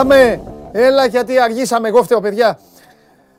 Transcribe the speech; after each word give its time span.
Πάμε! 0.00 0.40
Έλα 0.72 1.06
γιατί 1.06 1.38
αργήσαμε, 1.38 1.88
εγώ 1.88 2.02
φταίω 2.02 2.20
παιδιά. 2.20 2.58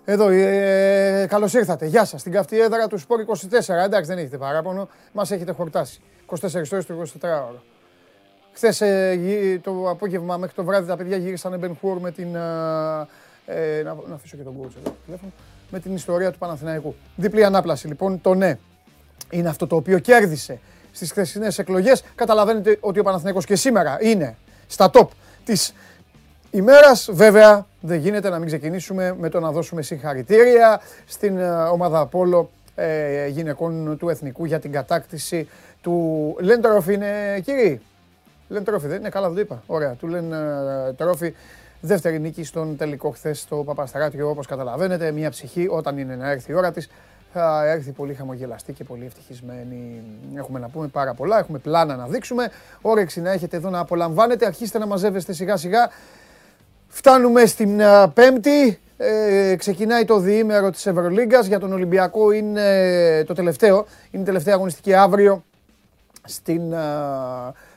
Εδώ, 0.05 0.29
ε, 0.29 1.25
καλώς 1.29 1.53
ήρθατε. 1.53 1.85
Γεια 1.85 2.05
σας. 2.05 2.19
Στην 2.19 2.31
καυτή 2.31 2.59
έδρα 2.59 2.87
του 2.87 2.97
Σπόρ 2.97 3.19
24. 3.19 3.83
Εντάξει, 3.83 4.09
δεν 4.09 4.17
έχετε 4.17 4.37
παράπονο. 4.37 4.89
Μας 5.11 5.31
έχετε 5.31 5.51
χορτάσει. 5.51 6.01
24 6.25 6.37
ώρες 6.71 6.85
το 6.85 6.93
24ωρο. 7.21 7.59
Χθες 8.53 8.81
ε, 8.81 9.59
το 9.63 9.89
απόγευμα 9.89 10.37
μέχρι 10.37 10.55
το 10.55 10.63
βράδυ 10.63 10.87
τα 10.87 10.95
παιδιά 10.95 11.17
γύρισαν 11.17 11.59
Μπεν 11.59 11.77
Χουρ 11.81 11.99
με 11.99 12.11
την. 12.11 12.35
Ε, 12.35 13.79
ε, 13.79 13.83
να, 13.83 13.95
να 14.07 14.15
αφήσω 14.15 14.37
και 14.37 14.43
τον 14.43 14.57
κότσο 14.61 14.77
εδώ 14.83 14.95
τηλέφωνο. 15.05 15.31
Με 15.69 15.79
την 15.79 15.95
ιστορία 15.95 16.31
του 16.31 16.37
Παναθηναϊκού. 16.37 16.95
Διπλή 17.15 17.43
ανάπλαση 17.43 17.87
λοιπόν. 17.87 18.21
Το 18.21 18.33
ναι 18.33 18.57
είναι 19.29 19.49
αυτό 19.49 19.67
το 19.67 19.75
οποίο 19.75 19.99
κέρδισε 19.99 20.59
στις 20.91 21.11
χθεσινές 21.11 21.59
εκλογές. 21.59 22.03
Καταλαβαίνετε 22.15 22.77
ότι 22.81 22.99
ο 22.99 23.03
Παναθηναϊκός 23.03 23.45
και 23.45 23.55
σήμερα 23.55 23.97
είναι 24.01 24.35
στα 24.67 24.89
top 24.93 25.07
της 25.43 25.73
ημέρας. 26.51 27.09
Βέβαια, 27.11 27.65
δεν 27.79 27.99
γίνεται 27.99 28.29
να 28.29 28.37
μην 28.37 28.47
ξεκινήσουμε 28.47 29.15
με 29.19 29.29
το 29.29 29.39
να 29.39 29.51
δώσουμε 29.51 29.81
συγχαρητήρια 29.81 30.81
στην 31.05 31.37
ε, 31.37 31.51
ομάδα 31.51 31.99
Απόλο 31.99 32.49
ε, 32.75 33.27
γυναικών 33.27 33.97
του 33.97 34.09
Εθνικού 34.09 34.45
για 34.45 34.59
την 34.59 34.71
κατάκτηση 34.71 35.49
του 35.81 36.35
Λεν 36.39 36.61
Τρόφι. 36.61 36.93
Είναι 36.93 37.39
κύριοι. 37.43 37.81
Λεν 38.47 38.63
Τρόφι, 38.63 38.87
δεν 38.87 38.99
είναι 38.99 39.09
καλά, 39.09 39.27
δεν 39.27 39.35
το 39.35 39.41
είπα. 39.41 39.63
Ωραία, 39.65 39.91
του 39.91 40.07
Λεν 40.07 40.33
Τρόφι. 40.97 41.33
Δεύτερη 41.81 42.19
νίκη 42.19 42.43
στον 42.43 42.77
τελικό 42.77 43.09
χθες 43.09 43.39
στο 43.39 43.55
Παπαστράτιο, 43.55 44.29
όπως 44.29 44.47
καταλαβαίνετε. 44.47 45.11
Μια 45.11 45.29
ψυχή 45.29 45.67
όταν 45.69 45.97
είναι 45.97 46.15
να 46.15 46.31
έρθει 46.31 46.51
η 46.51 46.55
ώρα 46.55 46.71
της 46.71 46.89
θα 47.33 47.65
έρθει 47.65 47.91
πολύ 47.91 48.13
χαμογελαστή 48.13 48.73
και 48.73 48.83
πολύ 48.83 49.05
ευτυχισμένη. 49.05 50.03
Έχουμε 50.35 50.59
να 50.59 50.69
πούμε 50.69 50.87
πάρα 50.87 51.13
πολλά, 51.13 51.39
έχουμε 51.39 51.57
πλάνα 51.57 51.95
να 51.95 52.07
δείξουμε. 52.07 52.51
Όρεξη 52.81 53.21
να 53.21 53.31
έχετε 53.31 53.57
εδώ 53.57 53.69
να 53.69 53.79
απολαμβάνετε. 53.79 54.45
Αρχίστε 54.45 54.79
να 54.79 54.85
μαζεύεστε 54.85 55.33
σιγά 55.33 55.57
σιγά. 55.57 55.89
Φτάνουμε 56.93 57.45
στην 57.45 57.81
Πέμπτη. 58.13 58.79
Ε, 58.97 59.55
ξεκινάει 59.57 60.05
το 60.05 60.19
διήμερο 60.19 60.69
της 60.69 60.85
Ευρωλίγκας. 60.85 61.47
Για 61.47 61.59
τον 61.59 61.73
Ολυμπιακό 61.73 62.31
είναι 62.31 63.23
το 63.27 63.33
τελευταίο. 63.33 63.85
Είναι 64.11 64.23
η 64.23 64.25
τελευταία 64.25 64.53
αγωνιστική 64.53 64.93
αύριο 64.93 65.43
στην 66.23 66.61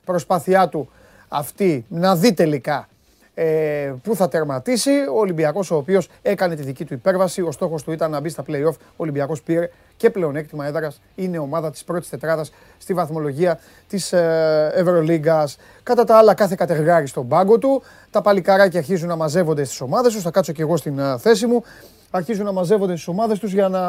προσπάθειά 0.05 0.69
του 0.69 0.91
αυτή 1.29 1.85
να 1.89 2.17
δει 2.17 2.33
τελικά 2.33 2.89
ε, 3.35 3.93
που 4.03 4.17
θα 4.17 4.29
τερματίσει. 4.29 4.91
Ο 4.91 5.19
Ολυμπιακός 5.19 5.71
ο 5.71 5.77
οποίος 5.77 6.09
έκανε 6.23 6.55
τη 6.55 6.63
δική 6.63 6.85
του 6.85 6.95
υπέρβαση. 6.95 7.43
Ο 7.43 7.53
στόχος 7.53 7.83
του 7.83 7.93
ήταν 7.93 8.11
να 8.11 8.21
μπει 8.21 8.29
στα 8.29 8.45
play-off. 8.47 8.75
Ο 8.75 8.97
Ολυμπιακός 8.97 9.43
πήρε 9.43 9.71
και 9.97 10.11
πλεονέκτημα 10.11 10.67
έδρας. 10.67 11.01
Είναι 11.15 11.39
ομάδα 11.39 11.71
της 11.71 11.85
πρώτης 11.85 12.09
τετράδας 12.09 12.53
στη 12.79 12.95
βαθμολογία 12.95 13.59
της 13.89 14.13
ε, 14.13 14.71
Ευρωλίγκας. 14.75 15.57
Κατά 15.83 16.05
τα 16.05 16.17
άλλα 16.17 16.35
κάθε 16.35 16.55
κατεργάρι 16.55 17.07
στον 17.07 17.29
πάγκο 17.29 17.59
του. 17.59 17.83
Τα 18.11 18.23
παλικάράκια 18.23 18.79
αρχίζουν 18.79 19.09
να 19.09 19.17
μαζεύονται 19.17 19.65
στις 19.65 19.81
ομάδες 19.81 20.13
τους. 20.13 20.23
Θα 20.23 20.31
κάτσω 20.31 20.53
και 20.53 20.63
εγώ 20.63 20.77
στην 20.77 20.99
ε, 20.99 21.19
θέση 21.19 21.47
μου. 21.47 21.63
Αρχίζουν 22.11 22.45
να 22.45 22.53
μαζεύονται 22.53 22.93
στις 22.93 23.09
ομάδες 23.09 23.39
τους 23.39 23.53
για 23.53 23.69
να 23.69 23.83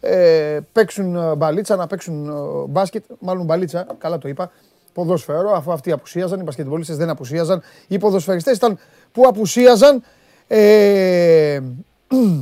ε, 0.00 0.58
παίξουν 0.72 1.16
ε, 1.16 1.34
μπαλίτσα, 1.34 1.76
να 1.76 1.86
παίξουν 1.86 2.28
ε, 2.28 2.32
μπάσκετ. 2.68 3.04
Μάλλον 3.18 3.44
μπαλίτσα, 3.44 3.86
καλά 3.98 4.18
το 4.18 4.28
είπα 4.28 4.50
ποδόσφαιρο, 4.94 5.52
αφού 5.52 5.72
αυτοί 5.72 5.92
απουσίαζαν, 5.92 6.40
οι 6.40 6.42
μπασκετμπολίστες 6.42 6.96
δεν 6.96 7.08
απουσίαζαν, 7.08 7.62
οι 7.86 7.98
ποδοσφαιριστές 7.98 8.56
ήταν 8.56 8.78
που 9.12 9.22
απουσίαζαν. 9.26 10.02
Ε, 10.46 11.60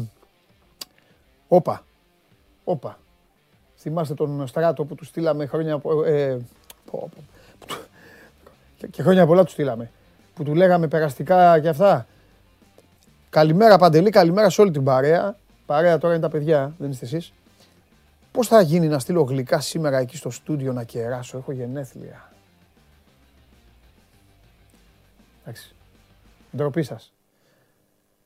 όπα, 1.49 1.85
όπα. 2.65 2.99
Θυμάστε 3.77 4.15
τον 4.15 4.47
Στράτο 4.47 4.85
που 4.85 4.95
του 4.95 5.05
στείλαμε 5.05 5.47
χρόνια, 5.47 5.81
ε, 6.07 6.37
και 8.91 9.03
χρόνια 9.03 9.27
πολλά 9.27 9.45
του 9.45 9.51
στείλαμε, 9.51 9.91
που 10.35 10.43
του 10.43 10.55
λέγαμε 10.55 10.89
περαστικά 10.89 11.61
και 11.61 11.69
αυτά. 11.69 12.07
Καλημέρα 13.31 13.79
Παντελή, 13.79 14.11
καλημέρα 14.11 14.51
σε 14.51 14.61
όλη 14.61 14.71
την 14.71 14.85
παρέα. 14.85 15.37
Παρέα 15.67 15.99
τώρα 15.99 16.15
είναι 16.15 16.23
τα 16.23 16.29
παιδιά, 16.29 16.75
δεν 16.79 16.91
είστε 16.91 17.05
εσείς. 17.05 17.33
Πώς 18.33 18.49
θα 18.49 18.61
γίνει 18.61 18.89
να 18.89 18.99
στείλω 18.99 19.23
γλυκά 19.23 19.61
σήμερα 19.61 19.99
εκεί 19.99 20.17
στο 20.17 20.31
στούντιο 20.31 20.73
να 20.73 20.85
κεράσω, 20.85 21.39
έχω 21.39 21.53
γενέθλια. 21.53 22.32
Εντάξει. 25.43 25.75
Ντροπή 26.57 26.83
σας. 26.83 27.13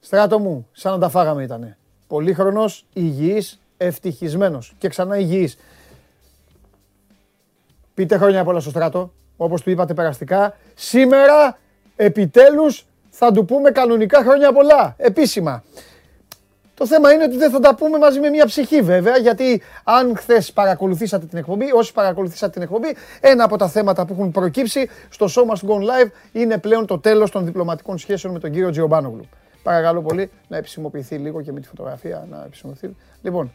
Στράτο 0.01 0.39
μου, 0.39 0.69
σαν 0.73 0.93
να 0.93 0.99
τα 0.99 1.09
φάγαμε 1.09 1.43
ήτανε. 1.43 1.77
Πολύχρονος, 2.07 2.85
υγιής, 2.93 3.61
ευτυχισμένος 3.77 4.75
και 4.79 4.89
ξανά 4.89 5.19
υγιής. 5.19 5.57
Πείτε 7.95 8.17
χρόνια 8.17 8.45
πολλά 8.45 8.61
στο 8.61 8.71
στράτο, 8.71 9.13
όπως 9.37 9.63
του 9.63 9.71
είπατε 9.71 9.95
περαστικά. 9.95 10.57
Σήμερα, 10.75 11.59
επιτέλους, 11.97 12.87
θα 13.11 13.33
του 13.33 13.45
πούμε 13.45 13.71
κανονικά 13.71 14.23
χρόνια 14.23 14.53
πολλά, 14.53 14.95
επίσημα. 14.99 15.65
Το 16.77 16.87
θέμα 16.87 17.13
είναι 17.13 17.25
ότι 17.25 17.37
δεν 17.37 17.51
θα 17.51 17.61
τα 17.61 17.75
πούμε 17.75 17.99
μαζί 17.99 18.21
με 18.21 18.29
μια 18.29 18.47
ψυχή 18.47 18.83
βέβαια, 18.83 19.17
γιατί 19.17 19.63
αν 19.85 20.17
χθες 20.17 20.53
παρακολουθήσατε 20.53 21.27
την 21.27 21.39
εκπομπή, 21.39 21.73
όσοι 21.73 21.93
παρακολουθήσατε 21.93 22.53
την 22.53 22.63
εκπομπή, 22.63 22.97
ένα 23.21 23.45
από 23.45 23.57
τα 23.57 23.69
θέματα 23.69 24.07
που 24.07 24.13
έχουν 24.13 24.31
προκύψει 24.31 24.89
στο 25.09 25.27
Show 25.35 25.53
Must 25.53 25.69
Go 25.69 25.75
Live 25.75 26.11
είναι 26.33 26.59
πλέον 26.59 26.87
το 26.87 26.99
τέλος 26.99 27.31
των 27.31 27.45
διπλωματικών 27.45 27.99
σχέσεων 27.99 28.33
με 28.33 28.39
τον 28.39 28.51
κύριο 28.51 28.71
Τζιομπάνογλου. 28.71 29.29
Παρακαλώ 29.63 30.03
πολύ 30.03 30.31
να 30.49 30.57
επισημοποιηθεί 30.57 31.17
λίγο 31.17 31.43
και 31.43 31.53
με 31.53 31.61
τη 31.61 31.69
φωτογραφία 31.69 32.27
να 32.31 32.43
επισημοποιηθεί. 32.47 32.97
Λοιπόν, 33.23 33.53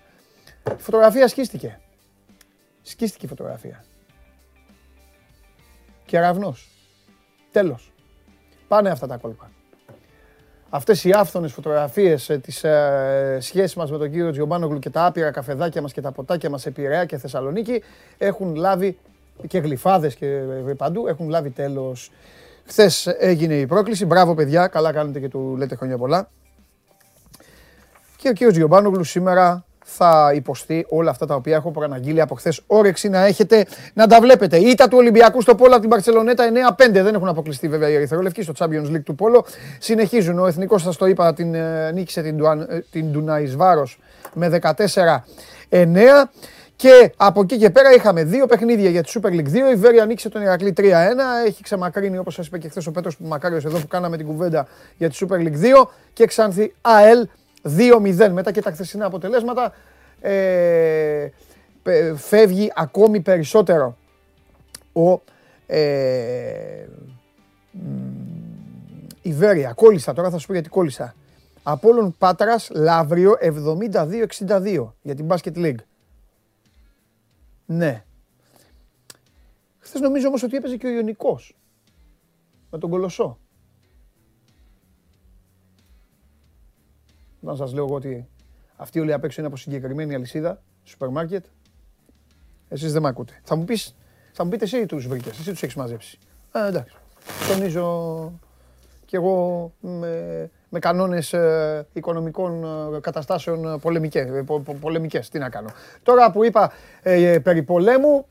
η 0.78 0.82
φωτογραφία 0.82 1.28
σκίστηκε. 1.28 1.80
Σκίστηκε 2.82 3.26
η 3.26 3.30
φωτογραφία. 3.30 3.84
Κεραυνός. 6.06 6.70
Τέλος. 7.52 7.92
Πάνε 8.68 8.90
αυτά 8.90 9.08
τα 9.08 9.18
κόλπα 9.18 9.52
αυτές 10.74 11.04
οι 11.04 11.12
άφθονες 11.12 11.54
φωτογραφίες 11.54 12.30
ε, 12.30 12.38
της 12.38 12.64
ε, 12.64 13.38
σχέσης 13.40 13.76
μας 13.76 13.92
με 13.92 13.98
τον 13.98 14.12
κύριο 14.12 14.32
Τζιομπάνογλου 14.32 14.80
και 14.80 14.90
τα 14.90 15.06
άπειρα 15.06 15.32
καφεδάκια 15.32 15.82
μας 15.82 15.94
και 15.94 16.02
τα 16.02 16.12
ποτάκια 16.12 16.50
μας 16.50 16.62
σε 16.62 16.72
Πειραιά 16.72 17.06
και 17.06 17.18
Θεσσαλονίκη 17.18 17.84
έχουν 18.18 18.56
λάβει 18.56 18.98
και 19.48 19.60
γλυφάδες 19.60 20.16
και 20.16 20.26
ε, 20.26 20.74
παντού 20.78 21.08
έχουν 21.08 21.30
λάβει 21.30 21.50
τέλος. 21.50 22.12
Χθες 22.66 23.08
έγινε 23.08 23.54
η 23.54 23.66
πρόκληση. 23.66 24.06
Μπράβο 24.06 24.36
παιδιά, 24.36 24.68
καλά 24.68 24.92
κάνετε 24.92 25.20
και 25.20 25.30
του 25.30 25.56
λέτε 25.58 25.76
χρόνια 25.76 25.98
πολλά. 25.98 26.30
Και 28.18 28.30
ο 28.30 28.34
κύριος 28.34 28.54
Τζιομπάνογλου 28.54 29.04
σήμερα 29.04 29.66
θα 29.86 30.32
υποστεί 30.36 30.86
όλα 30.90 31.10
αυτά 31.10 31.26
τα 31.26 31.36
οποία 31.36 31.56
έχω 31.56 31.72
προαναγγείλει 31.72 32.22
από 32.22 32.36
χθες. 32.36 32.62
Όρεξη 32.68 33.10
να 33.10 33.26
έχετε 33.26 33.66
να 33.94 34.08
τα 34.08 34.20
βλέπετε. 34.22 34.58
Ήτα 34.58 34.88
του 34.88 34.98
Ολυμπιακού 34.98 35.42
στο 35.42 35.56
Πόλο 35.56 35.72
από 35.72 35.82
την 35.82 35.90
Παρσελονέτα 35.90 36.44
9-5. 36.78 36.92
Δεν 36.92 37.16
έχουν 37.16 37.28
αποκλειστεί 37.28 37.68
βέβαια 37.68 37.90
οι 37.90 37.94
Ερυθρόλευκοι 37.94 38.42
στο 38.42 38.54
Champions 38.58 38.96
League 38.96 39.04
του 39.04 39.16
Πόλο. 39.16 39.46
Συνεχίζουν. 39.80 40.40
Ο 40.40 40.48
Εθνικός, 40.48 40.82
σας 40.82 40.98
το 40.98 41.06
είπα, 41.06 41.34
την, 41.34 41.56
ε, 41.56 41.92
νίκησε 41.92 42.22
την, 42.22 42.44
ε, 42.70 42.84
την 42.92 43.12
Ντουνάη 43.12 43.46
Βάρο 43.46 43.88
με 44.34 44.50
14-9. 44.50 46.30
Και 46.76 47.12
από 47.18 47.42
εκεί 47.42 47.58
και 47.58 47.70
πέρα 47.70 47.94
είχαμε 47.94 48.24
δύο 48.24 48.46
παιχνίδια 48.46 48.90
για 48.90 49.04
τη 49.04 49.12
Super 49.16 49.30
League 49.30 49.50
2. 49.50 49.72
Η 49.72 49.76
Βέρεια 49.76 50.06
νίκησε 50.06 50.30
τον 50.30 50.42
Ηρακλή 50.42 50.74
3-1. 50.74 51.44
Έχει 51.46 51.64
ξεμακρύνει, 51.64 52.18
όπως 52.18 52.34
σας 52.34 52.48
είπε 52.48 52.58
και 52.58 52.70
χθες 52.70 52.88
ο 52.88 52.92
Πέτρος 52.92 53.18
Μακάριος 53.20 53.66
εδώ 53.66 53.78
που 53.78 53.88
κάναμε 53.88 54.18
την 54.18 54.26
κουβέντα 54.26 54.68
για 54.98 55.10
τη 55.10 55.18
Super 55.20 55.36
League 55.36 55.58
2. 55.58 55.90
Και 56.14 56.26
Ξάνθη 56.26 56.74
ΑΕΛ 56.82 57.28
2-0 57.64 58.30
μετά 58.32 58.52
και 58.52 58.62
τα 58.62 58.72
χθεσινά 58.72 59.06
αποτελέσματα 59.06 59.74
ε, 60.22 61.30
φεύγει 62.16 62.72
ακόμη 62.76 63.20
περισσότερο 63.20 63.98
ο 64.94 65.22
ε, 65.66 66.88
Ιβέρια. 69.22 69.74
Κόλλησα 69.74 70.14
τώρα 70.14 70.30
θα 70.30 70.38
σου 70.38 70.48
πω 70.48 70.54
γιατί 70.54 70.70
κόλλησα. 70.70 71.16
Απόλλων 71.64 72.16
Πάτρας 72.18 72.70
Λαύριο 72.74 73.38
72-62 73.42 74.92
για 75.02 75.16
την 75.16 75.28
Basket 75.30 75.56
League. 75.56 75.80
Ναι. 77.66 78.04
Χθες 79.80 80.02
νομίζω 80.02 80.28
όμως 80.28 80.44
ότι 80.44 80.56
έπαιζε 80.56 80.78
και 80.78 80.88
ο 80.88 80.90
Ιωνικός 80.90 81.56
με 82.70 82.78
τον 82.78 82.90
Κολοσσό. 82.90 83.40
Να 87.44 87.56
σας 87.56 87.74
λέω 87.74 87.86
εγώ 87.86 87.96
ότι 87.96 88.28
αυτοί 88.76 89.00
όλοι 89.00 89.14
απ' 89.14 89.24
έξω 89.24 89.42
είναι 89.42 89.50
από 89.50 89.58
συγκεκριμένη 89.58 90.16
αλυσίδα, 90.16 90.62
σούπερ 90.84 91.10
μάρκετ. 91.10 91.46
Εσείς 92.70 92.94
δεν 92.94 93.02
με 93.02 93.08
ακούτε. 93.08 93.40
Θα 93.44 93.56
μου, 93.56 93.64
πεις, 93.64 93.96
θα 94.32 94.44
μου 94.44 94.50
πείτε 94.50 94.64
εσύ 94.64 94.86
τους 94.86 95.08
βρήκες, 95.08 95.40
εσύ 95.40 95.52
τους 95.52 95.64
έχεις 95.64 95.76
μαζέψει. 95.76 96.18
Ε, 96.52 96.68
εντάξει. 96.68 96.96
Τονίζω 97.48 98.32
κι 99.06 99.16
εγώ 99.16 99.72
με, 99.80 100.50
με 100.70 100.80
κανόνες 100.80 101.34
ε, 101.34 101.88
οικονομικών 101.94 102.64
ε, 102.96 103.00
καταστάσεων 103.00 103.80
πολεμικές, 103.80 104.30
ε, 104.30 104.44
πο, 104.44 104.60
πο, 104.60 104.74
πολεμικές. 104.74 105.30
Τι 105.30 105.40
να 105.40 105.50
κάνω. 105.50 105.70
Τώρα 106.04 106.32
που 106.32 106.44
είπα 106.44 106.72
ε, 107.02 107.40
περί 107.44 107.64
πολέμου, 107.64 108.26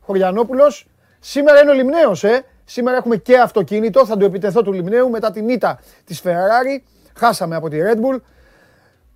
Χωριανόπουλος, 0.00 0.86
σήμερα 1.18 1.60
είναι 1.60 1.70
ο 1.70 1.74
Λιμνέος, 1.74 2.24
ε. 2.24 2.44
Σήμερα 2.64 2.96
έχουμε 2.96 3.16
και 3.16 3.38
αυτοκίνητο, 3.38 4.06
θα 4.06 4.16
του 4.16 4.24
επιτεθώ 4.24 4.62
του 4.62 4.72
Λιμνέου 4.72 5.10
μετά 5.10 5.30
την 5.30 5.48
ήττα 5.48 5.80
της 6.04 6.22
Ferrari. 6.24 6.82
Χάσαμε 7.14 7.56
από 7.56 7.68
τη 7.68 7.78
Red 7.80 7.96
Bull. 7.96 8.20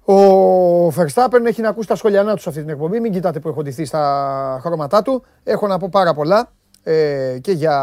Ο 0.06 0.86
Verstappen 0.88 1.44
έχει 1.44 1.60
να 1.60 1.68
ακούσει 1.68 1.88
τα 1.88 1.94
σχολιανά 1.96 2.34
του 2.34 2.40
σε 2.40 2.48
αυτή 2.48 2.60
την 2.60 2.70
εκπομπή. 2.70 3.00
Μην 3.00 3.12
κοιτάτε 3.12 3.40
που 3.40 3.48
έχω 3.48 3.62
ντυθεί 3.62 3.84
στα 3.84 4.58
χρώματά 4.62 5.02
του. 5.02 5.24
Έχω 5.44 5.66
να 5.66 5.78
πω 5.78 5.88
πάρα 5.88 6.14
πολλά. 6.14 6.50
ε, 6.82 7.38
και 7.40 7.52
για 7.52 7.78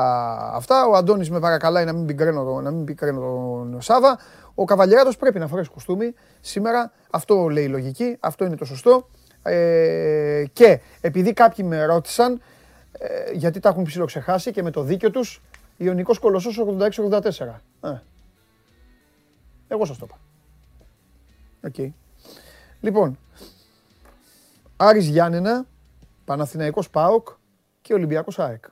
αυτά. 0.53 0.87
Ο 0.87 0.95
Αντώνης 0.95 1.29
με 1.29 1.39
παρακαλάει 1.39 1.85
να 1.85 1.93
μην 1.93 2.05
πικραίνω, 2.05 2.61
να 2.61 2.71
μην 2.71 2.85
πικραίνω 2.85 3.19
τον 3.19 3.81
Σάβα. 3.81 4.19
Ο 4.55 4.63
Καβαλιέράτος 4.65 5.17
πρέπει 5.17 5.39
να 5.39 5.47
φορέσει 5.47 5.69
κουστούμι 5.69 6.13
σήμερα. 6.39 6.91
Αυτό 7.11 7.47
λέει 7.47 7.63
η 7.63 7.67
λογική, 7.67 8.17
αυτό 8.19 8.45
είναι 8.45 8.55
το 8.55 8.65
σωστό. 8.65 9.09
Ε, 9.43 10.43
και 10.53 10.79
επειδή 11.01 11.33
κάποιοι 11.33 11.65
με 11.67 11.85
ρώτησαν, 11.85 12.41
ε, 12.91 13.31
γιατί 13.33 13.59
τα 13.59 13.69
έχουν 13.69 13.83
ψηλοξεχάσει 13.83 14.51
και 14.51 14.63
με 14.63 14.71
το 14.71 14.81
δίκιο 14.83 15.11
τους, 15.11 15.41
Ιωνικός 15.77 16.19
Κολοσσός 16.19 16.57
86-84. 16.57 17.61
Ε. 17.81 18.01
Εγώ 19.67 19.85
σας 19.85 19.97
το 19.97 20.07
είπα. 20.07 20.19
Okay. 21.71 21.89
Λοιπόν, 22.81 23.17
Άρης 24.77 25.07
Γιάννενα, 25.07 25.65
Παναθηναϊκός 26.25 26.89
ΠΑΟΚ 26.89 27.27
και 27.81 27.93
Ολυμπιακός 27.93 28.39
ΑΕΚ. 28.39 28.63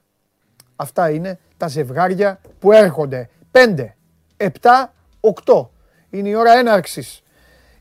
Αυτά 0.76 1.10
είναι 1.10 1.40
τα 1.58 1.68
ζευγάρια 1.68 2.42
που 2.60 2.72
έρχονται. 2.72 3.30
5, 3.52 3.96
7, 4.38 4.94
8. 5.20 5.70
Είναι 6.10 6.30
η 6.30 6.36
ώρα 6.36 6.52
έναρξης. 6.58 7.22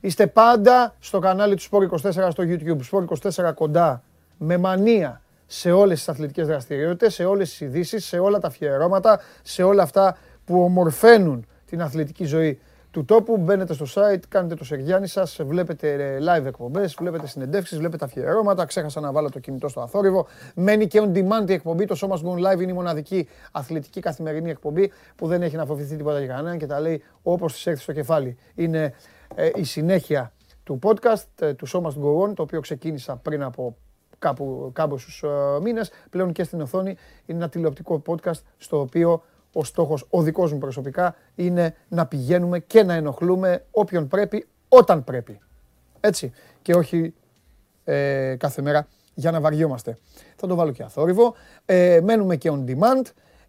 Είστε 0.01 0.27
πάντα 0.27 0.95
στο 0.99 1.19
κανάλι 1.19 1.55
του 1.57 1.63
Sport 1.63 1.89
24 2.11 2.29
στο 2.31 2.45
YouTube. 2.47 2.79
Sport 2.91 3.05
24 3.49 3.53
κοντά 3.55 4.03
με 4.37 4.57
μανία 4.57 5.23
σε 5.47 5.71
όλες 5.71 5.99
τις 5.99 6.09
αθλητικές 6.09 6.47
δραστηριότητες, 6.47 7.15
σε 7.15 7.25
όλες 7.25 7.49
τις 7.49 7.61
ειδήσεις, 7.61 8.07
σε 8.07 8.19
όλα 8.19 8.39
τα 8.39 8.47
αφιερώματα, 8.47 9.21
σε 9.43 9.63
όλα 9.63 9.83
αυτά 9.83 10.17
που 10.45 10.63
ομορφαίνουν 10.63 11.47
την 11.67 11.83
αθλητική 11.83 12.25
ζωή 12.25 12.61
του 12.99 13.05
τόπου. 13.05 13.37
Μπαίνετε 13.37 13.75
στο 13.75 13.87
site, 13.95 14.21
κάνετε 14.29 14.55
το 14.55 14.65
σεργιάνι 14.65 15.07
σας, 15.07 15.41
βλέπετε 15.45 15.93
ε, 15.93 16.19
live 16.21 16.45
εκπομπές, 16.45 16.97
βλέπετε 16.99 17.27
συνεντεύξεις, 17.27 17.79
βλέπετε 17.79 18.05
αφιερώματα. 18.05 18.65
Ξέχασα 18.65 19.01
να 19.01 19.13
βάλω 19.13 19.31
το 19.31 19.39
κινητό 19.39 19.69
στο 19.69 19.81
αθόρυβο. 19.81 20.27
Μένει 20.55 20.87
και 20.87 21.03
on 21.05 21.13
demand 21.13 21.49
η 21.51 21.53
εκπομπή. 21.53 21.85
Το 21.85 21.95
σώμα 21.95 22.21
Gone 22.25 22.53
Live 22.53 22.61
είναι 22.61 22.71
η 22.71 22.75
μοναδική 22.75 23.29
αθλητική 23.53 24.01
καθημερινή 24.01 24.51
εκπομπή 24.51 24.93
που 25.17 25.27
δεν 25.27 25.43
έχει 25.43 25.57
να 25.57 25.67
φοβηθεί 25.67 25.97
τίποτα 25.97 26.19
για 26.19 26.35
κανέναν 26.35 26.59
και 26.59 26.67
τα 26.67 26.81
λέει 26.81 27.03
όπως 27.23 27.53
της 27.53 27.67
έρθει 27.67 27.83
στο 27.83 27.93
κεφάλι. 27.93 28.37
Είναι 28.55 28.95
ε, 29.35 29.51
η 29.55 29.65
συνέχεια 29.65 30.33
του 30.65 30.79
podcast 30.83 31.27
ε, 31.41 31.55
του 31.55 31.67
σώμα 31.67 31.95
Go 32.03 32.29
On, 32.29 32.35
το 32.35 32.43
οποίο 32.43 32.61
ξεκίνησα 32.61 33.17
πριν 33.17 33.43
από 33.43 33.77
κάπου, 34.19 34.71
κάμποσους 34.73 35.25
μήνες. 35.63 35.91
Πλέον 36.11 36.33
και 36.33 36.45
στην 36.45 36.61
οθόνη 36.61 36.97
είναι 37.27 37.39
ένα 37.39 37.49
τηλεοπτικό 37.49 38.03
podcast 38.07 38.41
στο 38.57 38.81
οποίο 38.81 39.23
ο 39.53 39.65
στόχος, 39.65 40.07
ο 40.11 40.23
δικός 40.23 40.53
μου 40.53 40.59
προσωπικά, 40.59 41.15
είναι 41.35 41.75
να 41.89 42.07
πηγαίνουμε 42.07 42.59
και 42.59 42.83
να 42.83 42.95
ενοχλούμε 42.95 43.65
όποιον 43.71 44.09
πρέπει, 44.09 44.47
όταν 44.69 45.05
πρέπει. 45.05 45.41
Έτσι. 46.01 46.33
Και 46.63 46.75
όχι 46.75 47.15
ε, 47.85 48.37
κάθε 48.39 48.63
μέρα 48.63 48.89
για 49.15 49.31
να 49.31 49.41
βαριόμαστε. 49.41 49.97
Θα 50.37 50.47
το 50.47 50.55
βάλω 50.55 50.73
και 50.73 50.83
αθόρυβο. 50.83 51.35
Ε, 51.67 52.01
μένουμε 52.03 52.37
και 52.37 52.51
on 52.53 52.65
demand. 52.65 53.03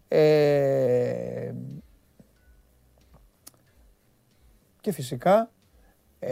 Ε, 0.08 1.52
και 4.80 4.92
φυσικά 4.92 5.50
ε, 6.18 6.30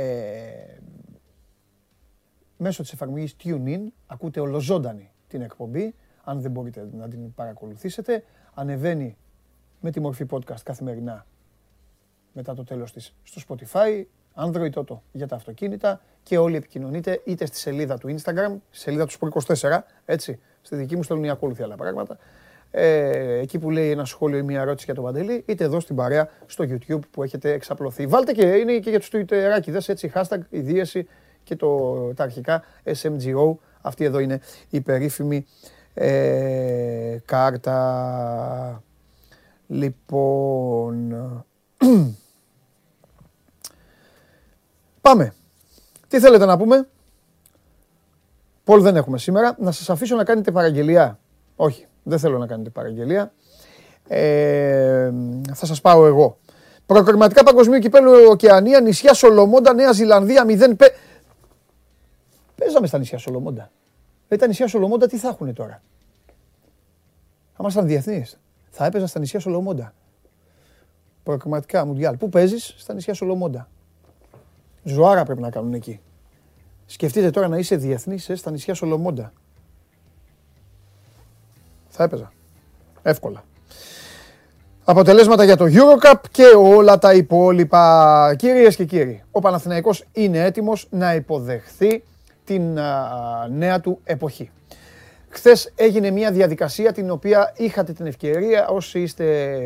μέσω 2.56 2.82
της 2.82 2.92
εφαρμογής 2.92 3.36
TuneIn 3.44 3.80
ακούτε 4.06 4.40
ολοζώντανη 4.40 5.10
την 5.28 5.42
εκπομπή. 5.42 5.94
Αν 6.24 6.40
δεν 6.40 6.50
μπορείτε 6.50 6.88
να 6.92 7.08
την 7.08 7.34
παρακολουθήσετε, 7.34 8.24
ανεβαίνει 8.54 9.16
με 9.80 9.90
τη 9.90 10.00
μορφή 10.00 10.26
podcast 10.30 10.62
καθημερινά 10.62 11.26
μετά 12.32 12.54
το 12.54 12.64
τέλος 12.64 12.92
της 12.92 13.14
στο 13.22 13.42
Spotify, 13.48 14.02
Android 14.34 14.72
Auto 14.72 14.98
για 15.12 15.26
τα 15.26 15.36
αυτοκίνητα 15.36 16.00
και 16.22 16.38
όλοι 16.38 16.56
επικοινωνείτε 16.56 17.20
είτε 17.24 17.46
στη 17.46 17.56
σελίδα 17.56 17.98
του 17.98 18.08
Instagram, 18.08 18.56
στη 18.70 18.78
σελίδα 18.78 19.06
του 19.06 19.12
Sport24, 19.18 19.78
έτσι, 20.04 20.38
στη 20.62 20.76
δική 20.76 20.96
μου 20.96 21.02
στέλνουν 21.02 21.24
οι 21.24 21.30
ακόλουθοι 21.30 21.62
άλλα 21.62 21.76
πράγματα, 21.76 22.18
ε, 22.70 23.38
εκεί 23.38 23.58
που 23.58 23.70
λέει 23.70 23.90
ένα 23.90 24.04
σχόλιο 24.04 24.38
ή 24.38 24.42
μια 24.42 24.60
ερώτηση 24.60 24.84
για 24.84 24.94
τον 24.94 25.04
Παντελή, 25.04 25.44
είτε 25.46 25.64
εδώ 25.64 25.80
στην 25.80 25.96
παρέα 25.96 26.28
στο 26.46 26.64
YouTube 26.68 27.00
που 27.10 27.22
έχετε 27.22 27.52
εξαπλωθεί. 27.52 28.06
Βάλτε 28.06 28.32
και 28.32 28.46
είναι 28.46 28.78
και 28.78 28.90
για 28.90 28.98
τους 28.98 29.10
Twitterάκιδες, 29.12 29.88
έτσι, 29.88 30.12
hashtag 30.14 30.38
η 30.50 30.60
δίαιση 30.60 31.08
και 31.44 31.56
το, 31.56 31.94
τα 32.14 32.22
αρχικά 32.22 32.62
SMGO. 32.84 33.54
Αυτή 33.80 34.04
εδώ 34.04 34.18
είναι 34.18 34.40
η 34.70 34.80
περίφημη 34.80 35.46
ε, 35.94 37.18
κάρτα. 37.24 38.82
Λοιπόν, 39.70 41.14
πάμε. 45.00 45.34
Τι 46.08 46.20
θέλετε 46.20 46.44
να 46.44 46.56
πούμε; 46.56 46.88
Πολ 48.64 48.82
δεν 48.82 48.96
έχουμε 48.96 49.18
σήμερα. 49.18 49.56
Να 49.58 49.72
σας 49.72 49.90
αφήσω 49.90 50.16
να 50.16 50.24
κάνετε 50.24 50.50
παραγγελία. 50.50 51.18
Όχι, 51.56 51.86
δεν 52.02 52.18
θέλω 52.18 52.38
να 52.38 52.46
κάνετε 52.46 52.70
παραγγελία. 52.70 53.32
Ε, 54.08 55.12
θα 55.54 55.66
σας 55.66 55.80
πάω 55.80 56.06
εγώ. 56.06 56.38
Προκριματικά 56.86 57.42
παγκοσμίου 57.42 57.78
κυπέλου 57.78 58.12
Οκεανία, 58.30 58.80
νησιά 58.80 59.14
Σολομόντα, 59.14 59.72
Νέα 59.72 59.92
Ζηλανδία 59.92 60.44
0 60.44 60.76
πέ... 60.76 60.86
Παίζαμε 62.54 62.86
στα 62.86 62.98
νησιά 62.98 63.18
Σολομόντα. 63.18 63.70
Ε, 64.28 64.36
τα 64.36 64.46
νησιά 64.46 64.66
Σολομόντα 64.66 65.06
τι 65.06 65.16
θα 65.16 65.28
έχουν 65.28 65.54
τώρα; 65.54 65.82
Θα 67.52 67.56
ήμασταν 67.60 67.86
διεθνείς 67.86 68.38
θα 68.70 68.84
έπαιζα 68.84 69.06
στα 69.06 69.18
νησιά 69.18 69.40
Σολομόντα. 69.40 69.94
Προκριματικά 71.22 71.84
Μουντιάλ. 71.84 72.16
Πού 72.16 72.28
παίζεις, 72.28 72.74
στα 72.78 72.94
νησιά 72.94 73.14
Σολομόντα. 73.14 73.68
Ζωάρα 74.82 75.24
πρέπει 75.24 75.40
να 75.40 75.50
κάνουν 75.50 75.74
εκεί. 75.74 76.00
Σκεφτείτε 76.86 77.30
τώρα 77.30 77.48
να 77.48 77.58
είσαι 77.58 77.76
διεθνής 77.76 78.28
ε, 78.28 78.34
στα 78.34 78.50
νησιά 78.50 78.74
Σολομόντα. 78.74 79.32
Θα 81.88 82.04
έπαιζα. 82.04 82.32
Εύκολα. 83.02 83.44
Αποτελέσματα 84.84 85.44
για 85.44 85.56
το 85.56 85.64
Eurocup 85.68 86.20
και 86.30 86.44
όλα 86.56 86.98
τα 86.98 87.14
υπόλοιπα. 87.14 88.34
Κυρίες 88.38 88.76
και 88.76 88.84
κύριοι, 88.84 89.22
ο 89.30 89.40
Παναθηναϊκός 89.40 90.04
είναι 90.12 90.44
έτοιμος 90.44 90.86
να 90.90 91.14
υποδεχθεί 91.14 92.04
την 92.44 92.78
νέα 93.50 93.80
του 93.80 94.00
εποχή. 94.04 94.50
Χθες 95.28 95.72
έγινε 95.74 96.10
μια 96.10 96.30
διαδικασία 96.30 96.92
την 96.92 97.10
οποία 97.10 97.52
είχατε 97.56 97.92
την 97.92 98.06
ευκαιρία, 98.06 98.68
όσοι 98.68 99.00
είστε 99.00 99.24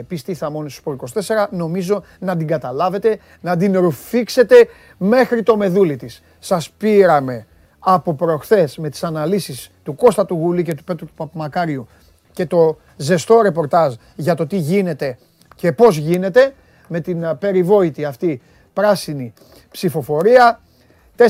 πιστοί 0.08 0.34
θαμώνοι 0.34 0.70
στους 0.70 0.96
24, 1.14 1.46
νομίζω 1.50 2.02
να 2.18 2.36
την 2.36 2.46
καταλάβετε, 2.46 3.18
να 3.40 3.56
την 3.56 3.78
ρουφήξετε 3.78 4.68
μέχρι 4.98 5.42
το 5.42 5.56
μεδούλι 5.56 5.96
της. 5.96 6.22
Σας 6.38 6.70
πήραμε 6.70 7.46
από 7.78 8.14
προχθές 8.14 8.78
με 8.78 8.88
τις 8.88 9.04
αναλύσεις 9.04 9.70
του 9.82 9.94
Κώστα 9.94 10.26
του 10.26 10.34
Γουλή 10.34 10.62
και 10.62 10.74
του 10.74 10.84
Πέτρου 10.84 11.06
του 11.06 11.14
Παπμακάριου 11.16 11.86
και 12.32 12.46
το 12.46 12.78
ζεστό 12.96 13.40
ρεπορτάζ 13.40 13.94
για 14.16 14.34
το 14.34 14.46
τι 14.46 14.56
γίνεται 14.56 15.18
και 15.56 15.72
πώς 15.72 15.96
γίνεται 15.96 16.54
με 16.88 17.00
την 17.00 17.36
περιβόητη 17.38 18.04
αυτή 18.04 18.40
πράσινη 18.72 19.32
ψηφοφορία. 19.70 20.60
4.284 21.16 21.26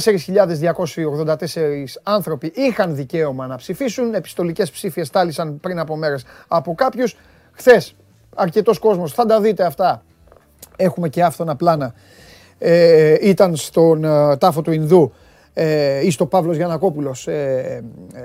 άνθρωποι 2.02 2.52
είχαν 2.54 2.94
δικαίωμα 2.96 3.46
να 3.46 3.56
ψηφίσουν. 3.56 4.14
Επιστολικές 4.14 4.70
ψήφιες 4.70 5.06
στάλησαν 5.06 5.60
πριν 5.60 5.78
από 5.78 5.96
μέρες 5.96 6.24
από 6.48 6.74
κάποιους. 6.74 7.16
Χθες 7.52 7.94
αρκετός 8.34 8.78
κόσμος, 8.78 9.12
θα 9.12 9.26
τα 9.26 9.40
δείτε 9.40 9.64
αυτά. 9.64 10.02
Έχουμε 10.76 11.08
και 11.08 11.22
άφθονα 11.22 11.56
πλάνα. 11.56 11.94
Ε, 12.58 13.16
ήταν 13.20 13.56
στον 13.56 14.04
ε, 14.04 14.36
τάφο 14.36 14.62
του 14.62 14.72
Ινδού 14.72 15.12
ε, 15.54 16.06
ή 16.06 16.10
στο 16.10 16.26
Παύλος 16.26 16.56
Γιανακόπουλος 16.56 17.26
ε, 17.26 17.82
ε, 18.14 18.20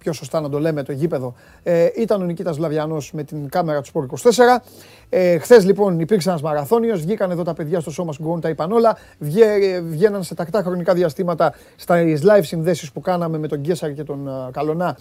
πιο 0.00 0.12
σωστά 0.12 0.40
να 0.40 0.48
το 0.48 0.58
λέμε 0.58 0.82
το 0.82 0.92
γήπεδο, 0.92 1.34
ε, 1.62 1.88
ήταν 1.96 2.22
ο 2.22 2.24
Νικήτας 2.24 2.58
Λαβιανός 2.58 3.12
με 3.12 3.22
την 3.22 3.48
κάμερα 3.48 3.80
του 3.80 3.86
Σπορ 3.86 4.04
24. 4.04 4.62
Ε, 5.08 5.38
Χθες 5.38 5.64
λοιπόν 5.64 6.00
υπήρξε 6.00 6.28
ένας 6.28 6.42
μαραθώνιος, 6.42 7.00
βγήκαν 7.00 7.30
εδώ 7.30 7.42
τα 7.42 7.54
παιδιά 7.54 7.80
στο 7.80 7.90
σώμα 7.90 8.12
Γκόν, 8.22 8.40
τα 8.40 8.48
είπαν 8.48 8.72
όλα, 8.72 8.96
Βγε, 9.18 9.80
βγαίναν 9.80 10.22
σε 10.22 10.34
τακτά 10.34 10.62
χρονικά 10.62 10.94
διαστήματα 10.94 11.54
στα 11.76 12.02
live 12.04 12.42
συνδέσεις 12.42 12.92
που 12.92 13.00
κάναμε 13.00 13.38
με 13.38 13.48
τον 13.48 13.58
Γκέσαρ 13.58 13.92
και 13.92 14.04
τον 14.04 14.28
uh, 14.28 14.50
Καλονά 14.52 14.98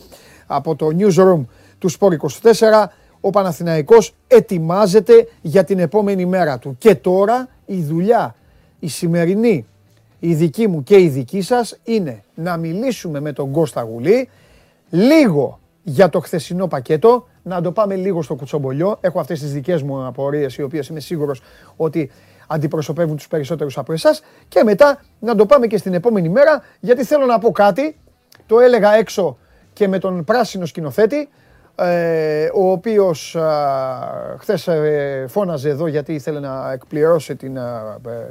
από 0.47 0.75
το 0.75 0.87
newsroom 0.99 1.45
του 1.77 1.89
Σπορ 1.89 2.15
24. 2.41 2.85
Ο 3.21 3.29
Παναθηναϊκός 3.29 4.15
ετοιμάζεται 4.27 5.27
για 5.41 5.63
την 5.63 5.79
επόμενη 5.79 6.25
μέρα 6.25 6.59
του. 6.59 6.75
Και 6.77 6.95
τώρα 6.95 7.47
η 7.65 7.81
δουλειά, 7.81 8.35
η 8.79 8.87
σημερινή, 8.87 9.65
η 10.19 10.33
δική 10.33 10.67
μου 10.67 10.83
και 10.83 10.99
η 10.99 11.07
δική 11.07 11.41
σας 11.41 11.77
είναι 11.83 12.23
να 12.33 12.57
μιλήσουμε 12.57 13.19
με 13.19 13.33
τον 13.33 13.51
Κώστα 13.51 13.81
Γουλή, 13.81 14.29
λίγο 14.89 15.59
για 15.83 16.09
το 16.09 16.19
χθεσινό 16.19 16.67
πακέτο, 16.67 17.27
να 17.43 17.61
το 17.61 17.71
πάμε 17.71 17.95
λίγο 17.95 18.21
στο 18.21 18.35
κουτσομπολιό. 18.35 18.97
Έχω 19.01 19.19
αυτές 19.19 19.39
τις 19.39 19.53
δικές 19.53 19.81
μου 19.83 20.05
απορίες, 20.05 20.57
οι 20.57 20.61
οποίες 20.61 20.87
είμαι 20.87 20.99
σίγουρος 20.99 21.41
ότι 21.75 22.11
αντιπροσωπεύουν 22.47 23.15
τους 23.15 23.27
περισσότερους 23.27 23.77
από 23.77 23.93
εσάς. 23.93 24.21
Και 24.47 24.63
μετά 24.63 25.01
να 25.19 25.35
το 25.35 25.45
πάμε 25.45 25.67
και 25.67 25.77
στην 25.77 25.93
επόμενη 25.93 26.29
μέρα, 26.29 26.63
γιατί 26.79 27.03
θέλω 27.03 27.25
να 27.25 27.39
πω 27.39 27.51
κάτι, 27.51 27.99
το 28.45 28.59
έλεγα 28.59 28.93
έξω 28.93 29.37
και 29.73 29.87
με 29.87 29.99
τον 29.99 30.23
πράσινο 30.23 30.65
σκηνοθέτη, 30.65 31.29
ε, 31.75 32.49
ο 32.53 32.71
οποίος 32.71 33.37
χθες 34.37 34.67
ε, 34.67 35.25
φώναζε 35.27 35.69
εδώ 35.69 35.87
γιατί 35.87 36.13
ήθελε 36.13 36.39
να 36.39 36.71
εκπληρώσει 36.71 37.35
την, 37.35 37.59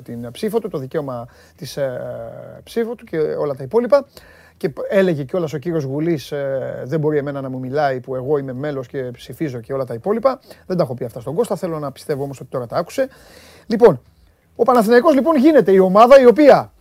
την 0.02 0.30
ψήφο 0.30 0.58
του, 0.58 0.68
το 0.68 0.78
δικαίωμα 0.78 1.26
της 1.56 1.76
ε, 1.76 2.00
ψήφου 2.64 2.94
του 2.94 3.04
και 3.04 3.18
όλα 3.18 3.54
τα 3.54 3.62
υπόλοιπα. 3.62 4.06
Και 4.58 4.72
έλεγε 4.88 5.24
κιόλας 5.24 5.52
ο 5.52 5.58
κύριος 5.58 5.84
Γουλής, 5.84 6.32
ε, 6.32 6.82
δεν 6.84 7.00
μπορεί 7.00 7.18
εμένα 7.18 7.40
να 7.40 7.48
μου 7.48 7.58
μιλάει 7.58 8.00
που 8.00 8.14
εγώ 8.14 8.38
είμαι 8.38 8.52
μέλος 8.52 8.86
και 8.86 8.98
ψηφίζω 9.02 9.60
και 9.60 9.72
όλα 9.72 9.84
τα 9.84 9.94
υπόλοιπα. 9.94 10.40
Δεν 10.66 10.76
τα 10.76 10.82
έχω 10.82 10.94
πει 10.94 11.04
αυτά 11.04 11.20
στον 11.20 11.34
Κώστα. 11.34 11.56
Θέλω 11.56 11.78
να 11.78 11.92
πιστεύω 11.92 12.22
όμως 12.22 12.40
ότι 12.40 12.50
τώρα 12.50 12.66
τα 12.66 12.76
άκουσε. 12.76 13.08
Λοιπόν, 13.66 14.00
ο 14.56 14.62
Παναθηναϊκός 14.62 15.14
λοιπόν 15.14 15.36
γίνεται 15.36 15.72
η 15.72 15.78
ομάδα 15.78 16.20
η 16.20 16.26
οποία 16.26 16.72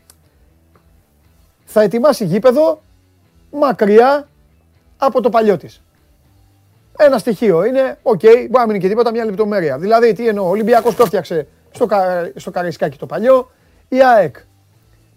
θα 1.65 1.81
ετοιμάσει 1.81 2.25
γήπεδο 2.25 2.81
μακριά 3.51 4.27
από 4.97 5.21
το 5.21 5.29
παλιό 5.29 5.57
της. 5.57 5.81
Ένα 6.97 7.17
στοιχείο 7.17 7.65
είναι, 7.65 7.97
ok, 8.01 8.19
okay, 8.23 8.35
μπορεί 8.35 8.49
να 8.51 8.65
μην 8.65 8.69
είναι 8.69 8.77
και 8.77 8.87
τίποτα, 8.87 9.11
μια 9.11 9.25
λεπτομέρεια. 9.25 9.77
Δηλαδή, 9.77 10.13
τι 10.13 10.27
εννοώ, 10.27 10.45
ο 10.45 10.49
Ολυμπιακός 10.49 10.95
το 10.95 11.03
έφτιαξε 11.03 11.47
στο, 11.71 11.85
κα, 11.85 12.31
στο 12.35 12.51
Καρισκάκι 12.51 12.97
το 12.97 13.05
παλιό, 13.05 13.51
η 13.87 14.03
ΑΕΚ, 14.03 14.35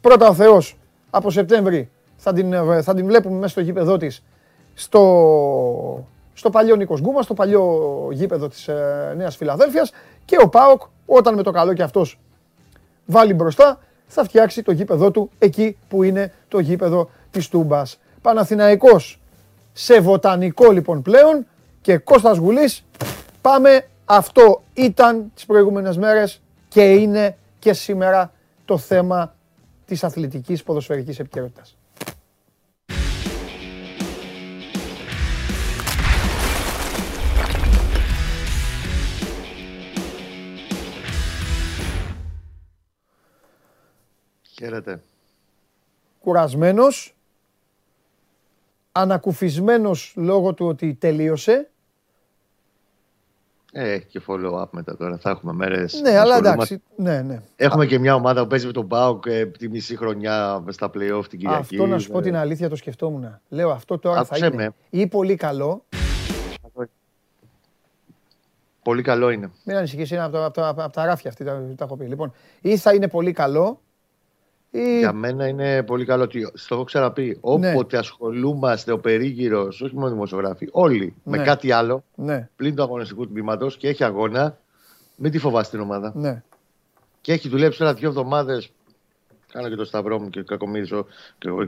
πρώτα 0.01 0.29
ο 0.29 0.35
Θεός, 0.35 0.79
από 1.11 1.31
Σεπτέμβρη 1.31 1.91
θα 2.23 2.33
την, 2.33 2.55
θα 2.83 2.95
την 2.95 3.07
βλέπουμε 3.07 3.39
μέσα 3.39 3.49
στο 3.49 3.61
γήπεδό 3.61 3.97
της, 3.97 4.23
στο, 4.75 6.07
στο 6.35 6.51
παλιό 6.51 6.77
Νίκος 6.77 7.01
Γκούμας, 7.01 7.25
στο 7.25 7.35
παλιό 7.35 8.09
γήπεδο 8.13 8.49
της 8.49 8.69
ε, 8.69 9.15
Νέας 9.17 9.37
Φιλαδέλφειας 9.37 9.93
και 10.25 10.37
ο 10.43 10.49
ΠΑΟΚ, 10.49 10.83
όταν 11.07 11.35
με 11.35 11.43
το 11.43 11.51
καλό 11.51 11.73
και 11.73 11.83
αυτός 11.83 12.19
βάλει 13.07 13.35
μπροστά, 13.35 13.79
θα 14.07 14.25
φτιάξει 14.25 14.63
το 14.63 14.73
γήπεδό 14.73 15.11
του 15.11 15.31
εκεί 15.39 15.77
που 15.89 16.03
είναι 16.03 16.33
το 16.49 16.59
γήπεδο 16.59 17.11
της 17.31 17.49
Τούμπας. 17.49 17.99
Παναθηναϊκός 18.23 19.21
σε 19.73 20.01
βοτανικό 20.01 20.71
λοιπόν 20.71 21.03
πλέον 21.03 21.47
και 21.81 21.99
Κώστας 21.99 22.37
Γουλής 22.37 22.85
πάμε 23.41 23.87
αυτό 24.05 24.63
ήταν 24.75 25.31
τις 25.35 25.47
προηγούμενες 25.47 25.97
μέρες 25.97 26.41
και 26.69 26.83
είναι 26.83 27.37
και 27.59 27.73
σήμερα 27.73 28.33
το 28.65 28.79
θέμα 28.79 29.35
της 29.87 30.05
αθλητικής 30.05 30.63
ποδοσφαιρικής 30.63 31.19
επικαιρότητας. 31.19 31.80
Χαίρετε. 44.61 45.03
Κουρασμένος, 46.21 47.15
ανακουφισμένος 48.93 50.13
λόγω 50.17 50.55
του 50.55 50.67
ότι 50.67 50.95
τελείωσε. 50.95 51.71
Ε, 53.73 53.93
έχει 53.93 54.07
και 54.07 54.21
follow-up 54.27 54.69
μετά 54.71 54.97
τώρα. 54.97 55.19
Θα 55.19 55.31
έχουμε 55.31 55.53
μέρες. 55.53 56.01
Ναι, 56.01 56.19
αλλά 56.19 56.37
εντάξει. 56.37 56.83
Ναι, 56.97 57.23
ναι. 57.23 57.43
Έχουμε 57.57 57.87
και 57.87 57.99
μια 57.99 58.15
ομάδα 58.15 58.43
που 58.43 58.47
παίζει 58.47 58.67
με 58.67 58.73
τον 58.73 58.85
Μπάουκ 58.85 59.27
ε, 59.27 59.47
τη 59.47 59.69
μισή 59.69 59.97
χρονιά 59.97 60.65
στα 60.69 60.87
playoff 60.87 61.25
την 61.29 61.39
Κυριακή. 61.39 61.75
Αυτό 61.75 61.87
να 61.87 61.99
σου 61.99 62.11
πω 62.11 62.21
την 62.21 62.37
αλήθεια 62.37 62.69
το 62.69 62.77
σκεφτόμουν. 62.77 63.41
Λέω 63.49 63.71
αυτό 63.71 63.99
τώρα 63.99 64.25
θα 64.25 64.37
είναι 64.37 64.51
με. 64.51 64.75
ή 64.91 65.07
πολύ 65.07 65.35
καλό. 65.35 65.85
Πολύ 68.83 69.03
καλό 69.03 69.31
είναι. 69.31 69.51
Μην 69.65 69.77
ανησυχείς, 69.77 70.11
είναι 70.11 70.23
από, 70.23 70.45
από, 70.45 70.63
από, 70.65 70.93
τα 70.93 71.05
ράφια 71.05 71.31
αυτή, 71.31 71.45
τα, 71.45 71.63
τα 71.77 71.85
έχω 71.85 71.97
πει. 71.97 72.05
Λοιπόν, 72.05 72.33
ή 72.61 72.77
θα 72.77 72.95
είναι 72.95 73.09
πολύ 73.09 73.33
καλό 73.33 73.81
ή... 74.71 74.99
Για 74.99 75.13
μένα 75.13 75.47
είναι 75.47 75.83
πολύ 75.83 76.05
καλό 76.05 76.23
ότι 76.23 76.51
στο 76.55 76.75
έχω 76.75 76.85
ξαναπεί. 76.85 77.41
Ναι. 77.59 77.71
Όποτε 77.71 77.99
ασχολούμαστε 77.99 78.93
ο 78.93 78.99
περίγυρος, 78.99 79.81
όχι 79.81 79.95
μόνο 79.95 80.11
δημοσιογράφοι, 80.11 80.69
όλοι 80.71 81.15
ναι. 81.25 81.37
με 81.37 81.45
κάτι 81.45 81.73
άλλο 81.73 82.05
ναι. 82.15 82.49
πλην 82.57 82.75
του 82.75 82.83
αγωνιστικού 82.83 83.29
τμήματος 83.29 83.77
και 83.77 83.89
έχει 83.89 84.05
αγώνα, 84.05 84.59
μην 85.17 85.31
τη 85.31 85.39
φοβάστε 85.39 85.77
την 85.77 85.87
ομάδα. 85.87 86.13
Ναι. 86.17 86.43
Και 87.21 87.33
έχει 87.33 87.49
δουλέψει 87.49 87.79
τώρα 87.79 87.95
δύο 87.95 88.09
εβδομάδες. 88.09 88.71
Κάνω 89.53 89.69
και 89.69 89.75
το 89.75 89.85
σταυρό 89.85 90.21
μου 90.21 90.29
και 90.29 90.41
ο 90.41 90.45
Κακομίδη, 90.45 90.95
ο, 90.95 91.07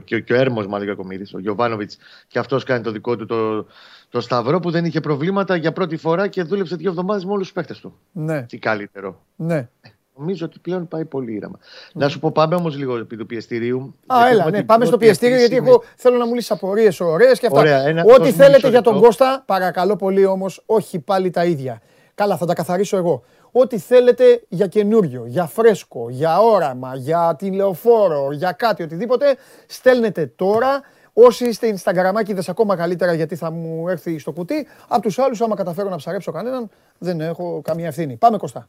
και, 0.03 0.19
και 0.19 0.33
ο 0.33 0.35
Έρμος 0.35 0.67
μάλλον 0.67 0.87
Κακομίδη, 0.87 1.35
ο 1.35 1.39
Γιωβάνοβιτς, 1.39 1.97
και 2.27 2.39
αυτός 2.39 2.63
κάνει 2.63 2.83
το 2.83 2.91
δικό 2.91 3.15
του 3.15 3.25
το, 3.25 3.65
το 4.09 4.21
σταυρό 4.21 4.59
που 4.59 4.71
δεν 4.71 4.85
είχε 4.85 4.99
προβλήματα 4.99 5.55
για 5.55 5.71
πρώτη 5.71 5.97
φορά 5.97 6.27
και 6.27 6.43
δούλεψε 6.43 6.75
δύο 6.75 6.89
εβδομάδες 6.89 7.25
με 7.25 7.31
όλους 7.31 7.43
τους 7.43 7.53
παίχτε 7.53 7.75
του. 7.81 7.97
Ναι. 8.11 8.43
Τι 8.43 8.57
καλύτερο. 8.57 9.21
Ναι. 9.35 9.69
Νομίζω 10.15 10.45
ότι 10.45 10.59
πλέον 10.59 10.87
πάει 10.87 11.05
πολύ 11.05 11.33
ήρεμα. 11.33 11.59
Να 11.93 12.07
σου 12.07 12.19
πω, 12.19 12.31
πάμε 12.31 12.55
όμως 12.55 12.77
λίγο 12.77 12.97
επί 12.97 13.17
του 13.17 13.25
πιεστηρίου. 13.25 13.95
Α, 14.07 14.27
έλα, 14.29 14.49
ναι, 14.49 14.63
πάμε 14.63 14.85
στο 14.85 14.97
πιεστήριο, 14.97 15.37
γιατί 15.37 15.55
εγώ 15.55 15.83
θέλω 15.95 16.17
να 16.17 16.25
μου 16.25 16.33
λύσεις 16.33 16.51
απορίες 16.51 16.99
ωραίες 16.99 17.39
και 17.39 17.45
αυτά. 17.45 17.59
Ωραία, 17.59 18.03
Ό,τι 18.17 18.31
θέλετε 18.31 18.69
για 18.69 18.81
τον 18.81 19.01
Κώστα, 19.01 19.43
παρακαλώ 19.45 19.95
πολύ 19.95 20.25
όμως, 20.25 20.63
όχι 20.65 20.99
πάλι 20.99 21.29
τα 21.29 21.45
ίδια. 21.45 21.81
Καλά, 22.15 22.37
θα 22.37 22.45
τα 22.45 22.53
καθαρίσω 22.53 22.97
εγώ. 22.97 23.23
Ό,τι 23.51 23.77
θέλετε 23.77 24.43
για 24.47 24.67
καινούριο, 24.67 25.23
για 25.25 25.45
φρέσκο, 25.45 26.09
για 26.09 26.39
όραμα, 26.39 26.95
για 26.95 27.35
τηλεοφόρο, 27.37 28.31
για 28.31 28.51
κάτι, 28.51 28.83
οτιδήποτε, 28.83 29.35
στέλνετε 29.67 30.25
τώρα. 30.35 30.81
Όσοι 31.13 31.45
είστε 31.45 31.75
Instagramάκιδες 31.77 32.49
ακόμα 32.49 32.75
καλύτερα 32.75 33.13
γιατί 33.13 33.35
θα 33.35 33.51
μου 33.51 33.87
έρθει 33.87 34.19
στο 34.19 34.31
κουτί. 34.31 34.67
Από 34.87 35.01
τους 35.01 35.19
άλλους 35.19 35.41
άμα 35.41 35.55
καταφέρω 35.55 35.89
να 35.89 35.95
ψαρέψω 35.95 36.31
κανέναν 36.31 36.69
δεν 36.97 37.21
έχω 37.21 37.61
καμία 37.63 37.87
ευθύνη. 37.87 38.15
Πάμε 38.15 38.37
Κώστα. 38.37 38.67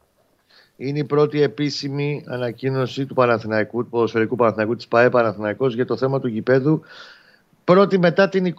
Είναι 0.76 0.98
η 0.98 1.04
πρώτη 1.04 1.42
επίσημη 1.42 2.24
ανακοίνωση 2.26 3.06
του 3.06 3.14
Παναθηναϊκού, 3.14 3.82
του 3.82 3.88
ποδοσφαιρικού 3.88 4.36
Παναθηναϊκού, 4.36 4.76
της 4.76 4.88
ΠαΕ 4.88 5.10
Παναθηναϊκός 5.10 5.74
για 5.74 5.86
το 5.86 5.96
θέμα 5.96 6.20
του 6.20 6.28
γηπέδου. 6.28 6.80
Πρώτη 7.64 7.98
μετά 7.98 8.28
την 8.28 8.54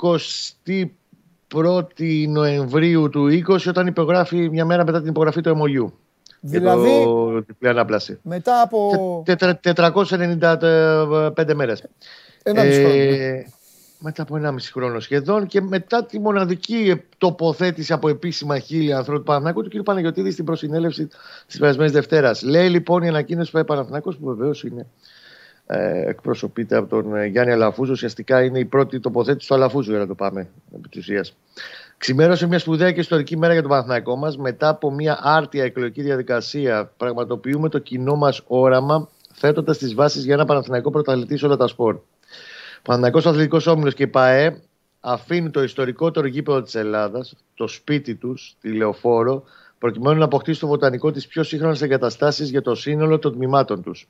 21η 1.48 2.25
Νοεμβρίου 2.27 3.10
του 3.10 3.43
20 3.48 3.57
όταν 3.67 3.88
υπογράφει 3.88 4.50
μια 4.50 4.65
μέρα 4.65 4.86
μετά 4.86 5.00
την 5.00 5.10
υπογραφή 5.10 5.41
του 5.41 5.62
MOU. 5.62 5.91
Δηλαδή, 6.39 7.05
διπλή 7.48 7.69
ανάπλαση. 7.69 8.19
Μετά 8.22 8.62
από... 8.62 9.24
495 9.25 11.53
μέρες. 11.55 11.84
Ένα 12.43 12.62
ε, 12.62 13.45
μετά 13.99 14.21
από 14.21 14.39
1,5 14.43 14.55
χρόνο 14.71 14.99
σχεδόν 14.99 15.47
και 15.47 15.61
μετά 15.61 16.05
τη 16.05 16.19
μοναδική 16.19 17.01
τοποθέτηση 17.17 17.93
από 17.93 18.09
επίσημα 18.09 18.59
χίλια 18.59 18.97
ανθρώπων 18.97 19.19
του 19.19 19.27
Παναθηναϊκού 19.27 19.63
του 19.63 19.79
κ. 19.79 19.83
Παναγιοτήδη 19.83 20.31
στην 20.31 20.45
προσυνέλευση 20.45 21.07
της 21.47 21.57
περασμένης 21.59 21.91
Δευτέρας. 21.91 22.41
Λέει 22.41 22.69
λοιπόν 22.69 23.03
η 23.03 23.07
ανακοίνωση 23.07 23.51
του 23.51 23.65
Παναθηναϊκού 23.65 24.15
που 24.15 24.25
βεβαίως 24.25 24.63
είναι 24.63 24.87
ε, 25.67 26.09
εκπροσωπείται 26.09 26.75
από 26.75 26.89
τον 26.89 27.15
ε, 27.15 27.25
Γιάννη 27.25 27.51
Αλαφούζο. 27.51 27.91
Ουσιαστικά 27.91 28.43
είναι 28.43 28.59
η 28.59 28.65
πρώτη 28.65 28.99
τοποθέτηση 28.99 29.47
του 29.47 29.53
Αλαφούζου, 29.53 29.89
για 29.89 29.99
να 29.99 30.07
το 30.07 30.15
πάμε 30.15 30.47
επί 30.75 30.89
της 30.89 31.01
ουσίας. 31.01 31.35
Ξημέρωσε 31.97 32.47
μια 32.47 32.59
σπουδαία 32.59 32.91
και 32.91 32.99
ιστορική 32.99 33.37
μέρα 33.37 33.53
για 33.53 33.61
τον 33.61 33.71
Παναθηναϊκό 33.71 34.15
μας. 34.15 34.37
Μετά 34.37 34.67
από 34.67 34.91
μια 34.91 35.19
άρτια 35.21 35.63
εκλογική 35.63 36.01
διαδικασία, 36.01 36.91
πραγματοποιούμε 36.97 37.69
το 37.69 37.79
κοινό 37.79 38.15
μας 38.15 38.41
όραμα, 38.47 39.09
θέτοντας 39.33 39.77
τις 39.77 39.93
βάσεις 39.93 40.25
για 40.25 40.33
ένα 40.33 40.45
Παναθηναϊκό 40.45 40.89
πρωταθλητής 40.89 41.39
σε 41.39 41.45
όλα 41.45 41.57
τα 41.57 41.67
σπορ. 41.67 41.99
Παναγικό 42.85 43.29
Αθλητικός 43.29 43.67
Όμιλος 43.67 43.93
και 43.93 44.03
η 44.03 44.07
ΠαΕ 44.07 44.61
αφήνει 44.99 45.49
το 45.49 45.63
ιστορικότερο 45.63 46.27
γήπεδο 46.27 46.61
της 46.61 46.75
Ελλάδας, 46.75 47.35
το 47.53 47.67
σπίτι 47.67 48.15
τους, 48.15 48.55
τη 48.61 48.71
Λεωφόρο, 48.71 49.43
προκειμένου 49.77 50.19
να 50.19 50.25
αποκτήσει 50.25 50.59
το 50.59 50.67
βοτανικό 50.67 51.11
της 51.11 51.27
πιο 51.27 51.43
σύγχρονες 51.43 51.81
εγκαταστάσεις 51.81 52.49
για 52.49 52.61
το 52.61 52.75
σύνολο 52.75 53.19
των 53.19 53.33
τμήματων 53.33 53.83
τους. 53.83 54.07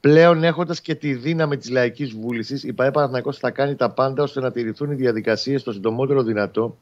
Πλέον, 0.00 0.44
έχοντας 0.44 0.80
και 0.80 0.94
τη 0.94 1.14
δύναμη 1.14 1.56
της 1.56 1.70
λαϊκής 1.70 2.12
βούλησης, 2.12 2.62
η 2.62 2.72
ΠαΕ 2.72 2.90
Παναθυνακό 2.90 3.32
θα 3.32 3.50
κάνει 3.50 3.74
τα 3.74 3.90
πάντα 3.90 4.22
ώστε 4.22 4.40
να 4.40 4.52
τηρηθούν 4.52 4.90
οι 4.90 4.94
διαδικασίες 4.94 5.62
το 5.62 5.72
συντομότερο 5.72 6.22
δυνατό, 6.22 6.78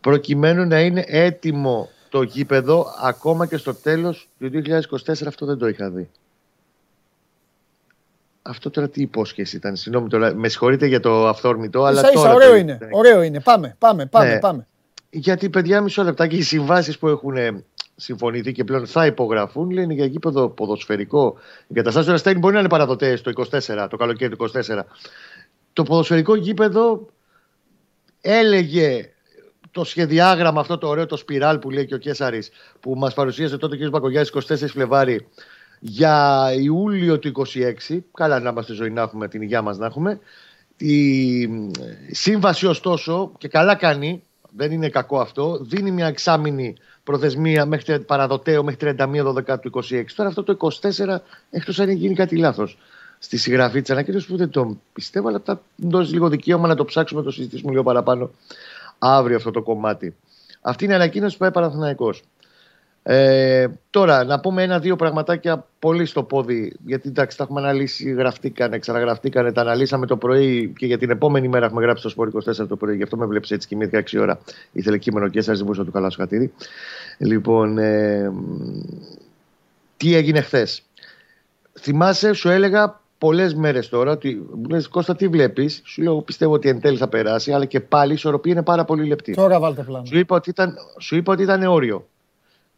προκειμένου 0.00 0.66
να 0.66 0.80
είναι 0.80 1.04
έτοιμο 1.06 1.88
το 2.08 2.22
γήπεδο 2.22 2.86
ακόμα 3.02 3.46
και 3.46 3.56
στο 3.56 3.74
τέλος 3.74 4.28
του 4.38 4.50
2024. 4.50 5.26
Αυτό 5.26 5.46
δεν 5.46 5.58
το 5.58 5.68
είχα 5.68 5.90
δει. 5.90 6.10
Αυτό 8.42 8.70
τώρα 8.70 8.88
τι 8.88 9.02
υπόσχεση 9.02 9.56
ήταν. 9.56 9.76
Συγγνώμη 9.76 10.08
τώρα, 10.08 10.34
με 10.34 10.48
συγχωρείτε 10.48 10.86
για 10.86 11.00
το 11.00 11.28
αυθόρμητο, 11.28 11.84
αλλά. 11.84 12.00
Ίσα, 12.00 12.10
ίσα, 12.12 12.34
ωραίο 12.34 12.56
είναι. 12.56 12.78
Ωραίο 12.90 13.22
είναι. 13.22 13.40
Πάμε, 13.40 13.76
πάμε, 13.78 14.06
πάμε. 14.06 14.32
Ναι. 14.32 14.38
πάμε. 14.38 14.66
Γιατί 15.10 15.50
παιδιά, 15.50 15.80
μισό 15.80 16.02
λεπτά 16.02 16.26
και 16.26 16.36
οι 16.36 16.42
συμβάσεις 16.42 16.98
που 16.98 17.08
έχουν 17.08 17.36
ε, 17.36 17.64
συμφωνηθεί 17.96 18.52
και 18.52 18.64
πλέον 18.64 18.86
θα 18.86 19.06
υπογραφούν 19.06 19.70
λένε 19.70 19.94
για 19.94 20.06
γήπεδο 20.06 20.48
ποδοσφαιρικό. 20.48 21.36
Η 21.66 21.74
καταστάση 21.74 22.06
του 22.06 22.12
Ραστέιν 22.12 22.38
μπορεί 22.38 22.54
να 22.54 22.60
είναι 22.60 22.68
παραδοτές 22.68 23.20
το 23.20 23.32
24, 23.50 23.86
το 23.90 23.96
καλοκαίρι 23.96 24.36
του 24.36 24.50
24. 24.52 24.80
Το 25.72 25.82
ποδοσφαιρικό 25.82 26.34
γήπεδο 26.34 27.06
έλεγε 28.20 29.10
το 29.70 29.84
σχεδιάγραμμα 29.84 30.60
αυτό 30.60 30.78
το 30.78 30.88
ωραίο, 30.88 31.06
το 31.06 31.16
σπιράλ 31.16 31.58
που 31.58 31.70
λέει 31.70 31.86
και 31.86 31.94
ο 31.94 31.98
Κέσσαρης 31.98 32.50
που 32.80 32.94
μας 32.96 33.14
παρουσίασε 33.14 33.56
τότε 33.56 33.76
ο 33.76 33.78
κ. 33.78 33.90
Μπακογιάς 33.90 34.32
24 34.34 34.56
Φλεβάρι 34.56 35.26
για 35.80 36.46
Ιούλιο 36.54 37.18
του 37.18 37.32
26, 37.88 37.98
καλά 38.14 38.40
να 38.40 38.50
είμαστε 38.50 38.72
ζωή 38.72 38.90
να 38.90 39.02
έχουμε, 39.02 39.28
την 39.28 39.42
υγεία 39.42 39.62
μας 39.62 39.78
να 39.78 39.86
έχουμε, 39.86 40.20
η 40.76 41.48
σύμβαση 42.10 42.66
ωστόσο, 42.66 43.32
και 43.38 43.48
καλά 43.48 43.74
κάνει, 43.74 44.22
δεν 44.56 44.72
είναι 44.72 44.88
κακό 44.88 45.20
αυτό, 45.20 45.58
δίνει 45.62 45.90
μια 45.90 46.06
εξάμηνη 46.06 46.76
προθεσμία 47.04 47.66
μέχρι 47.66 48.00
παραδοτέο 48.00 48.62
μέχρι 48.62 48.94
31 48.98 49.24
12 49.24 49.60
του 49.60 49.70
26. 49.74 50.04
Τώρα 50.14 50.28
αυτό 50.28 50.42
το 50.42 50.56
24, 50.80 51.16
εκτός 51.50 51.80
αν 51.80 51.88
έχει 51.88 51.98
γίνει 51.98 52.14
κάτι 52.14 52.36
λάθος 52.36 52.78
στη 53.18 53.36
συγγραφή 53.36 53.80
της 53.80 53.90
ανακοίνωσης 53.90 54.28
που 54.28 54.36
δεν 54.36 54.50
το 54.50 54.76
πιστεύω, 54.92 55.28
αλλά 55.28 55.40
θα 55.44 55.62
δώσει 55.76 56.12
λίγο 56.12 56.28
δικαίωμα 56.28 56.68
να 56.68 56.74
το 56.74 56.84
ψάξουμε, 56.84 57.20
να 57.20 57.26
το 57.26 57.32
συζητήσουμε 57.32 57.70
λίγο 57.70 57.82
παραπάνω 57.82 58.30
αύριο 58.98 59.36
αυτό 59.36 59.50
το 59.50 59.62
κομμάτι. 59.62 60.16
Αυτή 60.60 60.84
είναι 60.84 60.92
η 60.92 60.96
ανακοίνωση 60.96 61.32
που 61.32 61.40
πάει 61.40 61.50
Παναθηναϊκός. 61.50 62.22
Ε, 63.02 63.66
τώρα, 63.90 64.24
να 64.24 64.40
πούμε 64.40 64.62
ένα-δύο 64.62 64.96
πραγματάκια 64.96 65.66
πολύ 65.78 66.06
στο 66.06 66.22
πόδι. 66.22 66.76
Γιατί 66.86 67.08
εντάξει, 67.08 67.36
τα 67.36 67.44
έχουμε 67.44 67.60
αναλύσει, 67.60 68.10
γραφτήκανε, 68.10 68.78
ξαναγραφτήκανε, 68.78 69.52
τα 69.52 69.60
αναλύσαμε 69.60 70.06
το 70.06 70.16
πρωί 70.16 70.72
και 70.78 70.86
για 70.86 70.98
την 70.98 71.10
επόμενη 71.10 71.48
μέρα 71.48 71.66
έχουμε 71.66 71.82
γράψει 71.82 72.00
στο 72.00 72.10
Σπορ 72.10 72.28
24 72.62 72.68
το 72.68 72.76
πρωί. 72.76 72.96
Γι' 72.96 73.02
αυτό 73.02 73.16
με 73.16 73.26
βλέπεις 73.26 73.50
έτσι 73.50 73.68
κοιμήθηκα 73.68 74.18
6 74.18 74.20
ώρα. 74.20 74.40
Ήθελε 74.72 74.98
κείμενο 74.98 75.28
και 75.28 75.38
εσά 75.38 75.52
δεν 75.52 75.62
μπορούσα 75.62 75.80
να 75.80 75.86
του 75.86 75.92
χαλάσω 75.92 76.16
χατήρι. 76.20 76.52
Λοιπόν, 77.18 77.78
ε, 77.78 78.32
τι 79.96 80.14
έγινε 80.14 80.40
χθες. 80.40 80.82
Θυμάσαι, 81.80 82.32
σου 82.32 82.48
έλεγα 82.48 83.00
πολλές 83.18 83.54
μέρες 83.54 83.88
τώρα 83.88 84.10
ότι 84.10 84.48
μου 84.54 84.68
λες 84.68 84.88
Κώστα, 84.88 85.16
τι 85.16 85.28
βλέπεις; 85.28 85.82
Σου 85.84 86.02
λέω, 86.02 86.20
πιστεύω 86.20 86.52
ότι 86.52 86.68
εν 86.68 86.80
τέλει 86.80 86.96
θα 86.96 87.08
περάσει, 87.08 87.52
αλλά 87.52 87.64
και 87.64 87.80
πάλι 87.80 88.10
η 88.10 88.14
ισορροπία 88.14 88.52
είναι 88.52 88.62
πάρα 88.62 88.84
πολύ 88.84 89.06
λεπτή. 89.06 89.34
Τώρα 89.34 89.60
βάλτε 89.60 89.82
πλάνο. 89.82 90.04
Σου 90.04 90.18
είπα 90.18 90.36
ότι 90.36 90.50
ήταν, 90.50 90.76
σου 91.00 91.16
είπα 91.16 91.32
ότι 91.32 91.42
ήταν 91.42 91.62
όριο. 91.62 92.08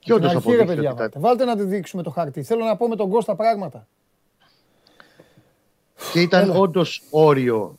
Και 0.04 0.12
όντως 0.12 0.34
αποδείχθηκε. 0.34 0.74
Παιδιά, 0.74 0.94
βάλτε. 0.94 1.18
βάλτε 1.18 1.44
να 1.44 1.56
τη 1.56 1.62
δείξουμε 1.62 2.02
το 2.02 2.10
χαρτί. 2.10 2.42
Θέλω 2.42 2.64
να 2.64 2.76
πω 2.76 2.88
με 2.88 2.96
τον 2.96 3.10
Κώστα 3.10 3.36
πράγματα. 3.36 3.86
Και 6.12 6.20
ήταν 6.20 6.56
όντως 6.56 7.02
όριο 7.10 7.78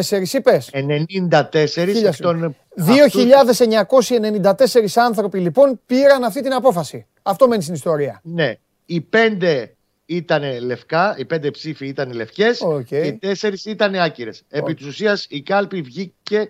2.984 0.00 0.32
είπες. 0.32 0.70
94. 0.72 2.14
Τον... 2.18 2.56
2.994 2.76 4.54
άνθρωποι 4.94 5.38
λοιπόν 5.38 5.80
πήραν 5.86 6.24
αυτή 6.24 6.42
την 6.42 6.52
απόφαση. 6.52 7.06
Αυτό 7.22 7.48
μένει 7.48 7.62
στην 7.62 7.74
ιστορία. 7.74 8.20
Ναι. 8.24 8.54
Οι 8.86 9.00
πέντε 9.00 9.72
ήταν 10.06 10.42
λευκά, 10.64 11.14
οι 11.18 11.24
πέντε 11.24 11.50
ψήφοι 11.50 11.86
ήταν 11.86 12.12
λευκές 12.12 12.62
okay. 12.64 12.84
και 12.84 12.98
οι 12.98 13.12
τέσσερις 13.12 13.64
ήταν 13.64 13.94
άκυρες. 13.94 14.42
Okay. 14.42 14.58
Επί 14.58 14.74
της 14.74 14.86
ουσίας 14.86 15.26
η 15.28 15.42
κάλπη 15.42 15.80
βγήκε 15.80 16.48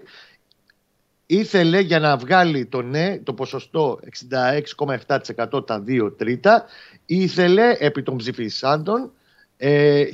ήθελε 1.30 1.80
για 1.80 1.98
να 1.98 2.16
βγάλει 2.16 2.66
το 2.66 2.82
ναι, 2.82 3.18
το 3.18 3.34
ποσοστό 3.34 3.98
66,7% 4.30 5.66
τα 5.66 5.80
δύο 5.80 6.12
τρίτα, 6.12 6.64
ήθελε 7.06 7.76
επί 7.78 8.02
των 8.02 8.16
ψηφισάντων 8.16 9.12
ε, 9.56 10.04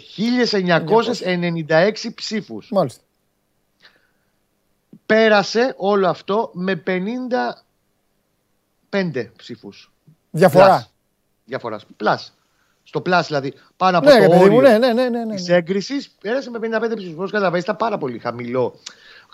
1996 1.69 1.93
ψήφους. 2.15 2.69
Μάλιστα. 2.71 3.03
Πέρασε 5.07 5.75
όλο 5.77 6.09
αυτό 6.09 6.51
με 6.53 6.83
55 6.87 7.01
ψήφους. 9.37 9.93
Διαφορά. 10.31 10.89
Διαφορά. 11.45 11.81
Πλάς. 11.97 12.35
Στο 12.83 13.01
πλάς 13.01 13.27
δηλαδή 13.27 13.55
πάνω 13.77 13.99
από 13.99 14.11
ναι, 14.11 14.27
το 14.27 14.35
όριο 14.35 14.61
ναι, 14.61 14.79
ναι, 14.79 14.93
ναι, 14.93 15.09
ναι, 15.09 15.25
ναι. 15.25 15.35
της 15.35 15.49
έγκρισης 15.49 16.11
πέρασε 16.21 16.51
με 16.51 16.59
55 16.59 16.97
ψήφους. 16.97 17.15
Πώς 17.15 17.31
καταλαβαίνεις, 17.31 17.65
ήταν 17.65 17.77
πάρα 17.77 17.99
πολύ 17.99 18.19
χαμηλό 18.19 18.79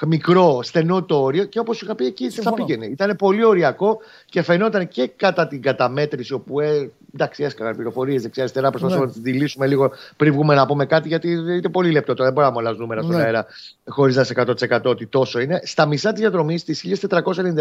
μικρό, 0.07 0.63
στενό 0.63 1.03
το 1.03 1.23
όριο 1.23 1.45
και 1.45 1.59
όπως 1.59 1.83
είχα 1.83 1.95
πει 1.95 2.07
εκεί 2.07 2.31
θα 2.31 2.53
πήγαινε. 2.55 2.87
Ήταν 2.87 3.17
πολύ 3.17 3.45
ωριακό 3.45 3.99
και 4.25 4.43
φαινόταν 4.43 4.89
και 4.89 5.07
κατά 5.17 5.47
την 5.47 5.63
καταμέτρηση 5.63 6.33
όπου 6.33 6.61
ε, 6.61 6.91
εντάξει 7.15 7.43
έσκαγαν 7.43 7.75
πληροφορίες 7.75 8.23
δεξιά-αριστερά. 8.23 8.71
Προσπαθούμε 8.71 9.01
ναι. 9.01 9.07
να 9.07 9.23
τις 9.23 9.35
λύσουμε 9.35 9.67
λίγο 9.67 9.93
πριν 10.17 10.33
βγούμε 10.33 10.55
να 10.55 10.67
πούμε 10.67 10.87
κάτι 10.87 11.09
γιατί 11.09 11.31
είναι 11.31 11.69
πολύ 11.69 11.91
λεπτό 11.91 12.15
τώρα. 12.15 12.25
Δεν 12.25 12.33
μπορούμε 12.33 12.53
να 12.53 12.61
μολάζουμε 12.61 12.85
νούμερα 12.85 13.03
στον 13.03 13.17
ναι. 13.17 13.23
αέρα 13.23 13.47
χωρίς 13.89 14.17
να 14.17 14.21
είσαι 14.21 14.35
100% 14.71 14.83
ότι 14.85 15.07
τόσο 15.07 15.41
είναι. 15.41 15.61
Στα 15.65 15.87
μισά 15.87 16.11
της 16.13 16.21
διαδρομής, 16.21 16.61
στις 16.61 16.85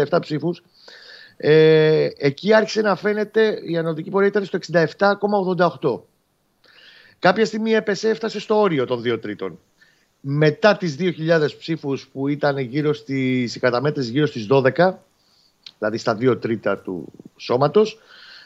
1497 0.08 0.18
ψήφους, 0.20 0.62
ε, 1.36 2.08
εκεί 2.16 2.54
άρχισε 2.54 2.80
να 2.80 2.96
φαίνεται 2.96 3.60
η 3.66 3.76
ανωδική 3.76 4.10
πορεία 4.10 4.28
ήταν 4.28 4.44
στο 4.44 4.58
67,88. 5.78 6.00
Κάποια 7.18 7.44
στιγμή 7.44 7.72
έπεσε, 7.72 8.08
έφτασε 8.08 8.40
στο 8.40 8.60
όριο 8.60 8.84
των 8.84 9.02
δύο 9.02 9.18
τρίτων 9.18 9.58
μετά 10.20 10.76
τις 10.76 10.96
2.000 10.98 11.56
ψήφους 11.58 12.08
που 12.12 12.28
ήταν 12.28 12.58
γύρω 12.58 12.92
στις, 12.92 13.54
οι 13.54 13.58
καταμέτρες 13.58 14.08
γύρω 14.08 14.26
στις 14.26 14.46
12, 14.50 14.92
δηλαδή 15.78 15.98
στα 15.98 16.16
2 16.20 16.40
τρίτα 16.40 16.78
του 16.78 17.12
σώματος, 17.36 17.98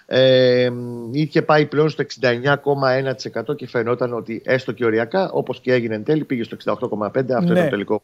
ε, 0.06 0.70
είχε 1.10 1.42
πάει 1.42 1.66
πλέον 1.66 1.88
στο 1.88 2.02
69,1% 2.02 3.56
και 3.56 3.66
φαινόταν 3.66 4.14
ότι 4.14 4.42
έστω 4.44 4.72
και 4.72 4.84
οριακά, 4.84 5.30
όπως 5.30 5.60
και 5.60 5.72
έγινε 5.72 5.94
εν 5.94 6.04
τέλει, 6.04 6.24
πήγε 6.24 6.42
στο 6.42 6.56
68,5%, 6.64 7.32
αυτό 7.32 7.52
ναι. 7.52 7.58
είναι 7.58 7.64
το 7.64 7.68
τελικό 7.70 8.02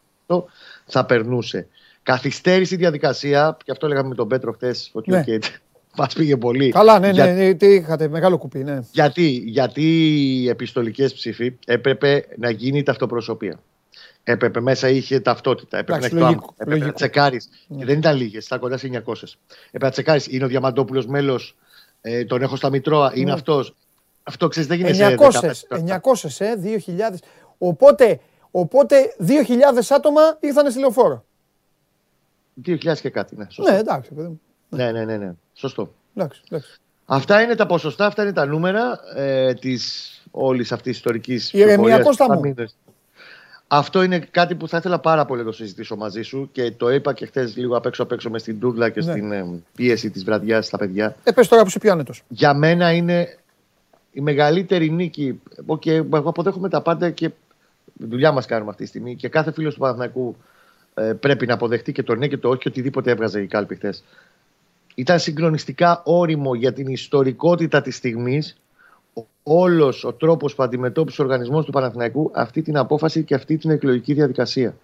θα 0.87 1.05
περνούσε. 1.05 1.67
Καθυστέρησε 2.03 2.75
η 2.75 2.79
διαδικασία, 2.79 3.57
και 3.65 3.71
αυτό 3.71 3.89
λέγαμε 3.89 4.09
με 4.09 4.15
τον 4.15 4.29
Πέτρο 4.29 4.53
χθες, 4.53 4.91
ότι 4.93 5.11
ναι. 5.11 5.25
okay, 5.27 5.39
Μας 5.97 6.15
πήγε 6.15 6.37
πολύ. 6.37 6.71
Καλά, 6.71 6.99
ναι, 6.99 7.13
ναι, 7.13 7.33
ναι, 7.33 7.55
τι 7.55 7.67
είχατε, 7.67 8.09
μεγάλο 8.09 8.39
κουπί, 8.39 8.65
ναι. 8.65 8.79
Γιατί, 8.93 9.27
γιατί 9.29 9.83
οι 10.43 10.49
επιστολικές 10.49 11.15
ψήφοι 11.15 11.57
έπρεπε 11.67 12.27
να 12.37 12.51
γίνει 12.51 12.79
η 12.79 12.83
ταυτοπροσωπία. 12.83 13.61
Έπρεπε 14.25 14.61
μέσα 14.61 14.89
είχε 14.89 15.21
ταυτότητα. 15.21 15.79
Έπρεπε 15.79 15.99
να 15.99 16.27
έχει 16.27 16.35
το 16.37 16.55
Έπρεπε 16.57 16.85
να 16.85 16.93
τσεκάρεις. 16.93 17.49
Ναι. 17.67 17.79
Και 17.79 17.85
δεν 17.85 17.99
ήταν 17.99 18.17
λίγες, 18.17 18.47
ήταν 18.47 18.59
κοντά 18.59 18.77
σε 18.77 18.87
900. 18.87 18.99
Έπρεπε 19.67 19.85
να 19.85 19.91
τσεκάρεις. 19.91 20.27
Είναι 20.27 20.45
ο 20.45 20.49
Διαμαντόπουλος 20.49 21.07
μέλος, 21.07 21.57
ε, 22.01 22.25
τον 22.25 22.43
έχω 22.43 22.57
στα 22.57 22.71
Μητρώα, 22.71 23.13
είναι 23.15 23.25
ναι. 23.25 23.33
αυτός. 23.33 23.75
Αυτό 24.23 24.49
ξέρεις, 24.49 24.69
δεν 24.69 24.77
γίνεται 24.77 25.17
900, 25.19 25.67
900, 25.69 26.45
ε, 26.45 26.55
2.000. 26.57 27.19
Οπότε, 27.59 28.21
οπότε 28.51 29.15
2.000 29.19 29.91
άτομα 29.91 30.21
ήρθαν 30.41 30.71
στη 30.71 30.81
λεωφόρο. 30.81 31.25
2.000 32.67 33.01
και 33.01 33.11
κάτι, 33.11 33.37
ναι. 33.37 33.47
Σωστό. 33.49 33.73
Ναι, 33.73 33.79
εντάξει, 33.79 34.15
παιδί 34.15 34.29
μου. 34.29 34.41
Ναι, 34.69 34.93
ναι, 34.93 35.05
ναι. 35.05 35.17
ναι. 35.17 35.33
Σωστό. 35.61 35.95
Εντάξει, 36.15 36.41
εντάξει. 36.49 36.81
Αυτά 37.07 37.43
είναι 37.43 37.55
τα 37.55 37.67
ποσοστά, 37.67 38.07
αυτά 38.07 38.23
είναι 38.23 38.33
τα 38.33 38.47
νούμερα 38.47 39.01
ε, 39.17 39.55
της 39.55 40.15
όλης 40.31 40.73
αυτής 40.73 40.87
της 40.87 40.97
ιστορικής 40.97 41.53
Ηρεμία, 41.53 42.03
Κώστα 42.03 42.35
μου. 42.35 42.55
Αυτό 43.67 44.03
είναι 44.03 44.19
κάτι 44.19 44.55
που 44.55 44.69
θα 44.69 44.77
ήθελα 44.77 44.99
πάρα 44.99 45.25
πολύ 45.25 45.41
να 45.41 45.47
το 45.47 45.53
συζητήσω 45.53 45.97
μαζί 45.97 46.23
σου 46.23 46.49
και 46.53 46.71
το 46.71 46.91
είπα 46.91 47.13
και 47.13 47.27
χθες 47.27 47.57
λίγο 47.57 47.77
απ' 47.77 47.87
έξω 47.87 48.03
απ' 48.03 48.13
έξω 48.13 48.31
μες 48.31 48.41
στην 48.41 48.61
τούρλα 48.61 48.89
και 48.89 49.01
ναι. 49.01 49.11
στην 49.11 49.33
ε, 49.33 49.63
πίεση 49.75 50.11
της 50.11 50.25
βραδιάς 50.25 50.67
στα 50.67 50.79
παιδιά. 50.79 51.17
Ε, 51.25 51.31
πες 51.31 51.49
τώρα 51.49 51.63
που 51.63 51.71
σε 51.71 51.79
πιάνει 51.79 52.05
Για 52.29 52.55
μένα 52.55 52.93
είναι 52.93 53.39
η 54.13 54.21
μεγαλύτερη 54.21 54.91
νίκη. 54.91 55.41
Και 55.79 55.93
εγώ 55.95 56.29
αποδέχομαι 56.29 56.69
τα 56.69 56.81
πάντα 56.81 57.11
και 57.11 57.31
δουλειά 57.95 58.33
μας 58.33 58.47
κάνουμε 58.47 58.71
αυτή 58.71 58.83
τη 58.83 58.89
στιγμή 58.89 59.17
και 59.17 59.29
κάθε 59.29 59.53
φίλος 59.53 59.75
του 59.75 59.81
Παναθηναϊκού 59.81 60.37
ε, 60.95 61.13
πρέπει 61.13 61.47
να 61.47 61.55
αποδεχτεί 61.55 61.93
και 61.93 62.03
το 62.03 62.15
ναι 62.15 62.27
και 62.27 62.37
το 62.37 62.49
όχι 62.49 62.69
οτιδήποτε 62.69 63.11
έβγαζε 63.11 63.41
η 63.41 63.47
κάλπη 63.47 63.75
χθες 63.75 64.05
ήταν 64.95 65.19
συγκλονιστικά 65.19 66.03
ώριμο 66.05 66.55
για 66.55 66.73
την 66.73 66.87
ιστορικότητα 66.87 67.83
της 67.83 67.97
στιγμής 67.97 68.61
όλος 69.43 70.05
ο 70.05 70.13
τρόπος 70.13 70.55
που 70.55 70.63
αντιμετώπισε 70.63 71.23
ο 71.23 71.25
οργανισμός 71.25 71.65
του 71.65 71.73
Παναθηναϊκού 71.73 72.31
αυτή 72.35 72.63
την 72.63 72.77
απόφαση 72.77 73.25
και 73.25 73.35
αυτή 73.35 73.57
την 73.57 73.71
εκλογική 73.71 74.13
διαδικασία. 74.13 74.75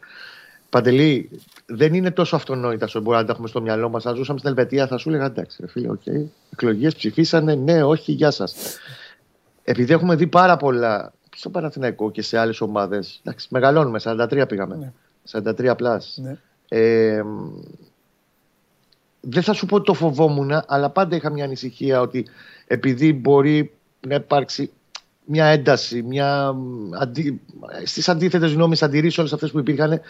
Παντελή, 0.71 1.31
δεν 1.66 1.95
είναι 1.95 2.11
τόσο 2.11 2.37
αυτονόητα 2.37 2.85
όσο 2.85 3.01
μπορεί 3.01 3.16
να 3.16 3.25
τα 3.25 3.33
έχουμε 3.33 3.49
στο 3.49 3.61
μυαλό 3.61 3.88
μας. 3.88 4.07
Αν 4.07 4.16
ζούσαμε 4.16 4.38
στην 4.38 4.51
Ελβετία, 4.51 4.87
θα 4.87 4.97
σου 4.97 5.09
έλεγα 5.09 5.25
εντάξει, 5.25 5.57
ρε 5.61 5.69
φίλε, 5.69 5.90
ok. 5.90 6.01
Okay. 6.07 6.25
Εκλογές 6.53 6.95
ψηφίσανε, 6.95 7.55
ναι, 7.55 7.83
όχι, 7.83 8.12
γεια 8.12 8.31
σας. 8.31 8.79
Επειδή 9.64 9.92
έχουμε 9.92 10.16
δει 10.16 10.27
πάρα 10.27 10.57
πολλά 10.57 11.12
στο 11.37 11.51
Παναθηναϊκό 11.51 12.11
και 12.11 12.23
σε 12.23 12.38
άλλες 12.38 12.61
ομάδες. 12.61 13.23
Μεγαλώνουμε, 13.49 14.01
43 14.03 14.45
πήγαμε. 14.49 14.77
Ναι. 14.77 14.92
43 15.31 15.77
πλάσ. 15.77 16.19
Ναι. 16.23 16.38
Ε, 16.69 17.23
δεν 19.29 19.43
θα 19.43 19.53
σου 19.53 19.67
πω 19.67 19.77
ότι 19.77 19.85
το 19.85 19.95
φοβόμουν, 19.95 20.62
αλλά 20.67 20.91
πάντα 20.91 21.17
είχα 21.17 21.31
μια 21.31 21.45
ανησυχία 21.45 22.01
ότι 22.01 22.27
επειδή 22.67 23.12
μπορεί 23.12 23.73
να 24.09 24.15
υπάρξει 24.15 24.71
μια 25.25 25.45
ένταση, 25.45 26.03
μια 26.03 26.55
αντι... 26.91 27.41
στις 27.85 28.09
αντίθετες 28.09 28.53
γνώμες 28.53 28.83
αντιρρήσεις 28.83 29.19
όλες 29.19 29.33
αυτές 29.33 29.51
που 29.51 29.59
υπήρχαν, 29.59 30.01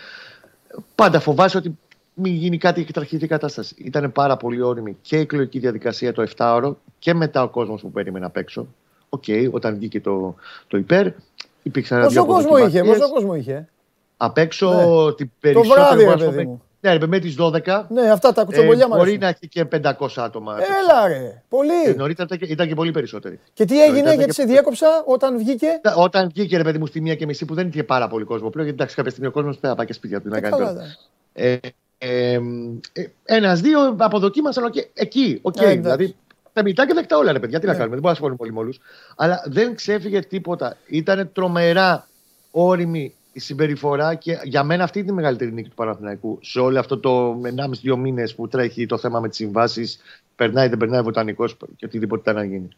πάντα 0.94 1.20
φοβάσαι 1.20 1.56
ότι 1.56 1.78
μην 2.14 2.32
γίνει 2.34 2.58
κάτι 2.58 2.84
και 2.84 2.92
τραχυνθεί 2.92 3.24
η 3.24 3.28
κατάσταση. 3.28 3.74
Ήταν 3.78 4.12
πάρα 4.12 4.36
πολύ 4.36 4.62
ώριμη 4.62 4.96
και 5.02 5.16
η 5.16 5.20
εκλογική 5.20 5.58
διαδικασία 5.58 6.12
το 6.12 6.26
7ωρο 6.36 6.72
και 6.98 7.14
μετά 7.14 7.42
ο 7.42 7.48
κόσμος 7.48 7.80
που 7.80 7.90
περίμενε 7.90 8.26
απ' 8.26 8.36
έξω. 8.36 8.66
OK, 9.08 9.24
okay, 9.26 9.48
όταν 9.50 9.74
βγήκε 9.74 10.00
το, 10.00 10.34
το 10.66 10.76
υπέρ, 10.76 11.08
υπήρξαν 11.62 12.02
Πόσο 12.02 12.24
κόσμο 12.24 12.56
είχε, 12.56 12.84
πόσο 12.84 13.10
κόσμο 13.10 13.34
είχε; 13.34 13.68
Απ' 14.16 14.38
έξω 14.38 14.68
ναι. 15.06 15.14
την 15.14 15.30
περισσότερη. 15.40 16.04
Το 16.04 16.04
βράδυ, 16.04 16.58
ρε 16.80 16.98
παιδί 16.98 17.04
μου. 17.04 17.10
Ναι, 17.10 17.16
με 17.16 17.18
τις 17.18 17.36
12. 17.38 17.84
Ναι, 17.88 18.10
αυτά 18.10 18.32
τα 18.32 18.44
κουτσομπολιά 18.44 18.84
ε, 18.84 18.88
μα. 18.88 18.96
Μπορεί 18.96 19.18
να 19.18 19.28
έχει 19.28 19.48
και 19.48 19.66
500 19.82 20.08
άτομα. 20.16 20.54
Έλα, 20.54 21.08
ρε. 21.08 21.42
Πολύ. 21.48 21.84
Ε, 21.86 21.94
νωρίτερα 21.94 22.28
ήταν 22.40 22.68
και 22.68 22.74
πολύ 22.74 22.90
περισσότεροι. 22.90 23.40
Και 23.52 23.64
τι 23.64 23.82
έγινε, 23.82 24.14
γιατί 24.14 24.34
σε 24.34 24.44
διέκοψα 24.44 25.02
όταν 25.06 25.38
βγήκε; 25.38 25.80
Όταν 25.96 26.28
βγήκε, 26.34 26.56
ρε 26.56 26.62
παιδί 26.62 26.78
μου, 26.78 26.86
στη 26.86 27.00
μία 27.00 27.14
και 27.14 27.26
μισή 27.26 27.44
που 27.44 27.54
δεν 27.54 27.68
είχε 27.68 27.84
πάρα 27.84 28.08
πολύ 28.08 28.24
κόσμο 28.24 28.50
πλέον. 28.50 28.66
Γιατί 28.66 28.82
εντάξει, 28.82 28.96
κάποια 28.96 29.10
στιγμή 29.10 29.28
ο 29.28 29.32
κόσμος 29.32 29.58
θα 29.60 29.74
πάει 29.74 29.86
και 29.86 29.92
σπίτια 29.92 30.20
του 30.20 30.28
να 30.28 30.40
κάνει 30.40 30.56
τώρα. 30.56 30.96
Ε, 31.32 31.56
ε, 31.98 32.40
Ένα-δύο 33.24 33.96
αποδοκίμασαν 33.98 34.70
και 34.70 34.88
εκεί. 34.94 35.40
Okay, 35.42 35.62
ε, 35.62 35.74
δηλαδή 35.74 36.14
τα 36.52 36.86
και 36.86 36.94
δεκτά 36.94 37.16
όλα, 37.16 37.32
ρε 37.32 37.38
παιδιά. 37.38 37.60
Τι 37.60 37.66
να 37.66 37.74
κάνουμε, 37.74 37.94
δεν 37.94 38.02
μπορούμε 38.02 38.06
να 38.06 38.10
ασχοληθούμε 38.10 38.36
πολύ 38.36 38.52
με 38.52 38.58
όλους. 38.58 38.80
Αλλά 39.16 39.42
δεν 39.46 39.74
ξέφυγε 39.74 40.20
τίποτα. 40.20 40.76
Ήταν 40.86 41.30
τρομερά 41.32 42.08
όρημη 42.50 43.14
η 43.36 43.40
συμπεριφορά 43.40 44.14
και 44.14 44.38
για 44.42 44.62
μένα 44.64 44.84
αυτή 44.84 44.98
είναι 44.98 45.10
η 45.10 45.14
μεγαλύτερη 45.14 45.52
νίκη 45.52 45.68
του 45.68 45.74
Παναθηναϊκού. 45.74 46.38
Σε 46.42 46.60
όλο 46.60 46.78
αυτό 46.78 46.98
το 46.98 47.40
1,5-2 47.92 47.96
μήνες 47.96 48.34
που 48.34 48.48
τρέχει 48.48 48.86
το 48.86 48.98
θέμα 48.98 49.20
με 49.20 49.28
τις 49.28 49.36
συμβάσεις, 49.36 49.98
περνάει 50.36 50.68
δεν 50.68 50.78
περνάει 50.78 51.02
βοτανικός 51.02 51.56
και 51.76 51.84
οτιδήποτε 51.84 52.30
ήταν 52.30 52.34
να 52.34 52.44
γίνει. 52.44 52.68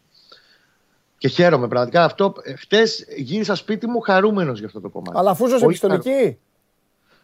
Και 1.17 1.27
χαίρομαι 1.27 1.67
πραγματικά 1.67 2.03
αυτό. 2.03 2.33
Χτες 2.57 3.05
γύρισα 3.17 3.55
σπίτι 3.55 3.87
μου 3.87 3.99
χαρούμενος 3.99 4.57
για 4.57 4.67
αυτό 4.67 4.81
το 4.81 4.89
κομμάτι. 4.89 5.17
Αλλά 5.17 5.31
αφού 5.31 5.47
σε 5.47 5.65
επιστολική; 5.65 6.37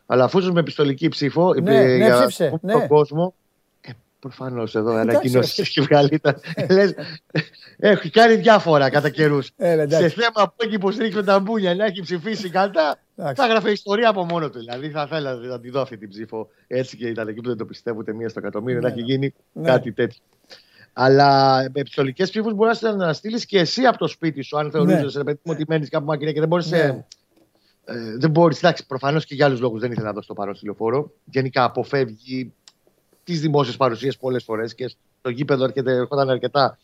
Αλλά 0.06 0.24
αφού 0.24 0.54
με 0.54 0.60
επιστολική 0.60 1.08
ψήφο 1.08 1.54
ναι, 1.54 1.62
ναι, 1.62 1.96
για 1.96 2.18
ψήφισε, 2.18 2.60
ναι. 2.62 2.72
τον 2.72 2.88
κόσμο. 2.88 3.34
Προφανώς 4.26 4.76
εδώ 4.76 4.94
ανακοίνωση 4.94 5.62
έχει 5.62 5.82
βγάλει. 5.82 6.22
Έχει 7.78 8.10
κάνει 8.10 8.36
διάφορα 8.36 8.90
κατά 8.90 9.10
καιρούς. 9.10 9.52
Σε 9.88 10.10
θέμα 10.10 10.48
που 10.48 10.56
έχει 10.58 10.74
υποστηρίξει 10.74 11.18
με 11.18 11.24
τα 11.24 11.40
μπούνια 11.40 11.76
να 11.76 11.86
έχει 11.86 12.02
ψηφίσει 12.02 12.50
κατά, 12.50 12.98
θα 13.16 13.46
έγραφε 13.46 13.72
ιστορία 13.72 14.10
από 14.10 14.26
μόνο 14.26 14.50
του. 14.50 14.60
Δηλαδή 14.60 14.90
θα 14.90 15.04
ήθελα 15.08 15.34
να 15.34 15.60
τη 15.60 15.70
δω 15.70 15.82
αυτή 15.82 15.98
την 15.98 16.10
ψήφο 16.10 16.50
έτσι 16.68 16.98
και 16.98 17.08
ήταν 17.08 17.28
εκεί 17.28 17.42
που 17.42 17.48
δεν 17.48 17.58
το 17.58 17.66
πιστεύω 17.66 17.98
ούτε 18.00 18.14
μία 18.14 18.30
στο 18.30 18.40
εκατομμύριο 18.40 18.82
να 18.82 18.88
έχει 18.88 19.00
ναι. 19.00 19.06
γίνει 19.06 19.34
ναι. 19.54 19.70
κάτι 19.70 19.92
τέτοιο. 19.92 20.20
Αλλά 20.94 21.62
με 21.62 21.80
επιστολικέ 21.80 22.24
ψήφους 22.24 22.54
μπορείς 22.54 22.82
να 22.82 23.14
στείλεις 23.14 23.46
και 23.46 23.60
εσύ 23.60 23.86
από 23.86 23.98
το 23.98 24.08
σπίτι 24.08 24.42
σου, 24.42 24.58
αν 24.58 24.72
θεωρούσε 24.72 25.24
ναι. 25.24 25.34
ότι 25.44 25.66
μένεις 25.68 25.90
κάπου 25.90 26.06
μακριά 26.06 26.32
και 26.32 26.40
δεν 26.40 26.48
μπορείς. 26.48 26.72
Ναι. 26.72 27.06
Ε, 27.88 28.18
δεν 28.18 28.30
μπορείς, 28.30 28.58
εντάξει, 28.58 28.86
προφανώς 28.86 29.26
και 29.26 29.36
για 29.36 29.46
άλλους 29.46 29.60
λόγους 29.60 29.80
δεν 29.82 29.92
ήθελα 29.92 30.08
να 30.08 30.14
δώσει 30.14 30.28
το 30.28 30.34
παρόν 30.34 30.56
στη 30.56 30.66
λεωφόρο. 30.66 31.12
Γενικά 31.26 31.64
αποφεύγει 31.64 32.54
τις 33.26 33.42
δημόσιες 33.42 33.78
παρουσίες 33.78 34.18
πολλές 34.18 34.44
φορές 34.44 34.76
και 34.76 34.88
στο 35.20 35.30
γήπεδο 35.30 35.64
έρχεται, 35.64 35.92
έρχονταν 35.92 36.30
αρκετά 36.30 36.78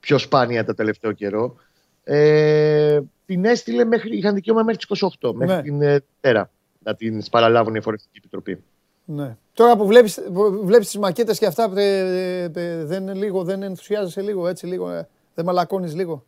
πιο 0.00 0.18
σπάνια 0.18 0.64
το 0.64 0.74
τελευταίο 0.74 1.12
καιρό. 1.12 1.56
Ε, 2.04 3.00
την 3.26 3.44
έστειλε 3.44 3.84
μέχρι, 3.84 4.16
είχαν 4.16 4.34
δικαίωμα 4.34 4.62
μέχρι 4.62 4.86
τις 4.86 5.02
28, 5.20 5.32
μέχρι 5.34 5.54
ναι. 5.54 5.62
την 5.62 5.82
ε, 5.82 6.04
τέρα 6.20 6.50
να 6.82 6.94
την 6.94 7.22
παραλάβουν 7.30 7.74
η 7.74 7.78
Εφορευτική 7.78 8.18
Επιτροπή. 8.18 8.62
Ναι. 9.04 9.36
Τώρα 9.54 9.76
που 9.76 9.86
βλέπεις, 9.86 10.20
βλέπεις 10.62 10.86
τις 10.86 10.98
μακέτες 10.98 11.38
και 11.38 11.46
αυτά, 11.46 11.72
ε, 11.76 12.50
ε, 12.54 12.84
δεν, 12.84 13.16
λίγο, 13.16 13.44
δεν 13.44 13.62
ενθουσιάζεσαι 13.62 14.20
λίγο, 14.20 14.48
έτσι 14.48 14.66
λίγο, 14.66 14.90
ε, 14.90 15.08
δεν 15.34 15.44
μαλακώνεις 15.44 15.94
λίγο; 15.94 16.24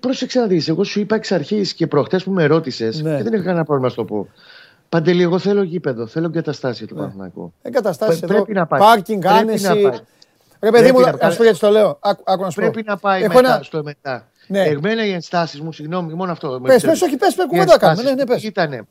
Πρόσεξε 0.00 0.40
να 0.40 0.46
δεις, 0.46 0.68
εγώ 0.68 0.84
σου 0.84 1.00
είπα 1.00 1.14
εξ 1.14 1.32
αρχής 1.32 1.74
και 1.74 1.86
προχτές 1.86 2.24
που 2.24 2.30
με 2.30 2.46
ρώτησες 2.46 3.02
ναι. 3.02 3.16
και 3.16 3.22
δεν 3.22 3.32
είχα 3.32 3.42
κανένα 3.42 3.64
πρόβλημα 3.64 3.88
να 3.88 3.94
το 3.94 4.04
πω. 4.04 4.28
Παντελή, 4.88 5.22
εγώ 5.22 5.38
θέλω 5.38 5.62
γήπεδο, 5.62 6.06
θέλω 6.06 6.26
εγκαταστάσει 6.26 6.86
του 6.86 6.94
ναι. 6.94 7.00
Παναθηναϊκού. 7.00 7.52
Εγκαταστάσει 7.62 8.20
εδώ, 8.22 8.34
πρέπει 8.34 8.52
να 8.52 8.66
πάει. 8.66 8.80
πάρκινγκ, 8.80 9.26
άνεση. 9.26 9.90
Ρε 10.60 10.70
παιδί 10.70 10.92
μου, 10.92 11.00
να 11.00 11.30
σου 11.30 11.36
πω 11.36 11.42
γιατί 11.42 11.58
το 11.58 11.70
λέω. 11.70 11.98
Άκου, 12.00 12.42
να 12.42 12.50
σου 12.50 12.60
πρέπει 12.60 12.82
να 12.86 12.96
πάει 12.96 13.22
Έχω 13.22 13.34
μετά, 13.34 13.54
ένα... 13.54 13.62
στο 13.62 13.82
μετά. 13.82 14.28
Ναι. 14.46 14.62
Εμένα 14.62 15.06
οι 15.06 15.12
ενστάσεις 15.12 15.60
μου, 15.60 15.72
συγγνώμη, 15.72 16.14
μόνο 16.14 16.32
αυτό. 16.32 16.60
Πες, 16.62 16.82
πες, 16.82 17.02
όχι, 17.02 17.16
πες, 17.16 17.34
πες, 17.34 17.46
κουβέντα 17.46 17.78
κάνουμε. 17.78 18.02
Ναι, 18.02 18.14
ναι, 18.14 18.26
πες. 18.26 18.42
Ήτανε. 18.42 18.82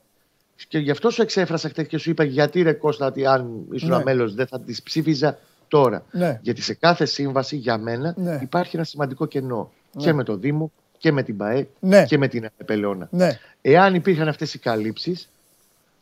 Και 0.68 0.78
γι' 0.78 0.92
αυτό 0.92 1.10
σου 1.10 1.22
εξέφρασα 1.22 1.70
χτες 1.70 1.88
και 1.88 1.98
σου 1.98 2.10
είπα 2.10 2.24
γιατί 2.24 2.62
ρε 2.62 2.74
Κώστα, 2.74 3.06
ότι 3.06 3.26
αν 3.26 3.66
ήσουν 3.72 3.90
ναι. 3.90 4.04
μέλο 4.04 4.30
δεν 4.30 4.48
θα 4.48 4.60
τις 4.60 4.84
ψήφιζα 4.84 5.38
τώρα. 5.68 6.04
Ναι. 6.12 6.40
Γιατί 6.42 6.62
σε 6.62 6.74
κάθε 6.74 7.06
σύμβαση 7.06 7.56
για 7.56 7.78
μένα 7.78 8.14
ναι. 8.18 8.40
υπάρχει 8.42 8.76
ένα 8.76 8.86
σημαντικό 8.86 9.26
κενό. 9.26 9.72
Ναι. 9.92 10.04
Και 10.04 10.14
με 10.14 10.24
το 10.24 10.36
Δήμο 10.36 10.72
και 10.98 11.12
με 11.12 11.24
την 11.24 11.38
ΠαΕ 11.38 11.68
ναι. 11.80 12.06
και 12.06 12.18
με 12.18 12.28
την 12.28 12.50
Επελαιώνα. 12.58 13.08
Ναι. 13.12 13.40
Εάν 13.62 13.96
υπήρχαν 13.96 14.28
αυτές 14.28 14.54
οι 14.54 14.60
καλύψεις, 14.60 15.30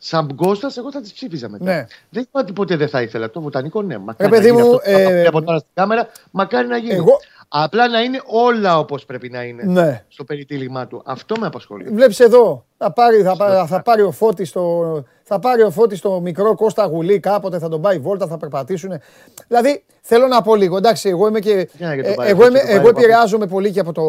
Σαν 0.06 0.34
Κώστα, 0.34 0.70
εγώ 0.76 0.90
θα 0.90 1.00
τις 1.00 1.12
ψήφιζα 1.12 1.48
μετά. 1.48 1.64
Ναι. 1.64 1.86
Δεν 2.10 2.22
είπα 2.22 2.40
ότι 2.40 2.52
ποτέ 2.52 2.76
δεν 2.76 2.88
θα 2.88 3.02
ήθελα. 3.02 3.30
Το 3.30 3.40
βοτανικό, 3.40 3.82
ναι. 3.82 3.98
Μακάρι 3.98 4.36
ε, 4.36 4.38
παιδί 4.38 4.52
να 4.52 4.64
μου, 4.64 4.78
ε... 4.82 5.26
από 5.26 5.42
τώρα 5.42 5.58
στην 5.58 5.70
κάμερα, 5.74 6.08
μακάρι 6.30 6.68
να 6.68 6.76
γίνει. 6.76 6.94
Εγώ... 6.94 7.20
Απλά 7.48 7.88
να 7.88 8.00
είναι 8.00 8.20
όλα 8.24 8.78
όπως 8.78 9.04
πρέπει 9.04 9.30
να 9.30 9.42
είναι 9.42 9.62
ναι. 9.62 10.04
στο 10.08 10.24
περιτύλιγμά 10.24 10.86
του. 10.86 11.02
Αυτό 11.04 11.34
με 11.40 11.46
απασχολεί. 11.46 11.88
Βλέπεις 11.90 12.20
εδώ, 12.20 12.64
θα 12.78 12.92
πάρει, 12.92 13.22
θα, 13.22 13.36
πάρει, 13.36 13.66
θα 13.68 13.82
πάρει 13.82 14.02
ο 14.02 14.10
Φώτης 14.10 14.52
το, 14.52 15.04
θα 15.22 15.38
πάρει 15.38 15.62
ο 15.62 15.70
Φώτης 15.70 16.00
το 16.00 16.20
μικρό 16.20 16.54
Κώστα 16.54 16.84
Γουλή 16.84 17.20
κάποτε, 17.20 17.58
θα 17.58 17.68
τον 17.68 17.80
πάει 17.80 17.98
βόλτα, 17.98 18.26
θα 18.26 18.36
περπατήσουν. 18.36 19.00
Δηλαδή, 19.48 19.84
θέλω 20.00 20.26
να 20.26 20.42
πω 20.42 20.54
λίγο, 20.54 20.76
εντάξει, 20.76 21.08
εγώ 21.08 21.26
είμαι 21.26 21.38
και, 21.38 21.68
ε, 21.78 22.28
εγώ, 22.28 22.46
είμαι, 22.46 22.60
εγώ 22.66 22.88
επηρεάζομαι 22.88 23.46
πολύ 23.46 23.70
και 23.70 23.80
από, 23.80 23.92
το, 23.92 24.02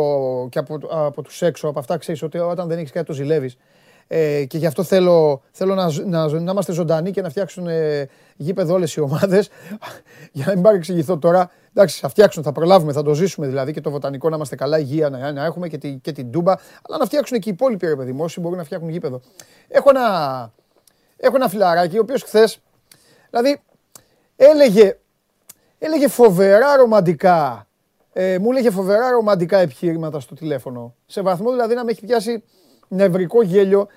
και 0.49 0.59
από, 0.59 0.79
από 0.89 1.21
τους 1.21 1.41
έξω, 1.41 1.67
από 1.67 1.79
αυτά 1.79 1.97
ξέρεις 1.97 2.23
ότι 2.23 2.37
όταν 2.37 2.67
δεν 2.67 2.77
έχεις 2.77 2.91
κάτι 2.91 3.05
το 3.05 3.13
ζηλεύεις. 3.13 3.57
Ε, 4.07 4.45
και 4.45 4.57
γι' 4.57 4.65
αυτό 4.65 4.83
θέλω, 4.83 5.41
θέλω 5.51 5.75
να, 5.75 5.91
να, 6.05 6.27
να, 6.27 6.51
είμαστε 6.51 6.71
ζωντανοί 6.71 7.11
και 7.11 7.21
να 7.21 7.29
φτιάξουν 7.29 7.67
ε, 7.67 8.09
γήπεδο 8.35 8.73
όλες 8.73 8.93
οι 8.93 8.99
ομάδες. 8.99 9.49
για 10.31 10.45
να 10.45 10.53
μην 10.53 10.61
παρεξηγηθώ 10.61 11.17
τώρα. 11.17 11.51
Εντάξει, 11.73 11.99
θα 11.99 12.09
φτιάξουν, 12.09 12.43
θα 12.43 12.51
προλάβουμε, 12.51 12.91
θα 12.91 13.03
το 13.03 13.13
ζήσουμε 13.13 13.47
δηλαδή 13.47 13.73
και 13.73 13.81
το 13.81 13.89
βοτανικό 13.89 14.29
να 14.29 14.35
είμαστε 14.35 14.55
καλά, 14.55 14.79
υγεία 14.79 15.09
να, 15.09 15.31
να 15.31 15.45
έχουμε 15.45 15.67
και, 15.67 15.77
τη, 15.77 15.93
και 15.93 16.11
την 16.11 16.31
τούμπα. 16.31 16.51
Αλλά 16.81 16.97
να 16.97 17.05
φτιάξουν 17.05 17.39
και 17.39 17.49
οι 17.49 17.51
υπόλοιποι 17.51 17.87
ρε 17.87 17.95
παιδί 17.95 18.11
μου, 18.11 18.23
όσοι 18.23 18.39
μπορούν 18.39 18.57
να 18.57 18.63
φτιάχνουν 18.63 18.89
γήπεδο. 18.89 19.21
Έχω 19.67 19.89
ένα, 19.89 20.51
έχω 21.17 21.35
ένα 21.35 21.49
φιλαράκι, 21.49 21.97
ο 21.97 22.01
οποίος 22.01 22.23
χθες, 22.23 22.59
δηλαδή 23.29 23.61
έλεγε, 24.35 24.97
έλεγε 25.79 26.07
φοβερά 26.07 26.75
ρομαντικά. 26.75 27.67
Ε, 28.13 28.37
μου 28.39 28.51
έλεγε 28.51 28.69
φοβερά 28.69 29.09
ρομαντικά 29.09 29.57
επιχείρηματα 29.57 30.19
στο 30.19 30.35
τηλέφωνο. 30.35 30.95
Σε 31.05 31.21
βαθμό 31.21 31.51
δηλαδή 31.51 31.75
να 31.75 31.83
με 31.83 31.91
έχει 31.91 32.05
πιάσει 32.05 32.43
νευρικό 32.87 33.41
γέλιο. 33.41 33.87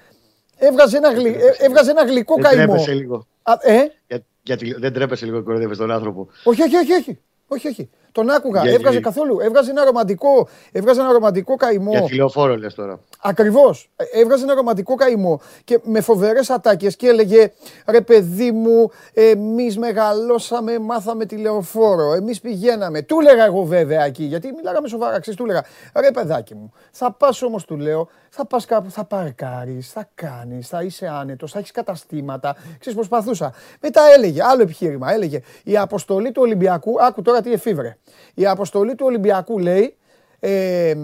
Έβγαζε 0.57 0.97
ένα, 0.97 1.13
γλυ... 1.13 1.37
έβγαζε 1.59 1.91
ένα 1.91 2.05
γλυκό 2.05 2.35
δεν 2.35 2.43
καημό. 2.45 2.65
Τρέπεσαι 2.65 2.93
λίγο. 2.93 3.27
Α, 3.43 3.53
ε; 3.61 3.79
Για, 4.07 4.25
γιατί 4.43 4.75
δεν 4.79 4.93
τρέπεσαι 4.93 5.25
λίγο 5.25 5.43
κοροϊδεύεις 5.43 5.79
τον 5.79 5.91
άνθρωπο. 5.91 6.29
Όχι, 6.45 6.63
όχι, 6.63 6.77
όχι. 6.77 6.93
όχι. 6.93 7.19
όχι, 7.49 7.69
όχι. 7.69 7.91
Τον 8.19 8.31
άκουγα. 8.31 8.63
Για, 8.63 8.73
έβγαζε 8.73 9.01
καθόλου. 9.01 9.41
Έβγαζε 9.41 9.71
ένα 9.71 9.85
ρομαντικό, 9.85 10.49
έβγαζε 10.73 11.01
ένα 11.01 11.13
ρομαντικό 11.13 11.57
καημό. 11.57 11.91
Για 11.91 12.03
τηλεοφόρο 12.03 12.57
λες 12.57 12.75
τώρα. 12.75 13.01
Ακριβώς. 13.23 13.91
Έβγαζε 14.13 14.45
ένα 14.45 14.55
ρομαντικό 14.55 14.95
καημό 14.95 15.41
και 15.65 15.81
με 15.83 16.01
φοβερές 16.01 16.51
ατάκες 16.51 16.97
και 16.97 17.09
έλεγε 17.09 17.53
ρε 17.87 18.01
παιδί 18.01 18.53
μου, 18.53 18.91
εμείς 19.13 19.79
μεγαλώσαμε, 19.79 20.79
μάθαμε 20.79 21.27
τηλεοφόρο. 21.27 22.13
Εμείς 22.13 22.41
πηγαίναμε. 22.41 23.03
Του 23.03 23.19
έλεγα 23.21 23.45
εγώ 23.45 23.63
βέβαια 23.63 24.05
εκεί, 24.05 24.25
γιατί 24.25 24.53
μιλάγαμε 24.57 24.89
σοβαρά. 24.89 25.21
Ξέρεις, 25.21 25.39
του 25.39 25.45
έλεγα 25.45 25.65
ρε 25.95 26.11
παιδάκι 26.11 26.55
μου, 26.55 26.73
θα 26.91 27.13
πας 27.13 27.43
όμως 27.43 27.65
του 27.65 27.77
λέω, 27.77 28.09
θα 28.29 28.47
πας 28.47 28.65
κάπου, 28.65 28.91
θα 28.91 29.05
παρκάρεις, 29.05 29.93
θα 29.93 30.09
κάνεις, 30.15 30.69
θα 30.69 30.83
είσαι 30.83 31.07
άνετος, 31.07 31.53
θα 31.53 31.59
έχεις 31.59 31.71
καταστήματα. 31.71 32.57
Ξέρεις, 32.79 32.99
προσπαθούσα. 32.99 33.53
Μετά 33.81 34.01
έλεγε, 34.17 34.43
άλλο 34.45 34.63
επιχείρημα, 34.63 35.13
έλεγε 35.13 35.41
η 35.65 35.77
αποστολή 35.77 36.33
του 36.33 36.43
Ολυμπιακού, 36.43 37.03
άκου 37.03 37.23
τώρα 37.23 37.41
τι 37.41 37.53
εφήβρε. 37.53 37.97
Η 38.35 38.47
αποστολή 38.47 38.95
του 38.95 39.07
Ολυμπιακού 39.07 39.59
λέει 39.59 39.97
ε, 40.41 40.95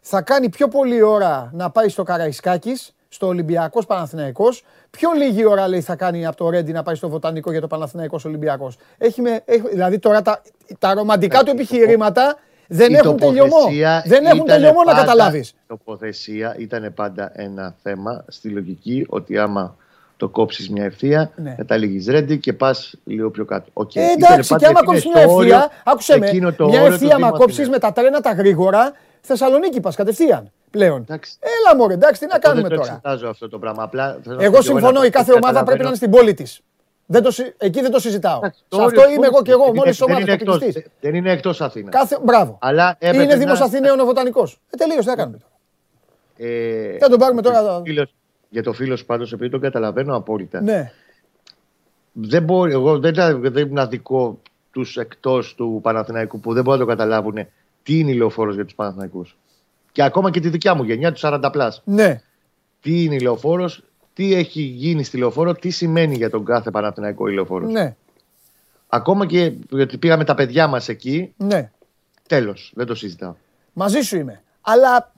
θα 0.00 0.22
κάνει 0.22 0.48
πιο 0.48 0.68
πολλή 0.68 1.02
ώρα 1.02 1.50
να 1.52 1.70
πάει 1.70 1.88
στο 1.88 2.02
Καραϊσκάκης, 2.02 2.94
στο 3.08 3.26
Ολυμπιακός 3.26 3.86
Παναθηναϊκός. 3.86 4.64
Πιο 4.90 5.10
λίγη 5.12 5.44
ώρα 5.44 5.68
λέει 5.68 5.80
θα 5.80 5.96
κάνει 5.96 6.26
από 6.26 6.36
το 6.36 6.50
Ρέντι 6.50 6.72
να 6.72 6.82
πάει 6.82 6.94
στο 6.94 7.08
Βοτανικό 7.08 7.50
για 7.50 7.60
το 7.60 7.66
Παναθηναϊκός 7.66 8.24
Ολυμπιακός. 8.24 8.76
Έχει 8.98 9.20
με, 9.20 9.42
έχει, 9.44 9.68
δηλαδή 9.68 9.98
τώρα 9.98 10.22
τα, 10.22 10.42
τα 10.78 10.94
ρομαντικά 10.94 11.42
του 11.42 11.50
επιχειρήματα 11.50 12.38
δεν 12.72 12.94
έχουν 12.94 13.16
τελειωμό. 13.16 13.68
Δεν 14.04 14.24
έχουν 14.24 14.46
τελειωμό 14.46 14.82
να 14.82 14.94
καταλάβεις. 14.94 15.48
Η 15.48 15.54
τοποθεσία 15.66 16.54
ήταν 16.58 16.92
πάντα 16.94 17.32
ένα 17.34 17.74
θέμα 17.82 18.24
στη 18.28 18.48
λογική 18.48 19.06
ότι 19.08 19.38
άμα 19.38 19.76
το 20.20 20.28
κόψεις 20.28 20.70
μια 20.70 20.84
ευθεία, 20.84 21.32
ναι. 21.36 21.54
καταλήγεις 21.56 22.06
ρέντι 22.06 22.38
και 22.38 22.52
πας 22.52 22.94
λίγο 23.04 23.30
πιο 23.30 23.44
κάτω. 23.44 23.70
Okay. 23.72 23.96
Ε, 23.96 24.12
εντάξει, 24.12 24.54
και 24.56 24.66
άμα 24.66 24.84
κόψεις 24.84 25.06
μια 25.14 25.22
ευθεία, 25.22 25.70
άκουσε 25.84 26.18
με. 26.18 26.30
Μια 26.58 26.80
ευθεία, 26.80 27.14
άμα 27.14 27.30
κόψεις 27.30 27.68
με 27.68 27.78
τα 27.78 27.92
τρένα 27.92 28.20
τα 28.20 28.32
γρήγορα, 28.32 28.92
Θεσσαλονίκη 29.20 29.80
πας 29.80 29.96
κατευθείαν 29.96 30.50
πλέον. 30.70 31.00
Εντάξει. 31.00 31.36
Έλα 31.40 31.76
μωρέ, 31.76 31.94
εντάξει, 31.94 32.20
τι 32.20 32.26
να 32.26 32.38
κάνουμε 32.38 32.68
δεν 32.68 32.78
τώρα. 32.78 33.00
Δεν 33.04 33.28
αυτό 33.28 33.48
το 33.48 33.58
πράγμα. 33.58 33.82
Απλά, 33.82 34.20
εγώ 34.38 34.62
συμφωνώ, 34.62 35.02
η 35.04 35.10
κάθε 35.10 35.32
ομάδα 35.32 35.64
πρέπει 35.64 35.82
να 35.82 35.86
είναι 35.86 35.96
στην 35.96 36.10
πόλη 36.10 36.34
της. 36.34 36.60
Δεν 37.06 37.22
το, 37.22 37.34
εκεί 37.58 37.80
δεν 37.80 37.90
το 37.90 37.98
συζητάω. 38.00 38.40
Σε 38.68 38.82
αυτό 38.82 39.10
είμαι 39.10 39.26
εγώ 39.26 39.42
και 39.42 39.50
εγώ, 39.50 39.74
μόλι 39.74 39.94
ομάδας 40.00 40.24
Δεν 41.00 41.14
είναι 41.14 41.30
εκτός 41.30 41.60
Αθήνας. 41.60 41.94
Κάθε, 41.94 42.18
μπράβο. 42.22 42.58
Αλλά 42.60 42.96
είναι 43.00 43.36
Δήμος 43.36 43.60
Αθηναίων 43.60 44.00
ο 44.00 44.04
Βοτανικός. 44.04 44.60
Ε, 44.70 44.76
τελείως, 44.76 45.04
τι 45.04 45.10
θα 45.10 45.16
κάνουμε 45.16 45.36
τώρα. 45.36 45.52
Ε, 46.52 46.98
θα 46.98 47.08
τον 47.08 47.18
πάρουμε 47.18 47.42
τώρα 47.42 47.82
για 48.50 48.62
το 48.62 48.72
φίλο 48.72 48.96
σου 48.96 49.06
πάντως, 49.06 49.32
επειδή 49.32 49.50
τον 49.50 49.60
καταλαβαίνω 49.60 50.16
απόλυτα. 50.16 50.60
Ναι. 50.60 50.92
Δεν 52.12 52.42
μπορεί, 52.42 52.72
εγώ 52.72 52.98
δεν, 52.98 53.14
δεν 53.40 53.68
είναι 53.68 53.80
αδικό 53.80 54.40
τους 54.70 54.96
εκτός 54.96 55.54
του 55.54 55.78
Παναθηναϊκού 55.82 56.40
που 56.40 56.52
δεν 56.52 56.62
μπορούν 56.64 56.80
να 56.80 56.86
το 56.86 56.90
καταλάβουν 56.90 57.46
τι 57.82 57.98
είναι 57.98 58.10
η 58.10 58.14
λεωφόρος 58.14 58.54
για 58.54 58.64
τους 58.64 58.74
Παναθηναϊκούς. 58.74 59.36
Και 59.92 60.02
ακόμα 60.02 60.30
και 60.30 60.40
τη 60.40 60.48
δικιά 60.48 60.74
μου 60.74 60.82
γενιά, 60.82 61.12
τους 61.12 61.22
40 61.24 61.48
plus. 61.52 61.82
Ναι. 61.84 62.22
Τι 62.80 63.04
είναι 63.04 63.14
η 63.14 63.20
λεωφόρος, 63.20 63.82
τι 64.12 64.34
έχει 64.34 64.62
γίνει 64.62 65.02
στη 65.04 65.18
λεωφόρο, 65.18 65.54
τι 65.54 65.70
σημαίνει 65.70 66.16
για 66.16 66.30
τον 66.30 66.44
κάθε 66.44 66.70
Παναθηναϊκό 66.70 67.28
η 67.28 67.34
λεωφόρος. 67.34 67.72
Ναι. 67.72 67.96
Ακόμα 68.88 69.26
και 69.26 69.52
γιατί 69.70 69.98
πήγαμε 69.98 70.24
τα 70.24 70.34
παιδιά 70.34 70.66
μας 70.66 70.88
εκεί, 70.88 71.32
Ναι. 71.36 71.70
τέλος. 72.28 72.72
Δεν 72.74 72.86
το 72.86 72.94
συζητάω. 72.94 73.34
Μαζί 73.72 74.00
σου 74.00 74.16
είμαι. 74.16 74.42
Αλλά 74.60 75.12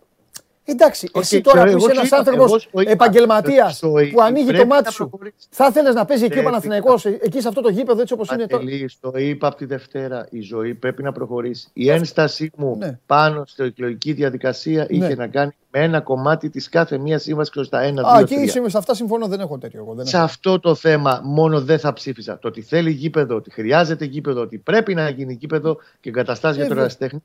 εντάξει, 0.64 1.08
Οκ, 1.12 1.22
εσύ 1.22 1.40
τώρα 1.40 1.58
και 1.58 1.64
που 1.64 1.70
εγώ 1.70 1.76
είσαι 1.78 1.86
σου 1.88 1.92
ένας 1.96 2.06
είπα, 2.06 2.16
άνθρωπος 2.16 2.46
εγώ 2.50 2.58
σου 2.58 2.68
είπα, 2.72 2.90
επαγγελματίας 2.90 3.76
στο- 3.76 3.88
που 4.12 4.22
ανοίγει 4.22 4.46
το 4.46 4.52
πρέπει 4.52 4.68
μάτι 4.68 4.84
να 4.84 4.90
σου, 4.90 5.08
προχωρήσεις. 5.08 5.46
θα 5.50 5.66
ήθελε 5.66 5.92
να 5.92 6.04
παίζει 6.04 6.22
εκεί 6.24 6.32
ο 6.32 6.36
Πρέπει 6.36 6.50
Παναθηναϊκός 6.50 7.04
εκεί 7.04 7.40
σε 7.40 7.48
αυτό 7.48 7.60
το 7.60 7.68
γήπεδο 7.68 8.00
έτσι 8.00 8.12
όπως 8.14 8.30
είναι 8.30 8.46
τώρα; 8.46 8.62
Παντελή, 8.62 8.96
το 9.00 9.12
είπα 9.14 9.46
από 9.46 9.56
τη 9.56 9.64
Δευτέρα. 9.64 10.26
Η 10.30 10.40
ζωή 10.40 10.74
πρέπει 10.74 11.02
να 11.02 11.12
προχωρήσει. 11.12 11.68
Η 11.72 11.90
ένστασή 11.90 12.50
μου 12.56 12.76
Ναι. 12.78 12.98
πάνω 13.06 13.42
στην 13.46 13.64
εκλογική 13.64 14.12
διαδικασία 14.12 14.86
Ναι. 14.90 14.96
είχε 15.06 15.14
να 15.14 15.26
κάνει 15.26 15.52
με 15.70 15.80
ένα 15.80 16.00
κομμάτι 16.00 16.50
της 16.50 16.68
κάθε 16.68 16.98
μία 16.98 17.18
σύμβασης 17.18 17.52
προς 17.52 17.68
τα 17.68 17.80
1, 17.82 18.02
2, 18.02 18.16
Α, 18.16 18.20
εκεί 18.20 18.34
3. 18.34 18.42
είσαι, 18.42 18.68
σε 18.68 18.78
αυτά 18.78 18.94
συμφωνώ, 18.94 19.26
δεν 19.26 19.40
έχω 19.40 19.58
τέτοιο. 19.58 19.80
Εγώ, 19.80 19.94
δεν 19.94 20.06
Σε 20.06 20.16
έχω. 20.16 20.24
αυτό 20.24 20.60
το 20.60 20.74
θέμα 20.74 21.20
μόνο 21.24 21.60
δεν 21.60 21.78
θα 21.78 21.92
ψήφιζα. 21.92 22.38
Το 22.38 22.48
ότι 22.48 22.62
θέλει 22.62 22.90
γήπεδο, 22.90 23.36
ότι 23.36 23.50
χρειάζεται 23.50 24.04
γήπεδο, 24.04 24.40
ότι 24.40 24.58
πρέπει 24.58 24.94
να 24.94 25.08
γίνει 25.08 25.32
γήπεδο 25.40 25.76
και 26.00 26.08
εγκαταστάσει 26.08 26.52
για 26.54 26.60
τον 26.66 26.68
Βέβαια. 26.68 26.82
ερασιτέχνη, 26.82 27.22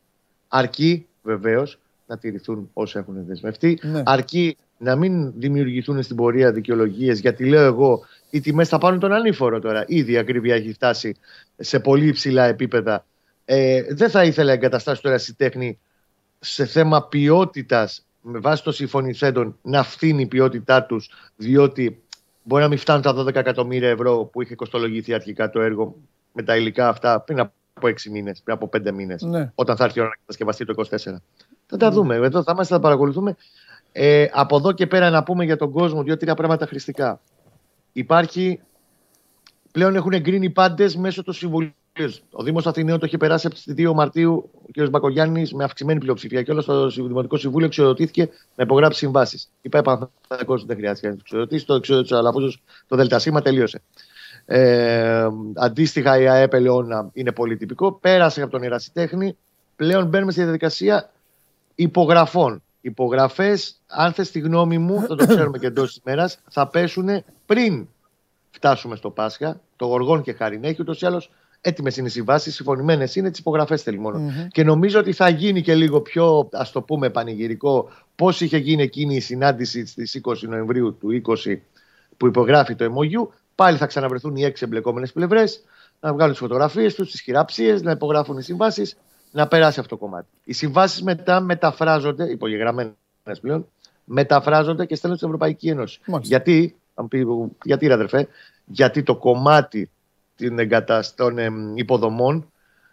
αρκεί 0.47 1.07
βεβαίως 1.23 1.79
να 2.07 2.17
τηρηθούν 2.17 2.69
όσοι 2.73 2.97
έχουν 2.97 3.25
δεσμευτεί. 3.25 3.79
Ναι. 3.81 4.01
Αρκεί 4.05 4.57
να 4.77 4.95
μην 4.95 5.33
δημιουργηθούν 5.39 6.03
στην 6.03 6.15
πορεία 6.15 6.51
δικαιολογίες, 6.51 7.19
γιατί 7.19 7.45
λέω 7.45 7.63
εγώ, 7.63 8.05
οι 8.29 8.39
τιμές 8.39 8.69
θα 8.69 8.77
πάρουν 8.77 8.99
τον 8.99 9.13
ανήφορο 9.13 9.59
τώρα. 9.59 9.83
Ήδη 9.87 10.11
η 10.11 10.17
ακρίβεια 10.17 10.55
έχει 10.55 10.73
φτάσει 10.73 11.15
σε 11.57 11.79
πολύ 11.79 12.07
υψηλά 12.07 12.43
επίπεδα. 12.43 13.05
Ε, 13.45 13.81
δεν 13.89 14.09
θα 14.09 14.23
ήθελα 14.23 14.51
εγκαταστάσει 14.51 15.01
του 15.01 15.07
ερασιτέχνη 15.07 15.79
σε 16.39 16.65
θέμα 16.65 17.07
ποιότητας 17.07 18.05
με 18.21 18.39
βάση 18.39 18.63
το 18.63 18.71
συμφωνηθέντων 18.71 19.57
να 19.61 19.83
φθήνει 19.83 20.21
η 20.21 20.25
ποιότητά 20.25 20.83
τους, 20.83 21.09
διότι 21.35 22.01
μπορεί 22.43 22.63
να 22.63 22.69
μην 22.69 22.77
φτάνουν 22.77 23.01
τα 23.01 23.13
12 23.13 23.35
εκατομμύρια 23.35 23.89
ευρώ 23.89 24.29
που 24.31 24.41
είχε 24.41 24.55
κοστολογηθεί 24.55 25.13
αρχικά 25.13 25.49
το 25.49 25.61
έργο 25.61 25.95
με 26.33 26.43
τα 26.43 26.57
υλικά 26.57 26.87
αυτά 26.87 27.21
πριν 27.21 27.39
από 27.39 27.53
6 27.87 28.09
μήνες, 28.11 28.41
πριν 28.41 28.55
από 28.55 28.67
5 28.67 28.91
μήνες, 28.91 29.21
Ναι. 29.21 29.51
όταν 29.55 29.75
θα 29.75 29.83
έρθει 29.83 29.99
η 29.99 30.01
ώρα 30.01 30.09
να 30.09 30.15
κατασκευαστεί 30.15 30.65
το 30.65 30.73
24. 30.73 31.21
Θα 31.67 31.77
τα 31.77 31.91
δούμε. 31.91 32.15
Εδώ 32.15 32.43
θα 32.43 32.51
είμαστε, 32.51 32.73
θα 32.73 32.79
παρακολουθούμε. 32.79 33.35
Ε, 33.91 34.27
από 34.31 34.55
εδώ 34.55 34.71
και 34.71 34.87
πέρα 34.87 35.09
να 35.09 35.23
πούμε 35.23 35.45
για 35.45 35.57
τον 35.57 35.71
κόσμο 35.71 36.03
δύο-τρία 36.03 36.35
πράγματα 36.35 36.65
χρηστικά. 36.65 37.19
Υπάρχει. 37.93 38.59
Πλέον 39.71 39.95
έχουν 39.95 40.11
εγκρίνει 40.11 40.45
οι 40.45 40.49
πάντες 40.49 40.95
μέσω 40.95 41.23
του 41.23 41.31
Συμβουλίου. 41.31 41.71
Ο 42.31 42.43
Δήμος 42.43 42.67
Αθηναίων 42.67 42.99
το 42.99 43.05
είχε 43.05 43.17
περάσει 43.17 43.47
από 43.47 43.55
τις 43.55 43.65
2 43.77 43.93
Μαρτίου 43.93 44.49
ο 44.53 44.69
κ. 44.71 44.89
Μπακογιάννης 44.89 45.53
με 45.53 45.63
αυξημένη 45.63 45.99
πλειοψηφία 45.99 46.43
και 46.43 46.51
όλο 46.51 46.63
το 46.63 46.89
Δημοτικό 46.89 47.37
Συμβούλιο 47.37 47.67
εξοδοτήθηκε 47.67 48.29
να 48.55 48.63
υπογράψεις 48.63 48.99
συμβάσεις. 48.99 49.49
Είπα 49.61 49.77
επαναλαμβάνω 49.77 50.63
δεν 50.65 50.75
χρειάζεται 50.77 51.07
να 51.07 51.13
εξοδοτήσει. 51.19 51.65
Το 51.65 51.73
εξοδότησε 51.73 52.13
ο 52.13 52.17
Αλαφούζος, 52.17 52.61
το 52.87 52.95
ΔΣ 52.95 53.27
τελείωσε. 53.43 53.81
Ε, 54.45 55.27
αντίστοιχα, 55.55 56.19
η 56.19 56.27
ΑΕΠ 56.27 56.53
Ελαιώνα 56.53 57.09
είναι 57.13 57.31
πολύ 57.31 57.57
τυπικό. 57.57 57.91
Πέρασε 57.91 58.41
από 58.41 58.51
τον 58.51 58.63
Ερασιτέχνη. 58.63 59.37
Πλέον 59.75 60.05
μπαίνουμε 60.05 60.31
στη 60.31 60.41
διαδικασία 60.41 61.09
υπογραφών. 61.77 62.61
Υπογραφές, 62.81 63.81
αν 63.87 64.13
θες 64.13 64.31
τη 64.31 64.39
γνώμη 64.39 64.77
μου, 64.77 65.01
θα 65.01 65.15
το 65.15 65.25
ξέρουμε 65.27 65.57
και 65.57 65.67
εντός 65.67 65.87
της 65.87 66.01
ημέρα, 66.05 66.31
θα 66.49 66.67
πέσουν 66.67 67.23
πριν 67.45 67.87
φτάσουμε 68.49 68.95
στο 68.95 69.09
Πάσχα. 69.09 69.61
Το 69.75 69.85
Γοργόν 69.85 70.21
και 70.21 70.33
Χαριν 70.33 70.63
έχει 70.63 70.81
ούτως 70.81 71.01
ή 71.01 71.05
άλλως 71.05 71.31
έτοιμες 71.61 71.97
είναι 71.97 72.07
οι 72.07 72.11
συμβάσεις, 72.11 72.55
συμφωνημένες 72.55 73.15
είναι, 73.15 73.29
τις 73.29 73.39
υπογραφές 73.39 73.81
θέλει 73.81 73.99
μόνο. 73.99 74.19
Μμμ. 74.19 74.47
Και 74.47 74.63
νομίζω 74.63 74.99
ότι 74.99 75.13
θα 75.13 75.29
γίνει 75.29 75.61
και 75.61 75.75
λίγο 75.75 76.01
πιο, 76.01 76.49
ας 76.51 76.71
το 76.71 76.81
πούμε, 76.81 77.09
πανηγυρικό, 77.09 77.89
πώς 78.15 78.41
είχε 78.41 78.57
γίνει 78.57 78.83
εκείνη 78.83 79.15
η 79.15 79.19
συνάντηση 79.19 79.85
στις 79.85 80.21
20 80.23 80.47
Νοεμβρίου 80.47 80.97
του 80.97 81.21
20 81.45 81.61
που 82.17 82.27
υπογράφει 82.27 82.75
το 82.75 82.85
MOU. 82.85 83.27
Πάλι 83.55 83.77
θα 83.77 83.85
ξαναβρεθούν 83.85 84.35
οι 84.35 84.43
έξι 84.43 84.63
εμπλεκόμενες 84.63 85.11
πλευρές, 85.11 85.63
να 85.99 86.13
βγάλουν 86.13 86.31
τις 86.31 86.41
φωτογραφίες 86.41 86.95
τους, 86.95 87.11
τις 87.11 87.21
χειραψίες, 87.21 87.81
να 87.81 87.91
υπογράφουν 87.91 88.37
οι 88.37 88.43
συμβάσεις, 88.43 88.97
να 89.31 89.47
περάσει 89.47 89.79
αυτό 89.79 89.95
το 89.95 90.01
κομμάτι. 90.01 90.27
Οι 90.43 90.53
συμβάσεις 90.53 91.01
μετά 91.03 91.39
μεταφράζονται, 91.39 92.31
υπογεγραμμένες 92.31 92.93
πλέον, 93.41 93.67
μεταφράζονται 94.03 94.85
και 94.85 94.95
στέλνουν 94.95 95.17
στην 95.17 95.31
Ευρωπαϊκή 95.31 95.69
Ένωση. 95.69 95.99
Μάλιστα. 96.05 96.35
Γιατί, 96.35 96.75
θα 96.93 97.01
μου 97.01 97.07
πει, 97.07 97.25
γιατί 97.63 97.87
ρε 97.87 97.93
αδερφέ, 97.93 98.27
γιατί 98.65 99.03
το 99.03 99.15
κομμάτι 99.15 99.89
την 100.35 100.59
εγκατασ... 100.59 101.15
των 101.15 101.37
εμ, 101.37 101.77
υποδομών 101.77 102.51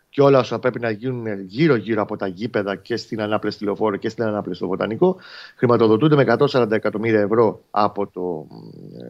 και 0.09 0.23
όλα 0.23 0.39
όσα 0.39 0.59
πρέπει 0.59 0.81
να 0.81 0.91
γίνουν 0.91 1.41
γύρω-γύρω 1.41 2.03
από 2.03 2.17
τα 2.17 2.27
γήπεδα 2.27 2.77
και 2.77 2.97
στην 2.97 3.21
ανάπλαση 3.21 3.59
τηλεοφόρου 3.59 3.99
και 3.99 4.09
στην 4.09 4.25
ανάπλαση 4.25 4.59
στο 4.59 4.69
Βοτανικό 4.69 5.17
χρηματοδοτούνται 5.57 6.17
με 6.17 6.37
140 6.53 6.71
εκατομμύρια 6.71 7.21
ευρώ 7.21 7.61
από 7.71 8.07
το 8.07 8.47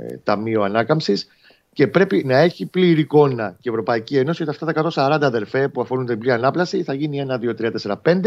ε, 0.08 0.16
Ταμείο 0.16 0.62
Ανάκαμψης 0.62 1.28
και 1.74 1.88
πρέπει 1.88 2.22
να 2.26 2.36
έχει 2.36 2.66
πλήρη 2.66 3.00
εικόνα 3.00 3.50
και 3.50 3.68
η 3.68 3.70
Ευρωπαϊκή 3.70 4.16
Ένωση 4.16 4.42
ότι 4.42 4.50
αυτά 4.50 4.90
τα 4.90 4.90
140 5.16 5.18
αδερφέ 5.22 5.68
που 5.68 5.80
αφορούν 5.80 6.06
την 6.06 6.18
πλήρη 6.18 6.34
ανάπλαση 6.34 6.82
θα 6.82 6.94
γίνει 6.94 7.24
1, 7.28 7.34
2, 7.34 7.54
3, 7.60 7.70
4, 7.82 7.94
5 8.02 8.20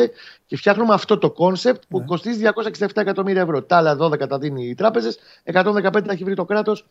και 0.46 0.58
φτιάχνουμε 0.58 0.94
αυτό 0.94 1.18
το 1.18 1.32
concept 1.32 1.84
που 1.90 2.00
Ναι. 2.00 2.06
κοστίζει 2.06 2.40
267 2.40 3.02
εκατομμύρια 3.02 3.42
ευρώ. 3.42 3.64
Τα 3.64 3.78
άλλα 3.78 3.96
12 3.96 4.28
τα 4.28 4.38
δίνει 4.38 4.68
οι 4.68 4.76
τράπεζες, 4.76 5.20
115 5.44 6.04
τα 6.06 6.14
έχει 6.14 6.24
βρει 6.24 6.36
το 6.36 6.46
κράτος 6.46 6.88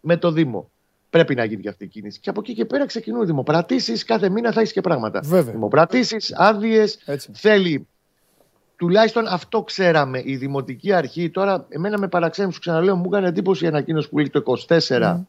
με 0.00 0.16
το 0.16 0.30
Δήμο. 0.30 0.70
Πρέπει 1.10 1.34
να 1.34 1.44
γίνει 1.44 1.62
και 1.62 1.68
αυτή 1.68 1.84
η 1.84 1.88
κίνηση. 1.88 2.20
Και 2.20 2.30
από 2.30 2.40
εκεί 2.40 2.54
και 2.54 2.64
πέρα 2.64 2.86
ξεκινούν 2.86 3.26
δημοπρατήσεις. 3.26 4.04
Κάθε 4.04 4.28
μήνα 4.28 4.52
θα 4.52 4.60
έχεις 4.60 4.72
και 4.72 4.80
πράγματα. 4.80 5.20
Βέβαια. 5.24 5.52
Δημοπρατήσεις, 5.52 6.32
άδειες. 6.36 6.98
Έτσι. 7.04 7.30
Θέλει. 7.34 7.86
Τουλάχιστον 8.76 9.26
αυτό 9.26 9.62
ξέραμε. 9.62 10.20
Η 10.24 10.36
δημοτική 10.36 10.92
αρχή 10.92 11.30
τώρα, 11.30 11.66
εμένα 11.68 11.98
με 11.98 12.08
παραξένει, 12.08 12.52
σου 12.52 12.60
ξαναλέω, 12.60 12.96
μου 12.96 13.04
έκανε 13.06 13.28
εντύπωση 13.28 13.64
η 13.64 13.68
ανακοίνωση 13.68 14.08
που 14.08 14.16
λέει 14.18 14.30
το 14.30 14.42
24. 14.42 15.20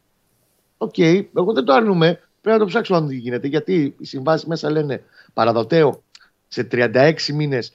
Οκ, 0.78 0.98
εγώ 0.98 1.52
δεν 1.52 1.64
το 1.64 1.72
αρνούμαι. 1.72 2.20
Πρέπει 2.40 2.58
να 2.58 2.64
το 2.64 2.70
ψάξω 2.70 2.94
αν 2.94 3.10
γίνεται. 3.10 3.46
Γιατί 3.46 3.94
οι 3.98 4.04
συμβάσεις 4.04 4.46
μέσα 4.46 4.70
λένε 4.70 5.02
παραδοτέο 5.34 6.02
σε 6.48 6.68
36 6.72 7.12
μήνες, 7.34 7.72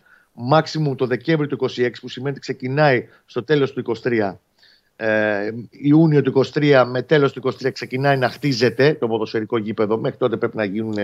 maximum 0.52 0.98
το 0.98 1.06
Δεκέμβριο 1.06 1.50
του 1.50 1.70
26, 1.70 1.90
που 2.02 2.08
σημαίνει 2.08 2.32
ότι 2.32 2.40
ξεκινάει 2.40 3.08
στο 3.26 3.44
τέλος 3.44 3.74
του 3.74 3.84
23. 4.04 4.38
Ε, 4.96 5.52
Ιούνιο 5.70 6.22
του 6.22 6.46
23 6.54 6.86
με 6.88 7.02
τέλος 7.02 7.34
του 7.34 7.42
23 7.44 7.72
ξεκινάει 7.72 8.18
να 8.18 8.30
χτίζεται 8.30 8.94
το 8.94 9.08
ποδοσφαιρικό 9.08 9.58
γήπεδο. 9.58 9.98
Μέχρι 9.98 10.18
τότε 10.18 10.38
πρέπει 10.38 10.58
να, 10.58 10.64
γίνουν, 10.64 10.98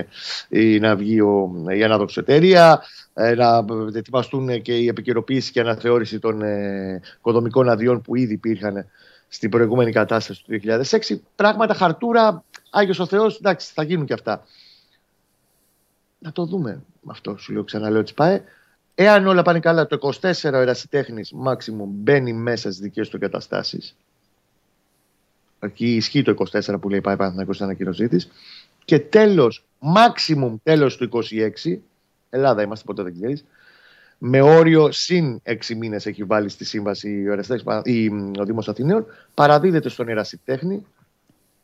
ε, 0.48 0.78
να 0.80 0.96
βγει 0.96 1.20
ο, 1.20 1.50
η 1.76 1.84
ανάδοξη 1.84 2.20
εταιρεία, 2.20 2.82
ε, 3.14 3.34
να 3.34 3.64
ετοιμαστούν 3.94 4.62
και 4.62 4.76
η 4.76 4.86
επικαιροποίηση 4.86 5.52
και 5.52 5.58
η 5.58 5.62
αναθεώρηση 5.62 6.18
των 6.18 6.42
ε, 6.42 7.00
οικοδομικών 7.18 7.68
αδειών 7.68 8.00
που 8.00 8.16
ήδη 8.16 8.32
υπήρχαν 8.32 8.86
στην 9.32 9.50
προηγούμενη 9.50 9.92
κατάσταση 9.92 10.44
του 10.44 10.60
2006. 10.62 11.20
Πράγματα, 11.36 11.74
χαρτούρα, 11.74 12.44
Άγιος 12.70 12.98
ο 12.98 13.06
Θεός, 13.06 13.36
εντάξει, 13.36 13.72
θα 13.74 13.82
γίνουν 13.82 14.06
και 14.06 14.12
αυτά. 14.12 14.44
Να 16.18 16.32
το 16.32 16.44
δούμε 16.44 16.82
αυτό, 17.06 17.36
σου 17.36 17.52
λέω 17.52 17.64
ξαναλέω 17.64 18.02
της 18.02 18.14
ΠΑΕ. 18.14 18.44
Εάν 18.94 19.26
όλα 19.26 19.42
πάνε 19.42 19.60
καλά, 19.60 19.86
το 19.86 20.12
24 20.20 20.52
ο 20.52 20.56
ερασιτέχνης 20.56 21.34
maximum 21.44 21.86
μπαίνει 21.86 22.32
μέσα 22.32 22.68
στις 22.68 22.78
δικές 22.78 23.08
του 23.08 23.16
εγκαταστάσεις. 23.16 23.96
Εκεί 25.58 25.94
ισχύει 25.94 26.22
το 26.22 26.30
24 26.30 26.80
που 26.80 26.88
λέει 26.88 26.98
η 26.98 27.02
ΠΑΕ 27.02 27.16
Παναθηναϊκός 27.16 27.54
στην 27.54 27.66
ανακοίνωσή 27.66 28.08
της. 28.08 28.30
Και 28.84 28.98
τέλος, 28.98 29.64
maximum 29.96 30.54
τέλος 30.62 30.96
του 30.96 31.04
26, 31.04 31.80
Ελλάδα 32.30 32.62
είμαστε 32.62 32.84
ποτέ 32.84 33.02
δεν 33.02 33.14
ξέρεις, 33.14 33.44
με 34.22 34.40
όριο 34.40 34.92
συν 34.92 35.42
6 35.44 35.74
μήνες 35.76 36.06
έχει 36.06 36.24
βάλει 36.24 36.48
στη 36.48 36.64
σύμβαση 36.64 37.28
ο, 37.28 37.32
Εραστέχνης 37.32 37.62
Πα- 37.64 37.82
η, 37.84 38.06
ο 38.38 38.44
Δήμος 38.44 38.68
Αθηναίων, 38.68 39.06
παραδίδεται 39.34 39.88
στον 39.88 40.08
ερασιτέχνη 40.08 40.86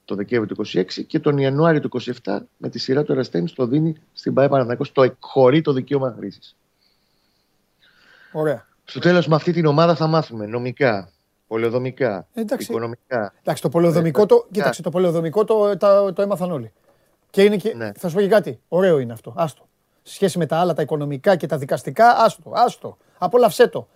το 0.05 0.15
Δεκέμβριο 0.15 0.55
του 0.57 0.67
26 0.73 0.85
και 1.07 1.19
τον 1.21 1.39
Ιανουάριο 1.39 1.81
του 1.81 2.01
27 2.25 2.39
με 2.57 2.69
τη 2.69 2.79
σειρά 2.79 3.03
του 3.05 3.13
Εραστέχνης 3.13 3.53
το 3.53 3.67
δίνει 3.67 3.95
στην 4.13 4.35
ΠΑΕ 4.35 4.49
Παναθηναϊκός, 4.49 4.93
το 4.93 5.03
εκχωρεί 5.03 5.61
το 5.61 5.73
δικαίωμα 5.73 6.15
χρήσης. 6.19 6.57
Ωραία. 8.33 8.67
Στο 8.85 9.01
τέλος 9.01 9.27
με 9.27 9.35
αυτή 9.35 9.53
την 9.53 9.67
ομάδα 9.67 9.95
θα 9.95 10.07
μάθουμε 10.07 10.47
νομικά, 10.47 11.11
πολεοδομικά, 11.47 12.27
Εντάξει. 12.35 12.71
οικονομικά. 12.71 13.33
Εντάξει, 13.41 13.63
το 13.63 13.69
πολεοδομικό 13.69 14.27
το, 14.27 14.47
κοίταξε, 14.51 14.83
το 14.83 14.91
πολεοδομικό 14.91 15.45
το, 15.45 15.77
τα- 15.77 16.13
το 16.13 16.23
έμαθαν 16.23 16.51
όλοι. 16.51 16.73
Και 17.31 17.43
είναι 17.43 17.57
και, 17.57 17.75
Ναι. 17.75 17.93
θα 17.97 18.09
σου 18.09 18.15
πω 18.15 18.21
και 18.21 18.29
κάτι, 18.29 18.61
ωραίο 18.69 18.99
είναι 18.99 19.13
αυτό, 19.13 19.35
άστο. 19.37 19.69
Σε 20.09 20.15
σχέση 20.15 20.39
με 20.39 20.47
τα 20.47 20.57
άλλα, 20.57 20.75
τα 20.75 20.83
οικονομικά 20.83 21.37
και 21.37 21.47
τα 21.47 21.59
δικαστικά, 21.59 22.11
άστο, 22.25 22.51
άστο. 22.55 22.97
Απόλαυσέ 23.19 23.67
το. 23.69 23.89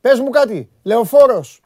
Πες 0.00 0.20
μου 0.20 0.30
κάτι, 0.30 0.68
λεωφόρος, 0.82 1.60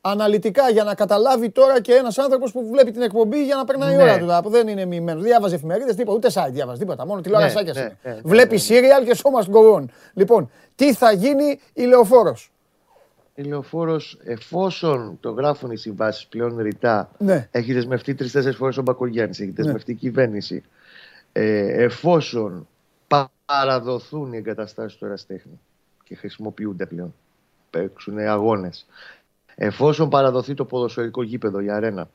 αναλυτικά 0.00 0.70
για 0.70 0.84
να 0.84 0.94
καταλάβει 0.94 1.50
τώρα 1.50 1.80
και 1.80 1.92
ένας 1.94 2.18
άνθρωπος 2.18 2.52
που 2.52 2.68
βλέπει 2.70 2.90
την 2.90 3.02
εκπομπή 3.02 3.44
για 3.44 3.56
να 3.56 3.64
περνάει 3.64 3.92
η 3.94 3.96
Ναι. 3.96 4.02
ώρα 4.02 4.18
του. 4.18 4.42
που 4.42 4.50
δεν 4.50 4.68
είναι 4.68 4.84
μοιημένος. 4.84 5.22
Διάβαζε 5.22 5.54
εφημερίδες, 5.54 5.94
τίποτα, 5.94 6.16
ούτε 6.16 6.28
site 6.34 6.52
διάβαζε, 6.52 6.78
τίποτα. 6.78 7.06
Μόνο 7.06 7.20
τηλεορασάκια 7.20 7.72
ναι, 7.72 7.80
είναι. 7.80 7.96
ναι, 8.02 8.10
ναι, 8.12 8.20
Βλέπει 8.24 8.54
ναι. 8.54 8.62
serial 8.68 9.04
και 9.06 9.14
σώμα 9.14 9.44
go 9.52 9.74
on. 9.80 9.84
Λοιπόν, 10.14 10.50
τι 10.74 10.94
θα 10.94 11.12
γίνει 11.12 11.60
η 11.72 11.82
λεωφόρος; 11.82 12.52
Η 13.34 13.42
λεωφόρος, 13.42 14.18
εφόσον 14.24 15.16
το 15.20 15.30
γράφουν 15.30 15.70
οι 15.70 15.76
συμβάσεις 15.76 16.26
πλέον 16.26 16.58
ρητά, 16.58 17.10
Ναι. 17.18 17.48
έχει 17.50 17.72
δεσμευτεί 17.72 18.14
τρει-τέσσερι 18.14 18.54
φορές 18.54 18.76
ο 18.76 18.82
Μπακογιάννης, 18.82 19.40
έχει 19.40 19.50
δεσμευτεί 19.50 19.90
η 19.90 19.94
κυβέρνηση. 19.94 20.62
Ε, 21.32 21.82
εφόσον 21.84 22.68
παραδοθούν 23.44 24.32
οι 24.32 24.36
εγκαταστάσεις 24.36 24.98
του 24.98 25.04
εραστέχνη 25.04 25.60
και 26.04 26.14
χρησιμοποιούνται 26.14 26.86
πλέον. 26.86 27.14
Παίξουν 27.70 28.18
αγώνες. 28.18 28.86
Εφόσον 29.54 30.08
παραδοθεί 30.08 30.54
το 30.54 30.64
ποδοσφαιρικό 30.64 31.22
γήπεδο, 31.22 31.60
η 31.60 31.70
αρένα 31.70 32.08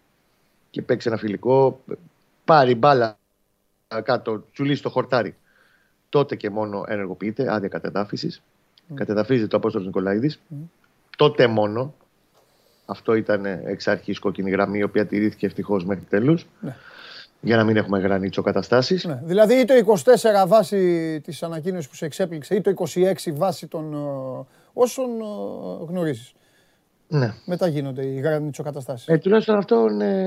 και 0.69 0.81
παίξει 0.81 1.07
ένα 1.07 1.17
φιλικό, 1.17 1.81
πάρει 2.45 2.75
μπάλα 2.75 3.17
κάτω, 4.03 4.43
τσουλήσει 4.53 4.81
το 4.81 4.89
χορτάρι. 4.89 5.35
Τότε 6.09 6.35
και 6.35 6.49
μόνο 6.49 6.83
ενεργοποιείται, 6.87 7.53
άδεια 7.53 7.67
κατεδάφισης. 7.67 8.41
Mm. 8.89 8.93
Κατεδαφίζεται 8.93 9.55
ο 9.55 9.57
Απόστολος 9.57 9.87
Νικολαίδης. 9.87 10.39
Mm. 10.49 10.55
Τότε 11.17 11.47
μόνο. 11.47 11.93
Αυτό 12.85 13.13
ήταν 13.13 13.45
εξ 13.45 13.87
αρχής 13.87 14.19
κόκκινη 14.19 14.49
γραμμή, 14.49 14.77
η 14.77 14.83
οποία 14.83 15.05
τηρήθηκε 15.05 15.45
ευτυχώς 15.45 15.85
μέχρι 15.85 16.03
τέλους. 16.03 16.45
Ναι. 16.61 16.75
Για 17.41 17.58
να 17.58 17.63
μην 17.63 17.78
έχουμε 17.78 17.99
γρανίτσο 17.99 18.41
καταστάσεις. 18.41 19.06
Ναι. 19.06 19.19
Δηλαδή 19.23 19.54
ή 19.54 19.65
το 19.65 19.73
24 20.43 20.47
βάση 20.47 21.21
της 21.23 21.43
ανακοίνωσης 21.43 21.89
που 21.89 21.95
σε 21.95 22.06
εξέπληξε, 22.06 22.56
ή 22.56 22.62
το 22.62 22.73
26 22.93 23.13
βάση 23.34 23.67
των 23.67 23.93
ε, 23.93 24.45
όσων 24.73 25.10
ε, 25.21 25.86
γνωρίζεις. 25.88 26.34
Ναι. 27.12 27.34
Μετά 27.45 27.67
γίνονται 27.67 28.06
οι 28.06 28.19
γρανιτσοκαταστάσει. 28.19 29.06
Ε, 29.08 29.17
τουλάχιστον 29.17 29.56
αυτό 29.56 29.89
ναι, 29.89 30.23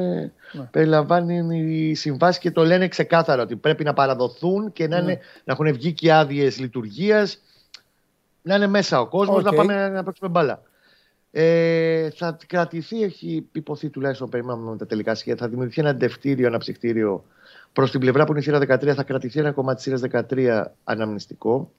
ναι. 0.53 0.68
περιλαμβάνει 0.70 1.57
οι 1.57 1.94
συμβάσεις 1.94 2.40
και 2.40 2.51
το 2.51 2.64
λένε 2.64 2.88
ξεκάθαρα 2.88 3.42
ότι 3.42 3.57
πρέπει 3.57 3.85
να 3.85 3.92
παραδοθούν 3.92 4.72
και 4.72 4.88
να, 4.88 4.96
ναι. 4.96 5.03
είναι, 5.03 5.20
να 5.44 5.53
έχουν 5.53 5.72
βγει 5.72 5.92
και 5.92 6.12
άδειες 6.12 6.59
λειτουργίας. 6.59 7.38
Να 8.42 8.55
είναι 8.55 8.66
μέσα 8.66 9.01
ο 9.01 9.07
κόσμος, 9.07 9.42
να 9.42 9.53
πάμε 9.53 9.88
να 9.88 10.03
παίξουμε 10.03 10.31
μπάλα. 10.31 10.62
Ε, 11.35 12.11
θα 12.11 12.38
κρατηθεί, 12.47 13.03
έχει 13.03 13.47
υποθεί 13.53 13.88
τουλάχιστον 13.88 14.29
περιμένουμε 14.29 14.71
με 14.71 14.77
τα 14.77 14.87
τελικά 14.87 15.14
σχέδια. 15.14 15.42
Θα 15.42 15.49
δημιουργηθεί 15.49 15.81
ένα 15.81 15.95
ντευτήριο, 15.95 16.47
ένα 16.47 16.59
ψυχτήριο 16.59 17.25
προς 17.73 17.90
την 17.90 18.01
πλευρά 18.01 18.25
που 18.25 18.31
είναι 18.31 18.40
η 18.40 18.42
σειρά 18.42 18.59
13. 18.59 18.95
Θα 18.95 19.03
κρατηθεί 19.03 19.38
ένα 19.38 19.53
κομμάτι 19.53 19.90
της 19.90 20.01
σειράς 20.01 20.27
13 20.31 20.64
αναμνηστικο 20.85 21.71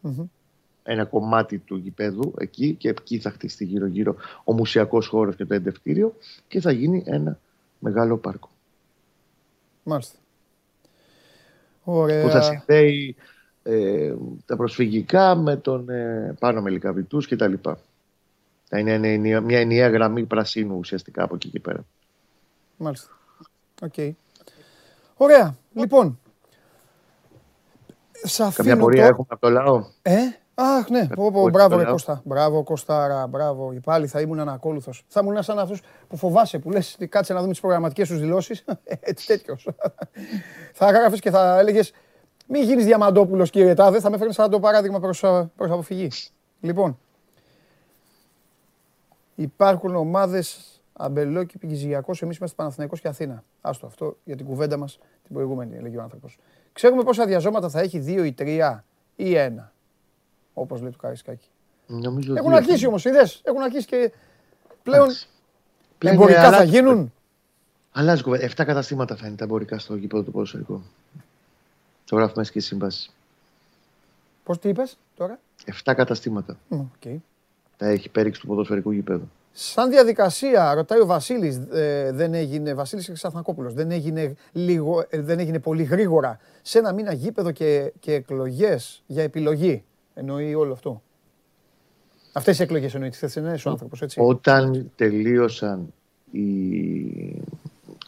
ένα 0.84 1.06
κομμάτι 1.06 1.58
του 1.58 1.76
γηπέδου 1.76 2.34
εκεί 2.38 2.74
και 2.74 2.89
εκεί 2.89 3.20
θα 3.20 3.30
χτιστεί 3.30 3.66
γύρω-γύρω 3.66 4.16
ο 4.44 4.54
μουσειακός 4.54 5.08
χώρος 5.08 5.36
και 5.36 5.46
το 5.46 5.54
εντευκτήριο 5.54 6.15
και 6.48 6.62
θα 6.62 6.72
γίνει 6.72 7.04
ένα 7.06 7.39
μεγάλο 7.80 8.18
πάρκο. 8.18 8.50
Μάλιστα. 9.84 10.18
Ωραία. 11.84 12.24
Που 12.24 12.30
θα 12.30 12.42
συνδέει 12.42 13.16
ε, 13.63 14.13
τα 14.46 14.56
προσφυγικά 14.56 15.36
με 15.36 15.56
τον 15.56 15.89
ε, 15.89 16.36
πάνω 16.39 16.62
με 16.62 16.70
λικαβητούς 16.70 17.28
και 17.28 17.36
τα 17.36 17.48
λοιπά. 17.48 17.80
Θα 18.73 18.79
είναι 18.79 19.17
μια 19.39 19.59
ενιαία 19.59 19.89
γραμμή 19.89 20.23
πρασίνου 20.23 20.77
ουσιαστικά 20.77 21.23
από 21.23 21.36
εκεί 21.36 21.49
και 21.49 21.59
πέρα. 21.59 21.86
Μάλιστα. 22.77 23.09
OK. 23.82 23.93
Okay. 23.97 24.12
Ωραία. 25.15 25.55
Λοιπόν. 25.73 26.19
Καμιά 28.53 28.77
απορία 28.78 29.06
έχουμε 29.05 29.25
από 29.29 29.41
το 29.41 29.49
λαό; 29.49 29.86
Ε, 30.01 30.13
Αχ, 30.53 30.89
ναι. 30.89 31.07
Πω, 31.07 31.31
πω, 31.31 31.49
μπράβο, 31.49 31.77
ρε 31.77 31.83
Κώστα. 31.83 32.21
Μπράβο, 32.25 32.63
Κωστάρα, 32.63 33.27
μπράβο. 33.27 33.73
Πάλι 33.83 34.07
θα 34.07 34.21
ήμουν 34.21 34.39
ανακόλουθος. 34.39 35.05
Θα 35.07 35.21
ήμουν 35.23 35.43
σαν 35.43 35.59
αυτούς 35.59 35.81
που 36.07 36.17
φοβάσαι, 36.17 36.59
που 36.59 36.71
λες: 36.71 36.97
Κάτσε 37.09 37.33
να 37.33 37.39
δούμε 37.39 37.51
τις 37.51 37.62
προγραμματικές 37.62 38.07
σου 38.07 38.17
δηλώσεις. 38.17 38.65
Έτσι, 38.99 39.27
τέτοιος. 39.27 39.67
θα 40.73 40.88
έγραφε 40.88 41.17
και 41.17 41.29
θα 41.29 41.59
έλεγες: 41.59 41.93
Μην 42.47 42.63
γίνεις 42.63 42.86
διαμαντόπουλος, 42.86 43.49
κύριε 43.49 43.73
Τάδε. 43.73 43.99
Θα 43.99 44.09
με 44.09 44.17
φέρνεις 44.17 44.36
σαν 44.36 44.49
το 44.49 44.59
παράδειγμα 44.59 44.99
προς 44.99 45.23
αποφυγή. 45.57 46.12
Λοιπόν, 46.59 46.97
υπάρχουν 49.36 49.96
ομάδες 49.96 50.67
αμπελόκι 50.93 51.58
πηγιζιακό. 51.58 52.13
Εμείς 52.19 52.38
είμαστε 52.38 52.56
Παναθηναϊκός 52.56 53.02
και 53.02 53.08
Αθήνα. 53.08 53.43
Άστο 53.62 53.86
αυτό 53.86 54.17
για 54.24 54.36
την 54.36 54.46
κουβέντα 54.46 54.78
μας 54.78 55.00
την 55.24 55.36
προηγούμενη, 55.36 55.76
έλεγε 55.76 55.98
ο 55.98 56.02
άνθρωπος. 56.02 56.38
Ξέρουμε 56.74 57.04
πόσα 57.04 57.26
διαζώματα 57.26 57.69
θα 57.69 57.80
έχει, 57.80 58.00
δύο 58.00 58.24
ή 58.24 58.34
τρία 58.34 58.84
ή 59.15 59.36
ένα 59.36 59.72
όπως 60.54 60.82
λέει 60.82 60.91
το 60.91 60.98
Καρισκάκη. 60.98 61.48
Νομίζω 61.88 62.34
Έχουν 62.36 62.54
αρχίσει 62.54 62.88
όμως, 62.88 63.06
είδες; 63.06 63.41
Έχουν 63.43 63.62
αρχίσει 63.62 63.88
και 63.88 64.12
πλέον. 64.84 65.08
πλέον 65.98 66.15
εμπορικά 66.15 66.52
θα 66.52 66.63
γίνουν. 66.63 67.13
Αλλάζει 67.91 68.24
κουβέντα. 68.24 68.46
7 68.46 68.65
καταστήματα 68.65 69.15
θα 69.15 69.28
είναι 69.28 69.36
τα 69.36 69.43
εμπορικά 69.43 69.80
στο 69.80 69.96
γήπεδο 69.96 70.24
του 70.24 70.32
ποδοσφαιρικού. 70.32 70.82
Το 72.06 72.15
γράφουμε 72.15 72.38
μέσα 72.38 72.52
και 72.52 72.60
σύμβαση. 72.60 73.12
Πώς 74.43 74.60
τι 74.60 74.69
είπες 74.69 74.98
τώρα, 75.15 75.39
7 75.65 75.93
καταστήματα. 75.96 76.58
Okay. 76.72 77.15
Τα 77.84 77.89
έχει 77.89 78.10
πέριξει 78.10 78.41
του 78.41 78.48
ποδοσφαιρικού 78.48 78.91
γήπεδου. 78.91 79.32
Σαν 79.52 79.89
διαδικασία, 79.89 80.74
ρωτάει 80.74 81.00
ο 81.00 81.06
Βασίλης, 81.06 81.56
ε, 81.72 82.12
δεν 82.12 82.34
έγινε. 82.34 82.74
Βασίλης 82.74 83.12
Ξαθνακόπουλο, 83.13 83.72
δεν 83.72 83.91
έγινε, 83.91 84.36
λίγο, 84.52 85.06
ε, 85.10 85.22
δεν 85.22 85.39
έγινε 85.39 85.60
πολύ 85.60 85.84
γρήγορα 85.84 86.39
σε 86.62 86.80
ένα 86.80 86.93
μήνα 86.93 87.13
γήπεδο 87.13 87.52
και, 87.52 87.93
και 88.00 88.13
εκλογές 88.13 89.04
για 89.08 89.24
επιλογή. 89.24 89.84
Εννοεί 90.13 90.54
όλο 90.54 90.74
αυτό. 90.74 91.02
Αυτές 92.34 92.60
οι 92.60 92.63
εκλογές 92.63 92.93
εννοεί 92.93 93.10
τι 93.10 93.17
θεσμενέ 93.17 93.58
ο 93.65 93.69
άνθρωπος, 93.69 94.02
έτσι. 94.02 94.19
Όταν 94.22 94.91
τελείωσαν 94.96 95.93
οι. 96.32 96.41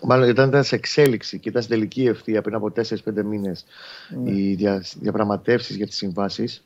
Μάλλον 0.01 0.29
όταν 0.29 0.47
ήταν 0.47 0.63
σε 0.63 0.75
εξέλιξη 0.75 1.39
και 1.39 1.49
ήταν 1.49 1.61
στην 1.61 1.75
τελική 1.75 2.05
ευθεία 2.05 2.41
πριν 2.41 2.55
από 2.55 2.71
4-5 2.75 3.23
μήνες 3.23 3.65
ναι. 4.23 4.31
οι 4.31 4.55
δια, 4.55 4.83
διαπραγματεύσεις 4.99 5.75
για 5.75 5.85
τις 5.85 5.95
συμβάσεις, 5.95 6.65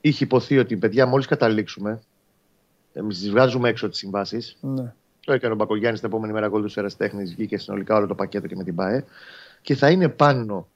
είχε 0.00 0.24
υποθεί 0.24 0.58
ότι 0.58 0.76
παιδιά, 0.76 1.06
μόλις 1.06 1.26
καταλήξουμε, 1.26 2.00
εμεί 2.94 3.14
τι 3.14 3.30
βγάζουμε 3.30 3.68
έξω 3.68 3.88
τις 3.88 3.98
συμβάσεις. 3.98 4.56
Ναι. 4.60 4.92
Το 5.24 5.32
έκανε 5.32 5.52
ο 5.52 5.56
Μπακογιάννης 5.56 6.00
την 6.00 6.08
επόμενη 6.08 6.32
μέρα 6.32 6.48
γκολ 6.48 6.64
του 6.64 6.72
Εραστέχνη, 6.80 7.24
βγήκε 7.24 7.58
συνολικά 7.58 7.96
όλο 7.96 8.06
το 8.06 8.14
πακέτο 8.14 8.46
και 8.46 8.56
με 8.56 8.64
την 8.64 8.74
ΠΑΕ. 8.74 9.04
Και 9.62 9.74
θα 9.74 9.90
είναι 9.90 10.08
πάνω 10.08 10.68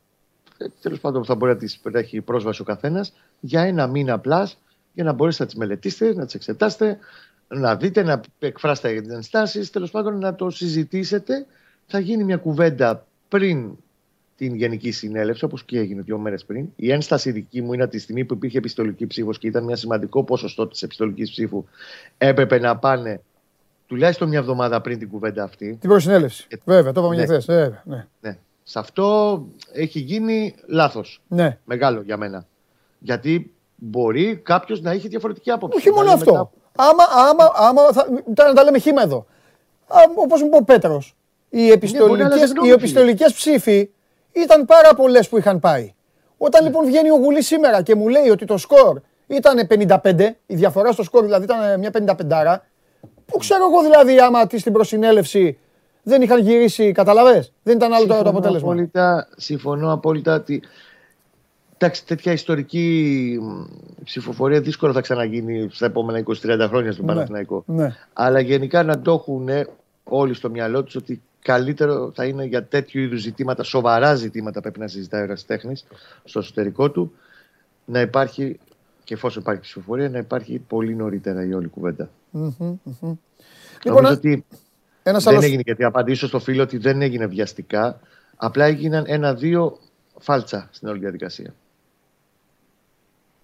ε, 0.58 0.66
τέλος 0.80 1.00
πάντων 1.00 1.24
θα 1.24 1.34
μπορεί 1.34 1.52
να 1.52 1.58
τις 1.58 1.80
έχει 1.92 2.20
πρόσβαση 2.20 2.60
ο 2.60 2.64
καθένας 2.64 3.12
για 3.40 3.62
ένα 3.62 3.86
μήνα 3.86 4.12
απλά 4.12 4.50
για 4.92 5.04
να 5.04 5.12
μπορέσετε 5.12 5.42
να 5.42 5.48
τις 5.48 5.58
μελετήσετε, 5.58 6.14
να 6.14 6.24
τις 6.24 6.34
εξετάσετε, 6.34 6.98
να 7.48 7.76
δείτε, 7.76 8.02
να 8.02 8.20
εκφράσετε 8.38 8.92
για 8.92 9.02
τις 9.02 9.12
ενστάσεις, 9.12 9.70
τέλος 9.70 9.90
πάντων 9.90 10.18
να 10.18 10.34
το 10.34 10.50
συζητήσετε. 10.50 11.46
Θα 11.86 11.98
γίνει 11.98 12.24
μια 12.24 12.36
κουβέντα 12.36 13.06
πριν 13.28 13.76
την 14.38 14.54
Γενική 14.54 14.90
Συνέλευση, 14.90 15.44
όπως 15.44 15.64
και 15.64 15.78
έγινε 15.78 16.02
δύο 16.02 16.18
μέρες 16.18 16.44
πριν. 16.44 16.66
Η 16.76 16.92
ένσταση 16.92 17.30
δική 17.30 17.62
μου 17.62 17.72
είναι 17.72 17.82
ότι 17.82 17.96
τη 17.96 18.02
στιγμή 18.02 18.24
που 18.24 18.34
υπήρχε 18.34 18.58
επιστολική 18.58 19.06
ψήφος 19.06 19.38
και 19.38 19.46
ήταν 19.46 19.64
μια 19.64 19.76
σημαντικό 19.76 20.24
ποσοστό 20.24 20.66
της 20.66 20.82
επιστολικής 20.82 21.30
ψήφου, 21.30 21.64
έπρεπε 22.18 22.58
να 22.58 22.76
πάνε 22.76 23.20
τουλάχιστον 23.86 24.28
μια 24.28 24.38
εβδομάδα 24.38 24.80
πριν 24.80 24.98
την 24.98 25.08
κουβέντα 25.08 25.42
αυτή. 25.42 25.76
Την 25.80 25.88
προσυνέλευση. 25.88 26.46
Βέβαια, 26.64 26.92
το 26.92 27.00
είπαμε 27.00 27.16
ναι. 27.16 27.26
και 27.26 27.40
χθες. 27.40 27.46
Ναι. 27.84 28.06
ναι. 28.20 28.38
Σε 28.62 28.78
αυτό 28.78 29.46
έχει 29.72 29.98
γίνει 29.98 30.54
λάθος. 30.66 31.20
Ναι. 31.28 31.58
Μεγάλο 31.64 32.00
για 32.00 32.16
μένα. 32.16 32.46
Γιατί 32.98 33.52
μπορεί 33.74 34.36
κάποιος 34.36 34.80
να 34.80 34.90
έχει 34.90 35.08
διαφορετική 35.08 35.50
άποψη. 35.50 35.78
Όχι 35.78 35.90
μόνο 35.90 36.10
αυτό. 36.12 36.32
Μετά... 36.32 36.50
Άμα, 36.76 37.04
άμα, 37.28 37.52
άμα 37.54 37.92
θα, 37.92 38.06
να 38.46 38.52
τα 38.52 38.64
λέμε 38.64 38.78
χήμα 38.78 39.02
εδώ. 39.02 39.26
Όπως 40.14 40.40
μου 40.40 40.46
είπε 40.46 40.56
ο 40.56 40.64
Πέτρος, 40.64 41.16
οι 41.50 41.66
ναι, 41.66 41.72
επιστολικέ 42.72 43.24
ναι, 43.24 43.32
ψήφοι 43.32 43.90
ήταν 44.32 44.64
πάρα 44.64 44.94
πολλές 44.94 45.28
που 45.28 45.38
είχαν 45.38 45.60
πάει. 45.60 45.94
Όταν 46.38 46.62
ναι. 46.62 46.68
λοιπόν 46.68 46.86
βγαίνει 46.86 47.10
ο 47.10 47.16
Γουλής 47.16 47.46
σήμερα 47.46 47.82
και 47.82 47.94
μου 47.94 48.08
λέει 48.08 48.28
ότι 48.28 48.44
το 48.44 48.56
σκορ 48.56 49.00
ήταν 49.26 49.66
55, 50.02 50.30
η 50.46 50.54
διαφορά 50.54 50.92
στο 50.92 51.02
σκορ 51.02 51.24
δηλαδή 51.24 51.44
ήταν 51.44 51.78
μια 51.78 51.90
55, 52.58 52.58
που 53.26 53.38
ξέρω 53.38 53.64
εγώ 53.70 53.82
δηλαδή 53.82 54.20
άμα 54.20 54.46
της 54.46 54.60
στην 54.60 54.72
προσυνέλευση 54.72 55.58
δεν 56.02 56.22
είχαν 56.22 56.40
γυρίσει, 56.40 56.92
καταλαβέ. 56.92 57.48
Δεν 57.62 57.76
ήταν 57.76 57.92
άλλο 57.92 58.06
το 58.06 58.14
αποτέλεσμα. 58.14 58.72
Απόλυτα, 58.72 59.28
συμφωνώ 59.36 59.92
απόλυτα 59.92 60.34
ότι 60.34 60.62
Εντάξει, 61.80 62.06
τέτοια 62.06 62.32
ιστορική 62.32 63.38
ψηφοφορία 64.04 64.60
δύσκολα 64.60 64.92
θα 64.92 65.00
ξαναγίνει 65.00 65.68
στα 65.70 65.86
επόμενα 65.86 66.22
20-30 66.26 66.66
χρόνια 66.68 66.92
στον 66.92 67.04
ναι, 67.04 67.12
Παναθηναϊκό. 67.12 67.62
Ναι. 67.66 67.94
Αλλά 68.12 68.40
γενικά 68.40 68.82
να 68.82 69.00
το 69.00 69.12
έχουν 69.12 69.48
όλοι 70.04 70.34
στο 70.34 70.50
μυαλό 70.50 70.82
τους 70.82 70.94
ότι 70.94 71.22
καλύτερο 71.48 72.12
θα 72.14 72.24
είναι 72.24 72.44
για 72.44 72.64
τέτοιου 72.64 73.00
είδους 73.00 73.20
ζητήματα, 73.20 73.62
σοβαρά 73.62 74.14
ζητήματα 74.14 74.60
πρέπει 74.60 74.78
να 74.78 74.88
συζητάει 74.88 75.20
ο 75.20 75.24
Ερασιτέχνη 75.24 75.76
στο 76.24 76.38
εσωτερικό 76.38 76.90
του, 76.90 77.12
να 77.84 78.00
υπάρχει 78.00 78.58
και 79.04 79.14
εφόσον 79.14 79.42
υπάρχει 79.42 79.60
ψηφοφορία, 79.60 80.08
να 80.08 80.18
υπάρχει 80.18 80.58
πολύ 80.58 80.94
νωρίτερα 80.94 81.44
η 81.44 81.52
όλη 81.52 81.68
κουβέντα. 81.68 82.10
Mm-hmm, 82.32 82.74
mm-hmm. 82.84 83.16
Λοιπόν, 83.84 84.04
ότι 84.04 84.44
ένας 85.02 85.24
δεν 85.24 85.32
άλλος... 85.32 85.44
έγινε 85.44 85.62
γιατί 85.64 85.84
απαντήσω 85.84 86.26
στο 86.26 86.38
φίλο 86.40 86.62
ότι 86.62 86.78
δεν 86.78 87.02
έγινε 87.02 87.26
βιαστικά. 87.26 88.00
Απλά 88.36 88.64
έγιναν 88.64 89.04
ένα-δύο 89.06 89.78
φάλτσα 90.18 90.68
στην 90.72 90.88
όλη 90.88 90.98
διαδικασία. 90.98 91.54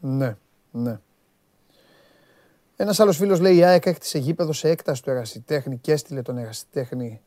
Ναι, 0.01 0.37
ναι. 0.71 0.99
Ένας 2.77 3.01
άλλος 3.01 3.17
φίλος 3.17 3.41
λέει: 3.41 3.57
Η 3.57 3.65
ΑΕΚ 3.65 3.87
έκτισε 3.87 4.19
γήπεδο 4.19 4.53
σε 4.53 4.69
έκταση 4.69 5.03
του 5.03 5.11
ερασιτέχνη 5.11 5.79
και 5.79 5.93
έστειλε 5.93 6.23
τον 6.23 6.39
ερασιτέχνη 6.39 7.21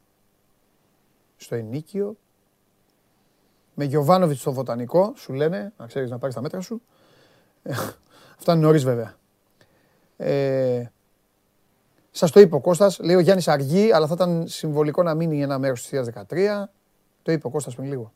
στο 1.38 1.55
ενίκιο. 1.55 2.17
Με 3.73 3.85
Γιωβάνοβιτς 3.85 4.39
στο 4.39 4.53
βοτανικό, 4.53 5.13
σου 5.15 5.33
λένε, 5.33 5.73
να 5.77 5.88
ξέρεις 5.88 6.09
να 6.09 6.17
πάρεις 6.17 6.35
τα 6.35 6.41
μέτρα 6.41 6.61
σου. 6.61 6.81
Αυτά 8.38 8.53
είναι 8.53 8.61
νωρίς 8.61 8.83
βέβαια. 8.83 9.15
Ε, 10.17 10.85
Σας 12.11 12.31
το 12.31 12.39
είπε 12.39 12.55
ο 12.55 12.59
Κώστας, 12.59 12.99
λέει 12.99 13.15
ο 13.15 13.19
Γιάννης 13.19 13.47
αργεί, 13.47 13.91
αλλά 13.91 14.07
θα 14.07 14.13
ήταν 14.13 14.47
συμβολικό 14.47 15.03
να 15.03 15.13
μείνει 15.13 15.41
ένα 15.41 15.59
μέρος 15.59 15.88
της 15.88 16.11
2013. 16.29 16.63
Το 17.23 17.31
είπε 17.31 17.47
ο 17.47 17.49
Κώστας 17.49 17.75
πριν 17.75 17.88
λίγο. 17.88 18.13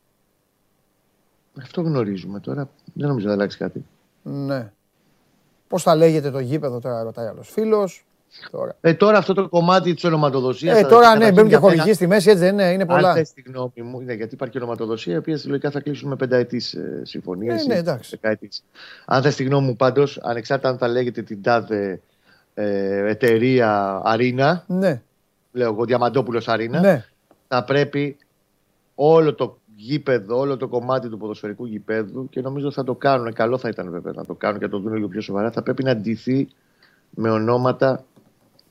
Αυτό 1.57 1.82
γνωρίζουμε 1.82 2.39
τώρα. 2.39 2.69
Δεν 2.93 3.07
νομίζω 3.07 3.28
να 3.28 3.34
αλλάξει 3.34 3.57
κάτι. 3.57 3.86
Ναι. 4.22 4.72
Πώς 5.67 5.84
θα 5.84 5.95
λέγεται 5.95 6.32
το 6.32 6.39
γήπεδο 6.39 6.80
τώρα, 6.80 7.03
ρωτάει 7.03 7.28
άλλος 7.28 7.49
φίλος. 7.49 8.05
Τώρα. 8.52 8.76
Ε, 8.82 8.94
τώρα 8.94 9.18
αυτό 9.18 9.34
το 9.34 9.50
κομμάτι 9.50 9.94
της 9.94 10.04
ονοματοδοσίας. 10.04 10.80
Ε, 10.80 10.86
τώρα 10.86 11.16
ναι, 11.16 11.32
μπαίνουν 11.32 11.50
και 11.50 11.56
χορηγοί 11.56 11.94
στη 11.94 12.08
μέση, 12.08 12.30
έτσι 12.30 12.44
δεν 12.44 12.54
είναι, 12.54 12.72
είναι 12.72 12.86
πολλά. 12.86 13.12
Αν 13.12 13.24
τη 13.36 13.42
γνώμη 13.42 13.72
μου, 13.76 14.02
είναι 14.02 14.14
γιατί 14.14 14.34
υπάρχει 14.34 14.58
ονοματοδοσία, 14.58 15.14
η 15.14 15.18
οποία 15.18 15.38
συλλογικά 15.38 15.72
θα 15.72 15.80
κλείσουν 15.80 16.10
με 16.10 16.16
πενταετής 16.16 16.74
ε, 16.74 17.02
συμφωνία. 17.04 17.54
Ε, 17.54 17.64
ναι, 17.68 17.76
εντάξει. 17.76 18.20
Αν 19.06 19.22
θες 19.22 19.36
τη 19.36 19.44
γνώμη 19.44 19.68
μου 19.68 19.76
πάντως, 19.76 20.20
ανεξάρτητα 20.22 20.70
αν 20.70 20.78
θα 20.78 20.88
λέγεται 20.88 21.22
την 21.22 21.42
τάδε 21.42 22.02
ε, 22.54 23.10
εταιρεία 23.10 24.02
Αρίνα, 24.04 24.64
ναι. 24.68 25.02
λέω 25.52 25.72
εγώ 25.72 25.86
Διαμαντόπουλος 25.86 26.48
Αρίνα, 26.48 26.80
ναι. 26.80 27.06
θα 27.48 27.64
πρέπει 27.64 28.18
όλο 28.96 29.34
το 29.34 29.60
γήπεδο, 29.76 30.38
όλο 30.38 30.58
το 30.58 30.68
κομμάτι 30.68 31.10
του 31.10 31.18
ποδοσφαιρικού 31.18 31.66
γήπεδου 31.66 32.30
και 32.30 32.42
νομίζω 32.42 32.72
θα 32.72 32.84
το 32.84 32.96
κάνουν. 32.96 33.34
Καλό 33.34 33.58
θα 33.58 33.70
ήταν 33.70 33.92
βέβαια 33.92 34.14
να 34.16 34.26
το 34.26 34.34
κάνουν 34.34 34.60
και 34.60 34.66
να 34.66 34.72
το 34.72 34.80
δουν 34.80 34.94
λίγο 34.94 35.08
πιο 35.08 35.22
σοβαρά. 35.22 35.52
Θα 35.52 35.62
πρέπει 35.64 35.84
να 35.84 35.96
ντυθεί 35.96 36.48
με 37.10 37.30
ονόματα 37.30 38.06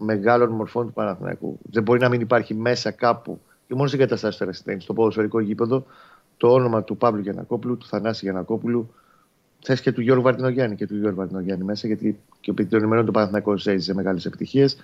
μεγάλων 0.01 0.51
μορφών 0.51 0.87
του 0.87 0.93
Παναθηναϊκού. 0.93 1.59
Δεν 1.63 1.83
μπορεί 1.83 2.01
να 2.01 2.09
μην 2.09 2.21
υπάρχει 2.21 2.55
μέσα 2.55 2.91
κάπου 2.91 3.41
και 3.67 3.75
μόνος 3.75 3.91
στην 3.91 4.01
καταστάση 4.03 4.39
του 4.39 4.45
Ερασιτέχνη, 4.45 4.81
στο 4.81 4.93
ποδοσφαιρικό 4.93 5.41
γήπεδο, 5.41 5.87
το 6.37 6.53
όνομα 6.53 6.83
του 6.83 6.97
Παύλου 6.97 7.21
Γιανακόπουλου, 7.21 7.77
του 7.77 7.87
Θανάση 7.87 8.25
Γιανακόπουλου, 8.25 8.95
θες 9.63 9.81
και 9.81 9.93
του 9.93 10.01
Γιώργου 10.01 10.23
Βαρτινογιάννη 10.23 10.77
και 10.77 10.87
του 10.87 10.97
Γιώργου 10.97 11.17
Βαρτινογιάννη 11.17 11.65
μέσα, 11.65 11.87
γιατί 11.87 12.21
και 12.41 12.51
ο 12.51 12.55
ενημερώνει 12.77 13.07
του 13.07 13.13
Παναθηναϊκού 13.13 13.53
έζησε 13.53 13.95
μεγάλες 13.95 14.25
επιτυχίες. 14.25 14.77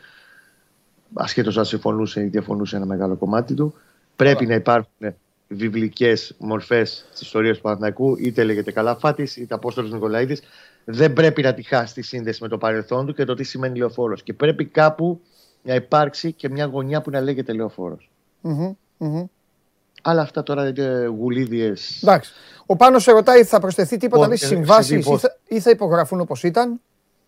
Ασχέτως 1.15 1.59
αν 1.59 1.65
συμφωνούσε 1.65 2.21
ή 2.21 2.27
διαφωνούσε 2.27 2.77
ένα 2.77 2.87
μεγάλο 2.87 3.17
κομμάτι 3.17 3.55
του. 3.55 3.75
Πρέπει 4.17 4.47
να 4.47 4.55
υπάρχουν 4.55 5.15
βιβλικές 5.49 6.35
μορφές 6.39 7.07
της 7.11 7.21
ιστορίας 7.21 7.57
του 7.57 7.63
Παναθηναϊκού, 7.63 8.17
είτε 8.19 8.45
λέγεται 8.45 8.73
Καλαφάτης, 8.73 9.37
είτε 9.37 9.55
Απόστολος 9.55 9.93
Νικολαίδης. 9.93 10.43
Δεν 10.89 11.13
πρέπει 11.13 11.43
να 11.43 11.55
τη 11.55 11.63
χάσει 11.63 11.95
τη 11.95 12.03
σύνδεση 12.03 12.43
με 12.43 12.49
το 12.49 12.59
παρελθόν 12.59 13.07
του 13.07 13.15
και 13.15 13.25
το 13.25 13.35
τι 13.35 13.45
σημαίνει 13.45 13.79
λεωφόρος. 13.79 14.23
Και 14.23 14.33
πρέπει 14.33 14.65
κάπου 14.65 15.21
να 15.63 15.75
υπάρξει 15.75 16.33
και 16.33 16.49
μια 16.49 16.65
γωνιά 16.65 17.01
που 17.01 17.11
να 17.11 17.21
λέγεται 17.21 17.53
λεωφόρος. 17.53 18.11
Mm-hmm, 18.43 18.75
mm-hmm. 18.99 19.25
Αλλά 20.03 20.23
αυτά 20.23 20.43
τώρα 20.43 20.69
είναι 20.69 21.07
γουλίδιες. 21.19 22.03
Εντάξει. 22.03 22.33
Ο 22.67 22.77
Πάνος 22.77 23.03
σε 23.03 23.13
ρωτάει, 23.13 23.45
θα 23.45 23.61
προσθεθεί 23.61 23.97
τίποτα 23.97 24.33
οι 24.33 24.37
συμβάσεις 24.37 25.07
ή, 25.07 25.17
θα, 25.17 25.37
ή 25.49 25.61
θα 25.61 25.71
υπογραφούν 25.71 26.21
όπως 26.21 26.43
ήταν; 26.43 26.81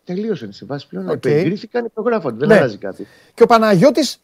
Τελείωσαν 0.05 0.49
οι 0.49 0.53
συμβάσεις 0.53 0.89
πλέον. 0.89 1.11
Okay. 1.11 1.27
Εγκρίθηκαν, 1.27 1.85
υπογράφονται. 1.85 2.37
Δεν 2.37 2.49
ναι. 2.49 2.55
αλλάζει 2.55 2.77
κάτι. 2.79 3.07
Και 3.35 3.43
ο 3.43 3.47
Παναγιώτης 3.47 4.21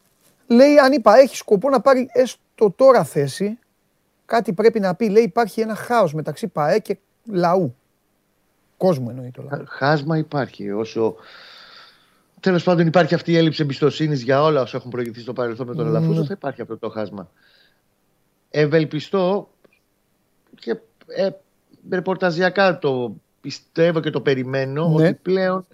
λέει, 0.47 0.77
αν 0.77 0.91
είπα, 0.91 1.15
έχεις 1.15 1.37
σκοπό 1.37 1.69
να 1.69 1.81
πάρει 1.81 2.09
έστω 2.13 2.73
τώρα 2.75 3.03
θέση 3.03 3.59
κάτι 4.25 4.53
πρέπει 4.53 4.79
να 4.79 4.95
πει. 4.95 5.09
Λέει 5.09 5.23
υπάρχει 5.23 5.61
ένα 5.61 5.75
χάος 5.75 6.13
μεταξύ 6.13 6.47
ΠαΕ 6.47 6.79
και 6.79 6.97
λαού. 7.31 7.75
Κόσμου 8.77 9.09
εννοεί 9.09 9.31
το 9.31 9.41
λαό. 9.41 9.63
Χάσμα 9.67 10.17
υπάρχει. 10.17 10.71
Όσο 10.71 11.15
τέλος 12.39 12.63
πάντων 12.63 12.87
υπάρχει 12.87 13.13
αυτή 13.13 13.31
η 13.31 13.37
έλλειψη 13.37 13.61
εμπιστοσύνης 13.61 14.21
για 14.21 14.43
όλα 14.43 14.61
όσα 14.61 14.77
έχουν 14.77 14.91
προηγηθεί 14.91 15.19
στο 15.19 15.33
παρελθόν 15.33 15.67
με 15.67 15.75
τον 15.75 15.87
Αλαφούζο, 15.87 16.21
mm. 16.21 16.25
θα 16.25 16.33
υπάρχει 16.33 16.61
αυτό 16.61 16.77
το 16.77 16.89
χάσμα. 16.89 17.31
Ευελπιστώ 18.49 19.49
και 20.55 20.77
ε, 21.07 21.29
ρεπορταζιακά 21.89 22.79
το 22.79 23.15
πιστεύω 23.41 23.99
και 23.99 24.09
το 24.09 24.21
περιμένω 24.21 24.87
ναι. 24.87 25.07
ότι 25.07 25.13
πλέον 25.21 25.65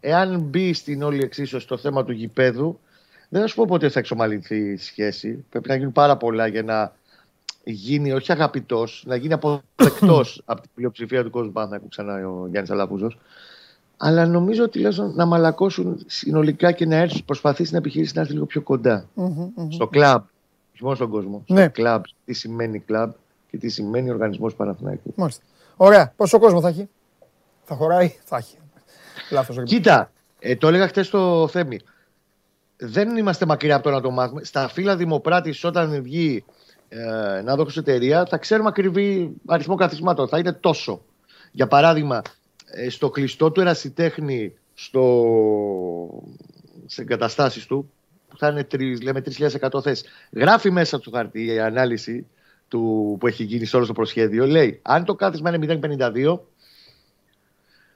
εάν 0.00 0.40
μπει 0.40 0.72
στην 0.72 1.02
όλη 1.02 1.22
εξίσωση 1.22 1.66
το 1.66 1.76
θέμα 1.76 2.04
του 2.04 2.12
γηπέδου, 2.12 2.80
δεν 3.28 3.40
θα 3.40 3.46
σου 3.46 3.54
πω 3.54 3.64
πότε 3.64 3.88
θα 3.88 3.98
εξομαλυνθεί 3.98 4.56
η 4.56 4.76
σχέση. 4.76 5.44
Πρέπει 5.50 5.68
να 5.68 5.74
γίνουν 5.74 5.92
πάρα 5.92 6.16
πολλά 6.16 6.46
για 6.46 6.62
να 6.62 6.92
γίνει 7.70 8.12
όχι 8.12 8.32
αγαπητός, 8.32 9.02
να 9.06 9.16
γίνει 9.16 9.32
αποδεκτός 9.32 10.42
από 10.50 10.60
την 10.60 10.70
πλειοψηφία 10.74 11.24
του 11.24 11.30
κόσμου. 11.30 11.52
Πάντα 11.52 11.80
ξανά 11.88 12.28
ο 12.28 12.46
Γιάννης 12.46 12.70
Αλαφούζος. 12.70 13.18
Αλλά 13.96 14.26
νομίζω 14.26 14.64
ότι 14.64 14.78
λέω 14.78 15.12
να 15.14 15.26
μαλακώσουν 15.26 16.02
συνολικά 16.06 16.72
και 16.72 16.86
να 16.86 16.96
έρθει, 16.96 17.22
προσπαθήσει 17.22 17.72
να 17.72 17.78
επιχειρήσει 17.78 18.12
να 18.14 18.20
έρθει 18.20 18.32
λίγο 18.32 18.46
πιο 18.46 18.62
κοντα 18.62 19.08
Στο 19.68 19.86
κλαμπ, 19.86 20.22
όχι 20.72 20.82
μόνο 20.82 20.94
στον 20.94 21.10
κόσμο. 21.10 21.44
Ναι. 21.46 21.62
Στο 21.62 21.70
κλαμπ, 21.70 22.02
τι 22.24 22.32
σημαίνει 22.32 22.78
κλαμπ 22.78 23.10
και 23.50 23.56
τι 23.56 23.68
σημαίνει 23.68 24.10
οργανισμός 24.10 24.54
Παναθηναϊκού. 24.54 25.12
Μάλιστα. 25.16 25.42
Ωραία. 25.76 26.12
Πόσο 26.16 26.38
κόσμο 26.38 26.60
θα 26.60 26.68
έχει, 26.68 26.88
θα 27.64 27.74
χωράει, 27.74 28.14
θα 28.24 28.36
έχει. 28.36 28.56
Λάθος. 29.30 29.62
Κοίτα, 29.64 30.10
ε, 30.38 30.56
το 30.56 30.68
έλεγα 30.68 30.88
χθες 30.88 31.06
στο 31.06 31.48
Θέμη. 31.50 31.80
Δεν 32.76 33.16
είμαστε 33.16 33.46
μακριά 33.46 33.74
από 33.74 33.84
το 33.84 33.90
να 33.90 34.00
το 34.00 34.10
μάθουμε. 34.10 34.44
Στα 34.44 34.68
φύλλα 34.68 34.96
Δημοπράτης, 34.96 35.64
όταν 35.64 36.02
βγει 36.02 36.44
ε, 36.92 37.42
να 37.42 37.56
δώσω 37.56 37.80
εταιρεία, 37.80 38.26
θα 38.26 38.38
ξέρουμε 38.38 38.68
ακριβή 38.68 39.32
αριθμό 39.46 39.74
καθισμάτων. 39.74 40.28
Θα 40.28 40.38
είναι 40.38 40.52
τόσο. 40.52 41.02
Για 41.52 41.66
παράδειγμα, 41.66 42.22
ε, 42.66 42.88
στο 42.88 43.10
κλειστό 43.10 43.50
του 43.50 43.60
ερασιτέχνη 43.60 44.54
στο... 44.74 46.22
σε 46.86 47.02
εγκαταστάσεις 47.02 47.66
του, 47.66 47.90
που 48.28 48.38
θα 48.38 48.48
είναι 48.48 48.66
3, 48.72 49.02
λέμε 49.02 49.22
3.100 49.38 49.82
θέσεις, 49.82 50.08
γράφει 50.32 50.70
μέσα 50.70 50.98
του 50.98 51.10
χαρτί 51.10 51.44
η 51.44 51.60
ανάλυση 51.60 52.26
του, 52.68 53.16
που 53.20 53.26
έχει 53.26 53.44
γίνει 53.44 53.64
σε 53.64 53.76
όλο 53.76 53.86
το 53.86 53.92
προσχέδιο. 53.92 54.46
Λέει, 54.46 54.78
αν 54.82 55.04
το 55.04 55.14
κάθισμα 55.14 55.54
είναι 55.54 55.80
0,52, 55.82 56.38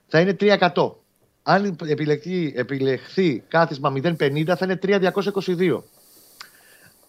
θα 0.06 0.20
είναι 0.20 0.36
300. 0.40 0.92
Αν 1.42 1.76
επιλεχθεί, 1.86 2.52
επιλεχθεί 2.56 3.44
κάθισμα 3.48 3.92
0,50, 3.96 4.44
θα 4.44 4.58
είναι 4.62 4.78
3,222 4.82 5.82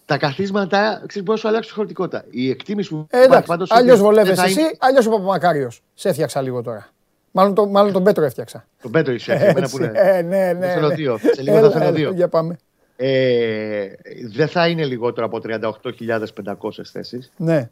τα 0.06 0.18
καθίσματα 0.18 1.02
ξέρεις 1.06 1.22
μπορεί 1.22 1.30
να 1.30 1.36
σου 1.36 1.48
αλλάξει 1.48 1.68
τη 1.68 1.74
χωρητικότητα. 1.74 2.24
Η 2.30 2.50
εκτίμηση 2.50 2.88
που 2.88 3.06
ε, 3.10 3.22
υπάρχει 3.22 3.46
πάντω. 3.46 3.64
Αλλιώς 3.68 4.00
βολεύεσαι 4.00 4.44
εσύ, 4.44 4.60
είναι... 4.60 4.70
αλλιώς 4.78 5.06
ο 5.06 5.10
Παπαμακάριος. 5.10 5.82
Σε 5.94 6.08
έφτιαξα 6.08 6.42
λίγο 6.42 6.62
τώρα. 6.62 6.88
Μάλλον, 7.30 7.54
το, 7.54 7.66
μάλλον 7.66 7.92
τον 7.92 8.04
Πέτρο 8.04 8.24
έφτιαξα. 8.24 8.66
Τον 8.82 8.90
Πέτρο 8.90 9.12
είσαι. 9.12 9.32
Εμένα 9.32 9.68
που 9.68 9.76
είναι. 9.76 9.90
Ε, 9.94 10.22
ναι, 10.22 10.52
ναι. 10.52 10.72
Θέλω 10.72 10.88
ναι. 10.88 10.94
δύο. 10.94 11.18
Σε 11.18 11.42
λίγο 11.42 11.70
θα 11.70 11.70
θέλω 11.70 11.92
δύο. 11.92 12.12
Για 12.12 12.28
πάμε. 12.28 12.56
Ε, 12.96 13.86
δεν 14.32 14.48
θα 14.48 14.68
είναι 14.68 14.84
λιγότερο 14.84 15.26
από 15.26 15.40
38.500 15.44 16.84
θέσεις. 16.92 17.32
Ναι. 17.36 17.70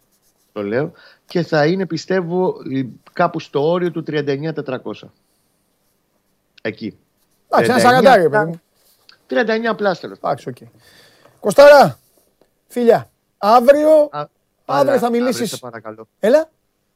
Το 0.52 0.62
λέω. 0.62 0.92
Και 1.26 1.42
θα 1.42 1.66
είναι 1.66 1.86
πιστεύω 1.86 2.54
κάπου 3.12 3.40
στο 3.40 3.70
όριο 3.70 3.90
του 3.90 4.04
39.400. 4.06 4.48
Εκεί. 6.62 6.98
Εντάξει, 7.48 7.70
ένα 7.70 7.80
σαραντάρι, 7.80 8.28
παιδί 8.28 8.44
μου. 8.44 8.60
39 9.70 9.76
πλάστερο. 9.76 10.14
Εντάξει, 10.16 10.48
οκ. 10.48 10.56
Κοστάρα, 11.40 11.98
Φίλια, 12.74 13.10
αύριο, 13.38 14.08
Α, 14.10 14.26
αύριο 14.64 14.98
θα 14.98 15.10
μιλήσεις. 15.10 15.50
Σε 15.50 15.56
παρακαλώ. 15.56 16.08
Έλα. 16.18 16.50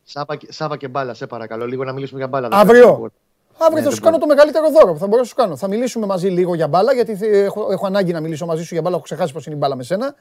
Σάβα, 0.05 0.39
Σάβα 0.49 0.77
και 0.77 0.89
μπάλα, 0.89 1.15
σε 1.15 1.27
παρακαλώ. 1.27 1.67
Λίγο 1.67 1.85
να 1.85 1.93
μιλήσουμε 1.93 2.19
για 2.19 2.29
μπάλα. 2.29 2.49
Αύριο. 2.51 3.11
Αύριο 3.59 3.79
ναι, 3.79 3.89
θα 3.89 3.91
σου 3.91 4.01
κάνω 4.01 4.19
το 4.19 4.27
μεγαλύτερο 4.27 4.71
δώρο 4.71 4.93
που 4.93 4.99
θα 4.99 5.07
μπορέσω 5.07 5.21
να 5.21 5.25
σου 5.25 5.35
κάνω. 5.35 5.57
Θα 5.57 5.69
μιλήσουμε 5.69 6.07
μαζί 6.07 6.29
λίγο 6.29 6.55
για 6.55 6.69
μπάλα, 6.69 6.93
γιατί 6.93 7.19
έχω, 7.23 7.69
έχω 7.71 7.87
ανάγκη 7.87 8.13
να 8.13 8.21
μιλήσω 8.21 8.47
μαζί 8.47 8.65
σου 8.65 8.75
για 8.75 8.83
μπάλα. 8.83 8.95
Έχω 8.95 9.05
ξεχάσει 9.05 9.33
πώς 9.33 9.47
είναι 9.47 9.55
η 9.55 9.59
μπάλα 9.59 9.77
με 9.77 9.83
σένα. 9.83 10.15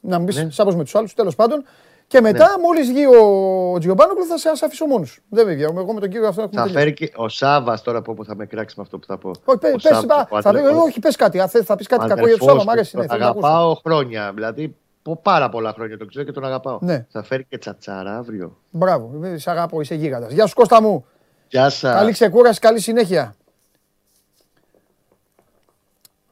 Να 0.00 0.16
μην 0.18 0.26
πεις 0.26 0.36
ναι. 0.36 0.74
με 0.74 0.82
τους 0.84 0.94
άλλους, 0.94 1.14
τέλος 1.14 1.34
πάντων. 1.34 1.64
Και 2.06 2.20
μετά, 2.20 2.46
ναι. 2.56 2.62
μόλις 2.62 2.88
βγει 2.88 3.06
ο 3.06 3.78
Τζιομπάνογκλου, 3.78 4.24
θα 4.24 4.38
σε 4.56 4.64
αφήσω 4.64 4.86
μόνος. 4.86 5.20
Δεν 5.28 5.46
με 5.46 5.54
βγαίνω. 5.54 5.80
Εγώ 5.80 5.92
με 5.92 6.00
τον 6.00 6.08
κύριο 6.08 6.28
αυτό 6.28 6.42
έχουμε 6.42 6.60
Θα 6.60 6.68
φέρει 6.68 6.92
και 6.92 7.12
ο 7.16 7.28
Σάβα 7.28 7.80
τώρα 7.84 8.02
που 8.02 8.24
θα 8.24 8.34
με 8.34 8.46
κράξει 8.46 8.74
με 8.76 8.82
αυτό 8.82 8.98
που 8.98 9.06
θα 9.06 9.18
πω. 9.18 9.30
Όχι, 9.44 9.58
πες, 9.58 9.72
πες, 9.82 10.00
θα, 10.40 10.58
όχι, 10.82 11.00
πες 11.00 11.16
κάτι. 11.16 11.38
Θα 11.64 11.76
πεις 11.76 11.86
κάτι 11.86 12.06
κακό 12.06 12.26
για 12.26 12.38
τον 12.38 12.48
Σάβα, 12.48 12.64
μ' 12.64 12.70
αρέσει. 12.70 12.96
Ναι, 12.96 13.04
αγαπάω 13.08 13.74
χρόνια. 13.74 14.32
Δηλαδή, 14.34 14.76
πάρα 15.16 15.48
πολλά 15.48 15.72
χρόνια 15.72 15.98
το 15.98 16.06
ξέρω 16.06 16.24
και 16.24 16.32
τον 16.32 16.44
αγαπάω. 16.44 16.78
Ναι. 16.80 17.06
Θα 17.10 17.22
φέρει 17.22 17.44
και 17.44 17.58
τσατσάρα 17.58 18.16
αύριο. 18.16 18.56
Μπράβο, 18.70 19.10
σε 19.34 19.50
αγαπώ, 19.50 19.80
είσαι 19.80 19.94
γίγαντας. 19.94 20.32
Γεια 20.32 20.46
σου 20.46 20.54
Κώστα 20.54 20.82
μου. 20.82 21.06
Γεια 21.48 21.70
σας. 21.70 21.94
Καλή 21.94 22.12
ξεκούραση, 22.12 22.60
καλή 22.60 22.80
συνέχεια. 22.80 23.34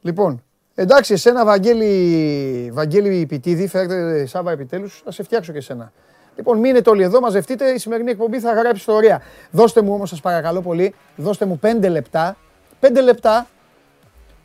Λοιπόν, 0.01 0.43
εντάξει, 0.75 1.13
εσένα 1.13 1.45
Βαγγέλη, 1.45 2.71
Βαγγέλη 2.73 3.25
Πιτίδη, 3.25 3.67
φέρετε 3.67 4.25
Σάβα 4.25 4.51
επιτέλους, 4.51 5.01
θα 5.03 5.11
σε 5.11 5.23
φτιάξω 5.23 5.51
και 5.51 5.57
εσένα. 5.57 5.91
Λοιπόν, 6.35 6.59
μείνετε 6.59 6.89
όλοι 6.89 7.03
εδώ, 7.03 7.19
μαζευτείτε, 7.19 7.69
η 7.69 7.77
σημερινή 7.77 8.11
εκπομπή 8.11 8.39
θα 8.39 8.53
γράψει 8.53 8.75
ιστορία. 8.75 9.21
Δώστε 9.51 9.81
μου 9.81 9.93
όμως, 9.93 10.09
σας 10.09 10.21
παρακαλώ 10.21 10.61
πολύ, 10.61 10.93
δώστε 11.15 11.45
μου 11.45 11.57
πέντε 11.59 11.89
λεπτά, 11.89 12.37
πέντε 12.79 13.01
λεπτά 13.01 13.47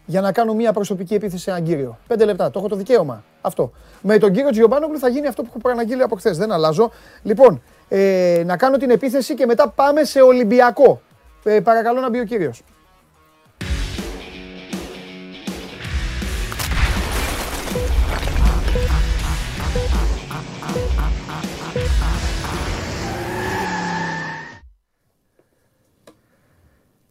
για 0.07 0.21
να 0.21 0.33
κάνω 0.33 0.55
μια 0.55 0.73
προσωπική 0.73 1.15
επίθεση 1.15 1.43
σε 1.43 1.51
έναν 1.51 1.65
κύριο. 1.65 1.99
Πέντε 2.07 2.25
λεπτά. 2.25 2.51
Το 2.51 2.59
έχω 2.59 2.69
το 2.69 2.77
δικαίωμα. 2.77 3.25
Αυτό. 3.41 3.73
Με 4.03 4.19
τον 4.19 4.33
κύριο 4.33 4.51
Τζιομπάνογλου 4.51 4.99
θα 4.99 5.09
γίνει 5.09 5.27
αυτό 5.27 5.43
που 5.43 5.49
έχω 5.51 5.59
προαναγγείλει 5.59 6.03
από 6.03 6.17
χθες. 6.17 6.39
Δεν 6.39 6.53
αλλάζω. 6.53 6.91
Λοιπόν, 7.23 7.63
ε, 7.89 8.43
να 8.47 8.57
κάνω 8.57 8.77
την 8.77 8.91
επίθεση 8.91 9.35
και 9.35 9.47
μετά 9.47 9.69
πάμε 9.69 10.05
σε 10.05 10.21
Ολυμπιακό. 10.21 11.01
Ε, 11.45 11.61
παρακαλώ 11.61 12.01
να 12.01 12.11
μπει 12.11 12.21
ο 12.21 12.25
κύριος. 12.25 12.63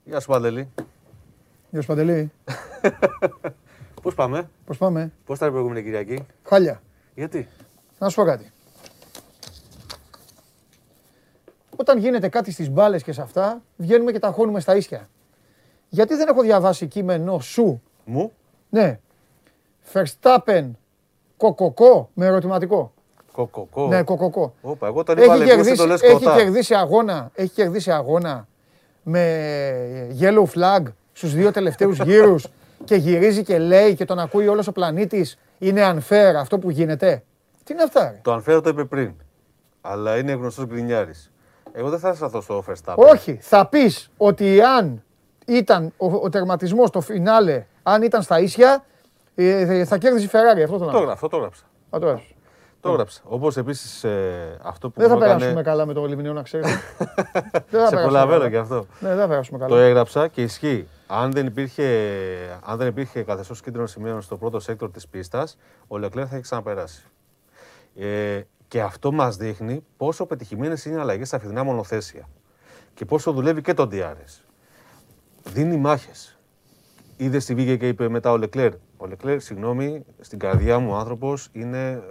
Γεια 0.03 0.19
σου 0.19 0.27
Παντελή. 0.27 0.69
Γεια 1.71 1.81
σου 1.81 1.87
Παντελή. 1.87 2.31
Πώς 4.01 4.15
πάμε; 4.15 4.49
Πώς 4.65 4.77
πάμε; 4.77 5.11
Πώς 5.25 5.37
ήταν 5.37 5.47
η 5.49 5.51
προηγούμενη 5.51 5.83
Κυριακή; 5.83 6.25
Χάλια. 6.43 6.81
Γιατί; 7.15 7.47
Να 7.99 8.09
σου 8.09 8.15
πω 8.15 8.23
κάτι. 8.23 8.51
όταν 11.75 11.97
γίνεται 11.97 12.29
κάτι 12.29 12.51
στις 12.51 12.69
μπάλες 12.69 13.03
και 13.03 13.11
σε 13.11 13.21
αυτά, 13.21 13.61
βγαίνουμε 13.77 14.11
και 14.11 14.19
τα 14.19 14.31
χώνουμε 14.31 14.59
στα 14.59 14.75
ίσια. 14.75 15.09
Γιατί 15.89 16.15
δεν 16.15 16.27
έχω 16.27 16.41
διαβάσει 16.41 16.87
κείμενο 16.87 17.39
σου, 17.39 17.81
Μου, 18.05 18.31
ναι, 18.69 18.99
Verstappen, 19.93 20.69
κοκοκό, 21.37 22.09
με 22.13 22.25
ερωτηματικό. 22.25 22.93
κοκοκό. 23.31 23.87
Ναι, 23.87 24.03
κοκοκό. 24.03 24.53
Όπα, 24.61 24.87
εγώ 24.87 25.03
τον 25.03 25.17
είπα 25.17 25.33
Έχει 25.33 25.43
λεπτό, 25.43 25.53
εσύ 25.53 25.55
κερδίσει, 25.55 25.77
το 25.77 25.85
λες 25.85 26.01
έχει 26.01 26.13
κοτά. 26.13 26.35
κερδίσει 26.35 26.73
αγώνα, 26.75 27.31
έχει 27.33 27.53
κερδίσει 27.53 27.91
αγώνα 27.91 28.47
με 29.03 30.07
yellow 30.19 30.45
flag 30.55 30.83
στους 31.13 31.33
δύο 31.33 31.51
τελευταίους 31.51 31.99
γύρους 31.99 32.45
και 32.83 32.95
γυρίζει 32.95 33.43
και 33.43 33.57
λέει 33.57 33.95
και 33.95 34.05
τον 34.05 34.19
ακούει 34.19 34.47
όλος 34.47 34.67
ο 34.67 34.71
πλανήτης 34.71 35.37
είναι 35.57 35.91
unfair 35.93 36.33
αυτό 36.37 36.59
που 36.59 36.69
γίνεται. 36.69 37.23
Τι 37.63 37.73
είναι 37.73 37.83
αυτά 37.83 38.09
ρε; 38.11 38.19
Το 38.21 38.35
unfair 38.35 38.63
το 38.63 38.69
είπε 38.69 38.85
πριν. 38.85 39.13
Αλλά 39.81 40.17
είναι 40.17 40.31
γνωστός 40.31 40.65
γκρινιάρης. 40.65 41.31
Εγώ 41.73 41.89
δεν 41.89 41.99
θα 41.99 42.13
σταθώ 42.13 42.41
στο 42.41 42.63
Verstappen. 42.67 42.95
Όχι, 42.95 43.37
θα 43.41 43.67
πεις 43.67 44.11
ότι 44.17 44.61
αν 44.61 45.03
ήταν 45.47 45.93
ο, 45.97 46.05
ο 46.15 46.29
τερματισμός 46.29 46.87
στο 46.87 47.01
φινάλε, 47.01 47.65
αν 47.83 48.01
ήταν 48.01 48.21
στα 48.21 48.39
ίσια, 48.39 48.85
ε, 49.35 49.85
θα 49.85 49.97
κέρδιζε 49.97 50.25
η 50.25 50.29
Ferrari. 50.31 50.61
Αυτό 50.63 50.77
το 50.77 50.85
Το 50.85 50.91
να 50.91 50.97
έγραψα, 50.97 51.27
το 51.27 51.37
έγραψα. 51.37 51.63
Α, 51.95 51.99
το 51.99 52.05
έγραψε. 52.05 52.33
Το 52.81 52.89
έγραψα. 52.89 53.21
Όπως 53.23 53.57
επίσης 53.57 54.05
αυτό 54.61 54.89
που 54.89 54.99
Δεν 54.99 55.09
θα 55.09 55.15
μου 55.15 55.21
έκανε- 55.21 55.37
περάσουμε 55.39 55.61
καλά 55.63 55.85
με 55.85 55.93
το 55.93 56.05
Λιμνιό 56.05 56.33
να 56.33 56.41
ξέρετε. 56.41 56.69
δεν 56.99 57.51
θα 57.51 57.59
Σε 57.59 57.63
περάσουμε 57.69 58.01
προλαβαίνω 58.01 58.37
καλά. 58.37 58.49
και 58.49 58.57
αυτό. 58.57 58.85
Ναι, 58.99 59.09
δεν 59.09 59.17
θα 59.17 59.27
περάσουμε 59.27 59.59
Το 59.59 59.65
καλά. 59.65 59.81
έγραψα 59.81 60.27
και 60.27 60.41
ισχύει. 60.41 60.87
Αν 61.07 61.31
δεν 61.31 61.45
υπήρχε, 61.45 61.83
αν 62.65 62.77
δεν 62.77 62.87
υπήρχε 62.87 63.23
καθεστώς 63.23 63.61
κίτρινων 63.61 63.87
σημαιών 63.87 64.21
στο 64.21 64.37
πρώτο 64.37 64.59
sector 64.59 64.91
της 64.91 65.07
πίστας, 65.07 65.57
ο 65.87 65.97
Λεκλέρ 65.97 66.25
θα 66.29 66.33
είχε 66.33 66.41
ξαναπεράσει. 66.41 67.03
Ε, 67.95 68.41
και 68.67 68.81
αυτό 68.81 69.11
μας 69.11 69.35
δείχνει 69.37 69.83
πόσο 69.97 70.25
πετυχημένες 70.25 70.85
είναι 70.85 70.95
οι 70.97 70.99
αλλαγές 70.99 71.27
στα 71.27 71.39
φετινά 71.39 71.63
μονοθέσια 71.63 72.27
και 72.93 73.05
πόσο 73.05 73.31
δουλεύει 73.31 73.61
και 73.61 73.73
το 73.73 73.87
DRS. 73.91 74.41
Δίνει 75.43 75.77
μάχες. 75.77 76.37
Είδες 77.17 77.45
τι 77.45 77.55
βγήκε 77.55 77.77
και 77.77 77.87
είπε 77.87 78.09
μετά 78.09 78.31
ο 78.31 78.37
Λεκλέρ. 78.37 78.71
Ο 78.97 79.05
Λεκλέρ, 79.07 79.39
συγγνώμη, 79.39 80.05
στην 80.19 80.39
καρδιά 80.39 80.79
μου 80.79 80.95
άνθρωπος 80.95 81.49
είναι 81.51 82.01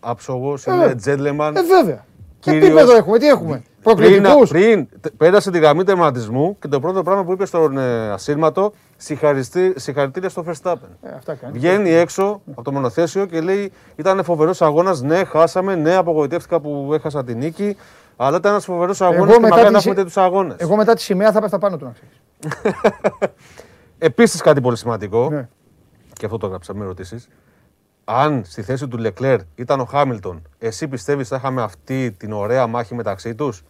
άψογο, 0.00 0.58
είναι 0.66 0.94
gentleman. 1.04 1.52
Ε, 1.56 1.62
βέβαια. 1.62 2.04
Τι 2.40 2.50
Κύριος- 2.50 2.64
επίπεδο 2.66 2.96
έχουμε, 2.96 3.18
τι 3.18 3.26
έχουμε. 3.28 3.62
Πριν, 3.82 3.96
Προκλητικούς; 3.96 4.50
πριν 4.50 4.88
τε- 5.00 5.12
πέρασε 5.16 5.50
τη 5.50 5.58
γραμμή 5.58 5.84
τερματισμού 5.84 6.56
και 6.58 6.68
το 6.68 6.80
πρώτο 6.80 7.02
πράγμα 7.02 7.24
που 7.24 7.32
είπε 7.32 7.46
στον 7.46 7.78
ε, 7.78 8.10
ασύρματο, 8.10 8.72
συγχαριστή- 8.96 9.78
συγχαρητήρια 9.80 10.28
στο 10.28 10.44
Verstappen. 10.48 10.88
Ε, 11.02 11.08
αυτά 11.16 11.34
κάνει. 11.34 11.52
Βγαίνει 11.58 11.90
έξω 11.90 12.40
από 12.50 12.62
το 12.62 12.72
μονοθέσιο 12.72 13.26
και 13.26 13.40
λέει: 13.40 13.72
Ήταν 13.96 14.24
φοβερός 14.24 14.62
αγώνας. 14.62 15.00
Ναι, 15.02 15.24
χάσαμε. 15.24 15.74
Ναι, 15.74 15.94
απογοητεύτηκα 15.94 16.60
που 16.60 16.90
έχασα 16.94 17.24
την 17.24 17.38
νίκη. 17.38 17.76
Αλλά 18.16 18.36
ήταν 18.36 18.50
ένας 18.52 18.64
φοβερός 18.64 19.00
αγώνας 19.00 19.34
και 19.34 19.40
μετά 19.40 19.48
μακάρι 19.48 19.66
τη 19.66 19.72
να 19.72 19.78
συ- 19.80 19.88
έχουμε 19.90 19.94
τέτοιους 20.04 20.24
αγώνες. 20.24 20.56
Εγώ 20.58 20.76
μετά 20.76 20.94
τη 20.94 21.00
σημαία 21.02 21.32
θα 21.32 21.40
πέφτα 21.40 21.58
πάνω 21.58 21.76
του 21.76 21.84
να 21.84 21.92
ξέρεις. 21.92 22.20
Επίσης 23.98 24.40
κάτι 24.40 24.60
πολύ 24.60 24.76
σημαντικό, 24.76 25.28
Ναι. 25.30 25.48
και 26.12 26.24
αυτό 26.24 26.38
το 26.38 26.46
έγραψα, 26.46 26.74
μην 26.74 26.86
ρωτήσεις. 26.86 27.28
Αν 28.12 28.42
στη 28.44 28.62
θέση 28.62 28.88
του 28.88 28.98
Λεκλέρ 28.98 29.40
ήταν 29.54 29.80
ο 29.80 29.84
Χάμιλτον, 29.84 30.42
εσύ 30.58 30.88
πιστεύεις 30.88 31.28
θα 31.28 31.36
είχαμε 31.36 31.62
αυτή 31.62 32.10
την 32.18 32.32
ωραία 32.32 32.66
μάχη 32.66 32.94
μεταξύ 32.94 33.34
τους 33.34 33.62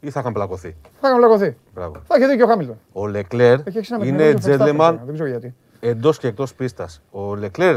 ή 0.00 0.10
θα 0.10 0.20
είχαν 0.20 0.32
πλακωθεί; 0.32 0.76
Θα 1.00 1.08
είχαμε 1.08 1.26
πλακωθεί. 1.26 1.56
Μπράβο. 1.74 1.94
Θα 2.06 2.16
είχε 2.16 2.26
δίκιο 2.26 2.44
ο 2.44 2.48
Χάμιλτον. 2.48 2.76
Ο 2.92 3.06
Λεκλέρ 3.06 3.52
Έχει 3.54 3.62
αρχίσει 3.66 3.92
να 3.92 3.98
με 3.98 4.06
είναι 4.06 4.22
εκνευρίζει 4.24 4.50
ο 4.50 4.64
Verstappen 4.64 4.76
τώρα, 4.76 4.92
gentleman 4.92 5.04
Δεν 5.04 5.14
ξέρω 5.14 5.28
γιατί. 5.28 5.54
εντός 5.80 6.18
και 6.18 6.26
εκτός 6.26 6.54
πίστας. 6.54 7.02
Ο 7.10 7.34
Λεκλέρ, 7.34 7.74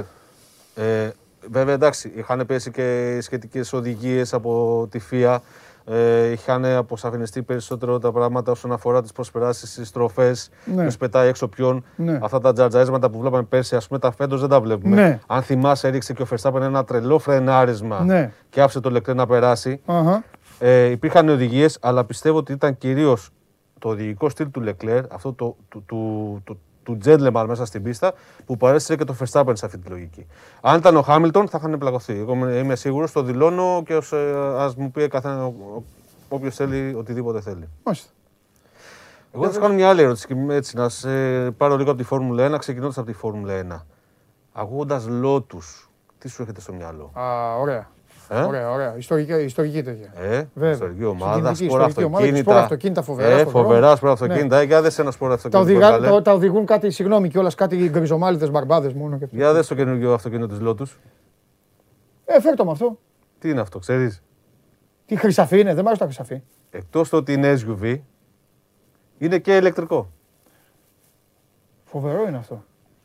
ε, 0.76 1.10
βέβαια 1.52 1.74
εντάξει, 1.74 2.12
είχαν 2.16 2.46
πέσει 2.46 2.72
και 2.72 3.18
σχετικές 3.22 3.74
οδηγίες 3.74 4.34
από 4.34 4.88
τη 4.92 5.00
ΦΙΑ. 5.00 5.42
Ε, 5.86 6.32
είχαν 6.32 6.66
αποσαφινιστεί 6.66 7.42
περισσότερο 7.44 8.00
τα 8.00 8.12
πράγματα 8.12 8.52
όσον 8.52 8.72
αφορά 8.72 9.02
τις 9.02 9.12
προσπεράσεις 9.12 9.72
στι 9.72 9.86
στροφές. 9.86 10.50
Ναι. 10.66 10.88
Ποιο 10.88 10.98
πετάει 11.00 11.28
έξω 11.28 11.48
ποιον. 11.48 11.84
Ναι. 11.96 12.20
Αυτά 12.22 12.40
τα 12.40 12.54
τζαρτζαρίσματα 12.54 13.10
που 13.10 13.20
βλέπαμε 13.20 13.44
πέρσι, 13.44 13.76
ας 13.76 13.88
πούμε, 13.88 14.00
τα 14.00 14.12
φέτος 14.12 14.40
δεν 14.40 14.50
τα 14.50 14.62
βλέπουμε. 14.62 14.96
Ναι. 14.96 15.20
Αν 15.28 15.42
θυμάσαι, 15.42 15.88
έριξε 15.88 16.14
και 16.14 16.22
ο 16.22 16.28
Verstappen 16.30 16.62
ένα 16.62 16.84
τρελό 16.84 17.20
φρενάρισμα 17.20 18.00
Ναι. 18.04 18.32
και 18.50 18.62
άφησε 18.62 18.80
το 18.80 18.90
Λεκλέρ 18.90 19.16
να 19.16 19.26
περάσει. 19.28 19.82
Αχα. 19.86 20.24
Ε, 20.60 20.84
υπήρχαν 20.86 21.30
οδηγίες, 21.30 21.78
αλλά 21.82 22.06
πιστεύω 22.06 22.38
ότι 22.38 22.52
ήταν 22.52 22.78
κυρίως 22.78 23.30
το 23.80 23.90
οδηγικό 23.90 24.30
στυλ 24.30 24.52
του 24.52 24.64
Leclerc, 24.66 25.02
αυτό 25.12 25.34
το, 25.34 25.56
του, 25.70 25.84
του, 25.86 26.42
του, 26.44 26.60
του 26.84 26.98
gentleman 27.06 27.46
μέσα 27.48 27.66
στην 27.66 27.84
πίστα, 27.84 28.14
που 28.46 28.58
παρέστησε 28.58 28.96
και 28.96 29.04
το 29.04 29.16
Verstappen 29.20 29.52
σε 29.54 29.66
αυτή 29.66 29.78
τη 29.78 29.90
λογική. 29.90 30.28
Αν 30.62 30.78
ήταν 30.80 30.96
ο 30.96 31.02
Χάμιλτον, 31.02 31.48
θα 31.48 31.58
είχαν 31.58 31.78
πλακωθεί. 31.78 32.14
Εγώ 32.20 32.34
είμαι- 32.34 32.54
είμαι 32.54 32.76
σίγουρος, 32.76 33.12
το 33.12 33.22
δηλώνω 33.22 33.84
και 33.86 33.96
ως, 33.96 34.12
ε, 34.12 34.34
ας 34.58 34.76
μου 34.76 34.92
πει 34.92 35.08
καθένας 35.08 35.52
όποιος 36.30 36.56
θέλει 36.56 36.94
οτιδήποτε 36.98 37.42
θέλει. 37.42 37.70
Μάλιστα. 37.84 38.12
Εγώ 39.36 39.46
θα 39.46 39.52
σα 39.52 39.60
κάνω 39.60 39.74
μια 39.74 39.90
άλλη 39.90 40.02
ερώτηση 40.02 40.28
και 40.28 40.36
έτσι, 40.50 40.76
να 40.78 40.90
σε 40.90 41.10
πάρω 41.52 41.78
λίγο 41.78 41.90
από 41.90 42.00
τη 42.00 42.04
Φόρμουλα 42.06 42.44
1, 42.46 42.58
ξεκινώντας 42.58 42.98
από 42.98 43.08
τη 43.08 43.14
Φόρμουλα 43.14 43.54
1. 43.54 43.86
Ακούγοντας 44.54 45.08
λότου, 45.08 45.60
τι 46.18 46.30
σου 46.30 46.42
έρχεται 46.42 46.62
στο 46.62 46.74
μυαλό; 46.74 47.12
Α, 47.14 47.56
ωραία. 47.60 47.90
Ε; 48.30 48.42
Ωραία, 48.42 48.72
ωραία. 48.72 48.98
Ιστορική, 48.98 49.34
ιστορική 49.34 49.84
τέτοια. 49.84 50.14
Ε, 50.22 50.44
Βέβαια. 50.54 50.72
ιστορική 50.72 51.04
ομάδα, 51.04 51.34
Συγκινητική 51.54 51.66
σπορ 51.66 51.88
ιστορική 51.88 52.04
ομάδα 52.04 52.24
και 52.26 52.30
αυτοκίνητα. 52.30 52.52
σπορ 52.52 52.58
αυτοκίνητα 52.64 53.02
φοβερά 53.02 53.30
Ε, 53.30 53.40
στον 53.40 53.52
δρόμο. 53.52 53.68
φοβερά 53.68 53.96
σπορ 53.96 54.08
Ναι. 54.08 54.14
αυτοκίνητα. 54.14 54.58
Ε, 54.60 54.64
Για 54.64 54.82
δες 54.82 55.00
ένα 55.00 55.12
σπορ 55.12 55.28
Τα, 55.28 55.34
αυτοκίνητο. 55.34 55.70
που 55.70 55.72
οδηγά, 55.78 55.96
έβγαλε. 55.96 56.16
τα, 56.16 56.22
τα 56.22 56.34
οδηγούν 56.34 56.66
κάτι, 56.66 56.90
συγγνώμη 56.92 57.30
κιόλας, 57.30 57.56
κάτι 57.56 57.90
γκριζομάλιδε 57.90 58.50
μπαρμπάδες 58.50 58.94
μόνο. 58.94 59.18
Και... 59.18 59.28
Για 59.32 59.54
δες 59.54 59.68
το 59.68 59.76
καινούργιο 59.76 60.14
αυτοκίνητο 60.14 60.48
της 60.48 60.58
Lotus. 60.68 60.98
Ε, 62.26 62.42
φέρ 62.42 62.56
το 62.56 62.66
με 62.66 62.72
αυτό. 62.72 63.00
Τι 63.40 63.50
είναι 63.50 63.62
αυτό, 63.62 63.80
ξέρεις; 63.80 64.24
Τι 65.06 65.16
χρυσαφή 65.16 65.60
είναι, 65.60 65.74
δεν 65.74 65.84
μ' 65.84 65.88
αρέσει 65.88 66.00
τα 66.02 66.06
χρυσαφή. 66.06 66.42
Εκτός 66.70 67.10
το 67.10 67.18
ότι 67.18 67.34
είναι 67.34 67.54
SUV, 67.68 68.00
είναι 69.18 69.38
και 69.40 69.56
ηλεκτρικό. 69.58 70.10
Φοβερό 71.84 72.28
είναι 72.28 72.38
αυτό. 72.38 72.64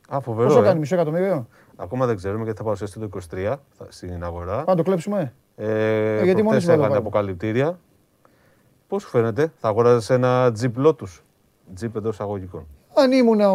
Α, 0.09 0.21
φοβερό. 0.21 0.49
Πόσο 0.49 0.61
ε. 0.61 0.65
κάνει, 0.65 0.79
μισό 0.79 0.95
εκατομμύριο; 0.95 1.47
Ακόμα 1.81 2.07
δεν 2.07 2.17
ξέρουμε 2.17 2.43
γιατί 2.43 2.59
θα 2.59 2.65
παρουσιαστεί 2.65 2.99
το 3.01 3.05
23 3.05 3.57
θα- 3.79 3.87
στην 3.89 4.25
αγορά. 4.25 4.53
Πάμε 4.53 4.65
να 4.67 4.75
το 4.77 4.83
κλέψουμε. 4.83 5.33
Ε, 5.57 6.23
γιατί 6.25 6.25
προχτές 6.25 6.43
μόνοι 6.43 6.61
σου 6.61 6.67
θα 6.67 6.73
το 6.73 6.73
έκανε 6.73 6.79
βάλουμε. 6.81 6.97
αποκαλυπτήρια. 6.97 7.79
Πώς 8.89 9.03
σου 9.03 9.09
φαίνεται, 9.09 9.53
θα 9.57 9.69
αγοράζεις 9.69 10.11
ένα 10.11 10.53
Jeep 10.61 10.87
Lotus; 10.87 11.21
Jeep 11.81 11.95
εντός 11.97 12.15
εισαγωγικών. 12.15 12.67
Αν 12.95 13.13
ήμουν 13.13 13.41
ο, 13.41 13.47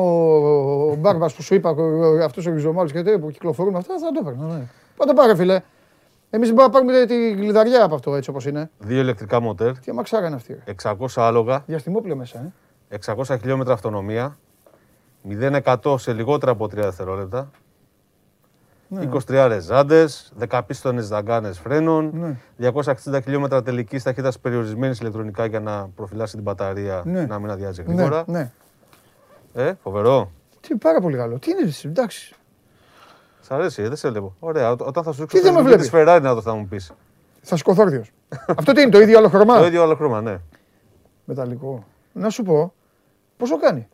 ο 0.91 0.95
Μπάρμπας 0.95 1.33
που 1.33 1.41
σου 1.41 1.55
είπα, 1.55 1.75
αυτός 2.23 2.45
ο 2.45 2.51
γκριζομάλιδε 2.51 2.97
και 2.97 3.03
τέτοια 3.03 3.19
που 3.19 3.31
κυκλοφορούν 3.31 3.75
αυτά, 3.75 3.93
θα 3.99 4.11
το 4.11 4.19
έπαιρνα. 4.21 4.53
Ναι. 4.53 4.63
Πάτε 4.97 5.13
πάρε, 5.13 5.35
φίλε. 5.35 5.61
Εμείς 6.29 6.47
δεν 6.47 6.55
μπορούμε 6.55 6.79
να 6.79 6.85
πάρουμε 6.85 7.05
τη 7.05 7.31
γλυδαριά 7.41 7.83
από 7.83 7.95
αυτό 7.95 8.15
έτσι 8.15 8.29
όπως 8.29 8.45
είναι. 8.45 8.69
Δύο 8.79 8.99
ηλεκτρικά 8.99 9.39
μοτέρ, 9.39 9.79
Τι 9.79 9.91
αμαξάρα 9.91 10.25
είναι 10.27 10.35
αυτή. 10.35 10.53
ρε. 10.65 10.73
600 10.83 11.21
άλογα, 11.21 11.63
Διαστημόπλαιο 11.67 12.15
μέσα, 12.15 12.39
ε. 12.89 12.97
600 13.05 13.37
χιλιόμετρα 13.39 13.73
αυτονομία, 13.73 14.37
0-100 15.29 15.97
σε 15.97 16.13
λιγότερα 16.13 16.51
από 16.51 16.65
3 16.65 16.69
δευτερόλεπτα, 16.73 17.51
Ναι. 18.93 19.09
23 19.27 19.45
ρεζάντες, 19.47 20.33
10 20.49 20.61
πίστονε 20.67 21.01
δαγκάνες 21.01 21.59
φρένων, 21.59 22.11
Ναι. 22.13 22.35
260 22.71 23.19
χιλιόμετρα 23.23 23.63
τελικής 23.63 24.03
ταχύτητας 24.03 24.39
περιορισμένης 24.39 24.99
ηλεκτρονικά 24.99 25.45
για 25.45 25.59
να 25.59 25.89
προφυλάσει 25.95 26.33
την 26.33 26.43
μπαταρία 26.43 27.01
Ναι. 27.05 27.25
να 27.25 27.39
μην 27.39 27.49
αδειάζει 27.49 27.83
Ναι, 27.87 27.93
γρήγορα. 27.93 28.23
ναι. 28.27 28.51
Ε, 29.53 29.73
φοβερό. 29.83 30.31
Τι 30.61 30.75
πάρα 30.75 30.99
πολύ 30.99 31.17
καλό. 31.17 31.39
Τι 31.39 31.51
είναι, 31.51 31.61
εσύ, 31.61 31.87
εντάξει. 31.87 32.35
Σ' 33.41 33.51
αρέσει, 33.51 33.81
ε, 33.81 33.87
δεν 33.87 33.97
σε 33.97 34.09
βλέπω. 34.09 34.35
Ωραία, 34.39 34.71
ό- 34.71 34.75
όταν 34.85 35.03
θα 35.03 35.11
σου 35.11 35.25
Τι 35.25 35.39
δεν 35.39 35.53
με 35.53 35.59
τη 35.59 35.65
βλέπεις; 35.65 35.89
Ferrari 35.93 36.19
να 36.21 36.35
το 36.35 36.41
θα 36.41 36.53
μου 36.53 36.67
πει. 36.67 36.79
Θα 37.41 37.55
σηκωθώ 37.57 37.81
όρθιος. 37.83 38.11
Αυτό 38.57 38.71
τι 38.71 38.81
είναι, 38.81 38.89
το 38.91 38.99
ίδιο 39.01 39.17
άλλο 39.17 39.29
χρώμα; 39.29 39.57
Το 39.59 39.65
ίδιο 39.65 39.81
άλλο 39.83 39.95
χρώμα, 39.95 40.21
ναι. 40.21 40.37
Μεταλλικό. 41.25 41.83
Να 42.13 42.29
σου 42.29 42.43
πω, 42.43 42.73
πόσο 43.37 43.57
κάνει; 43.59 43.87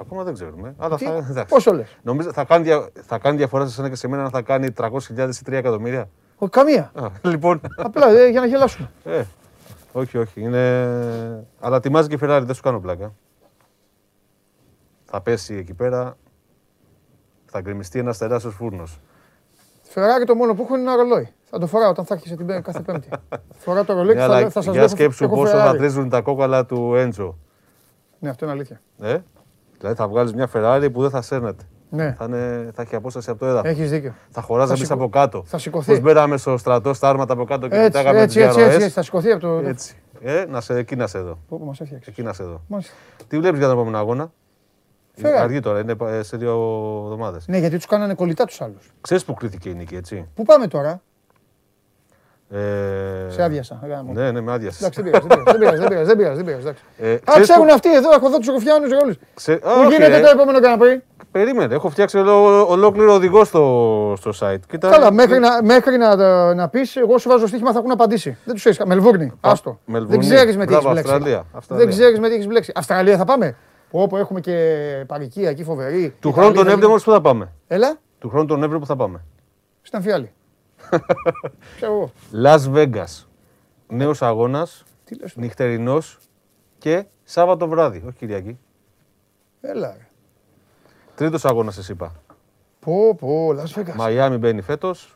Ακόμα 0.00 0.22
δεν 0.24 0.34
ξέρουμε. 0.34 0.74
Αλλά 0.78 0.96
Τι, 0.96 1.04
θα, 1.04 1.12
εντάξει. 1.12 1.54
πόσο 1.54 1.72
λες; 1.72 1.96
Νομίζω 2.02 2.32
θα 2.32 2.44
κάνει, 2.44 2.64
δια- 2.64 2.88
θα 3.02 3.18
κάνει 3.18 3.36
διαφορά 3.36 3.66
σε 3.66 3.72
σένα 3.72 3.88
και 3.88 3.94
σε 3.94 4.08
μένα 4.08 4.22
αν 4.24 4.30
θα 4.30 4.42
κάνει 4.42 4.68
300.000 4.76 4.88
ή 5.40 5.42
3 5.46 5.52
εκατομμύρια. 5.52 6.08
Ο, 6.38 6.48
καμία. 6.48 6.90
Α, 6.94 7.06
λοιπόν. 7.22 7.60
Απλά 7.76 8.10
ε, 8.10 8.28
για 8.28 8.40
να 8.40 8.46
γελάσουμε. 8.46 8.90
Ε, 9.04 9.22
όχι, 9.92 10.18
όχι. 10.18 10.40
Είναι... 10.40 10.58
Αλλά 11.60 11.76
ετοιμάζει 11.76 12.08
και 12.08 12.14
η 12.14 12.18
Ferrari, 12.22 12.42
δεν 12.44 12.54
σου 12.54 12.62
κάνω 12.62 12.80
πλάκα. 12.80 13.12
Θα 15.04 15.20
πέσει 15.20 15.54
εκεί 15.54 15.74
πέρα, 15.74 16.16
θα 17.46 17.60
γκρεμιστεί 17.60 17.98
ένας 17.98 18.18
τεράστιος 18.18 18.54
φούρνος. 18.54 19.00
Φεράρι 19.82 20.24
το 20.24 20.34
μόνο 20.34 20.54
που 20.54 20.62
έχω 20.62 20.74
είναι 20.76 20.82
ένα 20.92 21.02
ρολόι. 21.02 21.28
Θα 21.44 21.58
το 21.58 21.66
φοράω 21.66 21.90
όταν 21.90 22.04
θα 22.04 22.14
έρχεσαι 22.14 22.36
την 22.36 22.46
πέ- 22.46 22.62
κάθε 22.64 22.80
Πέμπτη. 22.80 23.08
Φοράω 23.64 23.84
το 23.84 23.92
ρολόι 23.92 24.14
και 24.14 24.20
θα, 24.20 24.40
θα 24.50 24.62
σας 24.62 24.74
για 24.74 24.88
σκέψου 24.88 25.24
έχω 25.24 25.34
πόσο 25.34 25.56
θα 25.56 25.70
Ferrari. 25.70 25.76
τρίζουν 25.76 26.08
τα 26.08 26.20
κόκαλα 26.20 26.66
του 26.66 26.94
Έντζο. 26.94 27.36
Ναι, 28.18 28.28
αυτό 28.28 28.44
είναι 28.44 28.54
αλήθεια. 28.54 28.80
Ε; 29.00 29.18
Δηλαδή 29.80 29.96
θα 29.96 30.08
βγάλεις 30.08 30.32
μια 30.34 30.48
Ferrari 30.54 30.88
που 30.92 31.00
δεν 31.00 31.10
θα 31.10 31.22
σέρνεται. 31.22 31.62
Ναι, 31.92 32.14
Θα, 32.18 32.24
είναι, 32.24 32.70
θα 32.74 32.82
έχει 32.82 32.94
απόσταση 32.94 33.30
από 33.30 33.38
το 33.38 33.46
έδαφος. 33.46 33.70
έχεις 33.70 33.90
δίκιο. 33.90 34.14
Θα 34.30 34.40
χωράζαμε 34.40 34.68
Θα 34.68 34.76
εμείς 34.76 34.88
σηκω- 34.88 35.02
από 35.04 35.10
κάτω. 35.18 35.42
θα 35.46 35.58
σηκωθεί. 35.58 35.90
Πώς 35.90 36.00
μπαίναμε 36.00 36.36
στο 36.36 36.56
στρατό, 36.56 36.94
στα 36.94 37.08
άρματα 37.08 37.32
από 37.32 37.44
κάτω 37.44 37.68
και 37.68 37.74
Έτσι, 37.76 37.86
κοιτάγαμε 37.86 38.20
έτσι, 38.20 38.36
τις 38.38 38.46
έτσι, 38.46 38.56
διαρροές. 38.58 38.82
έτσι, 38.82 38.94
θα 38.94 39.02
σηκωθεί 39.02 39.30
από 39.30 39.40
το. 39.40 39.48
Έτσι. 39.68 39.96
Ε, 40.22 40.44
να 40.48 40.60
σε, 40.60 40.74
εκεί 40.76 40.96
να 40.96 41.06
σε 41.06 41.18
δω. 41.18 41.38
Πού 41.48 41.62
μας 41.64 41.80
έφτιαξε. 41.80 42.10
Εκεί 42.10 42.22
να 42.22 42.32
σε 42.32 42.44
δω. 42.44 42.62
Μάλιστα. 42.66 42.92
Τι 43.28 43.38
βλέπεις 43.38 43.58
για 43.58 43.68
τον 43.68 43.76
επόμενο 43.76 43.98
αγώνα; 43.98 44.32
Είναι 45.16 45.28
Ferrari. 45.30 45.40
αργή 45.40 45.60
τώρα, 45.60 45.80
είναι 45.80 45.96
ε, 46.18 46.22
σε 46.22 46.36
δύο 46.36 46.50
εβδομάδες. 47.04 47.48
Ναι, 47.48 47.58
γιατί 47.58 47.76
τους 47.76 47.86
κάνανε 47.86 48.14
κολλητά 48.14 48.44
τους 48.44 48.60
άλλους. 48.60 48.92
Ξέρεις 49.00 49.24
που 49.24 49.34
κρίθηκε 49.34 49.68
η 49.68 49.74
νίκη, 49.74 49.94
έτσι; 49.96 50.28
Πού 50.34 50.42
πάμε 50.44 50.66
τώρα; 50.66 51.02
Ε, 52.52 53.30
Σε 53.30 53.42
άδειασα. 53.42 53.80
γάμο. 53.88 54.12
Ναι, 54.12 54.30
ναι, 54.30 54.40
με 54.40 54.52
άδειασες. 54.52 54.80
Εντάξει, 54.80 55.02
δεν 55.02 55.10
πειράζει, 55.10 55.26
δεν 55.44 55.58
πειράζει, 55.58 55.78
δεν 55.78 55.88
πειράζει, 55.88 56.06
δεν 56.06 56.16
πειράζει, 56.16 56.36
δεν 56.36 56.44
πειράζει, 56.44 56.62
εντάξει. 56.62 56.82
Ε, 56.98 57.12
Α, 57.12 57.18
ξέρεις 57.26 57.48
ξέρουν 57.48 57.66
που- 57.66 57.72
αυτοί 57.72 57.94
εδώ, 57.94 58.12
έχω 58.12 58.26
εδώ 58.26 58.38
τους 58.38 58.46
Ρουφιάνου 58.48 58.86
όλους. 59.02 59.16
Ξέ... 59.34 59.52
Α, 59.52 59.58
Που 59.58 59.68
όχι, 59.80 59.88
γίνεται 59.94 60.16
ρε. 60.16 60.20
το 60.22 60.30
επόμενο 60.34 60.60
καναπέ. 60.60 61.02
Περίμενε, 61.30 61.74
έχω 61.74 61.88
φτιάξει 61.90 62.18
ολό- 62.18 62.68
ολόκληρο 62.70 63.12
οδηγό 63.14 63.44
στο, 63.44 64.14
στο 64.18 64.30
site. 64.40 64.58
Κοίτα, 64.68 64.90
Καλά, 64.90 65.12
μέχρι 65.12 65.38
να, 65.38 65.62
μέχρι 65.62 65.96
να, 65.96 66.54
να 66.54 66.68
πεις, 66.68 66.96
εγώ 66.96 67.18
σου 67.18 67.28
βάζω 67.28 67.46
στοίχημα 67.46 67.72
θα 67.72 67.78
έχουν 67.78 67.90
απαντήσει. 67.90 68.36
Δεν 68.44 68.54
τους 68.54 68.66
έχει. 68.66 68.86
Μελβούρνη, 68.86 69.32
άστο. 69.40 69.78
Μελβούρνη. 69.84 70.26
Δεν 70.26 70.34
ξέρεις 70.36 70.56
με 70.56 70.66
τι 70.66 70.72
έχεις 70.72 70.84
Μπράβο, 70.84 70.90
μπλέξει. 70.90 71.12
Αυστραλία, 71.12 71.44
Αυστραλία. 71.52 71.84
Δεν 71.84 71.94
ξέρεις 71.94 72.18
με 72.18 72.28
τι 72.28 72.34
έχεις 72.34 72.46
μπλέξει. 72.46 72.72
Αυστραλία 72.74 73.16
θα 73.16 73.24
πάμε. 73.24 73.56
Όπου 73.90 74.16
έχουμε 74.16 74.40
και 74.40 74.54
παροικία 75.06 75.48
εκεί 75.50 75.64
φοβερή. 75.64 76.14
Του 76.20 76.28
Η 76.28 76.32
χρόνου 76.32 76.46
τον 76.52 76.54
Ιταλία 76.54 76.62
Νοέμβριο 76.64 76.80
θα 76.80 76.86
όμως 76.88 77.04
που 77.04 77.10
θα 77.10 77.20
πάμε. 77.20 77.44
γίνει- 77.44 77.82
Έλα, 77.84 77.96
Του 78.18 78.28
χρόνου 78.28 78.46
τον 78.46 78.56
Νοέμβριο 78.58 78.80
που 78.80 78.86
θα 78.86 78.96
πάμε. 78.96 79.20
στην 79.82 79.96
Αμφιάλη. 79.98 80.32
Ξέρω 81.76 81.92
εγώ. 81.92 82.12
Las 82.44 82.72
Vegas. 82.74 83.24
Νέος 83.88 84.22
αγώνας, 84.22 84.82
Τι 85.04 85.14
λες, 85.14 85.36
νυχτερινός 85.36 86.18
και 86.78 87.04
Σάββατο 87.24 87.68
βράδυ, 87.68 88.02
όχι 88.06 88.16
Κυριακή. 88.16 88.58
Έλα. 89.60 89.94
ρε. 89.98 90.06
Τρίτος 91.14 91.44
αγώνας 91.44 91.74
σας 91.74 91.88
είπα. 91.88 92.12
Πω, 92.80 93.14
πω, 93.14 93.48
Las 93.50 93.78
Vegas. 93.80 93.94
Μαϊάμι 93.96 94.36
μπαίνει 94.36 94.60
φέτος. 94.60 95.14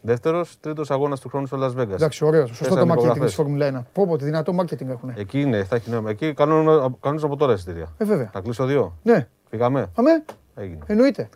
Δεύτερος, 0.00 0.60
τρίτος 0.60 0.90
αγώνας 0.90 1.20
του 1.20 1.28
χρόνου 1.28 1.46
στο 1.46 1.56
Las 1.60 1.80
Vegas. 1.80 1.90
Εντάξει, 1.90 2.24
ωραίος. 2.24 2.48
Σωστό 2.48 2.64
Τέσσερα 2.64 2.80
το 2.86 2.92
marketing 2.92 2.96
υπογραφές. 2.96 3.24
της 3.24 3.34
Φόρμουλα 3.34 3.66
1. 3.66 3.86
Πω, 3.92 4.06
πω, 4.06 4.16
τι 4.16 4.24
δυνατό 4.24 4.54
marketing 4.60 4.86
έχουν. 4.88 5.12
Εκεί 5.16 5.40
είναι, 5.40 5.64
θα 5.64 5.76
έχει 5.76 5.90
νόημα. 5.90 6.10
Εκεί 6.10 6.34
κάνουν, 6.34 6.96
κάνουν 7.00 7.24
από 7.24 7.36
τώρα 7.36 7.52
εισιτήρια. 7.52 7.92
Ε, 7.98 8.04
βέβαια. 8.04 8.30
Να 8.34 8.40
κλείσω 8.40 8.64
δύο. 8.66 8.98
Ναι, 9.02 9.28
Φύγαμε. 9.50 9.90
αμέ, 9.96 10.24
Έγινε. 10.54 10.82
εννοείται. 10.86 11.28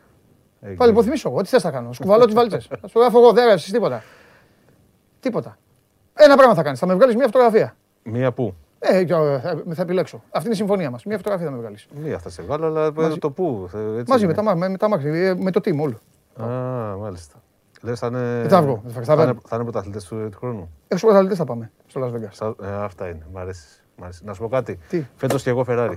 Έγινε. 0.61 0.77
Πάλι 0.77 0.91
υποθυμίσω 0.91 1.29
εγώ. 1.29 1.43
Τι 1.43 1.49
θες 1.49 1.65
να 1.65 1.71
κάνω. 1.71 1.93
Σκουβαλώ 1.93 2.25
τις 2.25 2.35
βαλίτσε. 2.35 2.59
Θα 2.81 2.89
σου 2.89 2.99
γράφω 2.99 3.19
εγώ, 3.19 3.33
δεν 3.33 3.45
έγραψε 3.45 3.73
τίποτα. 3.73 4.03
Τίποτα. 5.21 5.59
Ένα 6.15 6.37
πράγμα 6.37 6.55
θα 6.55 6.63
κάνεις. 6.63 6.79
Θα 6.79 6.87
με 6.87 6.95
βγάλεις 6.95 7.15
μια 7.15 7.25
φωτογραφία. 7.25 7.77
Μία 8.03 8.33
που. 8.33 8.55
Ε, 8.79 9.05
και, 9.05 9.13
ε, 9.15 9.39
θα- 9.41 9.63
θα 9.75 9.83
επιλέξω. 9.83 10.23
Αυτή 10.31 10.45
είναι 10.47 10.55
η 10.55 10.59
συμφωνία 10.59 10.91
μας. 10.91 11.05
Μια 11.05 11.17
φωτογραφία 11.17 11.47
θα 11.47 11.53
με 11.53 11.59
βγάλεις. 11.59 11.87
Μία 12.03 12.19
θα 12.19 12.29
σε 12.31 12.43
βγάλω, 12.43 12.67
αλλά 12.67 12.93
Μαζί. 12.93 13.19
το 13.19 13.31
πού. 13.31 13.69
ε, 13.75 13.79
έτσι 13.99 14.11
Μαζί 14.11 14.27
με 14.27 14.33
είναι. 14.33 14.43
τα, 14.43 14.57
με, 14.57 14.69
με 14.69 14.77
τα 14.77 14.89
μάξι, 14.89 15.09
ε, 15.09 15.35
με 15.35 15.51
το 15.51 15.61
team 15.65 15.77
όλο. 15.79 15.99
Α, 16.51 16.97
μάλιστα. 16.97 17.35
Λες 17.83 17.99
θα 17.99 18.07
είναι. 18.07 18.19
Δεν 18.41 18.49
θα 18.49 18.63
βγω, 18.63 18.81
δεν 18.85 18.93
θα- 18.93 19.01
θα 19.03 19.15
θα, 19.17 19.23
είναι, 19.23 19.33
βγω. 19.33 19.41
θα 19.47 19.55
είναι 19.57 19.65
πρωταθλητές 19.65 20.05
του, 20.05 20.29
του 20.31 20.39
χρόνου; 20.39 20.71
Έξω 20.89 21.05
πρωταθλητές 21.07 21.39
θα 21.39 21.45
πάμε 21.45 21.71
στο 21.87 22.01
Las 22.05 22.13
Vegas. 22.17 22.29
Σα- 22.31 22.47
ε, 22.47 22.83
αυτά 22.85 23.09
είναι. 23.09 23.27
Μ' 23.33 23.39
αρέσει. 23.39 23.67
Μ' 23.97 24.03
αρέσει. 24.03 24.25
Να 24.25 24.33
σου 24.35 24.41
πω 24.43 24.49
κάτι. 24.49 24.79
Τι; 24.89 25.07
Φέτος 25.17 25.43
και 25.43 25.51
εγώ 25.51 25.65
Ferrari. 25.69 25.97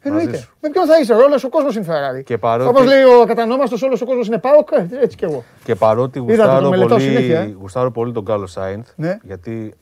Εννοείται. 0.00 0.30
Μαζί 0.30 0.42
σου. 0.42 0.54
Με 0.60 0.68
ποιον 0.70 0.86
θα 0.86 0.98
είσαι, 1.00 1.14
όλος 1.14 1.44
ο 1.44 1.48
κόσμος 1.48 1.76
είναι 1.76 1.86
Ferrari. 1.88 2.24
Και 2.24 2.38
παρότι- 2.38 2.70
Όπως 2.70 2.84
λέει 2.84 3.02
ο 3.02 3.24
κατανόμαστος, 3.26 3.82
όλος 3.82 4.00
ο 4.00 4.04
κόσμος 4.06 4.26
είναι 4.26 4.38
Πάοκ, 4.38 4.68
ε, 4.72 4.88
έτσι 5.02 5.16
κι 5.16 5.24
εγώ. 5.24 5.44
Και 5.64 5.74
παρότι 5.74 6.18
Είδατε, 6.18 6.32
γουστάρω 6.36 6.62
το 6.64 6.68
μελετάω 6.70 6.96
πολύ, 6.96 7.08
συνέχεια, 7.08 7.40
ε. 7.40 7.54
γουστάρω 7.60 7.90
πολύ 7.90 8.12
τον 8.12 8.24
Κάλο 8.24 8.46
Σάινθ, 8.46 8.88
Ναι. 8.96 9.18
γιατί 9.22 9.74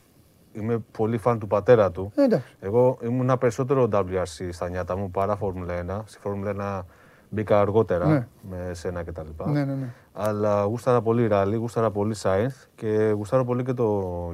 είμαι 0.53 0.83
πολύ 0.97 1.17
φαν 1.17 1.39
του 1.39 1.47
πατέρα 1.47 1.91
του. 1.91 2.11
Ε, 2.15 2.23
εντάξει. 2.23 2.55
Εγώ 2.59 2.97
ήμουν 3.03 3.37
περισσότερο 3.39 3.89
WRC 3.93 4.47
στα 4.51 4.69
νιάτα 4.69 4.97
μου 4.97 5.11
παρά 5.11 5.35
Φόρμουλα 5.35 5.73
1. 5.73 6.03
Στη 6.05 6.19
Φόρμουλα 6.21 6.49
1 6.49 6.85
μπήκα 7.29 7.59
αργότερα 7.59 8.05
Ναι. 8.07 8.27
με 8.49 8.73
σένα 8.73 9.03
κτλ. 9.03 9.21
Ναι, 9.43 9.63
ναι, 9.63 9.73
ναι. 9.73 9.87
Αλλά 10.19 10.63
γούσταρα 10.63 11.01
πολύ 11.01 11.27
ράλι, 11.27 11.55
γούσταρα 11.55 11.91
πολύ 11.91 12.13
Σάινθ 12.15 12.55
και 12.75 13.11
γούσταρα 13.15 13.43
πολύ 13.43 13.63
και 13.63 13.73
το 13.73 13.83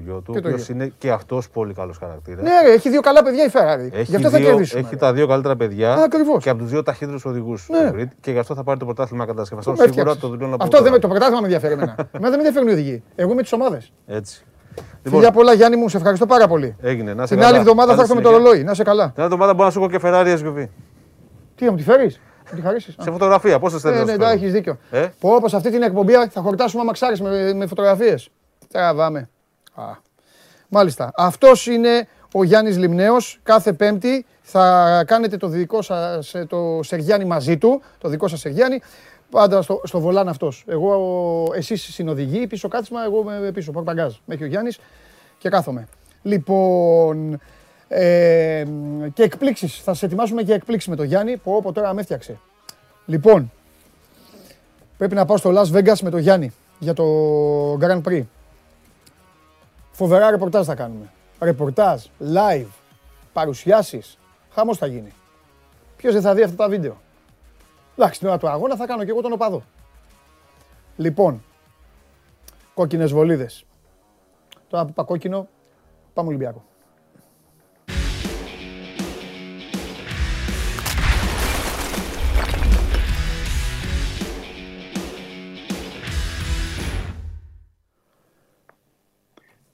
γιο 0.04 0.22
του, 0.22 0.32
Και 0.32 0.38
ο 0.38 0.42
το 0.42 0.48
οποίος 0.48 0.66
γιο. 0.66 0.76
είναι 0.76 0.94
και 0.98 1.12
αυτός 1.12 1.50
πολύ 1.50 1.74
καλός 1.74 1.98
χαρακτήρας. 1.98 2.44
Ναι, 2.44 2.52
ρε, 2.66 2.74
έχει 2.74 2.90
δύο 2.90 3.02
καλά 3.02 3.24
παιδιά 3.24 3.46
η 3.46 3.50
Ferrari. 3.54 3.94
Έχει, 3.94 4.10
Γι' 4.10 4.16
αυτό 4.16 4.30
θα 4.30 4.38
δύο, 4.38 4.48
κερδίσουμε. 4.48 4.80
έχει 4.82 4.90
ρε. 4.92 4.96
τα 4.96 5.14
δύο 5.14 5.28
καλύτερα 5.28 5.56
παιδιά 5.56 5.94
Α, 5.94 6.04
ακριβώς. 6.04 6.44
και 6.44 6.50
από 6.50 6.60
τους 6.60 6.70
δύο 6.70 6.84
ταχύτερους 6.84 7.26
οδηγούς 7.26 7.68
Ναι. 7.70 8.06
και 8.20 8.32
γι' 8.32 8.38
αυτό 8.40 8.56
θα 8.56 8.64
πάρει 8.64 8.80
το 8.80 8.86
πρωτάθλημα 8.86 9.26
κατασκευαστών. 9.26 9.74
Με 9.74 9.80
Σίγουρα 9.80 10.00
έφτιαξες. 10.02 10.22
το 10.30 10.30
δηλώνω 10.38 10.56
από 10.56 10.64
Αυτό 10.64 10.82
δεν 10.82 10.92
με 10.92 11.00
τώρα. 11.00 11.02
το 11.02 11.08
πρωτάθλημα 11.08 11.40
με 11.40 11.46
ενδιαφέρει 11.46 11.74
εμένα. 11.74 11.96
Εμένα 12.16 12.30
δεν 12.30 12.40
με 12.40 12.48
ενδιαφέρουν 12.48 12.68
οι 12.68 12.72
οδηγοί. 12.72 13.04
Εγώ 13.16 13.34
με 13.34 13.42
τις 13.42 13.54
ομάδες. 13.54 13.92
Έτσι. 14.08 14.46
Φιλιά 15.04 15.32
πολλά, 15.32 15.54
Γιάννη 15.54 15.78
μου, 15.78 15.90
σε 15.90 15.98
ευχαριστώ 15.98 16.26
πάρα 16.26 16.48
πολύ. 16.48 16.76
έγινε. 16.82 17.14
Να 17.14 17.22
σε 17.26 17.28
Την 17.28 17.38
καλά. 17.38 17.48
άλλη 17.50 17.58
εβδομάδα 17.58 17.96
θα 17.96 17.96
Καλή 17.96 18.02
έρθω 18.02 18.16
με 18.16 18.22
το 18.22 18.28
συνέχεια. 18.28 18.50
ρολόι. 18.50 18.64
Να 18.64 18.72
είσαι 18.72 18.84
καλά. 18.84 19.04
Την 19.04 19.14
άλλη 19.24 19.26
εβδομάδα 19.26 19.54
μπορώ 19.54 19.66
να 19.66 19.72
σου 19.74 19.80
έχω 19.80 19.90
και 19.90 20.00
Ferrari 20.04 20.38
SUV. 20.40 20.68
Τι, 21.56 21.66
να 21.66 21.72
μου 21.72 21.78
τη 21.78 21.84
φέρεις, 21.84 22.18
μου 22.18 22.24
τη 22.56 22.62
χαρίσεις. 22.62 22.96
Σε 23.00 23.12
φωτογραφία, 23.12 23.60
πώς 23.60 23.82
θέλει 23.82 23.94
Ναι, 23.94 24.00
να 24.00 24.06
ναι, 24.06 24.12
σου 24.12 24.18
ναι, 24.18 24.24
φέρω. 24.26 24.38
έχεις 24.38 24.52
δίκιο. 24.52 24.78
Ε; 24.92 25.08
Πω, 25.20 25.30
όπω 25.36 25.56
αυτή 25.56 25.72
την 25.72 25.82
εκπομπή 25.82 26.14
θα 26.30 26.42
χορτάσουμε 26.42 26.82
άμα 26.82 26.92
ξάρεις 26.92 27.22
με, 27.22 27.54
με 27.54 27.68
φωτογραφίες. 27.68 28.30
Τραβάμε. 28.72 29.30
Α. 29.76 29.84
Μάλιστα. 30.68 31.12
Αυτός 31.16 31.68
είναι 31.68 32.08
ο 32.34 32.44
Γιάννης 32.44 32.78
Λιμνέος. 32.78 33.40
Κάθε 33.44 33.74
Πέμπτη 33.74 34.26
θα 34.42 35.04
κάνετε 35.08 35.38
το 35.38 35.48
δικό 35.48 35.82
σας 35.82 36.34
το 36.48 36.80
Σεργιάννη 36.84 37.26
μαζί 37.26 37.58
του. 37.58 37.82
Το 37.98 38.10
δικό 38.10 38.28
σας 38.28 38.40
Σεργιάννη. 38.40 38.82
Πάντα 39.30 39.62
στο, 39.62 39.82
στο 39.84 40.00
βολάν 40.00 40.28
αυτός. 40.28 40.64
Εγώ, 40.68 41.52
εσείς 41.56 41.82
συνοδηγοί, 41.94 42.48
πίσω 42.48 42.68
κάτσμα, 42.68 43.04
εγώ 43.04 43.24
με 43.24 43.52
πίσω. 43.54 43.72
Πορπαγκάζ. 43.72 44.14
Με 44.26 44.34
έχει 44.34 44.44
ο 44.44 44.48
Γιάννης 44.48 44.80
και 45.38 45.50
κάθομαι. 45.50 45.88
Λοιπόν. 46.22 47.40
Ε, 47.88 48.66
και 49.14 49.24
εκπλήξεις. 49.24 49.82
Θα 49.84 49.94
σε 49.94 50.06
ετοιμάσουμε 50.06 50.44
και 50.44 50.54
εκπλήξεις 50.54 50.90
με 50.90 50.96
τον 50.96 51.06
Γιάννη. 51.06 51.38
Που 51.38 51.58
από 51.58 51.72
τώρα 51.72 51.94
με 51.94 52.02
έφτιαξε. 52.02 52.40
Λοιπόν, 53.06 53.52
Πρέπει 55.04 55.16
να 55.16 55.26
πάω 55.26 55.38
στο 55.38 55.52
Las 55.56 55.72
Vegas 55.72 56.00
με 56.02 56.10
τον 56.10 56.20
Γιάννη 56.20 56.52
για 56.80 56.94
το 56.94 57.04
Grand 57.74 58.02
Prix. 58.04 58.24
Φοβερά 59.92 60.32
ρεπορτάζ 60.32 60.66
θα 60.66 60.76
κάνουμε. 60.76 61.12
Ρεπορτάζ, 61.40 62.06
live, 62.34 62.68
παρουσιάσεις. 63.34 64.18
Χαμός 64.54 64.78
θα 64.78 64.86
γίνει. 64.86 65.14
Ποιος 65.98 66.14
δεν 66.14 66.22
θα 66.22 66.34
δει 66.34 66.44
αυτά 66.44 66.56
τα 66.56 66.70
βίντεο; 66.70 67.02
Εντάξει, 67.98 68.20
την 68.20 68.28
ώρα 68.28 68.38
του 68.38 68.48
αγώνα 68.50 68.76
θα 68.76 68.86
κάνω 68.86 69.04
και 69.04 69.10
εγώ 69.10 69.22
τον 69.22 69.32
οπαδό. 69.34 69.64
Λοιπόν, 70.98 71.44
κόκκινες 72.74 73.12
βολίδες. 73.12 73.66
Τώρα 74.70 74.84
που 74.84 74.90
είπα 74.90 75.04
κόκκινο, 75.04 75.48
πάμε 76.14 76.28
Ολυμπιακό. 76.28 76.64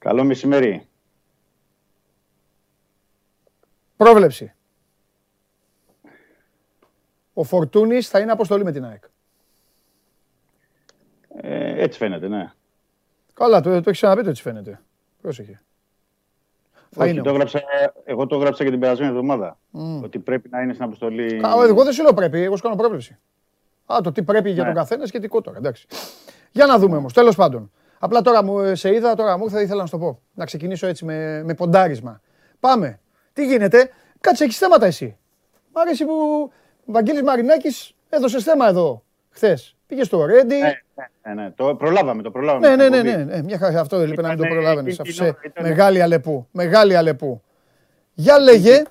Καλό 0.00 0.24
μεσημέρι. 0.24 0.88
Πρόβλεψη. 3.96 4.52
Ο 7.34 7.44
Φορτούνης 7.44 8.08
θα 8.08 8.18
είναι 8.18 8.32
αποστολή 8.32 8.64
με 8.64 8.72
την 8.72 8.84
ΑΕΚ. 8.84 9.02
Ε, 11.36 11.82
έτσι 11.82 11.98
φαίνεται, 11.98 12.28
ναι. 12.28 12.52
Καλά, 13.34 13.60
το, 13.60 13.70
το 13.70 13.76
έχεις 13.76 13.90
ξαναπεί 14.00 14.22
το 14.22 14.30
έτσι 14.30 14.42
φαίνεται. 14.42 14.80
Πρόσεχε. 15.20 15.62
Θα 16.90 17.02
Όχι, 17.04 17.12
είναι. 17.12 17.22
το 17.22 17.32
γράψα, 17.32 17.60
εγώ 18.04 18.26
το 18.26 18.36
γράψα 18.36 18.64
και 18.64 18.70
την 18.70 18.80
περασμένη 18.80 19.10
εβδομάδα. 19.10 19.58
Ότι 20.02 20.18
πρέπει 20.18 20.48
να 20.48 20.60
είναι 20.60 20.72
στην 20.72 20.84
αποστολή. 20.84 21.40
Κα- 21.40 21.64
Εγώ 21.68 21.84
δεν 21.84 21.92
σου 21.92 22.02
λέω 22.02 22.14
πρέπει, 22.14 22.40
εγώ 22.40 22.56
σου 22.56 22.62
κάνω 22.62 22.76
πρόβλεψη. 22.76 23.18
Α, 23.86 23.98
το 24.02 24.12
τι 24.12 24.22
πρέπει 24.22 24.50
για 24.50 24.62
Ναι. 24.62 24.68
τον 24.68 24.78
καθένας 24.78 25.08
σχετικό 25.08 25.40
τώρα. 25.40 25.58
Εντάξει. 25.58 25.86
Για 26.52 26.66
να 26.66 26.78
δούμε 26.78 26.96
όμως, 26.96 27.12
τέλος 27.12 27.36
πάντων. 27.36 27.72
Απλά 28.02 28.20
τώρα 28.20 28.42
μου 28.42 28.60
ε, 28.60 28.74
σε 28.74 28.94
είδα, 28.94 29.14
τώρα 29.14 29.38
μου 29.38 29.50
θα 29.50 29.60
ήθελα 29.60 29.80
να 29.80 29.86
σου 29.86 29.92
το 29.92 29.98
πω. 30.04 30.20
Να 30.34 30.44
ξεκινήσω 30.44 30.86
έτσι 30.86 31.04
με, 31.04 31.42
με 31.44 31.54
ποντάρισμα. 31.54 32.20
Πάμε. 32.60 33.00
Τι 33.32 33.46
γίνεται, 33.46 33.90
κάτσε 34.20 34.44
έχεις 34.44 34.58
θέματα 34.58 34.86
εσύ. 34.86 35.16
Μ' 35.74 35.78
αρέσει 35.78 36.04
που 36.04 36.12
ο 36.86 36.92
Βαγγέλης 36.92 37.22
Μαρινάκης 37.22 37.94
έδωσε 38.08 38.40
θέμα 38.40 38.68
εδώ 38.68 39.02
χθες. 39.30 39.76
Πήγες 39.86 40.06
στο 40.06 40.24
Ρέντι. 40.24 40.54
Ναι, 40.54 40.72
ναι, 40.94 41.34
ναι, 41.34 41.42
ναι. 41.42 41.50
Το 41.50 41.74
προλάβαμε, 41.74 42.22
το 42.22 42.30
προλάβαμε. 42.30 42.68
Ναι, 42.68 42.76
ναι, 42.76 42.82
την 42.90 42.90
ναι, 43.04 43.10
εκπομπή. 43.10 43.24
ναι, 43.30 43.36
ναι. 43.36 43.42
Μια 43.42 43.58
χαρά 43.58 43.80
αυτό 43.80 43.96
έλειπε 43.96 44.22
να 44.22 44.28
μην 44.28 44.36
το 44.36 44.42
Ήτανε- 44.44 44.60
προλάβαινες. 44.60 44.94
ήταν- 44.94 45.06
Αφού 45.06 45.14
σε 45.16 45.36
ήταν- 45.42 45.66
μεγάλη 45.68 46.02
αλεπού. 46.02 46.46
Μεγάλη 46.50 46.96
αλεπού. 46.96 47.42
Για 48.14 48.38
λέγε. 48.38 48.82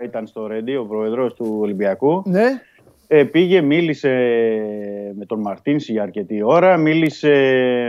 Ήταν 0.00 0.26
στο 0.26 0.46
Ρέντι 0.46 0.76
ο 0.76 0.84
πρόεδρος 0.86 1.34
του 1.34 1.56
Ολυμπιακού. 1.60 2.22
Ναι. 2.26 2.60
Ε, 3.14 3.24
πήγε, 3.24 3.60
μίλησε 3.60 4.08
με 5.14 5.24
τον 5.26 5.40
Μαρτίνση 5.40 5.92
για 5.92 6.02
αρκετή 6.02 6.42
ώρα, 6.42 6.76
μίλησε 6.76 7.34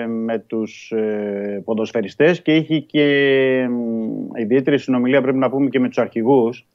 με 0.08 0.40
τους 0.40 0.92
ε, 0.92 1.62
ποδοσφαιριστές 1.66 2.42
και 2.42 2.56
είχε 2.56 2.80
και 2.80 3.68
μ, 3.70 4.36
ιδιαίτερη 4.36 4.78
συνομιλία 4.78 5.22
πρέπει 5.22 5.38
να 5.38 5.50
πούμε 5.50 5.70
και 5.70 5.80
με 5.80 5.88
τους 5.88 5.98
αρχηγούς 5.98 6.68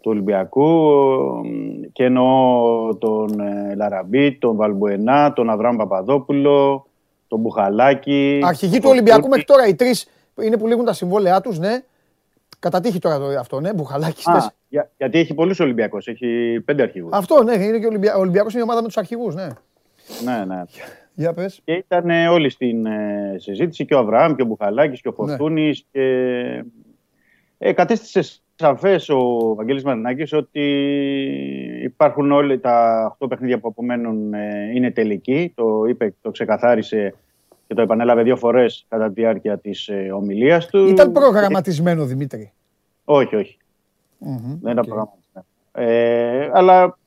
του 0.00 0.10
Ολυμπιακού 0.10 0.90
ε, 1.44 1.88
και 1.92 2.04
εννοώ 2.04 2.96
τον 2.96 3.40
ε, 3.40 3.74
Λαραμπή, 3.74 4.32
τον 4.32 4.56
Βαλμπουενά, 4.56 5.32
τον 5.32 5.50
Αβραάμ 5.50 5.76
Παπαδόπουλο, 5.76 6.86
τον 7.28 7.40
Μπουχαλάκη. 7.40 8.40
Αρχηγοί 8.44 8.74
του 8.74 8.82
τον 8.82 8.90
Ολυμπιακού 8.90 9.20
Κούρτη. 9.20 9.30
μέχρι 9.30 9.46
τώρα 9.46 9.66
οι 9.66 9.74
τρεις 9.74 10.08
είναι 10.42 10.56
που 10.56 10.66
λήγουν 10.66 10.84
τα 10.84 10.92
συμβόλαιά 10.92 11.40
τους, 11.40 11.58
ναι. 11.58 11.82
Κατά 12.58 12.80
τύχη 12.80 12.98
τώρα 12.98 13.18
το, 13.18 13.24
αυτό, 13.24 13.60
ναι. 13.60 13.74
Μπουχαλάκης. 13.74 14.26
Α, 14.26 14.52
για- 14.68 14.90
γιατί 14.96 15.18
έχει 15.18 15.34
πολλούς 15.34 15.60
Ολυμπιακούς, 15.60 16.06
έχει 16.06 16.60
πέντε 16.64 16.82
αρχηγούς. 16.82 17.10
Αυτό, 17.12 17.42
ναι, 17.42 17.52
είναι 17.54 17.78
και 17.78 17.84
ο 17.84 17.88
Ολυμπια... 17.88 18.16
Ολυμπιακός 18.16 18.52
είναι 18.52 18.60
η 18.60 18.64
ομάδα 18.64 18.80
με 18.80 18.86
τους 18.86 18.96
αρχηγούς, 18.96 19.34
ναι. 19.34 19.46
Ναι, 20.24 20.44
ναι. 20.46 20.62
Για 21.14 21.32
πες. 21.32 21.60
Και 21.64 21.72
ήταν 21.72 22.10
ε, 22.10 22.28
όλοι 22.28 22.50
στην 22.50 22.86
ε, 22.86 23.34
συζήτηση 23.38 23.84
και 23.84 23.94
ο 23.94 23.98
Αβραάμ 23.98 24.34
και 24.34 24.42
ο 24.42 24.44
Μπουχαλάκης 24.44 25.00
και 25.00 25.08
ο 25.08 25.14
Ναι. 25.18 25.26
Φορτούνης 25.28 25.84
και 25.92 26.02
ε, 27.58 27.72
κατέστησε 27.72 28.40
σαφές 28.54 29.08
ο 29.08 29.54
Βαγγέλης 29.54 29.84
Μαρινάκης 29.84 30.32
ότι 30.32 30.62
υπάρχουν 31.82 32.32
όλοι 32.32 32.58
τα 32.58 33.16
8 33.18 33.28
παιχνίδια 33.28 33.58
που 33.58 33.68
απομένουν 33.68 34.34
ε, 34.34 34.70
είναι 34.74 34.90
τελικοί. 34.90 35.52
Το 35.56 35.84
είπε, 35.88 36.14
το 36.20 36.30
ξεκαθάρισε 36.30 37.14
και 37.68 37.74
το 37.74 37.82
επανέλαβε 37.82 38.22
δύο 38.22 38.36
φορές 38.36 38.86
κατά 38.88 39.06
τη 39.06 39.12
διάρκεια 39.12 39.58
της 39.58 39.88
ε, 39.88 40.10
ομιλίας 40.14 40.66
του. 40.66 40.86
Ήταν 40.86 41.12
προγραμματισμένο, 41.12 42.04
Δημήτρη. 42.04 42.52
Όχι, 43.04 43.36
όχι. 43.36 43.56
Δεν 44.60 44.72
ήταν 44.72 44.84
προγραμματισμένο. 44.84 45.46
Ε, 45.72 46.50
αλλά 46.52 46.98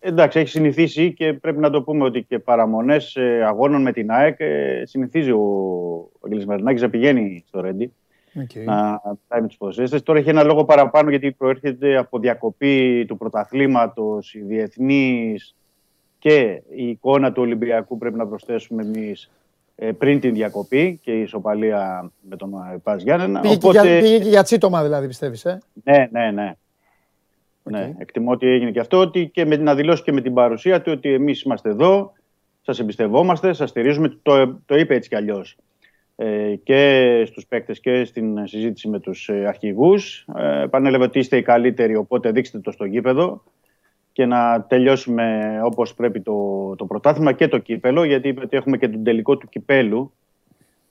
εντάξει, 0.00 0.38
έχει 0.38 0.48
συνηθίσει 0.48 1.12
και 1.12 1.32
πρέπει 1.32 1.58
να 1.58 1.70
το 1.70 1.82
πούμε 1.82 2.04
ότι 2.04 2.22
και 2.22 2.38
παραμονές 2.38 3.16
ε, 3.16 3.44
αγώνων 3.44 3.82
με 3.82 3.92
την 3.92 4.10
ΑΕΚ 4.10 4.40
ε, 4.40 4.82
συνηθίζει 4.84 5.30
ο 5.30 6.10
Αγγελής 6.24 6.46
Μερνάκης 6.46 6.82
να 6.82 6.90
πηγαίνει 6.90 7.44
στο 7.46 7.60
Ρέντι. 7.60 7.92
Okay. 8.34 8.64
Να 8.64 9.00
πάει 9.28 9.40
με 9.40 9.48
του 9.48 9.56
ποδοσφαιριστές. 9.56 10.02
Τώρα 10.02 10.18
έχει 10.18 10.28
ένα 10.28 10.42
λόγο 10.42 10.64
παραπάνω 10.64 11.10
γιατί 11.10 11.32
προέρχεται 11.32 11.96
από 11.96 12.18
διακοπή 12.18 13.04
του 13.08 13.16
πρωταθλήματος, 13.16 14.34
οι 14.34 14.40
διεθνεί 14.40 15.36
και 16.18 16.62
η 16.74 16.88
εικόνα 16.88 17.32
του 17.32 17.42
Ολυμπιακού 17.42 17.98
πρέπει 17.98 18.16
να 18.16 18.26
προσθέσουμε 18.26 18.82
εμείς 18.82 19.22
ε, 19.24 19.43
πριν 19.98 20.20
την 20.20 20.34
διακοπή 20.34 21.00
και 21.02 21.12
η 21.12 21.20
ισοπαλία 21.20 22.10
με 22.20 22.36
τον 22.36 22.50
Πας 22.82 23.02
Γιάννενα. 23.02 23.40
Πήγε, 23.40 23.54
Οπότε... 23.54 23.80
και 23.80 23.88
για, 23.88 24.00
πήγε 24.00 24.18
και 24.18 24.28
για 24.28 24.42
τσίτομα 24.42 24.82
δηλαδή 24.82 25.06
πιστεύεις, 25.06 25.44
ε; 25.44 25.62
Ναι, 25.84 26.08
ναι, 26.10 26.30
ναι. 26.30 26.52
Okay. 27.64 27.70
ναι. 27.70 27.94
Εκτιμώ 27.98 28.30
ότι 28.30 28.46
έγινε 28.46 28.70
και 28.70 28.80
αυτό, 28.80 28.98
ότι 28.98 29.30
και 29.32 29.44
με, 29.44 29.56
να 29.56 29.74
δηλώσει 29.74 30.02
και 30.02 30.12
με 30.12 30.20
την 30.20 30.34
παρουσία 30.34 30.82
του 30.82 30.92
ότι 30.92 31.12
εμείς 31.12 31.42
είμαστε 31.42 31.68
εδώ, 31.70 32.12
σας 32.62 32.78
εμπιστευόμαστε, 32.78 33.52
σας 33.52 33.70
στηρίζουμε, 33.70 34.18
το, 34.22 34.60
το 34.66 34.76
είπε 34.76 34.94
έτσι 34.94 35.08
κι 35.08 35.16
αλλιώς 35.16 35.56
ε, 36.16 36.54
και 36.62 37.22
στους 37.26 37.46
παίκτες 37.46 37.80
και 37.80 38.04
στην 38.04 38.46
συζήτηση 38.46 38.88
με 38.88 39.00
τους 39.00 39.28
ε, 39.28 39.46
αρχηγούς. 39.46 40.26
Ε, 40.36 40.62
επανέλαβε 40.62 41.04
ότι 41.04 41.18
είστε 41.18 41.36
οι 41.36 41.42
καλύτεροι, 41.42 41.96
οπότε 41.96 42.30
δείξτε 42.30 42.58
το 42.58 42.70
στο 42.70 42.84
γήπεδο 42.84 43.42
και 44.14 44.26
να 44.26 44.62
τελειώσουμε 44.62 45.58
όπως 45.64 45.94
πρέπει 45.94 46.20
το, 46.20 46.74
το 46.76 46.84
πρωτάθλημα 46.84 47.32
και 47.32 47.48
το 47.48 47.58
κύπελο, 47.58 48.04
γιατί 48.04 48.28
είπε 48.28 48.40
ότι 48.44 48.56
έχουμε 48.56 48.76
και 48.76 48.88
τον 48.88 49.04
τελικό 49.04 49.36
του 49.36 49.48
κυπέλου. 49.48 50.12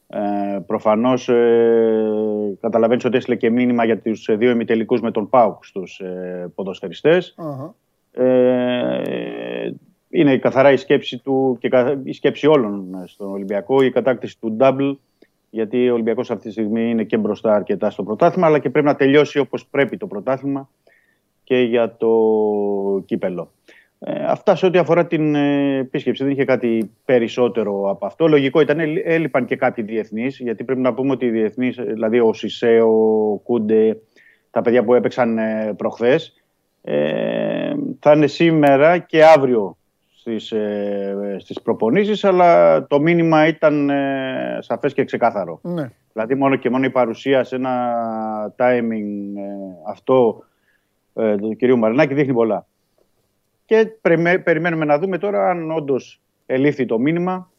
Ε, 0.08 0.60
προφανώς 0.66 1.30
ε, 1.30 2.58
καταλαβαίνεις 2.62 3.06
ότι 3.06 3.18
έστειλε 3.18 3.36
και 3.36 3.50
μήνυμα 3.50 3.86
για 3.86 4.00
τους 4.00 4.30
δύο 4.38 4.50
ημιτελικούς 4.50 5.02
με 5.02 5.12
τον 5.12 5.30
ΠΑΟΚ 5.30 5.66
στους 5.66 6.00
ε, 6.00 6.52
ποδοσφαιριστες 6.56 7.36
Ε, 8.12 9.72
είναι 10.10 10.38
καθαρά 10.38 10.72
η 10.72 10.78
σκέψη 10.78 11.18
του 11.18 11.58
και 11.60 11.70
η 12.04 12.14
σκέψη 12.14 12.48
όλων 12.48 13.04
στον 13.06 13.32
Ολυμπιακό, 13.32 13.82
η 13.82 13.92
κατάκτηση 13.92 14.40
του 14.40 14.58
double, 14.60 14.96
γιατί 15.50 15.90
ο 15.90 15.94
Ολυμπιακός 15.94 16.32
αυτή 16.32 16.46
τη 16.46 16.52
στιγμή 16.52 16.90
είναι 16.90 17.04
και 17.04 17.18
μπροστά 17.18 17.56
αρκετά 17.56 17.90
στο 17.90 18.04
πρωτάθλημα, 18.04 18.48
αλλά 18.48 18.60
και 18.60 18.70
πρέπει 18.70 18.86
να 18.86 18.96
τελειώσει 18.96 19.40
όπως 19.40 19.68
πρέπει 19.68 19.98
το 19.98 20.08
πρωτάθλημα 20.08 20.70
και 21.44 21.58
για 21.58 21.96
το 21.98 22.10
κύπελο. 23.06 23.52
Ε, 24.00 24.24
αυτά 24.26 24.56
σε 24.56 24.66
ό,τι 24.66 24.78
αφορά 24.78 25.06
την 25.06 25.36
ε, 25.36 25.78
επίσκεψη. 25.78 26.24
Δεν 26.24 26.32
είχε 26.32 26.46
κάτι 26.46 26.92
περισσότερο 27.06 27.90
από 27.90 28.06
αυτό. 28.06 28.28
Λογικό 28.28 28.62
ήταν, 28.62 28.80
έλειπαν 29.04 29.46
και 29.46 29.56
κάποιοι 29.56 29.84
διεθνείς, 29.84 30.40
γιατί 30.40 30.64
πρέπει 30.64 30.82
να 30.82 30.94
πούμε 30.94 31.12
ότι 31.12 31.26
οι 31.26 31.30
διεθνείς, 31.30 31.76
δηλαδή 31.76 32.20
ο 32.20 32.34
Σισέο, 32.34 32.88
ο 33.32 33.38
Κούντε, 33.38 34.02
τα 34.52 34.62
παιδιά 34.62 34.84
που 34.84 34.94
έπαιξαν 34.94 35.38
ε, 35.38 35.74
προχθές, 35.78 36.44
ε, 36.82 37.74
θα 38.00 38.12
είναι 38.12 38.28
σήμερα 38.28 38.98
και 38.98 39.26
αύριο 39.26 39.78
στις, 40.16 40.52
ε, 40.52 41.36
στις 41.40 41.62
προπονήσεις, 41.62 42.24
αλλά 42.24 42.84
το 42.88 43.00
μήνυμα 43.00 43.48
ήταν 43.48 43.90
ε, 43.90 44.58
σαφές 44.60 44.94
και 44.94 45.04
ξεκάθαρο. 45.04 45.60
Ναι. 45.62 45.92
Δηλαδή 46.14 46.36
μόνο 46.36 46.56
και 46.56 46.70
μόνο 46.70 46.86
η 46.86 46.90
παρουσία 46.90 47.44
σε 47.44 47.56
ένα 47.56 47.76
timing 48.58 49.40
αυτό 49.90 50.44
ε, 51.14 51.36
του 51.36 51.56
κυρίου 51.56 51.78
Μαρινάκη 51.78 52.14
δείχνει 52.14 52.34
πολλά. 52.34 52.68
Και 53.66 53.86
περιμένουμε 54.44 54.86
να 54.86 55.00
δούμε 55.00 55.18
τώρα 55.18 55.50
αν 55.50 55.72
όντως 55.72 56.22
ελήφθη 56.46 56.86
το 56.86 57.00
μήνυμα 57.00 57.52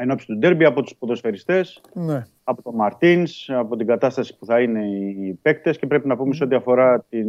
εν 0.00 0.10
ώψη 0.10 0.26
του 0.26 0.36
ντέρμπι 0.36 0.64
από 0.64 0.82
τους 0.82 0.94
ποδοσφαιριστές, 0.98 1.80
ναι. 1.92 2.26
από 2.44 2.62
τον 2.62 2.74
Μαρτίνς, 2.74 3.50
από 3.50 3.76
την 3.76 3.86
κατάσταση 3.86 4.36
που 4.38 4.46
θα 4.46 4.60
είναι 4.60 4.86
οι 4.86 5.38
παίκτες 5.42 5.78
και 5.78 5.86
πρέπει 5.86 6.08
να 6.08 6.16
πούμε 6.16 6.34
σε 6.34 6.44
ό,τι 6.44 6.54
αφορά 6.54 7.04
την, 7.08 7.26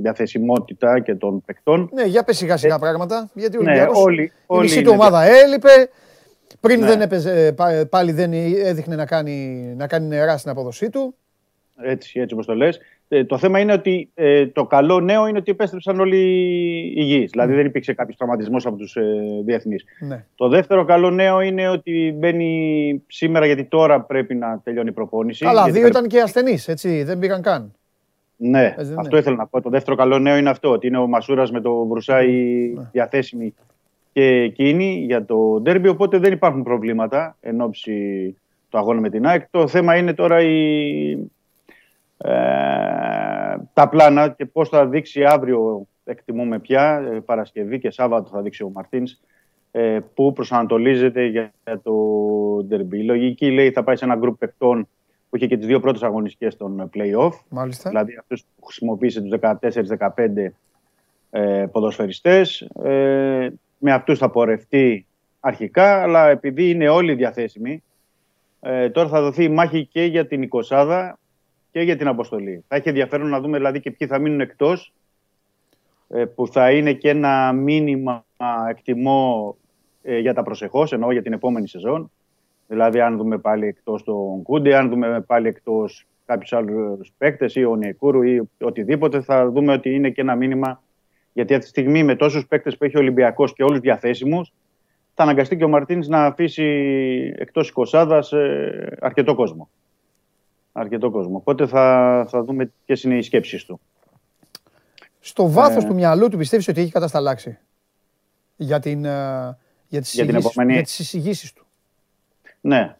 διαθεσιμότητα 0.00 1.00
και 1.00 1.14
των 1.14 1.42
παικτών. 1.44 1.90
Ναι, 1.92 2.04
για 2.04 2.24
πες 2.24 2.36
σιγά 2.36 2.56
σιγά 2.56 2.74
ε, 2.74 2.78
πράγματα. 2.78 3.30
Γιατί 3.34 3.58
ο 3.58 3.62
ναι, 3.62 3.86
όλη, 3.92 4.32
η 4.50 4.58
μισή 4.58 4.82
του 4.82 4.90
ομάδα 4.94 5.22
έλειπε. 5.22 5.90
Πριν 6.60 6.80
ναι. 6.80 6.86
δεν 6.86 7.00
έπαιζε, 7.00 7.54
πάλι 7.90 8.12
δεν 8.12 8.32
έδειχνε 8.64 8.96
να 8.96 9.06
κάνει, 9.06 9.64
να 9.76 9.86
κάνει 9.86 10.06
νερά 10.06 10.36
στην 10.36 10.50
απόδοσή 10.50 10.90
του. 10.90 11.14
Έτσι, 11.76 12.20
έτσι 12.20 12.34
όπως 12.34 12.46
το 12.46 12.54
λες. 12.54 12.78
Ε, 13.08 13.24
το 13.24 13.38
θέμα 13.38 13.60
είναι 13.60 13.72
ότι 13.72 14.10
ε, 14.14 14.46
το 14.46 14.66
καλό 14.66 15.00
νέο 15.00 15.26
είναι 15.26 15.38
ότι 15.38 15.50
επέστρεψαν 15.50 16.00
όλοι 16.00 16.16
υγιείς. 16.96 17.30
Δηλαδή 17.30 17.54
δεν 17.54 17.66
υπήρξε 17.66 17.92
κάποιος 17.92 18.16
τραυματισμός 18.16 18.66
από 18.66 18.76
τους 18.76 18.96
ε, 18.96 19.02
διεθνείς. 19.44 19.84
Ναι. 20.00 20.24
Το 20.34 20.48
δεύτερο 20.48 20.84
καλό 20.84 21.10
νέο 21.10 21.40
είναι 21.40 21.68
ότι 21.68 22.14
μπαίνει 22.18 23.02
σήμερα 23.06 23.46
γιατί 23.46 23.64
τώρα 23.64 24.00
πρέπει 24.00 24.34
να 24.34 24.60
τελειώνει 24.64 24.88
η 24.88 24.92
προπόνηση. 24.92 25.46
Αλλά 25.46 25.70
δύο 25.70 25.86
ήταν 25.86 26.06
και 26.06 26.20
ασθενείς, 26.20 26.68
έτσι, 26.68 27.02
δεν 27.02 27.18
πήγαν 27.18 27.42
καν. 27.42 27.72
Ναι, 28.36 28.74
αυτό 28.98 29.16
ήθελα 29.16 29.36
να 29.36 29.46
πω. 29.46 29.60
Το 29.60 29.70
δεύτερο 29.70 29.96
καλό 29.96 30.18
νέο 30.18 30.36
είναι 30.36 30.50
αυτό, 30.50 30.70
ότι 30.70 30.86
είναι 30.86 30.98
ο 30.98 31.06
Μασούρας 31.06 31.50
με 31.50 31.60
το 31.60 31.86
Βρουσάη 31.86 32.32
ναι. 32.76 32.88
διαθέσιμη 32.92 33.54
και 34.12 34.24
εκείνη 34.24 35.04
για 35.06 35.24
το 35.24 35.60
ντέρμπι, 35.62 35.88
οπότε 35.88 36.18
δεν 36.18 36.32
υπάρχουν 36.32 36.62
προβλήματα 36.62 37.36
εν 37.40 37.60
ώψη 37.60 38.36
του 38.68 38.78
αγώνα 38.78 39.00
με 39.00 39.10
την 39.10 39.26
ΑΕΚ. 39.26 39.42
Το 39.50 39.68
θέμα 39.68 39.96
είναι 39.96 40.14
τώρα 40.14 40.40
η, 40.40 41.10
ε, 41.12 41.16
τα 43.72 43.88
πλάνα 43.90 44.28
και 44.28 44.46
πώς 44.46 44.68
θα 44.68 44.86
δείξει 44.86 45.24
αύριο, 45.24 45.86
εκτιμούμε 46.04 46.58
πια, 46.58 47.10
ε, 47.12 47.20
Παρασκευή 47.20 47.78
και 47.78 47.90
Σάββατο 47.90 48.30
θα 48.30 48.42
δείξει 48.42 48.62
ο 48.62 48.70
Μαρτίνς, 48.70 49.20
ε, 49.70 49.98
που 50.14 50.32
προσανατολίζεται 50.32 51.26
για 51.26 51.52
το 51.82 51.92
ντερμπι. 52.66 52.98
Η 52.98 53.04
λογική 53.04 53.50
λέει 53.50 53.70
θα 53.70 53.84
πάει 53.84 53.96
σε 53.96 54.04
ένα 54.04 54.16
γκρουπ 54.16 54.38
παιχτών 54.38 54.88
που 55.30 55.36
είχε 55.36 55.46
και 55.46 55.56
τις 55.56 55.66
δύο 55.66 55.80
πρώτες 55.80 56.02
αγωνιστικές 56.02 56.56
των 56.56 56.90
play-off. 56.94 57.32
Μάλιστα. 57.48 57.88
Δηλαδή 57.88 58.16
αυτούς 58.20 58.44
που 58.56 58.64
χρησιμοποίησε 58.64 59.20
τους 59.20 59.30
14-15 59.30 60.52
ε, 61.30 61.66
ποδοσφαιριστές. 61.72 62.60
Ε, 62.60 63.48
με 63.78 63.92
αυτούς 63.92 64.18
θα 64.18 64.30
πορευτεί 64.30 65.06
αρχικά, 65.40 66.02
αλλά 66.02 66.28
επειδή 66.28 66.70
είναι 66.70 66.88
όλοι 66.88 67.14
διαθέσιμοι, 67.14 67.82
ε, 68.60 68.90
τώρα 68.90 69.08
θα 69.08 69.20
δοθεί 69.20 69.44
η 69.44 69.48
μάχη 69.48 69.86
και 69.86 70.02
για 70.02 70.26
την 70.26 70.42
20 70.42 71.12
και 71.70 71.80
για 71.80 71.96
την 71.96 72.08
αποστολή. 72.08 72.64
Θα 72.68 72.76
έχει 72.76 72.88
ενδιαφέρον 72.88 73.28
να 73.28 73.40
δούμε 73.40 73.56
δηλαδή 73.56 73.80
και 73.80 73.90
ποιοι 73.90 74.08
θα 74.08 74.18
μείνουν 74.18 74.40
εκτός, 74.40 74.92
ε, 76.08 76.24
που 76.24 76.46
θα 76.46 76.70
είναι 76.72 76.92
και 76.92 77.08
ένα 77.08 77.52
μήνυμα 77.52 78.24
εκτιμώ 78.68 79.56
ε, 80.02 80.18
για 80.18 80.34
τα 80.34 80.42
προσεχώς, 80.42 80.92
εννοώ 80.92 81.12
για 81.12 81.22
την 81.22 81.32
επόμενη 81.32 81.68
σεζόν. 81.68 82.10
Δηλαδή, 82.66 83.00
αν 83.00 83.16
δούμε 83.16 83.38
πάλι 83.38 83.66
εκτός 83.66 84.02
τον 84.02 84.42
Κούντε, 84.42 84.76
αν 84.76 84.88
δούμε 84.88 85.20
πάλι 85.20 85.48
εκτός 85.48 86.06
κάποιους 86.26 86.52
άλλους 86.52 87.12
παίκτες 87.18 87.54
ή 87.54 87.64
ο 87.64 87.76
Νιεκούρου 87.76 88.22
ή 88.22 88.48
οτιδήποτε, 88.60 89.20
θα 89.20 89.50
δούμε 89.50 89.72
ότι 89.72 89.94
είναι 89.94 90.10
και 90.10 90.20
ένα 90.20 90.34
μήνυμα. 90.34 90.82
Γιατί 91.32 91.54
αυτή 91.54 91.64
τη 91.64 91.70
στιγμή 91.70 92.04
με 92.04 92.16
τόσους 92.16 92.46
παίκτες 92.46 92.76
που 92.76 92.84
έχει 92.84 92.96
ο 92.96 93.00
Ολυμπιακός 93.00 93.52
και 93.52 93.62
όλους 93.62 93.80
διαθέσιμους, 93.80 94.52
θα 95.14 95.22
αναγκαστεί 95.22 95.56
και 95.56 95.64
ο 95.64 95.68
Μαρτίνη 95.68 96.06
να 96.08 96.24
αφήσει 96.24 96.64
εκτός 97.36 97.72
20 97.92 98.20
ε, 98.32 98.86
αρκετό 99.00 99.34
κόσμο 99.34 99.68
αρκετό 100.78 101.10
κόσμο. 101.10 101.36
Οπότε 101.36 101.66
θα, 101.66 102.26
θα 102.28 102.42
δούμε 102.42 102.72
ποιες 102.84 103.02
είναι 103.02 103.16
οι 103.16 103.22
σκέψεις 103.22 103.64
του. 103.64 103.80
Στο 105.20 105.50
βάθος 105.50 105.84
ε... 105.84 105.86
του 105.86 105.94
μυαλού 105.94 106.28
του 106.28 106.36
πιστεύεις 106.36 106.68
ότι 106.68 106.80
έχει 106.80 106.90
κατασταλάξει; 106.90 107.58
Για, 108.56 108.80
την, 108.80 109.04
ε, 109.04 109.56
για 109.88 110.00
τις, 110.00 110.14
για 110.14 110.24
επόμενη... 110.24 110.78
εισηγήσεις 110.78 111.52
του. 111.52 111.66
Ναι, 112.60 112.96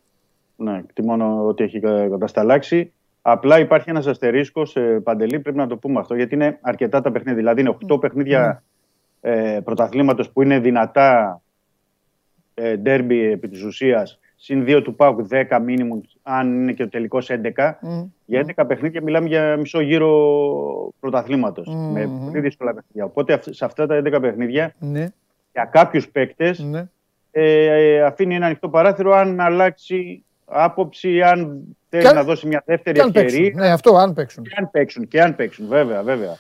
ναι, 0.57 0.79
εκτιμώ 0.79 1.47
ότι 1.47 1.65
έχει 1.65 1.81
κατασταλάξει. 1.81 2.93
Απλά 3.23 3.59
υπάρχει 3.59 3.91
ένας 3.91 4.07
αστερίσκος 4.07 4.71
σε 4.71 4.81
παντελή, 4.81 5.41
πρέπει 5.41 5.57
να 5.57 5.67
το 5.67 5.77
πούμε 5.77 6.01
αυτό, 6.01 6.15
γιατί 6.15 6.35
είναι 6.35 6.59
αρκετά 6.61 7.01
τα 7.01 7.11
παιχνίδια. 7.11 7.39
Δηλαδή 7.39 7.61
είναι 7.61 7.77
8 7.89 8.01
παιχνίδια 8.01 8.63
mm. 8.63 8.65
ε, 9.21 9.61
πρωταθλήματος 9.65 10.31
που 10.31 10.43
είναι 10.43 10.59
δυνατά 10.59 11.41
ε, 12.55 12.77
ντέρμπι 12.77 13.31
επί 13.31 13.49
της 13.49 13.63
ουσίας 13.63 14.19
συν 14.41 14.65
2 14.69 14.81
του 14.85 14.95
ΠΑΟΚ 14.95 15.27
10 15.31 15.61
μήνυμου, 15.65 16.03
αν 16.23 16.63
είναι 16.63 16.73
και 16.73 16.83
ο 16.83 16.89
τελικός 16.89 17.31
11. 17.31 17.35
Mm. 17.37 18.09
Για 18.25 18.47
11 18.57 18.65
παιχνίδια 18.67 19.03
μιλάμε 19.03 19.29
για 19.29 19.57
μισό 19.57 19.81
γύρο 19.81 20.93
πρωταθλήματος. 21.01 21.69
Mm. 21.71 21.93
Με 21.93 22.11
πολύ 22.25 22.41
δύσκολα 22.41 22.75
παιχνίδια. 22.75 23.05
Οπότε 23.05 23.41
σε 23.51 23.65
αυτά 23.65 23.87
τα 23.87 24.03
11 24.05 24.19
παιχνίδια 24.21 24.75
mm. 24.81 25.07
για 25.53 25.65
κάποιους 25.71 26.09
παίκτες 26.09 26.71
mm. 26.73 26.87
ε, 27.31 28.03
αφήνει 28.03 28.35
ένα 28.35 28.47
ανοιχτό 28.47 28.69
παράθυρο 28.69 29.13
αν 29.13 29.41
αλλάξει 29.41 30.25
άποψη, 30.45 31.23
αν 31.23 31.63
θέλει 31.89 32.07
αν... 32.07 32.15
να 32.15 32.23
δώσει 32.23 32.47
μια 32.47 32.63
δεύτερη 32.67 33.01
ευκαιρία. 33.01 33.53
Ναι, 33.55 33.71
αυτό 33.71 33.97
αν 33.97 34.15
παίξουν. 34.15 34.43
Και 34.45 34.55
αν 34.57 34.71
παίξουν, 34.71 35.09
και 35.09 35.23
αν 35.23 35.37
παίξουν 35.37 35.69
βέβαια, 35.69 36.03
βέβαια. 36.03 36.37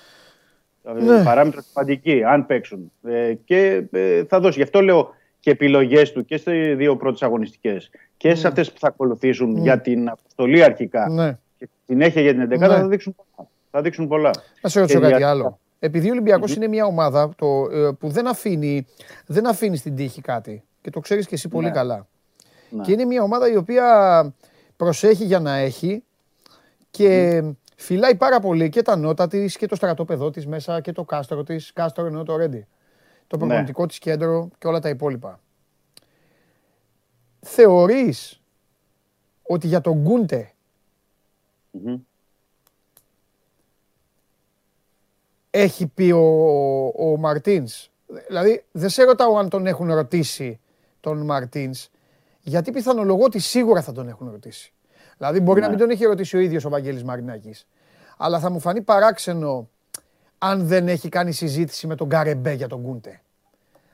Ναι. 1.01 1.22
Παράμετρος 1.24 1.64
σημαντική, 1.64 2.24
αν 2.24 2.46
παίξουν. 2.46 2.92
Ε, 3.03 3.34
και 3.44 3.84
ε, 3.90 4.24
θα 4.24 4.40
δώσει. 4.40 4.57
Γι' 4.59 4.64
αυτό 4.64 4.80
λέω 4.80 5.14
και 5.41 5.51
επιλογές 5.51 6.12
του 6.12 6.24
και 6.24 6.36
στι 6.36 6.74
δύο 6.74 6.97
πρώτες 6.97 7.22
αγωνιστικές 7.22 7.91
και 8.16 8.34
σε 8.34 8.47
mm. 8.47 8.49
αυτές 8.49 8.72
που 8.72 8.78
θα 8.78 8.89
ακολουθήσουν 8.89 9.59
mm. 9.59 9.62
για 9.62 9.80
την 9.80 10.09
αποστολή 10.09 10.62
αρχικά 10.62 11.09
ναι. 11.09 11.39
και 11.59 11.68
την 11.86 12.01
έχει 12.01 12.20
για 12.20 12.34
την 12.34 12.45
11 12.45 12.59
ναι. 12.59 12.66
θα, 12.66 12.89
δείξουν 12.89 13.14
πολλά. 13.14 13.49
θα 13.70 13.82
δείξουν 13.82 14.09
πολλά. 14.09 14.30
Να 14.61 14.68
σε 14.68 14.80
ρωτήσω 14.80 15.01
κάτι 15.01 15.22
άλλο. 15.22 15.59
Επειδή 15.78 16.09
ο 16.09 16.11
ολυμπιακο 16.11 16.45
mm-hmm. 16.45 16.57
είναι 16.57 16.68
μια 16.68 16.84
ομάδα 16.84 17.30
το, 17.36 17.68
ε, 17.72 17.91
που 17.99 18.09
δεν 18.09 18.26
αφήνει, 18.26 18.86
δεν 19.26 19.47
αφήνει 19.47 19.76
στην 19.76 19.97
τύχη 19.97 20.20
κάτι 20.20 20.62
και 20.80 20.91
το 20.91 21.01
ξέρεις 21.01 21.26
και 21.26 21.34
εσύ 21.34 21.49
πολύ 21.49 21.66
ναι. 21.66 21.72
καλά. 21.72 22.07
Ναι. 22.70 22.82
Και 22.82 22.93
είναι 22.93 23.05
μια 23.05 23.22
ομάδα 23.22 23.51
η 23.51 23.57
οποία 23.57 24.34
προσέχει 24.76 25.24
για 25.24 25.41
να 25.41 25.57
έχει 25.57 26.03
και 26.91 27.43
φυλάει 27.76 28.14
πάρα 28.14 28.41
πολύ 28.41 28.68
και 28.68 28.82
τα 28.82 28.97
νότα 28.97 29.28
της 29.28 29.57
και 29.57 29.66
το 29.66 29.74
στρατόπεδό 29.74 30.30
της 30.30 30.47
μέσα 30.47 30.80
και 30.80 30.93
το 30.93 31.05
κάστρο 31.05 31.43
της. 31.43 31.72
Κάστρο 31.72 32.07
εννοώ 32.07 32.22
το 32.22 32.36
Ρέντι. 32.36 32.66
Το 33.28 33.36
Ναι. 33.36 33.46
προπονητικό 33.46 33.86
της 33.86 33.98
κέντρο 33.98 34.48
και 34.58 34.66
όλα 34.66 34.80
τα 34.80 34.88
υπόλοιπα. 34.88 35.40
Θεωρείς 37.40 38.40
ότι 39.42 39.66
για 39.66 39.80
τον 39.80 39.94
Γκούντε 40.00 40.52
Μμμ. 41.70 41.96
έχει 45.50 45.86
πει 45.86 46.10
ο, 46.10 46.86
ο 46.86 47.16
Μαρτίνς; 47.18 47.90
Δηλαδή 48.28 48.64
δεν 48.72 48.88
σε 48.88 49.02
ρωτάω 49.04 49.36
αν 49.38 49.48
τον 49.48 49.66
έχουν 49.66 49.92
ρωτήσει 49.94 50.60
τον 51.00 51.24
Μαρτίνς, 51.24 51.88
γιατί 52.42 52.70
πιθανολογώ 52.72 53.24
ότι 53.24 53.38
σίγουρα 53.38 53.82
θα 53.82 53.92
τον 53.92 54.08
έχουν 54.08 54.30
ρωτήσει. 54.30 54.72
Δηλαδή 55.16 55.40
μπορεί 55.40 55.60
να 55.60 55.66
Ναι. 55.66 55.72
μην 55.72 55.80
τον 55.82 55.90
έχει 55.90 56.04
ρωτήσει 56.04 56.36
ο 56.36 56.40
ίδιος 56.40 56.64
ο 56.64 56.68
Βαγγέλης 56.68 57.04
Μαρινάκης, 57.04 57.66
αλλά 58.16 58.40
θα 58.40 58.50
μου 58.50 58.60
φανεί 58.60 58.80
παράξενο 58.82 59.68
αν 60.39 60.66
δεν 60.66 60.89
έχει 60.89 61.09
κάνει 61.09 61.32
συζήτηση 61.32 61.86
με 61.86 61.95
τον 61.95 62.09
Καρεμπέ 62.09 62.53
για 62.53 62.68
τον 62.68 62.80
Γκούντε. 62.80 63.20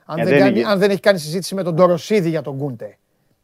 Αν, 0.05 0.17
Ε, 0.19 0.23
δεν, 0.23 0.31
δεν 0.33 0.39
κάνει- 0.39 0.57
είναι. 0.57 0.67
αν 0.67 0.79
δεν 0.79 0.89
έχει 0.89 0.99
κάνει 0.99 1.17
συζήτηση 1.19 1.55
με 1.55 1.63
τον 1.63 1.75
Τοροσίδη 1.75 2.29
για 2.29 2.41
τον 2.41 2.55
Γκούντε. 2.55 2.97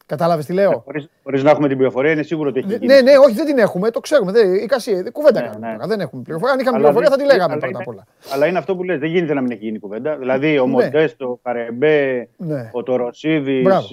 Κατάλαβες 0.06 0.45
τι 0.45 0.54
λέω; 0.54 0.82
Χωρίς, 0.86 1.10
χωρίς 1.24 1.43
να 1.43 1.49
έχουμε 1.49 1.68
την 1.68 1.78
πληροφορία, 1.78 2.12
είναι 2.12 2.24
σίγουρο 2.24 2.49
ότι 2.49 2.60
έχει 2.60 2.68
Ναι, 2.68 2.74
γίνει. 2.76 2.93
ναι, 2.93 3.02
ναι, 3.02 3.18
όχι, 3.18 3.34
δεν 3.36 3.45
την 3.45 3.58
έχουμε, 3.58 3.89
το 3.91 3.99
ξέρουμε. 3.99 4.32
Δεν, 4.32 4.54
η 4.56 4.66
κασία, 4.66 5.10
κουβέντα 5.12 5.39
Ναι, 5.41 5.47
κάνουμε 5.47 5.68
ναι. 5.68 5.74
τώρα. 5.76 5.88
Δεν 5.88 5.99
έχουμε 5.99 6.22
πληροφορία. 6.22 6.54
Αν 6.54 6.60
είχαμε 6.60 6.78
Αλλά 6.78 6.86
πληροφορία 6.88 7.10
θα 7.10 7.16
δεν- 7.16 7.26
τη 7.28 7.34
λέγαμε 7.34 7.52
αλλά 7.54 7.62
πρώτα 7.62 7.68
είναι- 7.68 7.84
απ' 7.84 7.88
όλα. 7.93 8.34
Αλλά 8.34 8.47
είναι 8.47 8.58
αυτό 8.58 8.76
που 8.76 8.84
λες, 8.84 8.99
δεν 8.99 9.10
γίνεται 9.10 9.34
να 9.34 9.41
μην 9.41 9.52
έχει 9.52 9.64
γίνει 9.64 9.80
κουβέντα. 9.80 10.18
Δηλαδή 10.18 10.60
ο 10.60 10.66
Ναι. 10.66 10.72
Μοντέστο, 10.72 11.30
ο 11.30 11.36
Καρεμπέ, 11.43 12.28
Ναι. 12.38 12.70
ο 12.74 12.84
Τοροσίδης, 12.84 13.64
Μπράβο. 13.64 13.88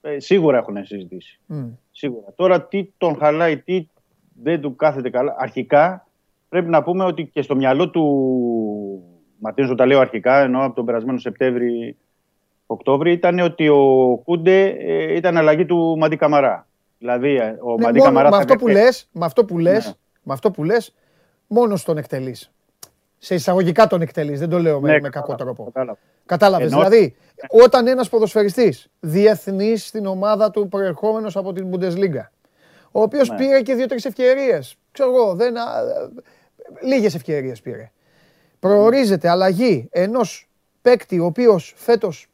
ε, 0.00 0.14
ε, 0.14 0.20
σίγουρα 0.20 0.58
έχουν 0.58 0.84
συζητήσει. 0.84 1.40
Μμ. 1.46 1.66
Σίγουρα. 1.90 2.32
Τώρα 2.36 2.62
τι 2.62 2.92
τον 2.96 3.16
χαλάει, 3.16 3.58
τι 3.58 3.88
δεν 4.42 4.60
του 4.60 4.76
κάθεται 4.76 5.10
καλά. 5.10 5.34
Αρχικά 5.38 6.07
πρέπει 6.48 6.68
να 6.68 6.82
πούμε 6.82 7.04
ότι 7.04 7.24
και 7.26 7.42
στο 7.42 7.56
μυαλό 7.56 7.90
του 7.90 8.04
Μαρτίνος, 9.38 9.74
τα 9.76 9.86
λέω 9.86 10.00
αρχικά, 10.00 10.38
ενώ 10.38 10.64
από 10.64 10.74
τον 10.74 10.84
περασμένο 10.84 11.18
Σεπτέμβρη, 11.18 11.96
Οκτώβρη, 12.66 13.12
ήταν 13.12 13.38
ότι 13.38 13.68
ο 13.68 14.20
Κούντε 14.24 14.66
ε, 14.78 15.14
ήταν 15.16 15.36
αλλαγή 15.36 15.66
του 15.66 15.96
Μαντί 15.98 16.16
Καμαρά. 16.16 16.66
Δηλαδή 16.98 17.36
ε, 17.36 17.56
ο 17.60 17.74
Ναι, 17.74 17.84
Μαντί 17.84 17.98
μόνο 17.98 18.02
Καμαρά 18.10 18.28
με 18.28 18.34
θα 18.36 18.40
αυτό 18.42 18.54
που 18.54 18.68
έπρεπε- 18.68 18.84
λες, 18.84 19.08
με 19.12 19.24
αυτό 19.24 19.44
που 19.44 19.58
λες, 19.58 19.86
Ναι. 19.86 19.92
με 20.22 20.32
αυτό 20.32 20.50
που 20.50 20.64
λες, 20.64 20.94
μόνος 21.46 21.84
τον 21.84 21.96
εκτελείς. 21.98 22.50
Σε 23.18 23.34
εισαγωγικά 23.34 23.86
τον 23.86 24.00
εκτελείς, 24.00 24.38
δεν 24.38 24.48
το 24.48 24.58
λέω 24.58 24.80
με, 24.80 24.90
Ναι, 24.92 25.00
με 25.00 25.08
κακό 25.08 25.26
κατάλαβα, 25.26 25.44
τρόπο. 25.54 25.64
κατάλαβα. 25.72 25.98
Κατάλαβες, 26.26 26.72
Ενώ- 26.72 26.76
δηλαδή, 26.84 27.16
όταν 27.64 27.86
ένας 27.86 28.08
ποδοσφαιριστής 28.08 28.88
διεθνής 29.00 29.86
στην 29.86 30.06
ομάδα 30.06 30.50
του 30.50 30.68
προερχόμενος 30.68 31.36
από 31.36 31.52
την 31.52 31.70
Bundesliga, 31.72 32.26
ο 32.92 33.02
οποίος 33.02 33.28
Ναι. 33.30 33.36
πήρε 33.36 33.60
και 33.62 33.74
δύο-τρεις 33.74 34.04
ευκαιρίες, 34.04 34.76
ξέρω 34.92 35.10
εγώ, 35.14 35.34
δεν, 35.34 35.54
α, 36.74 36.86
λίγες 36.86 37.14
ευκαιρίες 37.14 37.60
πήρε. 37.60 37.90
Προορίζεται 38.60 39.28
αλλαγή 39.28 39.88
ενός 39.92 40.48
παίκτη 40.82 41.18
ο 41.18 41.24
οποίος 41.24 41.74
φέτος 41.76 42.26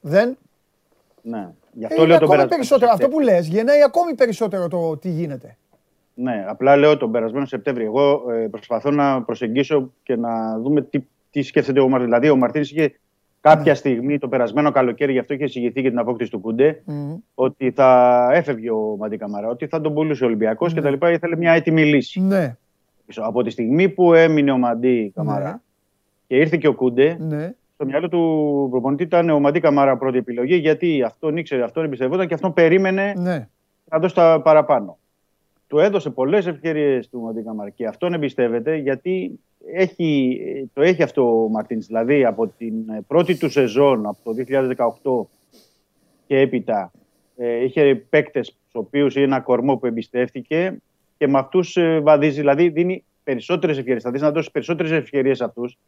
δεν, 0.00 0.36
Ναι. 1.22 1.48
Γι' 1.72 1.82
ε, 1.82 1.86
αυτό 1.86 2.02
είναι 2.02 2.06
λέω 2.10 2.18
τον 2.18 2.30
ακόμη 2.30 2.48
περασμένο 2.48 2.48
περισσότερο. 2.48 2.90
Αυτό 2.90 3.02
Σεπτέμβρη. 3.02 3.26
που 3.26 3.32
λες 3.34 3.46
γεννάει 3.48 3.82
ακόμη 3.82 4.14
περισσότερο 4.14 4.68
το 4.68 4.96
τι 4.96 5.08
γίνεται. 5.10 5.56
Ναι, 6.14 6.44
απλά 6.48 6.76
λέω 6.76 6.96
τον 6.96 7.10
περασμένο 7.12 7.46
Σεπτέμβριο. 7.46 7.86
Εγώ 7.86 8.30
ε, 8.32 8.46
προσπαθώ 8.48 8.90
να 8.90 9.22
προσεγγίσω 9.22 9.92
και 10.02 10.16
να 10.16 10.58
δούμε 10.58 10.82
τι, 10.82 10.98
τι 11.30 11.42
σκέφτεται 11.42 11.80
ο 11.80 11.88
Μαρτίνς. 11.88 12.04
Δηλαδή, 12.04 12.30
ο 12.30 12.36
Μαρτίνς 12.36 12.70
είχε 12.70 12.98
κάποια 13.40 13.72
Ναι. 13.72 13.78
στιγμή 13.78 14.18
το 14.18 14.28
περασμένο 14.28 14.70
καλοκαίρι, 14.70 15.12
γι' 15.12 15.18
αυτό 15.18 15.34
είχε 15.34 15.44
εισηγηθεί 15.44 15.80
για 15.80 15.90
την 15.90 15.98
απόκτηση 15.98 16.30
του 16.30 16.40
Κούντε, 16.40 16.82
Μμμ. 16.84 17.16
ότι 17.34 17.70
θα 17.70 18.28
έφευγε 18.32 18.70
ο 18.70 18.96
Μαντί 18.98 19.16
Καμαρά, 19.16 19.48
ότι 19.48 19.66
θα 19.66 19.80
τον 19.80 19.94
πουλούσε 19.94 20.24
ο 20.24 20.26
Ολυμπιακός 20.26 20.72
Ναι. 20.72 20.78
και 20.78 20.84
τα 20.84 20.90
λοιπά. 20.90 21.10
Ήθελε 21.10 21.36
μια 21.36 21.52
έτοιμη 21.52 21.84
λύση. 21.84 22.20
Ναι, 22.20 22.56
Από 23.16 23.42
τη 23.42 23.50
στιγμή 23.50 23.88
που 23.88 24.12
έμεινε 24.12 24.50
ο 24.52 24.58
Μαντί 24.58 25.12
Καμαρά 25.14 25.50
Ναι. 25.50 25.56
και 26.26 26.36
ήρθε 26.36 26.56
και 26.56 26.68
ο 26.68 26.74
Κούντε, 26.74 27.16
ναι. 27.20 27.54
στο 27.74 27.84
μυαλό 27.86 28.08
του 28.08 28.66
προπονητή 28.70 29.02
ήταν 29.02 29.30
ο 29.30 29.40
Μαντί 29.40 29.60
Καμαρά 29.60 29.96
πρώτη 29.96 30.18
επιλογή, 30.18 30.54
γιατί 30.56 31.02
αυτόν 31.02 31.36
ήξερε, 31.36 31.62
αυτόν 31.62 31.84
εμπιστευόταν 31.84 32.26
και 32.26 32.34
αυτόν 32.34 32.52
περίμενε 32.52 33.12
Ναι. 33.16 33.48
να 33.90 33.98
δώσει 33.98 34.14
τα 34.14 34.40
παραπάνω. 34.44 34.98
Του 35.68 35.78
έδωσε 35.78 36.10
πολλές 36.10 36.46
ευκαιρίες 36.46 37.08
του 37.08 37.20
Μαντί 37.20 37.42
Καμαρά 37.42 37.70
και 37.70 37.86
αυτόν 37.86 38.14
εμπιστεύεται 38.14 38.76
γιατί 38.76 39.40
έχει, 39.72 40.38
το 40.72 40.82
έχει 40.82 41.02
αυτό 41.02 41.42
ο 41.44 41.48
Μαρτίνς. 41.48 41.86
Δηλαδή 41.86 42.24
από 42.24 42.46
την 42.46 42.74
πρώτη 43.06 43.38
του 43.38 43.50
σεζόν, 43.50 44.06
από 44.06 44.18
το 44.24 44.32
2018 44.32 45.26
και 46.26 46.38
έπειτα, 46.40 46.90
ε, 47.36 47.64
είχε 47.64 47.94
παίκτες 48.08 48.46
στους 48.46 48.74
οποίους 48.74 49.14
είναι 49.14 49.24
ένα 49.24 49.40
κορμό 49.40 49.76
που 49.76 49.86
εμπιστεύτηκε 49.86 50.76
και 51.18 51.28
με 51.28 51.38
αυτούς 51.38 51.78
βαδίζει. 52.02 52.40
Δηλαδή 52.40 52.68
δίνει 52.68 53.04
περισσότερες 53.24 53.78
ευκαιρίες. 53.78 54.02
Θα 54.02 54.10
δεις 54.10 54.20
να 54.20 54.30
δώσει 54.30 54.50
περισσότερες 54.50 54.92
ευκαιρίες 54.92 55.36
σε 55.36 55.44
αυτούς. 55.44 55.78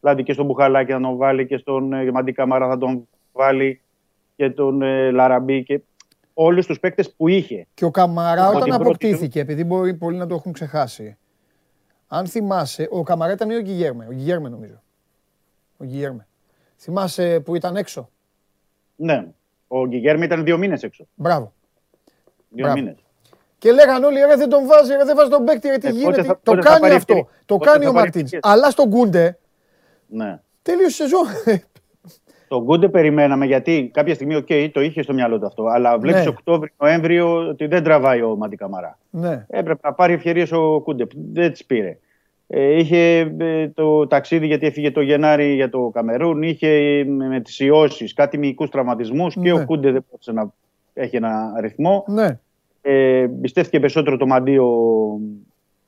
Δηλαδή 0.00 0.22
και 0.22 0.32
στον 0.32 0.46
Μπουχαλάκη 0.46 0.92
θα 0.92 1.00
τον 1.00 1.16
βάλει 1.16 1.46
και 1.46 1.56
στον 1.56 1.92
ε, 1.92 2.10
Μαντί 2.10 2.32
Καμαρά 2.32 2.68
θα 2.68 2.78
τον 2.78 3.08
βάλει 3.32 3.80
και 4.36 4.50
τον 4.50 4.82
ε, 4.82 5.10
Λαραμπή 5.10 5.62
και 5.62 5.80
όλους 6.34 6.66
τους 6.66 6.80
παίκτες 6.80 7.14
που 7.14 7.28
είχε. 7.28 7.66
Και 7.74 7.84
ο 7.84 7.90
Καμαρά 7.90 8.46
Από 8.46 8.56
όταν 8.56 8.62
την 8.62 8.78
πρώτη 8.78 8.86
αποκτήθηκε, 8.86 9.40
επειδή 9.40 9.64
μπορεί 9.64 9.94
πολλοί 9.94 10.16
να 10.16 10.26
το 10.26 10.34
έχουν 10.34 10.52
ξεχάσει. 10.52 11.16
Αν 12.06 12.26
θυμάσαι, 12.26 12.88
ο 12.90 13.02
Καμαρά 13.02 13.32
ήταν 13.32 13.50
ή 13.50 13.54
ο 13.54 13.60
Γκυγέρμε. 13.60 14.06
Ο 14.06 14.12
Γκυγέρμε 14.12 14.48
νομίζω. 14.48 14.82
Ο 15.76 15.84
Γκυγέρμε. 15.84 16.26
Θυμάσαι 16.76 17.40
που 17.40 17.54
ήταν 17.54 17.76
έξω; 17.76 18.10
Ναι. 18.96 19.26
Ο 19.68 19.86
Γκυγέρμι 19.86 20.24
ήταν 20.24 20.44
δύο 20.44 20.58
μήνες 20.58 20.82
έξω. 20.82 21.06
Μπράβο. 21.14 21.52
Δύο 22.48 22.64
Μπράβο. 22.64 22.94
Μήνες. 23.64 23.84
Και 23.84 23.86
λέγαν 23.86 24.04
όλοι, 24.04 24.18
ρε 24.20 24.36
δεν 24.36 24.48
τον 24.48 24.66
βάζει, 24.66 24.92
ρε 24.92 25.04
δεν 25.04 25.16
βάζει 25.16 25.30
τον 25.30 25.44
παίκτη, 25.44 25.68
ρε 25.68 25.78
τι 25.78 25.86
Ε, 25.86 25.90
πότε 25.90 26.00
γίνεται. 26.02 26.22
θα- 26.22 26.34
το 26.42 26.50
πότε 26.50 26.62
θα 26.62 26.68
κάνει 26.68 26.80
πάρει 26.80 26.94
αυτό. 26.94 27.12
ευκαιρίες. 27.12 27.42
Το 27.46 27.56
Πότε 27.56 27.70
κάνει 27.70 27.84
θα 27.84 27.90
ο 27.90 27.92
πάρει 27.92 28.04
Μαρτίν. 28.04 28.24
ευκαιρίες. 28.24 28.52
Αλλά 28.54 28.70
στον 28.70 28.88
Κούντε 28.88 29.38
Ναι. 30.06 30.40
τελείωσε 30.62 31.02
η 31.04 31.06
σεζόν. 31.08 31.26
Το 32.48 32.62
Κούντε 32.62 32.88
περιμέναμε 32.88 33.46
γιατί 33.46 33.90
κάποια 33.92 34.14
στιγμή 34.14 34.34
οκ, 34.34 34.46
το 34.72 34.80
είχε 34.80 35.02
στο 35.02 35.12
μυαλό 35.12 35.38
του 35.38 35.46
αυτό. 35.46 35.64
Αλλά 35.66 35.98
βλέπεις 35.98 36.22
Ναι. 36.22 36.28
Οκτώβριο-Νοέμβριο 36.28 37.48
ότι 37.48 37.66
δεν 37.66 37.82
τραβάει 37.82 38.22
ο 38.22 38.36
Μαντί 38.36 38.56
Καμαρά. 38.56 38.98
ναι. 39.10 39.44
Έπρεπε 39.48 39.80
να 39.88 39.92
πάρει 39.94 40.12
ευκαιρίες 40.12 40.52
ο 40.52 40.80
Κούντε. 40.84 41.06
Δεν 41.32 41.52
τις 41.52 41.64
πήρε. 41.64 41.98
Ε, 42.52 42.78
είχε 42.78 43.18
ε, 43.38 43.68
το 43.68 44.06
ταξίδι 44.06 44.46
γιατί 44.46 44.66
έφυγε 44.66 44.90
το 44.90 45.00
Γενάρη 45.00 45.54
για 45.54 45.70
το 45.70 45.90
Καμερούν. 45.94 46.42
Είχε 46.42 46.68
ε, 46.68 47.04
με, 47.04 47.26
με 47.28 47.40
τις 47.40 47.58
ιώσεις 47.60 48.12
κάτι 48.14 48.38
μυϊκούς 48.38 48.68
τραυματισμούς 48.70 49.34
και 49.34 49.40
Ναι. 49.40 49.52
ο 49.52 49.64
Κούντε 49.64 49.90
δεν 49.90 50.04
μπορούσε 50.10 50.32
να 50.32 50.50
έχει 50.92 51.16
ένα 51.16 51.52
ρυθμό. 51.60 52.04
ναι. 52.08 52.38
Ε, 52.82 53.26
πιστεύτηκε 53.40 53.80
περισσότερο 53.80 54.16
το 54.16 54.26
μαντί 54.26 54.58
ο, 54.58 54.66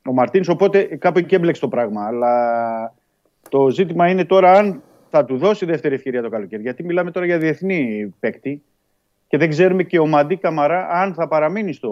ο 0.07 0.13
Μαρτίνς, 0.13 0.47
οπότε 0.47 0.83
κάπου 0.83 1.17
εκεί 1.19 1.35
έμπλεξε 1.35 1.61
το 1.61 1.67
πράγμα. 1.67 2.05
Αλλά 2.07 2.93
το 3.49 3.69
ζήτημα 3.69 4.09
είναι 4.09 4.25
τώρα 4.25 4.51
αν 4.51 4.81
θα 5.09 5.25
του 5.25 5.37
δώσει 5.37 5.65
δεύτερη 5.65 5.95
ευκαιρία 5.95 6.21
το 6.21 6.29
καλοκαίρι. 6.29 6.61
Γιατί 6.61 6.83
μιλάμε 6.83 7.11
τώρα 7.11 7.25
για 7.25 7.37
διεθνή 7.37 8.13
παίκτη 8.19 8.61
και 9.27 9.37
δεν 9.37 9.49
ξέρουμε 9.49 9.83
και 9.83 9.99
ο 9.99 10.07
Μαντί 10.07 10.37
Καμαρά 10.37 10.87
αν 10.89 11.13
θα 11.13 11.27
παραμείνει 11.27 11.73
στο. 11.73 11.89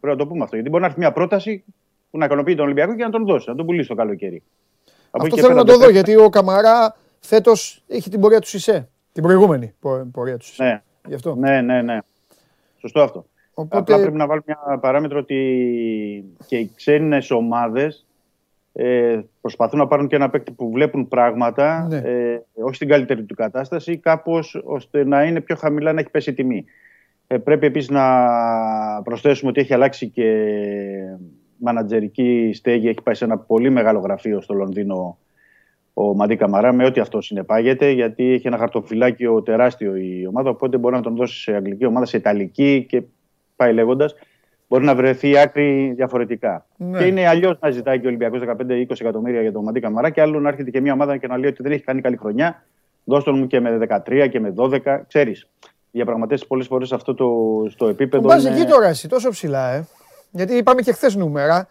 Πρέπει 0.00 0.16
να 0.18 0.24
το 0.24 0.28
πούμε 0.30 0.42
αυτό. 0.42 0.54
Γιατί 0.54 0.70
μπορεί 0.70 0.82
να 0.82 0.88
έρθει 0.88 1.00
μια 1.00 1.12
πρόταση 1.12 1.64
που 2.10 2.18
να 2.18 2.24
ικανοποιεί 2.24 2.54
τον 2.54 2.64
Ολυμπιακό 2.64 2.94
και 2.94 3.04
να 3.04 3.10
τον 3.10 3.24
δώσει, 3.24 3.48
να 3.48 3.54
τον 3.56 3.66
πουλήσει 3.66 3.88
το 3.88 3.94
καλοκαίρι. 3.94 4.42
Από 5.10 5.24
Αυτό 5.24 5.26
εκεί 5.26 5.34
και 5.34 5.40
θέλω 5.40 5.52
πέρα 5.52 5.64
να 5.64 5.72
το 5.72 5.72
δω, 5.78 5.84
δεν- 5.84 5.90
γιατί 5.94 6.16
ο 6.16 6.28
Καμαρά 6.28 6.96
φέτος 7.20 7.82
έχει 7.88 8.10
την 8.10 8.20
πορεία 8.20 8.38
του 8.40 8.46
Σισε. 8.46 8.88
Την 9.12 9.22
προηγούμενη 9.22 9.74
πο- 9.80 10.08
πορεία 10.12 10.36
του 10.36 10.44
Σισε. 10.44 10.62
Ναι, 10.64 10.82
Γι' 11.08 11.14
αυτό. 11.14 11.34
ναι, 11.34 11.60
ναι, 11.60 11.82
ναι. 11.82 11.98
Σωστό 12.80 13.00
αυτό. 13.02 13.26
Οπότε, 13.54 13.78
Απλά 13.78 14.00
πρέπει 14.00 14.16
να 14.16 14.26
βάλουμε 14.26 14.44
μια 14.46 14.78
παράμετρο 14.78 15.18
ότι 15.18 16.24
και 16.46 16.56
οι 16.56 16.70
ξένες 16.74 17.30
ομάδες 17.30 18.06
ε, 18.72 19.20
προσπαθούν 19.40 19.78
να 19.78 19.86
πάρουν 19.86 20.06
και 20.08 20.16
ένα 20.16 20.30
παίκτη 20.30 20.52
που 20.52 20.70
βλέπουν 20.70 21.08
πράγματα, 21.08 21.86
Ναι. 21.88 21.96
ε, 21.96 22.42
όχι 22.62 22.74
στην 22.74 22.88
καλύτερη 22.88 23.22
του 23.24 23.34
κατάσταση, 23.34 23.96
κάπως 23.96 24.62
ώστε 24.64 25.04
να 25.04 25.24
είναι 25.24 25.40
πιο 25.40 25.56
χαμηλά 25.56 25.92
να 25.92 26.00
έχει 26.00 26.10
πέσει 26.10 26.30
η 26.30 26.34
τιμή. 26.34 26.64
Ε, 27.26 27.38
πρέπει 27.38 27.66
επίσης 27.66 27.90
να 27.90 28.02
προσθέσουμε 29.02 29.50
ότι 29.50 29.60
έχει 29.60 29.74
αλλάξει 29.74 30.08
και 30.08 30.44
μανατζερική 31.56 32.50
στέγη. 32.54 32.88
Έχει 32.88 33.02
πάει 33.02 33.14
σε 33.14 33.24
ένα 33.24 33.38
πολύ 33.38 33.70
μεγάλο 33.70 33.98
γραφείο 33.98 34.40
στο 34.40 34.54
Λονδίνο 34.54 35.18
ο 35.94 36.14
Μαντί 36.14 36.36
Καμαρά 36.36 36.72
με 36.72 36.84
ό,τι 36.84 37.00
αυτό 37.00 37.20
συνεπάγεται, 37.20 37.90
γιατί 37.90 38.32
έχει 38.32 38.46
ένα 38.46 38.58
χαρτοφυλάκιο 38.58 39.42
τεράστιο 39.42 39.96
η 39.96 40.26
ομάδα. 40.26 40.50
Οπότε 40.50 40.76
μπορεί 40.76 40.94
να 40.94 41.02
τον 41.02 41.16
δώσει 41.16 41.40
σε 41.40 41.54
αγγλική 41.54 41.86
ομάδα, 41.86 42.06
σε 42.06 42.16
ιταλική 42.16 42.86
και 42.88 43.02
πάει 43.56 43.72
λέγοντας. 43.72 44.14
Μπορεί 44.68 44.84
να 44.84 44.94
βρεθεί 44.94 45.38
άκρη 45.38 45.92
διαφορετικά. 45.96 46.66
Ναι. 46.76 46.98
Και 46.98 47.04
είναι 47.04 47.26
αλλιώς 47.28 47.56
να 47.60 47.70
ζητάει 47.70 47.98
και 48.00 48.04
ο 48.06 48.08
Ολυμπιακός 48.08 48.40
15-20 48.40 49.00
εκατομμύρια 49.00 49.40
για 49.40 49.52
τον 49.52 49.62
Μαντί 49.62 49.80
Καμαρά, 49.80 50.10
και 50.10 50.20
άλλο 50.20 50.40
να 50.40 50.48
έρχεται 50.48 50.70
και 50.70 50.80
μια 50.80 50.92
ομάδα 50.92 51.16
και 51.16 51.26
να 51.26 51.36
λέει 51.38 51.50
ότι 51.50 51.62
δεν 51.62 51.72
έχει 51.72 51.82
κάνει 51.82 52.00
καλή 52.00 52.16
χρονιά. 52.16 52.64
Δώσ' 53.04 53.24
τον 53.24 53.38
μου 53.38 53.46
και 53.46 53.60
με 53.60 53.78
13 54.06 54.28
και 54.30 54.40
με 54.40 54.54
12. 54.56 55.00
Ξέρεις, 55.08 55.40
οι 55.60 55.68
διαπραγματεύσεις 55.90 56.46
πολλές 56.48 56.66
φορές 56.66 56.92
αυτό 56.92 57.14
το, 57.14 57.28
στο 57.70 57.88
επίπεδο. 57.88 58.22
Τον 58.22 58.30
πας 58.36 58.44
είναι- 58.44 58.54
εκεί 58.56 58.64
τώρα 58.70 58.86
εσύ, 58.88 59.08
τόσο 59.08 59.30
ψηλά, 59.30 59.72
ε. 59.72 59.86
Γιατί 60.30 60.54
είπαμε 60.54 60.82
και 60.82 60.92
χθες 60.92 61.14
νούμερα. 61.16 61.68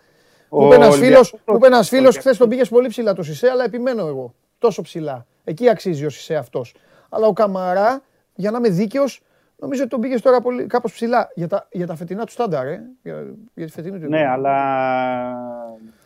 Ο 0.50 0.60
Μου 0.62 0.66
είπε 0.66 0.76
ένας 0.76 0.88
φίλο, 0.88 1.00
Ολυμπιακός- 1.06 1.34
μου 1.46 1.56
είπε 1.56 1.68
ένας 1.68 1.90
φίλος, 1.90 2.18
ο 2.18 2.20
χθες 2.20 2.38
τον 2.38 2.50
πήγες 2.50 2.70
πολύ 2.70 2.88
ψηλά 2.88 3.14
το 3.14 3.24
Σισε, 3.24 3.48
αλλά 3.50 3.64
επιμένω 3.64 4.08
εγώ. 4.08 4.34
Τόσο 4.58 4.82
ψηλά. 4.82 5.26
Εκεί 5.44 5.70
αξίζει 5.70 6.06
ο 6.06 6.10
Σισε 6.10 6.36
αυτός. 6.36 6.76
Αλλά 7.10 7.28
ο 7.28 7.34
Καμαρά, 7.34 8.02
για 8.36 8.52
να 8.52 8.58
είμαι 8.58 8.70
δίκαιος, 8.70 9.22
Νομίζω 9.64 9.82
ότι 9.82 9.90
τον 9.92 10.00
πήγες 10.02 10.22
τώρα 10.22 10.42
πολύ, 10.42 10.66
κάπως 10.66 10.94
ψηλά 10.94 11.32
για 11.36 11.48
τα, 11.48 11.68
για 11.72 11.88
τα 11.88 11.96
φετινά 11.96 12.26
του 12.26 12.32
στάνταρ, 12.32 12.68
ε. 12.68 12.82
Για, 13.04 13.26
για 13.54 13.66
τη 13.66 13.72
φετινή 13.72 14.00
του. 14.00 14.10
Ναι, 14.10 14.28
αλλά 14.28 14.56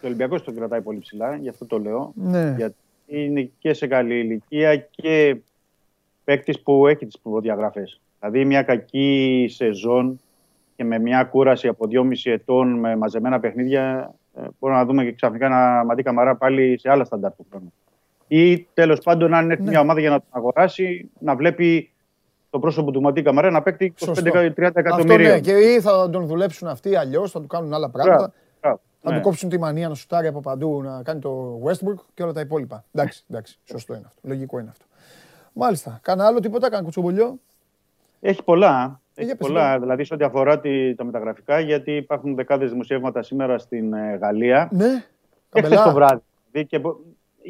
το 0.01 0.07
Ολυμπιακός 0.07 0.43
τον 0.43 0.55
κρατάει 0.55 0.81
πολύ 0.81 0.99
ψηλά, 0.99 1.35
γι' 1.35 1.49
αυτό 1.49 1.65
το 1.65 1.79
λέω. 1.79 2.11
Ναι. 2.15 2.53
Γιατί 2.57 2.75
είναι 3.07 3.49
και 3.59 3.73
σε 3.73 3.87
καλή 3.87 4.19
ηλικία 4.19 4.75
και 4.75 5.37
παίκτης 6.23 6.59
που 6.61 6.87
έχει 6.87 7.05
τις 7.05 7.19
προδιαγραφές. 7.19 8.01
Δηλαδή, 8.19 8.45
μια 8.45 8.63
κακή 8.63 9.47
σεζόν 9.49 10.19
και 10.75 10.83
με 10.83 10.99
μια 10.99 11.23
κούραση 11.23 11.67
από 11.67 11.87
2,5 11.91 12.31
ετών 12.31 12.79
με 12.79 12.95
μαζεμένα 12.95 13.39
παιχνίδια, 13.39 14.13
ε, 14.35 14.41
μπορούμε 14.59 14.79
να 14.79 14.85
δούμε 14.85 15.03
και 15.03 15.11
ξαφνικά 15.11 15.45
ένα 15.45 15.83
Μαντί 15.85 16.03
Καμαρά 16.03 16.35
πάλι 16.35 16.79
σε 16.79 16.89
άλλα 16.89 17.03
στάνταρ 17.03 17.31
του 17.35 17.45
χρόνου. 17.49 17.73
Ή 18.27 18.59
τέλος 18.73 18.99
πάντων, 18.99 19.33
αν 19.33 19.51
έρθει 19.51 19.63
Ναι. 19.63 19.69
μια 19.69 19.79
ομάδα 19.79 19.99
για 19.99 20.09
να 20.09 20.19
τον 20.19 20.27
αγοράσει, 20.29 21.09
να 21.19 21.35
βλέπει 21.35 21.91
το 22.57 22.63
πρόσωπο 22.63 22.91
του 22.91 23.01
Μαντί 23.01 23.21
Καμαρά 23.21 23.51
να 23.51 23.61
παίξει 23.61 23.93
25-30 23.99 24.05
Σωστό. 24.05 24.39
Αυτό 24.39 24.79
εκατομμύρια. 24.79 25.29
ναι, 25.33 25.39
και 25.39 25.51
ή 25.51 25.81
θα 25.81 26.09
τον 26.09 26.25
δουλέψουν 26.25 26.67
αυτοί 26.67 26.95
αλλιώς, 26.95 27.31
θα 27.31 27.41
του 27.41 27.47
κάνουν 27.47 27.73
άλλα 27.73 27.89
πράγματα. 27.89 28.33
Μπράβο, 28.61 28.79
Θα 28.99 29.09
ναι. 29.11 29.15
του 29.17 29.21
κόψουν 29.23 29.49
τη 29.49 29.59
μανία 29.59 29.87
να 29.89 29.95
σουτάρει 29.95 30.27
από 30.27 30.39
παντού, 30.39 30.81
να 30.83 31.01
κάνει 31.03 31.19
το 31.19 31.61
Westbrook 31.65 32.03
και 32.13 32.23
όλα 32.23 32.33
τα 32.33 32.39
υπόλοιπα. 32.39 32.83
Εντάξει, 32.91 33.23
εντάξει, 33.29 33.59
σωστό 33.63 33.93
είναι 33.93 34.03
αυτό. 34.07 34.19
Λογικό 34.23 34.59
είναι 34.59 34.69
αυτό. 34.69 34.85
Μάλιστα. 35.53 35.99
Κάνα 36.01 36.25
άλλο 36.25 36.39
τίποτα, 36.39 36.69
κάνα 36.69 36.83
κουτσομπολιό; 36.83 37.39
Έχει 38.19 38.43
πολλά. 38.43 38.99
Ε, 39.15 39.21
Έχει 39.21 39.25
για 39.27 39.35
πες, 39.37 39.47
πολλά, 39.47 39.71
ναι. 39.73 39.79
δηλαδή 39.79 40.03
σε 40.03 40.13
ό,τι 40.13 40.23
αφορά 40.23 40.59
τη, 40.59 40.95
τα 40.95 41.03
μεταγραφικά, 41.03 41.59
γιατί 41.59 41.91
υπάρχουν 41.95 42.35
δεκάδες 42.35 42.69
δημοσιεύματα 42.71 43.23
σήμερα 43.23 43.57
στην 43.57 43.93
ε, 43.93 44.17
Γαλλία. 44.21 44.69
Ναι, 44.71 45.03
Και 45.51 45.61
χθες 45.61 45.69
το 45.69 45.75
καμπελά. 45.75 45.93
βράδυ. 45.93 46.21
Δηλαδή 46.51 46.67
και, 46.69 46.79
πο- 46.79 46.99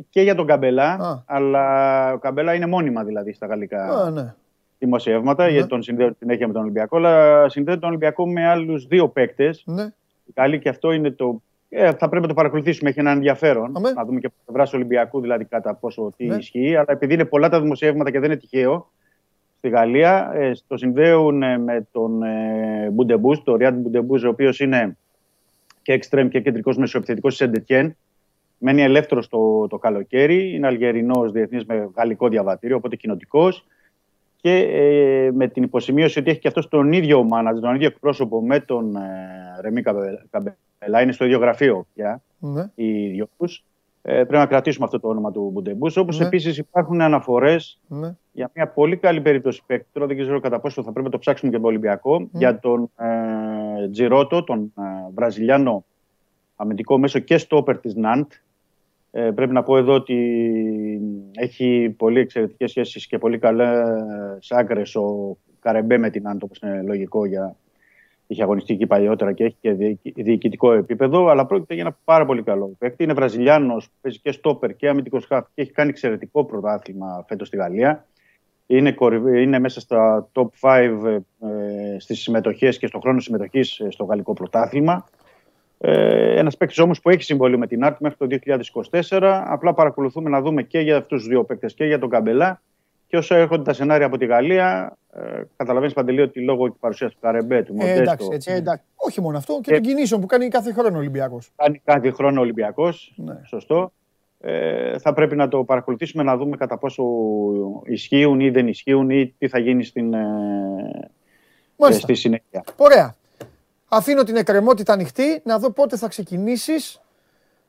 και 0.10 0.22
για 0.22 0.36
τον 0.36 0.46
Καμπελά, 0.46 0.92
Α. 0.94 1.22
αλλά 1.26 2.14
ο 2.14 2.18
Καμπελά 2.18 2.54
είναι 2.54 2.66
μόνιμα 2.66 3.04
δηλαδή 3.04 3.34
στα 3.34 3.46
γαλλικά 3.46 3.84
Α, 4.04 4.10
ναι. 4.10 4.34
Δημοσιεύματα, 4.80 5.46
Ναι. 5.46 5.52
γιατί 5.52 5.68
τον 5.68 5.82
συνδέω 5.84 6.14
συνέχεια 6.20 6.48
με 6.48 6.54
τον 6.54 6.62
Ολυμπιακό, 6.62 6.98
αλλά 6.98 7.50
συνδέεται 7.50 7.80
τον 7.80 7.90
Ολυμπιακό 7.90 8.28
με 8.28 8.48
άλλους 8.48 8.86
δύο 8.88 9.08
παίκτες. 9.08 9.64
ναι. 9.66 9.84
Οι 10.26 10.34
Γάλλοι 10.36 10.60
και 10.60 10.70
αυτό 10.70 10.92
είναι 10.92 11.12
το... 11.12 11.42
Ε, 11.70 11.92
θα 11.94 12.08
πρέπει 12.10 12.22
να 12.22 12.28
το 12.28 12.34
παρακολουθήσουμε, 12.34 12.90
έχει 12.90 13.00
ένα 13.00 13.12
ενδιαφέρον. 13.12 13.72
Αμέ. 13.78 13.92
Να 13.92 14.06
δούμε 14.06 14.20
και 14.20 14.26
από 14.26 14.36
πλευράς 14.46 14.70
του 14.70 14.76
Ολυμπιακού, 14.80 15.22
δηλαδή 15.22 15.46
κατά 15.46 15.74
πόσο 15.76 16.14
τι 16.18 16.26
Ναι. 16.26 16.36
ισχύει. 16.36 16.76
Αλλά 16.76 16.86
επειδή 16.88 17.14
είναι 17.14 17.26
πολλά 17.26 17.50
τα 17.50 17.62
δημοσιεύματα 17.62 18.12
και 18.12 18.20
δεν 18.20 18.32
είναι 18.32 18.40
τυχαίο, 18.40 18.92
στη 19.58 19.70
Γαλλία 19.70 20.32
ε, 20.34 20.52
το 20.68 20.78
συνδέουν 20.78 21.44
ε, 21.44 21.58
με 21.58 21.88
τον 21.92 22.24
ε, 22.24 22.90
Μπουντεμπούς, 22.92 23.44
τον 23.44 23.56
Ριάντ 23.56 23.80
Μπουντεμπούς, 23.80 24.24
ο 24.24 24.30
οποίος 24.30 24.60
είναι 24.60 24.98
και 25.82 25.94
εξτρέμ 25.94 26.28
και 26.28 26.42
κεντρικός 26.42 26.78
μεσοεπιθετικός 26.78 27.38
της 27.38 27.46
Σεντ 27.46 27.66
Ετιέν. 27.66 27.96
Μένει 28.58 28.82
ελεύθερος 28.82 29.28
το, 29.30 29.68
το 29.68 29.78
καλοκαίρι. 29.78 30.54
Είναι 30.56 30.68
Αλγερινός 30.68 31.32
διεθνής 31.32 31.66
με 31.66 31.90
γαλλικό 31.96 32.28
διαβατήριο, 32.28 32.76
οπότε 32.76 32.96
κοινοτικός. 32.96 33.66
Και 34.48 34.58
ε, 34.58 35.32
με 35.32 35.48
την 35.48 35.64
υποσημείωση 35.64 36.20
ότι 36.20 36.30
έχει 36.30 36.40
και 36.40 36.48
αυτός 36.48 36.68
τον 36.68 36.92
ίδιο 36.92 37.24
μάνατζ, 37.24 37.60
τον 37.60 37.76
ίδιο 37.76 37.88
εκπρόσωπο 37.88 38.42
με 38.42 38.60
τον 38.60 38.96
ε, 38.96 39.02
Ρεμί 39.62 39.82
Καμπε- 39.82 40.26
Καμπελά. 40.30 41.02
Είναι 41.02 41.12
στο 41.12 41.26
ίδιο 41.26 41.40
γραφείο 41.40 41.86
πια 41.94 42.22
ναι. 42.40 42.64
οι 42.76 43.08
δυο 43.08 43.28
τους. 43.38 43.64
Ε, 44.02 44.14
πρέπει 44.14 44.34
να 44.34 44.46
κρατήσουμε 44.46 44.86
αυτό 44.86 45.00
το 45.00 45.08
όνομα 45.08 45.32
του 45.32 45.50
Μπουντεμπούς. 45.54 45.98
Όπως 45.98 46.20
Ναι. 46.20 46.26
επίσης 46.26 46.58
υπάρχουν 46.58 47.02
αναφορές 47.02 47.80
ναι. 47.88 48.16
για 48.32 48.52
μια 48.54 48.68
πολύ 48.68 48.98
καλή 48.98 49.22
περίπτωση 49.22 49.62
παίκτη. 49.66 49.88
Τώρα 49.94 50.08
δεν 50.08 50.18
ξέρω 50.18 50.40
κατά 50.40 50.60
πόσο 50.60 50.84
θα 50.84 50.92
πρέπει 50.92 51.06
να 51.06 51.12
το 51.12 51.20
ψάξουμε 51.20 51.52
και 51.52 51.58
τον 51.58 51.66
Ολυμπιακό. 51.66 52.28
Για 52.32 52.60
τον 52.60 52.92
ε, 52.98 53.90
Τζιρότο, 53.90 54.44
τον 54.44 54.74
ε, 54.78 54.82
Βραζιλιάνο 55.14 55.86
αμυντικό 56.56 56.98
μέσο 56.98 57.20
και 57.20 57.38
στόπερ 57.38 57.78
της 57.80 57.96
Ναντ. 57.96 58.26
Ε, 59.20 59.32
πρέπει 59.32 59.54
να 59.54 59.64
πω 59.64 59.78
εδώ 59.78 59.94
ότι 59.94 60.42
έχει 61.36 61.96
πολύ 61.98 62.20
εξαιρετικές 62.20 62.70
σχέσεις 62.70 63.08
και 63.08 63.18
πολύ 63.18 63.40
καλές 63.40 64.52
άκρες 64.52 64.96
ο 64.96 65.38
Καρεμπέ 65.60 65.98
με 65.98 66.10
την 66.10 66.22
Ναντ, 66.24 66.44
όπως 66.44 66.60
είναι 66.60 66.82
λογικό 66.82 67.26
για 67.26 67.56
είχε 68.28 68.44
αγωνιστεί 68.44 68.74
εκεί 68.74 68.88
παλιότερα 68.88 69.34
και 69.34 69.44
έχει 69.44 69.56
και 69.62 69.72
διοικη- 69.72 70.24
διοικητικό 70.24 70.72
επίπεδο, 70.74 71.28
αλλά 71.28 71.46
πρόκειται 71.46 71.74
για 71.74 71.84
ένα 71.84 71.98
πάρα 72.04 72.26
πολύ 72.26 72.44
καλό 72.44 72.76
παίκτη. 72.78 73.04
Είναι 73.04 73.14
Βραζιλιάνος, 73.14 73.90
παίζει 74.02 74.20
και 74.20 74.32
στόπερ 74.32 74.76
και 74.76 74.88
αμυντικός 74.90 75.26
χάφ 75.26 75.46
και 75.54 75.62
έχει 75.62 75.72
κάνει 75.72 75.90
εξαιρετικό 75.90 76.46
πρωτάθλημα 76.46 77.26
φέτος 77.28 77.48
στη 77.48 77.58
Γαλλία. 77.58 78.06
Είναι, 78.66 78.92
κορυφή- 78.92 79.42
είναι 79.42 79.60
μέσα 79.60 79.80
στα 79.80 80.30
top 80.34 80.48
5 80.60 81.24
ε, 81.40 82.00
στις 82.00 82.20
συμμετοχές 82.22 82.78
και 82.78 82.88
στον 82.88 83.02
χρόνο 83.02 83.20
συμμετοχής 83.20 83.82
στο 83.90 84.04
γαλλικό 84.04 84.34
πρωτάθλημα. 84.34 85.06
Ε, 85.80 86.40
Ένας 86.40 86.58
παίκτης 86.58 86.80
όμως 86.80 87.02
που 87.02 87.10
έχει 87.10 87.24
συμβολή 87.24 87.58
με 87.58 87.68
την 87.68 87.84
ΑΡΤ 87.84 88.00
μέχρι 88.00 88.18
το 88.18 88.28
2024. 89.10 89.44
Απλά 89.48 89.74
παρακολουθούμε 89.74 90.30
να 90.30 90.42
δούμε 90.42 90.64
και 90.64 90.80
για 90.80 90.98
αυτούς 90.98 91.20
τους 91.20 91.28
δύο 91.28 91.44
παίκτες 91.44 91.74
και 91.74 91.86
για 91.86 92.00
τον 92.00 92.10
Καμπελά. 92.10 92.62
Και 93.08 93.18
όσο 93.18 93.36
έρχονται 93.36 93.64
τα 93.64 93.74
σενάρια 93.74 94.06
από 94.06 94.18
τη 94.18 94.26
Γαλλία, 94.26 94.98
ε, 95.14 95.42
καταλαβαίνεις 95.58 95.94
παντελή 95.94 96.22
ότι 96.22 96.42
λόγω 96.42 96.72
τη 96.72 96.78
παρουσίας 96.80 97.12
του 97.12 97.18
Καρεμπέ, 97.22 97.64
του 97.64 97.74
Ε, 97.74 97.76
Μοντέστο, 97.80 98.02
εντάξει, 98.02 98.28
έτσι. 98.32 98.50
ε, 98.50 98.54
είναι. 98.54 98.62
εντάξει, 98.62 98.84
Όχι 98.96 99.22
μόνο 99.22 99.38
αυτό, 99.38 99.60
και 99.62 99.72
Ε, 99.72 99.74
των 99.76 99.84
κινήσεων 99.84 100.22
που 100.22 100.28
κάνει 100.28 100.48
κάθε 100.48 100.72
χρόνο 100.74 100.96
ο 100.96 101.00
Ολυμπιακός. 101.00 101.50
κάνει 101.56 101.82
κάθε 101.86 102.12
χρόνο 102.12 102.42
Ολυμπιακός. 102.42 103.14
Ναι. 103.16 103.36
Σωστό. 103.46 103.92
Ε, 104.40 104.98
θα 105.00 105.14
πρέπει 105.14 105.36
να 105.36 105.48
το 105.48 105.64
παρακολουθήσουμε 105.64 106.24
να 106.24 106.38
δούμε 106.38 106.58
κατά 106.58 106.78
πόσο 106.78 107.04
ισχύουν 107.86 108.40
ή 108.40 108.50
δεν 108.50 108.68
ισχύουν 108.68 109.10
ή 109.10 109.34
τι 109.38 109.48
θα 109.48 109.60
γίνει 109.60 109.84
στην, 109.84 110.14
ε, 110.14 110.18
ε, 110.20 111.08
Μάλιστα. 111.78 112.02
στη 112.02 112.14
συνέχεια. 112.16 112.64
Ωραία. 112.76 113.16
Αφήνω 113.88 114.24
την 114.24 114.36
εκκρεμότητα 114.36 114.94
ανοιχτή 114.94 115.42
να 115.46 115.60
δω 115.60 115.72
πότε 115.72 115.98
θα 115.98 116.08
ξεκινήσεις 116.08 117.02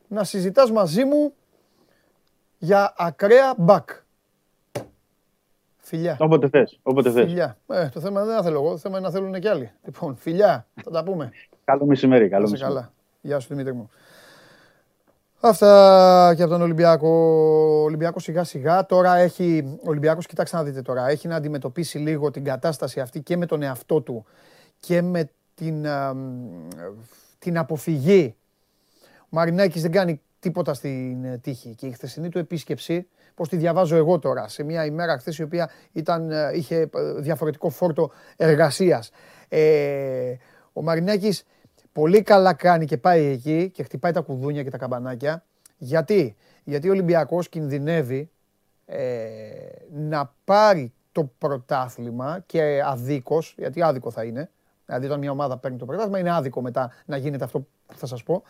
να 0.09 0.25
συζητάς 0.25 0.71
μαζί 0.71 1.05
μου 1.05 1.33
για 2.59 2.95
ακραία 2.99 3.55
μπακ. 3.57 3.89
Φιλιά. 5.77 6.17
Όποτε 6.21 6.49
θες. 6.49 6.79
Όποτε 6.83 7.11
θες. 7.11 7.25
Φιλιά. 7.25 7.59
Ε, 7.67 7.89
το 7.89 8.01
θέμα 8.01 8.25
δεν 8.25 8.37
θα 8.37 8.43
θέλω 8.43 8.59
εγώ, 8.61 8.71
το 8.71 8.79
θέμα 8.79 8.99
είναι 8.99 9.07
να 9.07 9.13
θέλουν 9.13 9.41
και 9.41 9.49
άλλοι. 9.49 9.73
Λοιπόν, 9.85 10.17
φιλιά, 10.17 10.67
θα 10.85 10.91
τα 10.91 11.05
πούμε. 11.05 11.31
Καλό 11.65 11.87
μεσημέρι. 11.87 12.29
Καλό 12.29 12.43
Να 12.43 12.47
σε 12.47 12.53
μεσημέρι. 12.53 12.75
καλά. 12.75 12.93
Γεια 13.21 13.39
σου 13.41 13.49
Δημήτρη 13.49 13.73
μου. 13.75 13.91
Αυτά 15.41 16.33
και 16.37 16.43
από 16.43 16.51
τον 16.53 16.63
Ολυμπιακό. 16.63 17.09
Ο 17.09 17.83
Ολυμπιακός 17.83 18.23
σιγά 18.23 18.45
σιγά 18.45 18.87
τώρα 18.87 19.17
έχει. 19.17 19.79
Ο 19.81 19.89
Ολυμπιακός, 19.91 20.27
κοιτάξτε 20.27 20.57
να 20.57 20.63
δείτε 20.63 20.83
τώρα, 20.83 21.09
έχει 21.09 21.29
να 21.29 21.37
αντιμετωπίσει 21.37 21.99
λίγο 21.99 22.31
την 22.31 22.45
κατάσταση 22.45 23.01
αυτή 23.01 23.21
και 23.21 23.37
με 23.37 23.47
τον 23.47 23.63
εαυτό 23.63 24.01
του 24.01 24.25
και 24.81 25.03
με 25.03 25.31
την, 25.59 25.87
α, 25.87 26.15
μ, 26.15 26.69
την 27.39 27.59
αποφυγή. 27.59 28.37
Ο 29.21 29.27
Μαρινάκης 29.29 29.83
δεν 29.83 29.91
κάνει 29.91 30.21
τίποτα 30.41 30.75
στην 30.75 31.25
ε, 31.25 31.39
τύχη 31.39 31.75
και 31.75 31.87
η 31.87 31.93
χθεσινή 31.93 32.29
του 32.29 32.39
επίσκεψη, 32.39 33.09
πώς 33.35 33.49
τη 33.49 33.57
διαβάζω 33.57 33.97
εγώ 33.97 34.19
τώρα, 34.19 34.49
σε 34.49 34.63
μια 34.63 34.85
ημέρα 34.85 35.19
χθες 35.19 35.39
η 35.39 35.43
οποία 35.43 35.71
ήταν, 35.93 36.31
ε, 36.31 36.51
είχε 36.55 36.77
ε, 36.77 37.13
διαφορετικό 37.17 37.71
φόρτο 37.71 38.11
εργασίας. 38.37 39.11
Ε, 39.49 40.35
ο 40.73 40.83
Μαρινάκης 40.83 41.45
πολύ 41.93 42.23
καλά 42.23 42.55
κάνει 42.55 42.87
και 42.87 42.97
πάει 42.97 43.25
εκεί 43.25 43.71
και 43.71 43.83
χτυπάει 43.83 44.13
τα 44.13 44.21
κουδούνια 44.21 44.63
και 44.63 44.71
τα 44.71 44.79
καμπανάκια. 44.79 45.45
Γιατί, 45.79 46.37
Γιατί 46.65 46.89
ο 46.89 46.93
Ολυμπιακός 46.93 47.49
κινδυνεύει 47.49 48.31
ε, 48.87 49.29
να 49.93 50.35
πάρει 50.45 50.93
το 51.13 51.31
πρωτάθλημα 51.39 52.43
και 52.47 52.83
αδίκως, 52.85 53.55
γιατί 53.59 53.83
άδικο 53.83 54.11
θα 54.11 54.25
είναι, 54.25 54.51
δηλαδή 54.89 55.07
όταν 55.07 55.19
μια 55.19 55.31
ομάδα 55.31 55.59
παίρνει 55.59 55.79
το 55.79 55.85
πρωτάθλημα 55.85 56.19
είναι 56.19 56.35
άδικο 56.35 56.63
μετά 56.63 56.93
να 57.05 57.17
γίνεται 57.17 57.45
αυτό 57.45 57.59
που 57.59 57.95
θα 57.95 58.07
σας 58.07 58.23
πω 58.23 58.43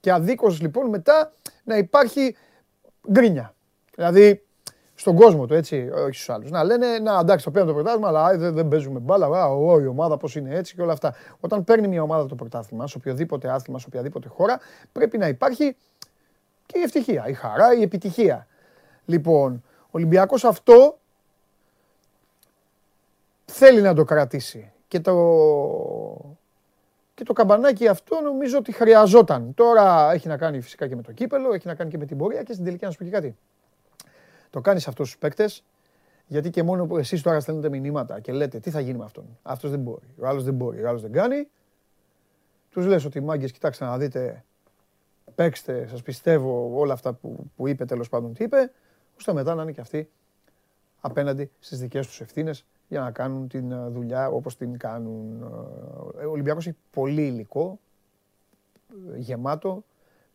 και 0.00 0.12
αδίκως 0.12 0.60
λοιπόν 0.60 0.88
μετά 0.88 1.32
να 1.64 1.76
υπάρχει 1.76 2.36
γκρίνια. 3.10 3.54
Δηλαδή 3.94 4.44
στον 4.94 5.16
κόσμο 5.16 5.46
του, 5.46 5.54
έτσι, 5.54 5.90
όχι 5.94 6.12
στους 6.12 6.28
άλλους. 6.28 6.50
Να 6.50 6.64
λένε, 6.64 6.98
να 6.98 7.18
εντάξει, 7.18 7.44
το 7.44 7.50
παίρνει 7.50 7.68
το 7.68 7.74
πρωτάθλημα, 7.74 8.08
αλλά 8.08 8.24
α, 8.24 8.36
δεν, 8.36 8.54
δεν 8.54 8.68
παίζουμε 8.68 8.98
μπάλα, 8.98 9.26
α, 9.26 9.46
ο, 9.46 9.80
η 9.80 9.86
ομάδα 9.86 10.16
πώς 10.16 10.36
είναι 10.36 10.54
έτσι 10.54 10.74
και 10.74 10.82
όλα 10.82 10.92
αυτά. 10.92 11.14
Όταν 11.40 11.64
παίρνει 11.64 11.88
μια 11.88 12.02
ομάδα 12.02 12.26
το 12.26 12.34
πρωτάθλημα, 12.34 12.86
σε 12.86 12.96
οποιοδήποτε 12.96 13.50
άθλημα, 13.50 13.78
σε 13.78 13.86
οποιαδήποτε 13.88 14.28
χώρα, 14.28 14.60
πρέπει 14.92 15.18
να 15.18 15.28
υπάρχει 15.28 15.76
και 16.66 16.78
η 16.78 16.82
ευτυχία, 16.82 17.26
η 17.26 17.32
χαρά, 17.32 17.74
η 17.74 17.82
επιτυχία. 17.82 18.46
Λοιπόν, 19.04 19.62
ο 19.80 19.90
Ολυμπιακός 19.90 20.44
αυτό 20.44 20.98
θέλει 23.44 23.80
να 23.80 23.94
το 23.94 24.04
κρατήσει. 24.04 24.72
Και 24.94 25.00
το, 25.00 26.36
και 27.14 27.24
το 27.24 27.32
καμπανάκι 27.32 27.88
αυτό 27.88 28.20
νομίζω 28.20 28.58
ότι 28.58 28.72
χρειαζόταν. 28.72 29.54
Τώρα 29.54 30.12
έχει 30.12 30.28
να 30.28 30.36
κάνει 30.36 30.60
φυσικά 30.60 30.88
και 30.88 30.96
με 30.96 31.02
το 31.02 31.12
κύπελο, 31.12 31.52
έχει 31.52 31.66
να 31.66 31.74
κάνει 31.74 31.90
και 31.90 31.98
με 31.98 32.04
την 32.04 32.16
πορεία 32.16 32.42
και 32.42 32.52
στην 32.52 32.64
τελική 32.64 32.84
να 32.84 32.90
σου 32.90 32.98
πω 32.98 33.04
και 33.04 33.10
κάτι. 33.10 33.36
Το 34.50 34.60
κάνεις 34.60 34.88
αυτούς 34.88 35.06
τους 35.06 35.18
παίκτες, 35.18 35.64
γιατί 36.26 36.50
και 36.50 36.62
μόνο 36.62 36.86
που 36.86 36.98
εσείς 36.98 37.22
τώρα 37.22 37.40
στέλνετε 37.40 37.68
μηνύματα 37.68 38.20
και 38.20 38.32
λέτε 38.32 38.58
τι 38.58 38.70
θα 38.70 38.80
γίνει 38.80 38.98
με 38.98 39.04
αυτόν; 39.04 39.38
Αυτός 39.42 39.70
δεν 39.70 39.80
μπορεί, 39.80 40.14
ο 40.20 40.26
άλλος 40.26 40.44
δεν 40.44 40.54
μπορεί, 40.54 40.84
ο 40.84 40.88
άλλος 40.88 41.02
δεν 41.02 41.12
κάνει. 41.12 41.48
Τους 42.70 42.86
λες 42.86 43.04
ότι 43.04 43.20
μάγκες, 43.20 43.52
κοιτάξτε 43.52 43.84
να 43.84 43.98
δείτε, 43.98 44.44
παίξτε, 45.34 45.86
σας 45.86 46.02
πιστεύω 46.02 46.70
όλα 46.74 46.92
αυτά 46.92 47.12
που, 47.12 47.50
που 47.56 47.68
είπε 47.68 47.84
τέλος 47.84 48.08
πάντων 48.08 48.32
τι 48.32 48.44
είπε, 48.44 48.72
ώστε 49.16 49.32
μετά 49.32 49.54
να 49.54 49.62
είναι 49.62 49.72
και 49.72 49.80
αυτοί 49.80 50.10
απέναντι 51.00 51.50
στις 51.58 51.78
δικές 51.78 52.06
τους 52.06 52.20
ευθύνες 52.20 52.64
για 52.94 53.02
να 53.02 53.10
κάνουν 53.10 53.48
την 53.48 53.72
ε, 53.72 53.88
δουλειά 53.88 54.28
όπως 54.28 54.56
την 54.56 54.78
κάνουν. 54.78 55.42
Ε, 56.20 56.24
Ο 56.24 56.30
Ολυμπιακός 56.30 56.66
έχει 56.66 56.76
πολύ 56.90 57.22
υλικό, 57.26 57.78
ε, 59.14 59.18
γεμάτο, 59.18 59.84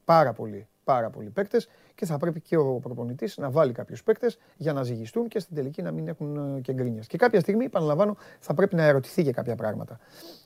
πάρα 0.05 0.33
πολύ, 0.33 0.67
πάρα 0.83 1.09
πολλοί 1.09 1.29
παίκτες 1.29 1.69
και 1.95 2.05
θα 2.05 2.17
πρέπει 2.17 2.39
και 2.39 2.57
ο 2.57 2.79
προπονητής 2.79 3.37
να 3.37 3.49
βάλει 3.49 3.71
κάποιους 3.71 4.03
παίκτες 4.03 4.39
για 4.57 4.73
να 4.73 4.83
ζυγιστούν 4.83 5.27
και 5.27 5.39
στην 5.39 5.55
τελική 5.55 5.81
να 5.81 5.91
μην 5.91 6.07
έχουν 6.07 6.55
ε, 6.57 6.59
και 6.61 6.73
γκρίνιε. 6.73 7.01
Και 7.07 7.17
κάποια 7.17 7.39
στιγμή, 7.39 7.65
επαναλαμβάνω, 7.65 8.15
θα 8.39 8.53
πρέπει 8.53 8.75
να 8.75 8.83
ερωτηθεί 8.83 9.21
για 9.21 9.31
κάποια 9.31 9.55
πράγματα. 9.55 9.99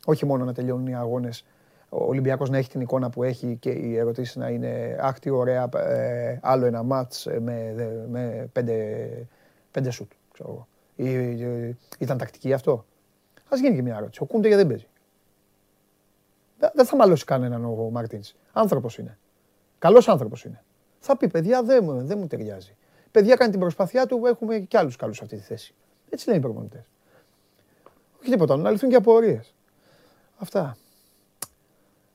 Όχι 0.05 0.25
μόνο 0.25 0.45
να 0.45 0.53
τελειώνουν 0.53 0.87
οι 0.87 0.95
αγώνες, 0.95 1.45
ο 1.89 2.03
Ολυμπιακός 2.03 2.49
να 2.49 2.57
έχει 2.57 2.69
την 2.69 2.81
εικόνα 2.81 3.09
που 3.09 3.23
έχει 3.23 3.57
και 3.59 3.69
οι 3.69 3.95
ερωτήσεις 3.97 4.35
να 4.35 4.49
είναι 4.49 4.97
Αχ, 4.99 5.19
τι 5.19 5.29
ωραία, 5.29 5.69
ε, 5.75 6.39
άλλο 6.41 6.65
ένα 6.65 6.83
μάτς 6.83 7.27
με, 7.39 7.73
δε- 7.75 8.07
με 8.09 8.49
πέντε, 8.53 9.07
πέντε 9.71 9.89
σουτ. 9.89 10.11
Ξέρω 10.33 10.49
εγώ. 10.49 10.67
Ή, 10.95 11.13
ε, 11.43 11.77
ήταν 11.99 12.17
τακτική 12.17 12.53
αυτό; 12.53 12.85
Α 13.53 13.57
γίνει 13.57 13.75
και 13.75 13.81
μια 13.81 13.95
ερώτηση. 13.97 14.23
Ο 14.23 14.25
Κούντε 14.25 14.47
γιατί 14.47 14.63
δεν 14.63 14.71
παίζει; 14.71 14.87
Δεν 16.57 16.71
δεν 16.73 16.85
θα 16.85 16.95
μαλώσει 16.95 17.25
κανέναν 17.25 17.65
ο 17.65 17.89
Μαρτίν. 17.91 18.21
Άνθρωπος 18.51 18.97
είναι. 18.97 19.17
Καλός 19.79 20.07
άνθρωπος 20.07 20.43
είναι. 20.43 20.63
Θα 20.99 21.17
πει, 21.17 21.27
παιδιά, 21.27 21.63
δεν 21.63 21.83
μου, 21.83 22.05
δεν 22.05 22.17
μου 22.17 22.27
ταιριάζει. 22.27 22.75
Παιδιά, 23.11 23.35
κάνει 23.35 23.51
την 23.51 23.59
προσπάθειά 23.59 24.05
του, 24.05 24.25
έχουμε 24.25 24.59
και 24.59 24.77
άλλους 24.77 24.95
καλούς 24.95 25.17
σε 25.17 25.23
αυτή 25.23 25.35
τη 25.35 25.41
θέση. 25.41 25.73
Έτσι 26.09 26.27
λένε 26.27 26.39
οι 26.39 26.41
προπονητές. 26.41 26.89
Όχι 28.19 28.29
τίποτα, 28.31 28.53
άλλο, 28.53 28.61
να 28.61 28.71
λυθούν 28.71 28.89
και 28.89 28.95
απορίες. 28.95 29.55
Αυτά. 30.37 30.77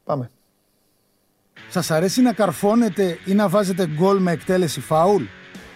Πάμε. 0.05 0.31
Σας 1.71 1.91
αρέσει 1.91 2.23
να 2.23 2.33
καρφώνετε 2.33 3.19
ή 3.27 3.35
να 3.35 3.49
βάζετε 3.49 3.87
γκολ 3.87 4.19
με 4.19 4.33
εκτέλεση 4.33 4.81
φάουλ; 4.81 5.23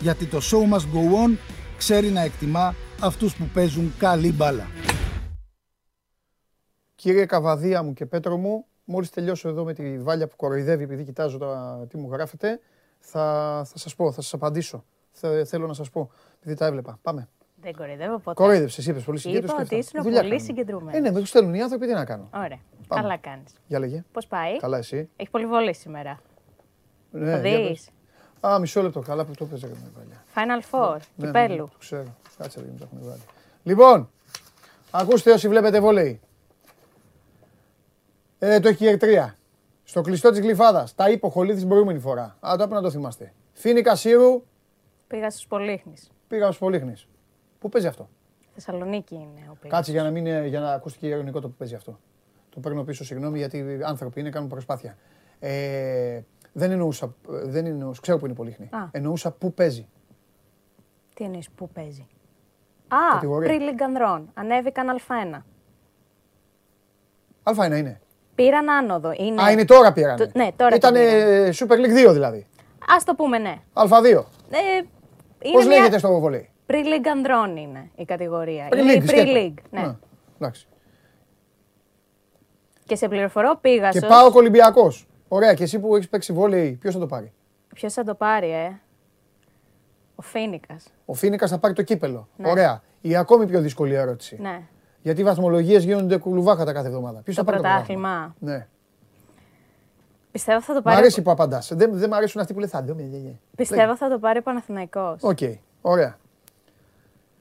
Γιατί 0.00 0.26
το 0.26 0.38
show 0.42 0.74
must 0.74 0.78
go 0.94 1.26
on 1.26 1.36
ξέρει 1.76 2.08
να 2.10 2.20
εκτιμά 2.20 2.74
αυτούς 3.02 3.36
που 3.36 3.44
παίζουν 3.54 3.92
καλή 3.98 4.32
μπάλα. 4.32 4.66
Κύριε 6.94 7.26
Καβαδία 7.26 7.82
μου 7.82 7.92
και 7.92 8.06
Πέτρο 8.06 8.36
μου, 8.36 8.64
μόλις 8.84 9.10
τελειώσω 9.10 9.48
εδώ 9.48 9.64
με 9.64 9.72
τη 9.74 9.98
βάλια 9.98 10.26
που 10.28 10.36
κοροϊδεύει 10.36 10.82
επειδή 10.82 11.04
κοιτάζω 11.04 11.38
τα, 11.38 11.84
τι 11.88 11.96
μου 11.96 12.08
γράφετε, 12.12 12.60
θα, 12.98 13.22
θα 13.66 13.78
σας 13.78 13.94
πω, 13.94 14.12
θα 14.12 14.20
σας 14.20 14.32
απαντήσω. 14.34 14.84
Θε- 15.10 15.46
θέλω 15.48 15.66
να 15.66 15.72
σας 15.74 15.90
πω, 15.90 16.10
επειδή 16.40 16.54
τα 16.56 16.66
έβλεπα. 16.66 16.98
Πάμε. 17.02 17.28
Δεν 17.60 17.72
κοροϊδεύω 17.76 18.18
ποτέ. 18.18 18.42
Κοροϊδεύσες, 18.42 18.86
είπες 18.86 19.02
πολύ 19.02 19.18
συγκέντρωση. 19.18 19.54
Είπα 19.54 19.62
και 19.62 19.74
ότι 19.74 19.74
αυτά. 19.84 19.88
ήσουν 19.88 20.02
Δουλειά 20.02 20.20
πολύ 20.20 20.30
κάνουμε. 20.32 20.48
συγκεντρωμένος. 20.48 20.94
Ε, 20.94 21.00
ναι, 21.00 21.10
με 21.20 21.24
στέλνουν 21.24 21.54
οι 21.54 21.62
άνθρωποι, 21.62 21.86
τι 21.86 21.92
να 21.92 22.04
κάνω. 22.04 22.28
Ωραία. 22.34 22.58
Πάμε. 22.88 23.02
Καλά 23.02 23.16
κάνεις. 23.16 23.52
Για 23.66 23.78
λέγε. 23.78 24.04
Πώς 24.12 24.26
πάει, 24.26 24.56
Καλά 24.56 24.78
εσύ. 24.78 25.08
Έχει 25.16 25.30
πολύ 25.30 25.46
βολή 25.46 25.74
σήμερα. 25.74 26.20
Ναι, 27.10 27.30
Θα 27.30 27.48
για 27.48 27.58
δεις. 27.68 27.88
Πες. 28.40 28.50
Α, 28.50 28.58
μισό 28.58 28.82
λεπτό. 28.82 29.00
Καλά 29.00 29.24
που 29.24 29.32
το 29.34 29.44
έπαιζε 29.44 29.66
με 29.66 29.90
παλιά. 29.94 30.22
Final 30.34 30.62
Four, 30.70 30.96
Ναι, 31.16 31.26
ναι, 31.26 31.30
ναι, 31.30 31.42
κυπέλου. 31.46 31.68
το 31.72 31.76
ξέρω. 31.78 32.14
Κάτσε 32.38 32.60
λίγο, 32.60 32.72
το 32.78 32.88
έχουν 32.92 33.08
βάλει. 33.08 33.20
Λοιπόν, 33.62 34.10
ακούστε 34.90 35.32
όσοι 35.32 35.48
βλέπετε 35.48 35.80
βόλεϊ. 35.80 36.20
Ε, 38.38 38.60
το 38.60 38.68
έχει 38.68 38.76
και 38.78 38.84
η 38.84 38.88
Ερτρία. 38.88 39.36
Στο 39.84 40.00
κλειστό 40.00 40.30
της 40.30 40.40
Γλυφάδας. 40.40 40.94
Τα 40.94 41.10
είπε 41.10 41.26
ο 41.26 41.28
Χολίδης 41.28 41.58
την 41.60 41.68
προηγούμενη 41.68 41.98
φορά. 41.98 42.22
Α, 42.22 42.36
το 42.40 42.52
έπρεπε 42.52 42.74
να 42.74 42.80
το 42.80 42.90
θυμάστε. 42.90 43.32
Φίνη 43.52 43.82
Κασίρου, 43.82 44.44
Πήγα 45.06 45.30
στους 45.30 45.46
Πολύχνης. 45.46 46.10
πήγα 46.28 46.44
στους 46.46 46.58
Πολύχνης. 46.58 47.08
Πού 47.58 47.68
παίζει 47.68 47.86
αυτό; 47.86 48.08
Θεσσαλονίκη 48.54 49.14
είναι 49.14 49.46
ο 49.50 49.54
Πήγας. 49.60 49.76
Κάτσε 49.76 49.90
για 49.92 50.02
να, 50.02 50.10
μην, 50.10 50.26
είναι- 50.26 50.46
για 50.46 50.60
να 50.60 50.72
ακούστηκε 50.72 51.06
ειρωνικό 51.06 51.40
το 51.40 51.48
που 51.48 51.54
παίζει 51.54 51.74
αυτό. 51.74 51.98
Το 52.50 52.60
παίρνω 52.60 52.82
πίσω, 52.84 53.04
συγγνώμη, 53.04 53.38
γιατί 53.38 53.80
άνθρωποι 53.84 54.20
είναι, 54.20 54.30
κάνουν 54.30 54.48
προσπάθεια. 54.48 54.96
Ε, 55.40 56.20
δεν 56.58 56.70
εννοούσα, 56.70 57.14
δεν 57.26 57.66
εννοούσα, 57.66 58.00
ξέρω 58.02 58.18
που 58.18 58.24
είναι 58.26 58.34
Πολύχνη. 58.34 58.68
Α. 58.72 58.78
Εννοούσα 58.90 59.30
πού 59.32 59.54
παίζει. 59.54 59.88
Τι 61.14 61.24
εννοείς, 61.24 61.50
πού 61.50 61.68
παίζει. 61.68 62.06
Α, 62.88 62.96
Κατηγορία. 63.12 63.48
πριν 63.48 63.60
Λίγκ 63.60 63.82
Ανδρών. 63.82 64.30
Ανέβηκαν 64.34 64.86
Α1. 65.08 65.42
Α1 67.42 67.76
είναι. 67.76 68.00
Πήραν 68.34 68.70
άνοδο. 68.70 69.12
Είναι... 69.16 69.42
Α, 69.42 69.50
είναι 69.50 69.64
τώρα 69.64 69.92
πήρανε. 69.92 70.26
Το- 70.26 70.30
ναι, 70.34 70.48
τώρα 70.56 70.74
Ήταν 70.76 70.92
την 70.92 71.02
πήραν. 71.02 71.52
Super 71.52 71.74
League 71.74 72.08
2 72.08 72.12
δηλαδή. 72.12 72.38
Α 72.80 72.96
το 73.04 73.14
πούμε, 73.14 73.38
ναι. 73.38 73.56
Α2. 73.72 74.04
Ε, 74.04 74.82
Πώς 75.52 75.62
είναι 75.64 75.64
μια... 75.64 75.78
λέγεται 75.78 75.98
στο 75.98 76.20
βολέι. 76.20 76.50
Πριν 76.66 76.84
Λίγκ 76.84 77.08
Ανδρών 77.08 77.56
είναι 77.56 77.90
η 77.94 78.04
κατηγορία. 78.04 78.68
Pre-League, 78.70 78.78
είναι 78.78 78.92
η 78.92 79.06
σκέτο. 79.06 79.30
Pre-League. 79.32 79.62
Ναι. 79.70 79.80
Α, 79.80 79.98
εντάξει. 80.40 80.68
Και 82.84 82.96
σε 82.96 83.08
πληροφορώ 83.08 83.56
πήγα 83.60 83.88
Και 83.90 84.00
πάω 84.00 84.30
Ολυμπιακός. 84.34 85.07
Ωραία, 85.28 85.54
και 85.54 85.62
εσύ 85.62 85.78
που 85.78 85.94
έχεις 85.96 86.08
παίξει 86.08 86.32
βόλεϊ, 86.32 86.72
ποιος 86.72 86.94
θα 86.94 87.00
το 87.00 87.06
πάρει; 87.06 87.32
Ποιος 87.74 87.92
θα 87.92 88.04
το 88.04 88.14
πάρει, 88.14 88.50
ε; 88.50 88.70
Ο 90.14 90.22
Φίνικας. 90.22 90.84
Ο 91.04 91.14
Φίνικας 91.14 91.50
θα 91.50 91.58
πάρει 91.58 91.74
το 91.74 91.82
κύπελο. 91.82 92.28
Ναι. 92.36 92.50
Ωραία. 92.50 92.82
Η 93.00 93.16
ακόμη 93.16 93.46
πιο 93.46 93.60
δύσκολη 93.60 93.94
ερώτηση. 93.94 94.36
Ναι. 94.40 94.60
Γιατί 95.02 95.20
οι 95.20 95.24
βαθμολογίες 95.24 95.84
γίνονται 95.84 96.16
κουλουβάχατα 96.18 96.72
κάθε 96.72 96.86
εβδομάδα. 96.86 97.20
Ποιος 97.20 97.36
Το 97.36 97.44
θα 97.44 97.50
πάρει 97.50 97.62
πρωτάθλημα. 97.62 98.08
το 98.10 98.34
πρωτάθλημα. 98.38 98.56
Ναι. 98.58 98.66
Πιστεύω 100.32 100.60
θα 100.62 100.72
το 100.72 100.78
Μ' 100.78 100.82
πάρει. 100.82 100.96
αρέσει 100.96 101.22
που 101.22 101.30
απαντάς. 101.30 101.72
Δεν, 101.74 101.90
δεν 101.98 102.08
μ' 102.08 102.14
αρέσουν 102.14 102.40
αυτοί 102.40 102.52
που 102.52 102.58
λένε 102.58 102.70
θα 102.70 102.82
δούμε. 102.82 103.02
ναι, 103.02 103.16
ναι». 103.16 103.32
Πιστεύω 103.56 103.96
θα 103.96 104.08
το 104.08 104.18
πάρει 104.18 104.38
ο 104.38 104.42
Παναθηναϊκός. 104.42 105.22
Οκ. 105.22 105.38
Ωραία. 105.80 106.18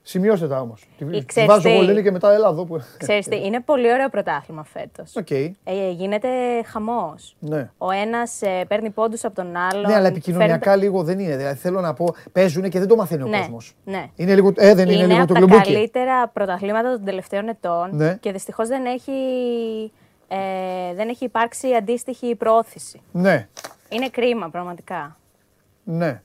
Σημειώστε 0.10 0.48
τα 0.48 0.60
όμως. 0.60 0.88
Ή 1.12 1.26
ξέρεις 1.26 1.50
Βάζω 1.50 1.62
τι. 1.62 1.74
εγώ 1.74 1.82
λένε 1.82 2.02
και 2.02 2.12
μετά 2.12 2.32
έλα 2.34 2.48
εδώ 2.50 2.66
που. 2.66 2.82
Ξέρεις 2.98 3.28
τι, 3.28 3.46
είναι 3.46 3.60
πολύ 3.62 3.92
ωραίο 3.94 4.10
πρωτάθλημα 4.10 4.64
φέτος. 4.64 5.16
Οκ. 5.16 5.32
Ε, 5.32 5.54
γίνεται 5.92 6.28
χαμός. 6.66 7.36
Ναι. 7.40 7.70
Ο 7.78 7.92
ένας 7.92 8.42
ε, 8.42 8.64
παίρνει 8.68 8.90
πόντους 8.90 9.24
από 9.26 9.36
τον 9.36 9.56
άλλον. 9.56 9.88
Ναι, 9.90 9.96
αλλά 9.96 10.08
επικοινωνιακά 10.08 10.70
φέρνει- 10.70 10.84
λίγο 10.84 11.04
δεν 11.04 11.20
είναι. 11.20 11.36
Δηλαδή 11.38 11.58
θέλω 11.60 11.82
να 11.82 11.94
πω, 11.94 12.16
παίζουν 12.32 12.70
και 12.70 12.80
δεν 12.80 12.88
το 12.88 12.96
μαθαίνει 12.96 13.24
ο 13.24 13.28
Ναι, 13.28 13.38
κόσμος. 13.40 13.76
ναι. 13.86 14.10
Είναι 14.16 14.36
λίγο, 14.36 14.52
ε, 14.56 14.74
δεν 14.74 14.86
είναι, 14.90 14.98
Είναι, 14.98 15.06
λίγο 15.08 15.18
από 15.18 15.28
το 15.28 15.34
τα 15.34 15.40
κλουμπούκι. 15.40 15.72
καλύτερα 15.74 16.28
πρωταθλήματα 16.28 16.92
των 16.92 17.04
τελευταίων 17.06 17.48
ετών 17.48 17.90
Ναι. 17.92 18.18
και 18.20 18.32
δυστυχώς 18.32 18.68
δεν 18.68 18.86
έχει, 18.86 19.12
ε, 20.28 20.38
δεν 20.96 21.10
έχει 21.10 21.26
υπάρξει 21.26 21.74
αντίστοιχη 21.74 22.36
προώθηση. 22.36 23.02
Ναι, 23.12 23.48
Είναι 23.90 24.10
κρίμα 24.10 24.50
πραγματικά. 24.50 25.18
ναι. 25.84 26.22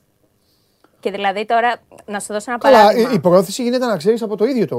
Και 1.03 1.11
δηλαδή 1.11 1.45
τώρα, 1.45 1.75
να 2.05 2.19
σου 2.19 2.33
δώσω 2.33 2.51
ένα 2.51 2.59
Καλά, 2.59 2.77
παράδειγμα. 2.77 3.09
η, 3.11 3.13
η 3.13 3.19
προώθηση 3.19 3.63
γίνεται 3.63 3.85
να 3.85 3.97
ξέρεις 3.97 4.21
από 4.21 4.37
το 4.37 4.45
ίδιο 4.45 4.67
το, 4.67 4.77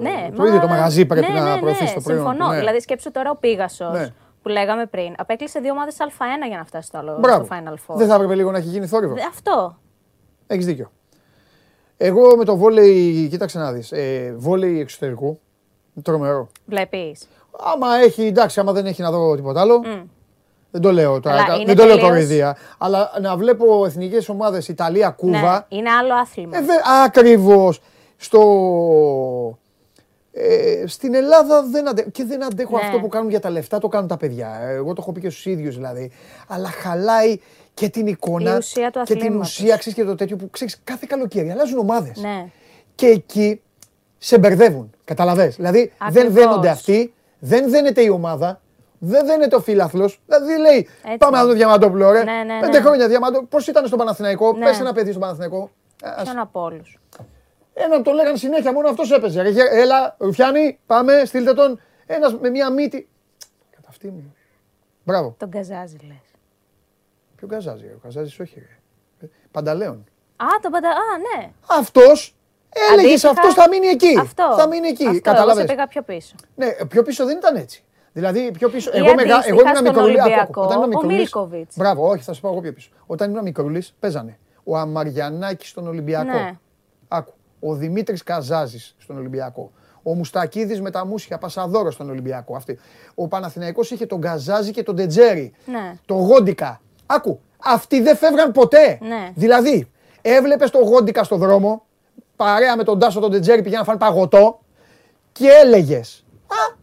Ναι, 0.00 0.30
το, 0.36 0.44
ίδιο 0.44 0.60
το 0.60 0.66
μα- 0.66 0.72
μαγαζί 0.74 1.06
πρέπει 1.06 1.32
ναι, 1.32 1.40
να 1.40 1.54
ναι, 1.54 1.60
προωθήσει 1.60 1.84
ναι, 1.84 1.92
το 1.94 2.00
προϊόν. 2.00 2.22
Συμφωνώ. 2.24 2.44
του, 2.46 2.52
ναι. 2.52 2.58
Δηλαδή, 2.58 2.80
σκέψου 2.80 3.10
τώρα 3.10 3.30
ο 3.30 3.36
Πίγασος 3.36 3.92
Ναι. 3.92 4.12
που 4.42 4.48
λέγαμε 4.48 4.86
πριν. 4.86 5.14
Απέκλεισε 5.18 5.60
δύο 5.60 5.72
ομάδες 5.72 5.96
Α1 5.98 6.48
για 6.48 6.56
να 6.58 6.64
φτάσει 6.64 6.86
στο 6.86 6.98
άλλο 6.98 7.16
Μπράβο. 7.20 7.44
στο 7.44 7.54
Final 7.56 7.72
Four. 7.74 7.96
Δεν 7.96 8.08
θα 8.08 8.14
έπρεπε 8.14 8.34
λίγο 8.34 8.50
να 8.50 8.58
έχει 8.58 8.68
γίνει 8.68 8.86
θόρυβο. 8.86 9.14
Δε- 9.14 9.22
Αυτό. 9.22 9.76
Έχεις 10.46 10.66
δίκιο. 10.66 10.90
Εγώ 11.96 12.36
με 12.36 12.44
το 12.44 12.56
βόλεϊ, 12.56 13.28
κοίταξε 13.28 13.58
να 13.58 13.72
δεις. 13.72 13.92
Ε, 13.92 14.34
βόλεϊ 14.38 14.80
εξωτερικού. 14.80 15.40
Τρομερό. 16.02 16.48
Βλέπεις. 16.66 17.28
Άμα 17.74 17.96
έχει, 17.96 18.26
εντάξει, 18.26 18.60
άμα 18.60 18.72
δεν 18.72 18.86
έχει 18.86 19.02
να 19.02 19.10
δω 19.10 19.34
τίποτα 19.36 19.60
άλλο. 19.60 19.80
Δεν 20.70 20.80
το 20.80 20.92
λέω 20.92 21.20
τώρα. 21.20 21.34
Αλλά 21.42 21.54
είναι 21.54 21.64
δεν 21.64 21.76
το 21.76 21.84
λέω 21.84 21.94
τελείως- 21.94 22.10
κοροϊδία. 22.10 22.56
Αλλά 22.78 23.10
να 23.20 23.36
βλέπω 23.36 23.84
εθνικές 23.84 24.28
ομάδες 24.28 24.68
Ιταλία, 24.68 25.10
Κούβα. 25.10 25.66
Ναι, 25.70 25.78
είναι 25.78 25.90
άλλο 25.90 26.14
άθλημα. 26.14 26.56
Ε, 26.56 26.60
Ακριβώς. 27.04 27.80
Στο... 28.16 28.40
Ε, 30.32 30.84
στην 30.86 31.14
Ελλάδα 31.14 31.62
δεν 31.70 31.88
αντέχω. 31.88 32.10
Και 32.10 32.24
δεν 32.24 32.44
αντέχω 32.44 32.76
Ναι. 32.76 32.82
αυτό 32.84 32.98
που 32.98 33.08
κάνουν 33.08 33.30
για 33.30 33.40
τα 33.40 33.50
λεφτά, 33.50 33.78
το 33.78 33.88
κάνουν 33.88 34.08
τα 34.08 34.16
παιδιά. 34.16 34.48
Ε, 34.62 34.74
Εγώ 34.74 34.92
το 34.92 34.98
έχω 35.02 35.12
πει 35.12 35.20
και 35.20 35.30
στους 35.30 35.46
ίδιους 35.46 35.74
δηλαδή. 35.74 36.10
Αλλά 36.48 36.68
χαλάει 36.68 37.38
και 37.74 37.88
την 37.88 38.06
εικόνα 38.06 38.54
Η 38.54 38.56
ουσία 38.56 38.90
του 38.90 38.98
και 39.04 39.14
την 39.14 39.22
αθλήματος. 39.22 39.48
ουσία 39.58 39.76
ξέρεις, 39.76 39.98
και 39.98 40.04
το 40.04 40.14
τέτοιο 40.14 40.36
που 40.36 40.50
ξέρεις 40.50 40.80
κάθε 40.84 41.06
καλοκαίρι. 41.08 41.50
Αλλάζουν 41.50 41.78
ομάδες. 41.78 42.16
Ναι. 42.20 42.46
Και 42.94 43.06
εκεί 43.06 43.60
σε 44.18 44.38
μπερδεύουν. 44.38 44.90
Καταλαβες. 45.04 45.56
Δηλαδή 45.56 45.78
δεν 45.98 46.08
Ακριβώς. 46.08 46.32
δένονται 46.32 46.68
αυτοί, 46.68 47.12
δεν 47.38 47.70
δένεται 47.70 48.02
η 48.02 48.08
ομάδα, 48.08 48.60
δεν 49.02 49.26
δένεται 49.26 49.56
ο 49.56 49.60
φίλαθλο. 49.60 50.10
Δηλαδή 50.26 50.58
λέει, 50.58 50.88
Έτσι. 51.04 51.16
πάμε 51.18 51.36
να 51.36 51.42
δούμε 51.42 51.54
Διαμαντόπουλο, 51.54 52.10
ρε. 52.10 52.24
Ναι, 52.24 52.32
ναι, 52.32 52.60
Πέντε 52.60 52.78
ναι. 52.78 52.84
χρόνια 52.84 53.08
Διαμαντόπουλο. 53.08 53.48
Πώς 53.50 53.66
ήταν 53.66 53.86
στον 53.86 53.98
Παναθηναϊκό, 53.98 54.52
Ναι. 54.52 54.64
πες 54.64 54.80
ένα 54.80 54.92
παιδί 54.92 55.08
στον 55.10 55.20
Παναθηναϊκό. 55.20 55.70
Ε, 56.04 56.08
ας- 56.08 56.22
Ποιον 56.22 56.38
από 56.38 56.60
όλους. 56.62 56.98
Έναν 57.74 58.02
τον 58.02 58.14
λέγανε 58.14 58.36
συνέχεια, 58.36 58.72
μόνο 58.72 58.88
αυτός 58.88 59.10
έπαιζε. 59.10 59.42
Ρε, 59.42 59.48
γε- 59.48 59.68
Έλα, 59.72 60.14
Ρουφιάνη, 60.18 60.78
πάμε, 60.86 61.22
στείλτε 61.24 61.52
τον. 61.54 61.80
Ένας 62.06 62.34
με 62.40 62.50
μία 62.50 62.70
μύτη. 62.70 63.08
Κατά 63.70 63.88
αυτή 63.88 64.06
μου. 64.06 64.34
Μπράβο. 65.04 65.34
Τον 65.38 65.50
καζάζει, 65.50 65.96
λες. 66.06 66.16
Ποιο 67.36 67.46
καζάζει, 67.48 67.86
ρε. 67.86 67.92
ο 67.92 67.98
Καζάζης 68.02 68.38
όχι. 68.40 68.58
Ρε. 68.58 69.26
Ε, 69.26 69.30
Πανταλέον. 69.50 70.04
Α, 70.36 70.46
τον 70.62 70.70
παντα. 70.70 70.88
Α, 70.88 70.92
ναι. 71.38 71.50
Αυτός 71.66 72.36
έλεγε 72.90 73.06
Αντίστοιχα, 73.08 73.30
αυτός 73.32 73.54
θα 73.54 73.68
μείνει 73.68 73.86
εκεί. 73.86 74.18
Αυτό. 74.20 74.54
Θα 74.58 74.68
μείνει 74.68 74.88
εκεί. 74.88 75.06
Αυτό, 75.06 75.20
Καταλαβες. 75.20 75.56
Εγώ 75.56 75.60
σε 75.66 75.74
πήγα 75.74 75.86
πιο 75.86 76.02
πίσω. 76.02 76.34
Ναι, 76.54 76.68
πιο 76.88 77.02
πίσω 77.02 77.24
δεν 77.24 77.36
ήταν 77.36 77.56
έτσι. 77.56 77.84
Δηλαδή 78.12 78.50
πιο 78.50 78.68
πίσω. 78.68 78.90
Ή 78.94 78.96
Εγώ, 78.98 79.14
μεγα... 79.14 79.34
αντίστοιχα 79.34 79.48
εγώ 79.48 79.60
ήμουν 79.60 79.74
στον 79.76 79.84
μικρούλη. 79.84 80.20
άκου, 80.20 80.20
άκου. 80.22 80.30
Ολυμπιακό, 80.30 80.62
Όταν 80.62 80.76
ήμουν 80.76 80.84
ο 80.84 80.88
μικρούλης- 80.88 81.18
Μίλκοβιτς. 81.18 81.76
Μπράβο, 81.76 82.08
όχι, 82.08 82.22
θα 82.22 82.32
σου 82.32 82.40
πω 82.40 82.48
εγώ 82.48 82.60
πιο 82.60 82.72
πίσω. 82.72 82.90
Όταν 83.06 83.30
ήμουν 83.30 83.42
μικρούλης, 83.42 83.94
παίζανε 84.00 84.38
ο 84.64 84.76
Αμαριανάκης 84.76 85.68
στον 85.68 85.86
Ολυμπιακό. 85.86 86.24
Ναι. 86.32 86.52
Άκου. 87.08 87.32
Ο 87.60 87.74
Δημήτρης 87.74 88.22
Καζάζης 88.22 88.94
στον 88.98 89.16
Ολυμπιακό. 89.18 89.70
Ο 90.02 90.14
Μουστακίδης 90.14 90.80
με 90.80 90.90
τα 90.90 91.06
μουσια 91.06 91.38
Πασαδόρος 91.38 91.94
στον 91.94 92.10
Ολυμπιακό. 92.10 92.56
Αυτή. 92.56 92.78
Ο 93.14 93.28
Παναθηναϊκός 93.28 93.90
είχε 93.90 94.06
τον 94.06 94.20
Καζάζη 94.20 94.70
και 94.70 94.82
τον 94.82 94.96
Τετζέρι. 94.96 95.52
Ναι. 95.66 95.94
Το 96.06 96.14
Γόντικα. 96.14 96.80
Άκου. 97.06 97.40
Αυτοί 97.64 98.00
δεν 98.00 98.16
φεύγαν 98.16 98.52
ποτέ. 98.52 98.98
Ναι. 99.00 99.30
Δηλαδή, 99.34 99.90
έβλεπες 100.22 100.70
τον 100.70 100.82
Γόντικα 100.82 101.24
στο 101.24 101.36
δρόμο, 101.36 101.82
παρέα 102.36 102.76
με 102.76 102.84
τον 102.84 102.98
Τάσο 102.98 103.20
τον 103.20 103.30
Τετζέρι 103.30 103.62
πηγαίναν 103.62 103.84
να 103.86 103.92
φάνε 103.92 103.98
παγωτό 103.98 104.60
και 105.32 105.48
έλεγες. 105.64 106.24
Α, 106.46 106.78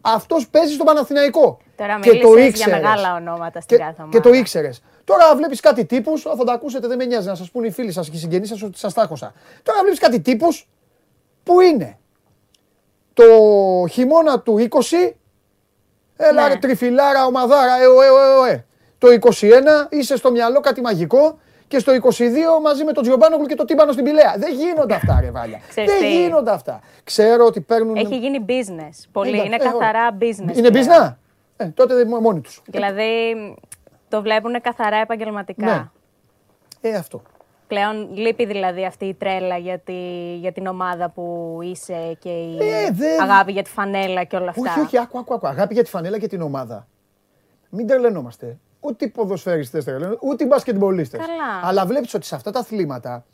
αυτός 0.00 0.48
παίζει 0.48 0.72
στον 0.74 0.86
Παναθηναϊκό. 0.86 1.58
Τώρα 1.76 1.98
και 2.00 2.10
το 2.10 2.28
μίλησες 2.28 2.34
για 2.34 2.46
ήξερες. 2.46 2.80
μεγάλα 2.80 3.14
ονόματα 3.14 3.60
στην 3.60 3.76
Και, 3.76 3.82
κάθε 3.82 4.02
ομάδα. 4.02 4.18
και 4.18 4.28
το 4.28 4.34
ήξερες. 4.34 4.82
Τώρα 5.04 5.36
βλέπεις 5.36 5.60
κάτι 5.60 5.84
τύπους, 5.84 6.22
θα 6.22 6.44
τα 6.44 6.52
ακούσετε, 6.52 6.86
δεν 6.86 6.96
με 6.96 7.04
νοιάζει 7.04 7.26
να 7.26 7.34
σας 7.34 7.50
πούνε 7.50 7.66
οι 7.66 7.70
φίλοι 7.70 7.92
σας 7.92 8.08
και 8.10 8.16
οι 8.16 8.18
συγγενείς 8.18 8.48
σας 8.48 8.62
ότι 8.62 8.78
σας 8.78 8.94
τα 8.94 9.02
έχωσα. 9.02 9.32
Τώρα 9.62 9.80
βλέπεις 9.80 9.98
κάτι 9.98 10.20
τύπους 10.20 10.68
που 11.42 11.60
είναι 11.60 11.98
το 13.12 13.24
χειμώνα 13.90 14.40
του 14.40 14.56
20, 14.58 15.16
έλα 16.16 16.42
Ναι. 16.42 16.48
ρε 16.48 16.56
τριφυλάρα, 16.58 17.24
ομαδάρα, 17.26 17.74
ε, 17.80 17.84
ε, 17.84 18.48
ε, 18.48 18.50
ε, 18.50 18.54
ε. 18.54 18.64
Το 18.98 19.08
21 19.10 19.86
είσαι 19.90 20.16
στο 20.16 20.30
μυαλό 20.30 20.60
κάτι 20.60 20.80
μαγικό 20.80 21.38
και 21.70 21.78
στο 21.78 21.92
22 22.02 22.62
μαζί 22.62 22.84
με 22.84 22.92
τον 22.92 23.02
Τζιομπάνογλου 23.02 23.46
και 23.46 23.54
το 23.54 23.64
Τίμπανο 23.64 23.92
στην 23.92 24.04
Πηλαία. 24.04 24.34
Δεν 24.38 24.54
γίνονται 24.54 24.94
αυτά, 24.94 25.18
ρε 25.20 25.30
Βάλια. 25.30 25.60
Ξέρεις 25.68 25.90
Δεν 25.90 26.00
τι; 26.00 26.22
γίνονται 26.22 26.50
αυτά. 26.50 26.80
Ξέρω 27.04 27.44
ότι 27.44 27.60
παίρνουν. 27.60 27.96
Έχει 27.96 28.18
γίνει 28.18 28.44
business. 28.48 29.04
Πολύ. 29.12 29.28
Εντάξει, 29.30 29.46
είναι 29.46 29.54
ε, 29.54 29.58
καθαρά 29.58 29.88
ωραία. 30.06 30.18
business. 30.20 30.56
Είναι 30.56 30.70
πλέον. 30.70 30.86
business. 30.86 31.14
Ε, 31.56 31.66
τότε 31.66 31.94
δεν 31.94 32.06
μόνοι 32.08 32.40
τους. 32.40 32.62
Δηλαδή 32.66 33.02
το 34.08 34.22
βλέπουν 34.22 34.60
καθαρά 34.60 34.96
επαγγελματικά. 34.96 35.64
Ναι. 36.80 36.90
Ε, 36.90 36.94
αυτό. 36.96 37.22
Πλέον 37.66 38.08
λείπει 38.14 38.46
δηλαδή 38.46 38.84
αυτή 38.84 39.04
η 39.04 39.14
τρέλα 39.14 39.56
για, 39.56 39.78
τη, 39.78 39.94
για 40.40 40.52
την 40.52 40.66
ομάδα 40.66 41.08
που 41.10 41.58
είσαι 41.62 42.16
και 42.18 42.28
η 42.28 42.56
Ε, 42.60 42.90
δεν- 42.90 43.20
αγάπη 43.22 43.52
για 43.52 43.62
τη 43.62 43.70
φανέλα 43.70 44.24
και 44.24 44.36
όλα 44.36 44.50
αυτά. 44.50 44.70
Όχι, 44.70 44.80
όχι, 44.80 44.98
άκου, 44.98 45.18
άκου, 45.18 45.34
άκου. 45.34 45.46
Αγάπη 45.46 45.74
για 45.74 45.82
τη 45.84 45.90
φανέλα 45.90 46.18
και 46.18 46.26
την 46.26 46.40
ομάδα. 46.40 46.86
Μην 47.70 47.86
τρελαινόμαστε. 47.86 48.58
Ούτε 48.80 49.04
οι 49.04 49.08
ποδοσφαιριστές 49.08 49.84
τρελαίνονται, 49.84 50.18
ούτε 50.20 50.44
οι 50.44 50.46
μπασκετμπολίστες. 50.50 51.20
Καλά. 51.20 51.68
Αλλά 51.68 51.86
βλέπεις 51.86 52.14
ότι 52.14 52.26
σε 52.26 52.34
αυτά 52.34 52.50
τα 52.50 52.58
αθλήματα 52.58 53.24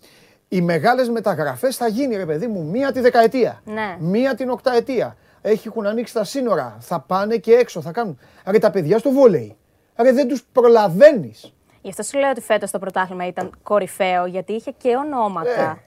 οι 0.48 0.60
μεγάλες 0.60 1.08
μεταγραφές 1.08 1.76
θα 1.76 1.88
γίνει, 1.88 2.16
ρε 2.16 2.26
παιδί 2.26 2.46
μου, 2.46 2.64
μία 2.64 2.92
τη 2.92 3.00
δεκαετία. 3.00 3.62
Ναι. 3.64 3.96
Μία 3.98 4.34
την 4.34 4.50
οκταετία. 4.50 5.16
Έχουν 5.42 5.86
ανοίξει 5.86 6.14
τα 6.14 6.24
σύνορα. 6.24 6.76
Θα 6.80 7.00
πάνε 7.00 7.36
και 7.36 7.52
έξω, 7.52 7.80
θα 7.80 7.92
κάνουν. 7.92 8.18
Άρα 8.44 8.58
τα 8.58 8.70
παιδιά 8.70 8.98
στο 8.98 9.10
βόλεϊ. 9.10 9.56
Άρα 9.94 10.12
δεν 10.12 10.28
τους 10.28 10.44
προλαβαίνεις. 10.52 11.52
Γι' 11.82 11.88
αυτό 11.88 12.02
σου 12.02 12.18
λέω 12.18 12.30
ότι 12.30 12.40
φέτος 12.40 12.70
το 12.70 12.78
πρωτάθλημα 12.78 13.26
ήταν 13.26 13.50
κορυφαίο, 13.62 14.26
γιατί 14.26 14.52
είχε 14.52 14.70
και 14.70 14.96
ονόματα. 14.96 15.50
Ε, 15.60 15.80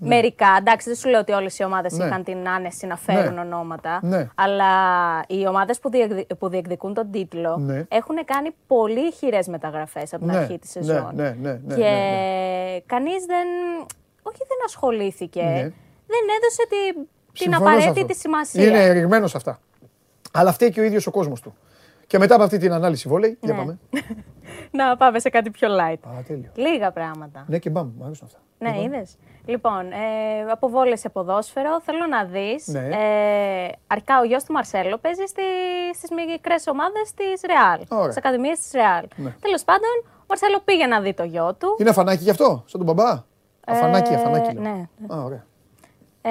Μερικά, 0.00 0.46
εντάξει, 0.58 0.88
δεν 0.88 0.96
σου 0.98 1.08
λέω 1.08 1.20
ότι 1.20 1.32
όλες 1.32 1.58
οι 1.58 1.64
ομάδες 1.64 1.92
Ναι. 1.92 2.04
είχαν 2.04 2.24
την 2.24 2.48
άνεση 2.48 2.86
να 2.86 2.96
φέρουν 2.96 3.34
Ναι. 3.34 3.40
ονόματα. 3.40 3.98
Ναι. 4.02 4.28
Αλλά 4.34 4.64
οι 5.28 5.46
ομάδες 5.48 5.78
που, 5.78 5.90
διεκδι- 5.90 6.34
που 6.34 6.48
διεκδικούν 6.48 6.94
τον 6.94 7.10
τίτλο 7.10 7.56
Ναι. 7.56 7.84
έχουν 7.88 8.16
κάνει 8.24 8.50
πολύ 8.66 9.12
χειρές 9.12 9.46
μεταγραφές 9.48 10.14
από 10.14 10.24
την 10.24 10.32
Ναι, 10.32 10.38
αρχή 10.38 10.58
της 10.58 10.74
ναι, 10.74 10.82
σεζόν. 10.82 11.10
ναι, 11.14 11.36
ναι, 11.40 11.60
ναι, 11.64 11.74
και 11.74 11.82
ναι, 11.82 12.80
κανείς 12.86 13.24
δεν. 13.24 13.46
Όχι, 14.22 14.38
δεν 14.38 14.58
ασχολήθηκε. 14.64 15.42
Ναι. 15.42 15.62
Δεν 16.06 16.22
έδωσε 16.36 16.62
τη- 16.68 16.92
την 16.92 17.06
Συμφωνώ 17.52 17.66
σε 17.70 17.74
απαραίτητη 17.76 18.00
αυτό. 18.12 18.14
σημασία. 18.14 18.64
Είναι 18.64 18.90
ρηγμένος 18.92 19.30
σε 19.30 19.36
αυτά. 19.36 19.58
Αλλά 20.32 20.52
φταίει 20.52 20.70
και 20.70 20.80
ο 20.80 20.82
ίδιος 20.82 21.06
ο 21.06 21.10
κόσμος 21.10 21.40
του. 21.40 21.54
Και 22.06 22.18
μετά 22.18 22.34
από 22.34 22.44
αυτή 22.44 22.58
την 22.58 22.72
ανάλυση 22.72 23.08
βόλεϊ, 23.08 23.38
για 23.40 23.52
Ναι. 23.52 23.58
πάμε. 23.58 23.78
Να 24.70 24.96
πάμε 24.96 25.18
σε 25.18 25.28
κάτι 25.28 25.50
πιο 25.50 25.68
light. 25.68 26.08
Α, 26.08 26.22
τέλειο. 26.26 26.50
Λίγα 26.54 26.90
πράγματα. 26.92 27.44
Ναι 27.48 27.58
και 27.58 27.70
πάμε, 27.70 27.90
μου 27.98 28.04
αρέσουν 28.04 28.26
αυτά. 28.26 28.38
Ναι, 28.58 28.68
Λοιπόν. 28.70 28.84
είδες. 28.84 29.16
Λοιπόν, 29.44 29.92
ε, 29.92 30.50
από 30.50 30.68
βόλε 30.68 30.96
σε 30.96 31.08
ποδόσφαιρο, 31.08 31.80
θέλω 31.80 32.06
να 32.06 32.24
δεις. 32.24 32.66
Ναι. 32.66 32.88
Ε, 32.88 33.72
αρχικά 33.86 34.20
ο 34.20 34.24
γιος 34.24 34.44
του 34.44 34.52
Μαρσέλο 34.52 34.98
παίζει 34.98 35.24
στι 35.26 35.42
στις 35.94 36.10
μικρές 36.10 36.66
ομάδες 36.66 37.12
της 37.14 37.40
Ρεάλ. 37.46 37.80
Ωραία. 37.88 38.04
Στις 38.04 38.16
ακαδημίες 38.16 38.58
της 38.58 38.70
Ρεάλ. 38.72 39.04
Ναι. 39.16 39.30
Τέλος 39.40 39.64
πάντων, 39.64 39.90
ο 40.06 40.24
Μαρσέλο 40.28 40.60
πήγε 40.64 40.86
να 40.86 41.00
δει 41.00 41.14
το 41.14 41.22
γιο 41.24 41.54
του. 41.54 41.76
Είναι 41.78 41.90
αφανάκι 41.90 42.22
γι' 42.22 42.30
αυτό, 42.30 42.62
σαν 42.66 42.84
τον 42.84 42.94
μπαμπά; 42.94 43.22
Αφανάκι, 43.66 44.14
αφανάκι. 44.14 44.54
λέω. 44.54 44.62
ναι. 44.62 44.88
Α, 45.14 45.22
ωραία. 45.22 45.46
Ε, 46.22 46.30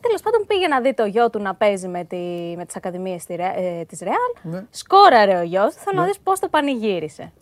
Τέλος 0.00 0.22
πάντων, 0.22 0.44
πήγε 0.46 0.66
να 0.68 0.80
δει 0.80 0.94
το 0.94 1.04
γιο 1.04 1.30
του 1.30 1.38
να 1.42 1.54
παίζει 1.54 1.88
με, 1.88 2.04
τη, 2.04 2.16
με 2.56 2.64
τις 2.66 2.76
ακαδημίες 2.76 3.24
τη 3.24 3.34
ε, 3.38 3.84
της 3.84 4.00
Ρεάλ. 4.00 4.16
Ναι. 4.42 4.64
Σκόραρε 4.70 5.38
ο 5.38 5.42
γιος 5.42 5.74
του. 5.74 5.80
Θέλω 5.80 5.94
Ναι. 5.96 6.00
να 6.00 6.06
δεις 6.06 6.18
πώς 6.18 6.38
το 6.40 6.48
πανηγύρισε. 6.48 7.32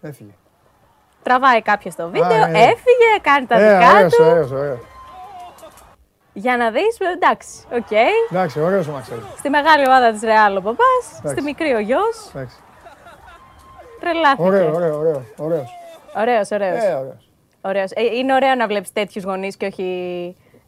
Έφυγε. 0.00 0.34
Τραβάει 1.24 1.62
κάποιος 1.62 1.94
το 1.94 2.08
βίντεο, 2.08 2.28
ναι, 2.28 2.46
ναι. 2.46 2.58
έφυγε, 2.58 3.08
κάνει 3.20 3.46
τα 3.46 3.60
Ε, 3.60 3.74
δικά 3.78 3.92
ωραίος, 3.92 4.14
του. 4.14 4.24
ωραίος, 4.28 4.50
ωραίος. 4.50 4.78
Για 6.32 6.56
να 6.56 6.70
δεις, 6.70 6.98
εντάξει, 7.14 7.48
οκ. 7.72 7.90
Εντάξει, 8.30 8.60
ωραίος 8.60 8.88
ο 8.88 8.92
Μαξέλ. 8.92 9.18
Στη 9.38 9.48
μεγάλη 9.50 9.84
ομάδα 9.86 10.10
της 10.12 10.20
Ρεάλ 10.22 10.56
ο 10.56 10.60
μπαμπάς, 10.60 11.04
Εντάξει. 11.10 11.28
στη 11.32 11.42
μικρή 11.42 11.72
ο 11.74 11.78
γιος. 11.78 12.30
Εντάξει. 12.34 12.56
Τρελάθηκε. 14.00 14.42
Ωραίο, 14.42 14.74
ωραίο, 14.74 14.98
ωραίο. 14.98 15.22
Ωραίος. 15.36 15.70
Ωραίος, 16.16 16.50
ωραίος. 16.50 16.84
Ε, 16.84 16.92
ωραίος. 16.94 17.28
Ωραίος. 17.60 17.90
Ε, 17.90 18.02
είναι 18.16 18.34
ωραίο 18.34 18.54
να 18.54 18.66
βλέπεις 18.66 18.92
τέτοιους 18.92 19.24
γονείς 19.24 19.56
και 19.56 19.66
όχι. 19.66 19.82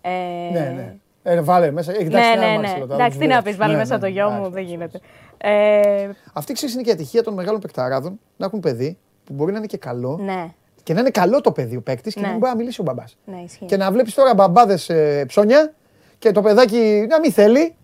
Ε... 0.00 0.10
Ναι, 0.52 0.72
ναι. 0.76 0.94
Ε, 1.22 1.40
βάλε 1.42 1.70
μέσα. 1.70 1.92
Έχει 1.92 2.04
Ναι, 2.04 2.08
εντάξει, 2.08 2.28
ναι, 2.38 2.44
ένα 2.44 2.52
ναι. 2.52 2.58
Μαρσέλο, 2.58 2.86
τα 2.86 2.94
Εντάξει, 2.94 3.18
τι 3.18 3.24
άλλους 3.24 3.34
να 3.36 3.40
δύο. 3.40 3.50
πεις, 3.50 3.56
βάλει 3.60 3.72
Ναι, 3.72 3.78
μέσα 3.78 3.94
ναι, 3.94 4.00
το 4.00 4.06
ναι, 4.06 4.12
γιο 4.12 4.28
μου, 4.30 4.46
εντάξει, 4.46 4.50
δεν 4.52 4.62
εντάξει. 4.62 4.72
γίνεται. 4.72 5.00
Ε, 5.38 6.10
Αυτή 6.32 6.52
ξέρεις 6.52 6.74
είναι 6.74 6.82
και 6.82 6.90
η 6.90 6.92
ατυχία 6.92 7.22
των 7.22 7.34
μεγάλων 7.34 7.60
παικταράδων 7.60 8.20
να 8.36 8.46
έχουν 8.46 8.60
παιδί 8.60 8.98
που 9.26 9.32
μπορεί 9.34 9.52
να 9.52 9.58
είναι 9.58 9.66
και 9.66 9.76
καλό 9.78 10.18
ναι, 10.22 10.52
και 10.82 10.94
να 10.94 11.00
είναι 11.00 11.10
καλό 11.10 11.40
το 11.40 11.52
παιδί 11.52 11.76
ο 11.76 11.80
παίκτης 11.82 12.14
και 12.14 12.20
Ναι. 12.20 12.26
να 12.26 12.32
μην 12.32 12.40
μπορεί 12.40 12.52
να 12.52 12.58
μιλήσει 12.58 12.80
ο 12.80 12.84
μπαμπάς. 12.84 13.16
ναι, 13.24 13.36
ισχύει. 13.44 13.64
Και 13.64 13.76
να 13.76 13.90
βλέπεις 13.92 14.14
τώρα 14.14 14.34
μπαμπάδες 14.34 14.90
ψώνια 15.26 15.72
και 16.18 16.32
το 16.32 16.42
παιδάκι 16.42 17.06
να 17.08 17.20
μην 17.20 17.32
θέλει 17.32 17.74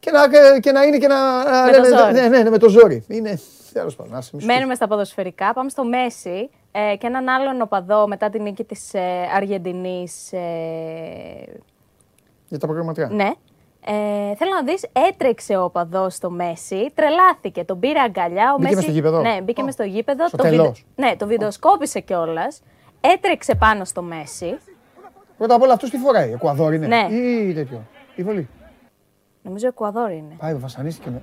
και 0.00 0.10
να, 0.10 0.28
και 0.60 0.72
να 0.72 0.82
είναι 0.82 0.98
και 0.98 1.06
να. 1.06 1.44
να 1.44 1.64
Με 1.66 1.72
το 1.72 1.80
λένε, 1.82 1.96
ζόρι. 1.98 2.12
Ναι, 2.12 2.28
ναι, 2.28 2.42
ναι, 2.42 2.50
με 2.50 2.58
το 2.58 2.68
ζόρι. 2.68 3.04
Είναι. 3.08 3.38
Τέλος 3.72 3.96
πάντων, 3.96 4.14
άσε, 4.14 4.30
μη 4.34 4.40
σου 4.40 4.46
Μένουμε 4.46 4.74
στα 4.74 4.86
ποδοσφαιρικά. 4.88 5.52
Πάμε 5.52 5.68
στο 5.70 5.84
Μέση 5.84 6.50
ε, 6.72 6.96
και 6.96 7.06
έναν 7.06 7.28
άλλον 7.28 7.60
οπαδό 7.62 8.08
μετά 8.08 8.30
την 8.30 8.42
νίκη 8.42 8.64
της 8.64 8.94
ε, 8.94 9.00
Αργεντινής. 9.36 10.32
Ε, 10.32 10.38
Για 12.48 12.58
τα 12.58 12.66
προγραμματικά. 12.66 13.08
ναι. 13.08 13.30
Ε, 13.86 14.34
θέλω 14.36 14.50
να 14.54 14.62
δεις, 14.64 14.86
έτρεξε 14.92 15.56
ο 15.56 15.64
οπαδός 15.64 16.14
στο 16.14 16.30
Μέση, 16.30 16.90
τρελάθηκε, 16.94 17.64
τον 17.64 17.78
πήρε 17.80 18.00
αγκαλιά. 18.00 18.52
Ο 18.52 18.56
Μπήκε 18.56 18.62
Μέση, 18.62 18.74
μες 18.74 18.84
στο 18.84 18.92
γήπεδο; 18.92 19.20
Ναι, 19.20 19.40
μπήκε 19.42 19.60
Α, 19.60 19.64
μες 19.64 19.74
στο 19.74 19.82
γήπεδο. 19.82 20.28
στο 20.28 20.36
το 20.36 20.42
τελώς. 20.42 20.84
Ναι, 20.96 21.16
το 21.16 21.26
βιντεοσκόπησε 21.26 22.00
κιόλας. 22.00 22.62
Έτρεξε 23.00 23.54
πάνω 23.54 23.84
στο 23.84 24.02
Μέση. 24.02 24.58
Πρώτα 25.38 25.54
απ' 25.54 25.62
όλα 25.62 25.72
αυτός 25.72 25.90
τι 25.90 25.96
φοράει, 25.98 26.32
Εκουαδόρ 26.32 26.74
είναι; 26.74 26.86
Ναι. 26.86 27.06
Ή 27.16 27.52
τέτοιο. 27.54 27.82
Ή 28.14 28.22
βολή; 28.22 28.48
Νομίζω 29.42 29.66
Εκουαδόρ 29.66 30.10
είναι. 30.10 30.34
Πάει, 30.38 30.54
βασανίστηκε. 30.54 31.10
με- 31.10 31.22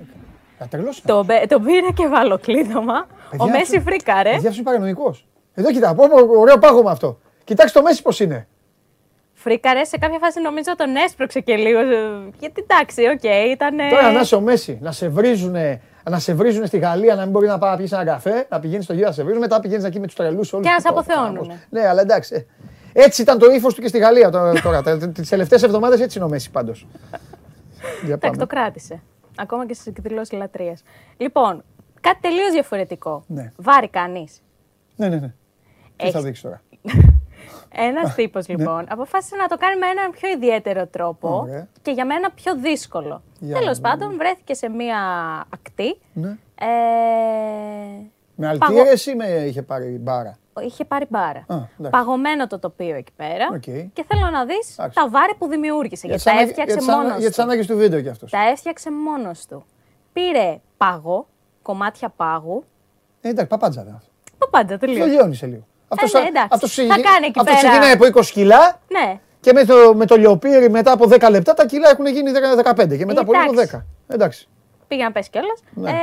Θα 0.58 0.66
τρελώσει. 0.68 1.02
Το, 1.06 1.24
μπε- 1.24 1.48
τον 1.48 1.62
πήρε 1.62 1.86
και 1.94 2.08
κλείδωμα. 2.40 3.06
Ο 3.32 3.36
Παιδιά, 3.36 3.46
Μέση 3.52 3.76
αυτό- 3.76 3.90
φρίκαρε. 3.90 4.22
Παιδιά, 4.22 4.36
αυτός 4.36 4.54
είναι 4.56 4.64
παρανοϊκός. 4.64 5.26
Εδώ 5.54 5.72
κοιτά, 5.72 5.94
πω, 5.94 6.04
πω, 6.08 6.38
ωραίο 6.40 6.58
πάγωμα 6.58 6.90
αυτό. 6.90 7.18
Κοιτάξτε 7.44 7.78
το 7.78 7.84
Μέση 7.84 8.02
πώς 8.02 8.20
είναι. 8.20 8.46
Φρίκαρε 9.42 9.84
σε 9.84 9.98
κάποια 9.98 10.18
φάση 10.18 10.40
νομίζω 10.40 10.76
τον 10.76 10.96
έσπρωξε 10.96 11.40
και 11.40 11.54
λίγο. 11.56 11.78
ε, 11.78 11.84
Γιατί 12.38 12.66
εντάξει, 12.70 13.02
οκ, 13.06 13.22
ήταν. 13.52 13.76
Τώρα 13.90 14.10
να 14.12 14.20
είσαι 14.20 14.34
ο 14.34 14.40
Μέση, 14.40 14.78
να 14.82 14.92
σε 14.92 15.08
βρίζουνε, 15.08 15.80
να 16.10 16.18
σε 16.18 16.34
βρίζουνε 16.34 16.66
στη 16.66 16.78
Γαλλία, 16.78 17.14
να 17.14 17.22
μην 17.22 17.30
μπορεί 17.30 17.46
να 17.46 17.58
πάει 17.58 17.70
να 17.70 17.76
πιει 17.76 17.88
ένα 17.92 18.04
καφέ, 18.04 18.46
να 18.50 18.60
πηγαίνεις 18.60 18.84
στο 18.84 18.92
γύρο 18.94 19.06
να 19.06 19.12
σε 19.12 19.22
βρίζουν, 19.22 19.40
μετά 19.40 19.60
πηγαίνεις 19.60 19.84
εκεί 19.84 20.00
με 20.00 20.06
τους 20.06 20.14
τρελούς 20.14 20.52
όλους. 20.52 20.66
Και 20.66 20.72
να 20.72 20.80
σε 20.80 20.88
αποθεώνουνε. 20.88 21.66
Ναι, 21.70 21.86
αλλά 21.88 22.00
εντάξει. 22.00 22.34
ε. 22.34 22.46
Έτσι 23.04 23.22
ήταν 23.22 23.38
το 23.38 23.46
ύφος 23.50 23.74
του 23.74 23.80
και 23.80 23.88
στη 23.88 23.98
Γαλλία 23.98 24.30
τώρα. 24.30 24.52
τώρα. 24.60 24.82
Τις 25.12 25.28
τελευταίες 25.28 25.62
εβδομάδες 25.62 26.00
έτσι 26.00 26.18
είναι 26.18 26.26
ο 26.26 26.30
Μέση 26.30 26.50
πάντως. 26.50 26.86
Για 28.04 28.14
Εντάξει, 28.14 28.38
το 28.38 28.46
πάμε. 28.46 28.60
κράτησε. 28.62 29.00
Ακόμα 29.36 29.66
και 29.66 29.74
στις 29.74 29.86
εκδηλώσεις 29.86 30.38
λατρείας. 30.38 30.82
Λοιπόν, 31.16 31.64
κάτι 32.00 32.18
τελείως 32.20 32.52
διαφορετικό. 32.52 33.24
Ναι. 33.26 33.52
Βάρη 33.56 33.88
κανείς. 33.88 34.42
Ναι, 34.96 35.08
ναι, 35.08 35.16
ναι. 35.16 35.32
Τι 35.96 36.04
θα 36.04 36.06
Έχεις- 36.06 36.22
δείξεις 36.22 36.42
τώρα; 36.42 36.60
Ένας 37.74 38.14
τύπος 38.14 38.48
λοιπόν 38.48 38.86
αποφάσισε 38.88 39.36
να 39.36 39.46
το 39.48 39.56
κάνει 39.56 39.78
με 39.78 39.86
έναν 39.86 40.10
πιο 40.10 40.28
ιδιαίτερο 40.28 40.86
τρόπο 40.86 41.38
Ωραία. 41.40 41.68
και 41.82 41.90
για 41.90 42.04
μένα 42.06 42.30
πιο 42.30 42.56
δύσκολο. 42.56 43.22
Για 43.38 43.58
Τέλος 43.58 43.78
να 43.80 43.90
δούμε. 43.90 44.04
πάντων, 44.04 44.18
βρέθηκε 44.18 44.54
σε 44.54 44.68
μία 44.68 44.98
ακτή. 45.54 45.98
Ναι. 46.12 46.36
Ε, 46.54 46.66
Με 48.34 48.56
παγω- 48.58 48.78
αλτήρε 48.80 49.10
ή 49.12 49.14
με 49.14 49.26
είχε 49.26 49.62
πάρει 49.62 49.98
μπάρα; 50.00 50.36
Είχε 50.66 50.84
πάρει 50.84 51.06
μπάρα. 51.08 51.44
εντάξει. 51.48 51.90
Παγωμένο 51.90 52.46
το 52.46 52.58
τοπίο 52.58 52.94
εκεί 52.96 53.12
πέρα. 53.16 53.48
Οκ. 53.52 53.62
Και 53.92 54.04
θέλω 54.08 54.30
να 54.32 54.44
δεις 54.44 54.78
Εντάξει. 54.78 54.96
τα 55.02 55.08
βάρη 55.08 55.34
που 55.38 55.46
δημιούργησε. 55.48 56.06
Γιατί 56.06 56.22
τα 56.24 56.30
τις 56.30 56.40
ανάγκες- 56.40 56.48
έφτιαξε 56.58 56.74
για 56.74 56.82
τις 56.84 56.88
ανα- 56.94 57.02
μόνος 57.02 57.18
Για 57.18 57.26
τις 57.28 57.36
του. 57.36 57.42
ανάγκε 57.42 57.64
του 57.66 57.76
βίντεο 57.76 58.00
κι 58.00 58.08
αυτός. 58.08 58.30
Τα 58.30 58.38
έφτιαξε 58.48 58.92
μόνος 58.92 59.46
του. 59.46 59.64
Πήρε 60.12 60.60
πάγο, 60.76 61.26
κομμάτια 61.62 62.08
πάγου. 62.16 62.64
Ε, 63.20 63.28
εντάξει, 63.28 63.48
παπάντζα 63.50 63.80
δεν 63.80 63.88
είναι 63.88 63.96
αυτό. 64.00 64.10
Το 64.38 64.46
πάντα 64.50 64.78
τελείως. 64.78 65.06
Τελειώνει 65.06 65.34
σε 65.34 65.46
λίγο. 65.46 65.66
Αυτός 65.92 66.12
ναι, 66.12 66.18
εντάξει. 66.28 66.48
αυτός 66.50 66.74
Θα 66.74 66.82
ξεκινά- 66.82 67.10
κάνει 67.10 67.26
εκεί 67.26 67.38
αυτός 67.38 67.54
πέρα. 67.56 67.68
ξεκινάει 67.68 67.92
από 67.92 68.04
20 68.20 68.30
κιλά 68.32 68.80
Ναι. 68.88 69.20
Και 69.40 69.52
με 69.52 69.64
το, 69.64 69.94
με 69.94 70.06
το 70.06 70.16
λιοπύρι 70.16 70.70
μετά 70.70 70.92
από 70.92 71.04
10 71.08 71.30
λεπτά 71.30 71.54
τα 71.54 71.66
κιλά 71.66 71.90
έχουν 71.90 72.06
γίνει 72.06 72.30
15 72.64 72.96
και 72.98 73.06
μετά 73.06 73.20
από 73.20 73.32
λίγο 73.32 73.52
Εντάξει. 73.52 73.76
10. 74.08 74.14
Εντάξει. 74.14 74.48
Πήγε 74.88 75.02
να 75.02 75.12
πέσει 75.12 75.30
κιόλας. 75.30 75.60
Ναι. 75.74 75.90
Ε, 75.90 75.94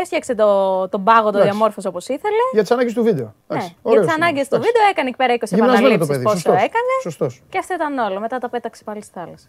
έφτιαξε 0.00 0.34
το, 0.34 0.48
τον 0.88 1.04
πάγο, 1.04 1.22
το 1.22 1.28
Εντάξει. 1.28 1.48
διαμόρφωσε 1.50 1.88
όπως 1.88 2.08
ήθελε. 2.08 2.34
Για 2.52 2.62
τις 2.62 2.70
ανάγκες 2.70 2.92
του 2.92 3.02
βίντεο. 3.02 3.24
Ναι. 3.24 3.56
Εντάξει, 3.56 3.68
Για 3.68 3.90
ωραίος 3.90 4.04
τις 4.06 4.14
είναι. 4.14 4.24
ανάγκες 4.24 4.48
του 4.48 4.54
Εντάξει. 4.54 4.72
βίντεο 4.72 4.88
έκανε 4.90 5.08
εκεί 5.08 5.16
πέρα 5.16 5.32
20 5.34 5.36
Γυμνασμένο 5.54 5.76
το 5.80 5.84
επαναλήψεις 5.84 6.08
παιδί. 6.08 6.22
πόσο 6.24 6.36
Σωστός. 6.36 6.54
έκανε. 6.56 6.92
Σωστός. 7.02 7.42
Και 7.48 7.58
αυτό 7.58 7.74
ήταν 7.74 7.98
όλο. 7.98 8.20
Μετά 8.20 8.38
τα 8.38 8.48
πέταξε 8.48 8.84
πάλι 8.84 9.02
στη 9.02 9.12
θάλασσα. 9.14 9.46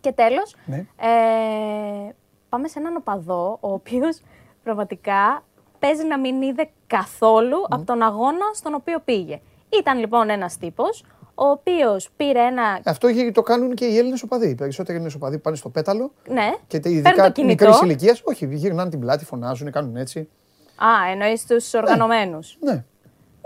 Και 0.00 0.12
τέλος, 0.12 0.54
Ναι. 0.64 0.76
ε, 0.76 2.14
πάμε 2.48 2.68
σε 2.68 2.78
έναν 2.78 2.96
οπαδό, 2.96 3.56
ο 3.60 3.72
οποίος 3.72 4.20
πραγματικά 4.64 5.42
παίζει 5.80 6.04
να 6.06 6.18
μην 6.18 6.42
είδε 6.42 6.68
καθόλου 6.86 7.56
από 7.68 7.84
τον 7.84 8.02
αγώνα 8.02 8.44
στον 8.54 8.74
οποίο 8.74 8.98
πήγε. 9.04 9.40
Ήταν 9.80 9.98
λοιπόν 9.98 10.30
ένας 10.30 10.56
τύπος, 10.58 11.04
ο 11.34 11.44
οποίος 11.44 12.10
πήρε 12.16 12.38
ένα. 12.40 12.80
Αυτό 12.84 13.08
γε- 13.08 13.34
το 13.34 13.42
κάνουν 13.42 13.74
και 13.74 13.84
οι 13.84 13.98
Έλληνες 13.98 14.22
οπαδοί. 14.22 14.48
Οι 14.48 14.54
περισσότεροι 14.54 14.94
Έλληνες 14.94 15.14
οπαδοί 15.14 15.38
πάνε 15.38 15.56
στο 15.56 15.68
πέταλο 15.68 16.12
Ναι, 16.28 16.50
και 16.66 16.78
τε- 16.78 16.82
παίρνει 16.82 17.02
το 17.02 17.08
ειδικά 17.10 17.30
κινητό. 17.30 17.64
μικρής 17.64 17.80
ηλικίας. 17.80 18.20
Όχι, 18.24 18.48
γυρνάνε 18.52 18.90
την 18.90 19.00
πλάτη, 19.00 19.24
φωνάζουν, 19.24 19.70
κάνουν 19.70 19.96
έτσι. 19.96 20.28
Α, 20.76 21.10
εννοείς 21.10 21.46
τους 21.46 21.74
οργανωμένους. 21.74 22.56
Ναι. 22.60 22.72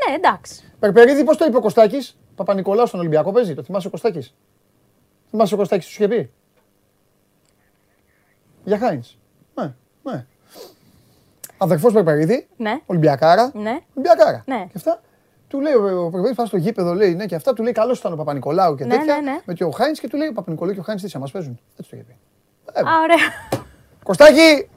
Ναι, 0.08 0.14
εντάξει. 0.14 0.72
Περπερίδη, 0.78 1.24
πώς 1.24 1.36
το 1.36 1.44
είπε 1.44 1.56
ο 1.56 1.60
Κωστάκης; 1.60 2.18
Παπα-Νικολάου 2.34 2.86
στον 2.86 3.00
Ολυμπιακό 3.00 3.32
παίζει. 3.32 3.54
Το 3.54 3.62
θυμάσαι 3.62 3.86
ο 3.86 3.90
Κωστάκης; 3.90 4.34
Θυμάσαι 5.30 5.54
ο 5.54 5.56
Κωστάκης, 5.56 5.86
σου 5.86 6.02
είχε 6.02 6.08
πει; 6.08 6.30
Για 8.64 8.78
Χάινς. 8.78 9.16
Ναι, 11.58 11.66
ναι. 11.66 11.72
Αδερφό 11.74 11.92
Περπερίδη, 11.92 12.48
Ναι. 12.56 12.80
Ολυμπιακάρα. 12.86 13.50
Ναι. 13.54 13.78
Ολυμπιακάρα. 13.94 14.42
Ναι. 14.46 14.64
Και 14.66 14.72
αυτά. 14.76 15.00
Του 15.48 15.60
λέει 15.60 15.72
ο 15.74 16.08
Περπερίδη, 16.10 16.34
πάει 16.34 16.46
στο 16.46 16.56
γήπεδο, 16.56 16.94
λέει 16.94 17.14
ναι, 17.14 17.26
και 17.26 17.34
αυτά. 17.34 17.52
Του 17.52 17.62
λέει 17.62 17.72
καλό 17.72 17.92
ήταν 17.96 18.12
ο 18.12 18.16
Παπα-Νικολάου 18.16 18.74
και 18.74 18.84
Ναι, 18.84 18.96
τέτοια. 18.96 19.14
ναι, 19.14 19.30
ναι. 19.30 19.38
Με 19.44 19.54
και 19.54 19.64
ο 19.64 19.70
Χάινς 19.70 20.00
και 20.00 20.08
του 20.08 20.16
λέει 20.16 20.28
ο 20.28 20.32
Παπα-Νικολάου 20.32 20.74
και 20.74 20.80
ο 20.80 20.82
Χάινς 20.82 21.02
τι 21.02 21.18
μας 21.18 21.30
παίζουν. 21.30 21.58
Έτσι 21.78 21.90
το 21.90 21.96
είχε 21.96 22.04
πει. 22.04 22.16
Ε, 22.72 22.80
Α, 22.80 23.00
ωραία. 23.02 23.56
Κωστάκη! 24.04 24.68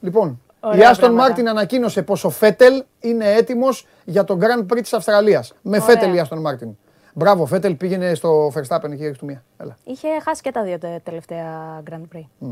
Λοιπόν, 0.00 0.40
Ωραία 0.60 0.80
η 0.80 0.84
Άστον 0.84 1.04
πράγματα. 1.04 1.28
Μάρτιν 1.28 1.48
ανακοίνωσε 1.48 2.02
πως 2.02 2.16
ο 2.22 2.30
Φέτελ 2.30 2.84
είναι 3.00 3.32
έτοιμος 3.32 3.86
για 4.04 4.24
τον 4.24 4.40
Grand 4.42 4.72
Prix 4.72 4.80
της 4.82 4.92
Αυστραλίας. 4.92 5.52
Με 5.62 5.70
Ωραία. 5.70 5.80
Φέτελ 5.82 6.14
η 6.14 6.18
Άστον 6.20 6.40
Μάρτιν. 6.40 6.76
Μπράβο, 7.14 7.46
Φέτελ 7.46 7.74
πήγαινε 7.74 8.14
στο 8.14 8.46
Verstappen 8.54 8.80
και 8.96 9.02
έριξε 9.02 9.12
του 9.18 9.24
μία. 9.24 9.44
Έλα. 9.56 9.76
Είχε 9.84 10.08
χάσει 10.24 10.42
και 10.42 10.50
τα 10.50 10.62
δύο 10.62 10.78
τε- 10.78 11.02
τελευταία 11.02 11.82
Grand 11.90 12.16
Prix. 12.16 12.48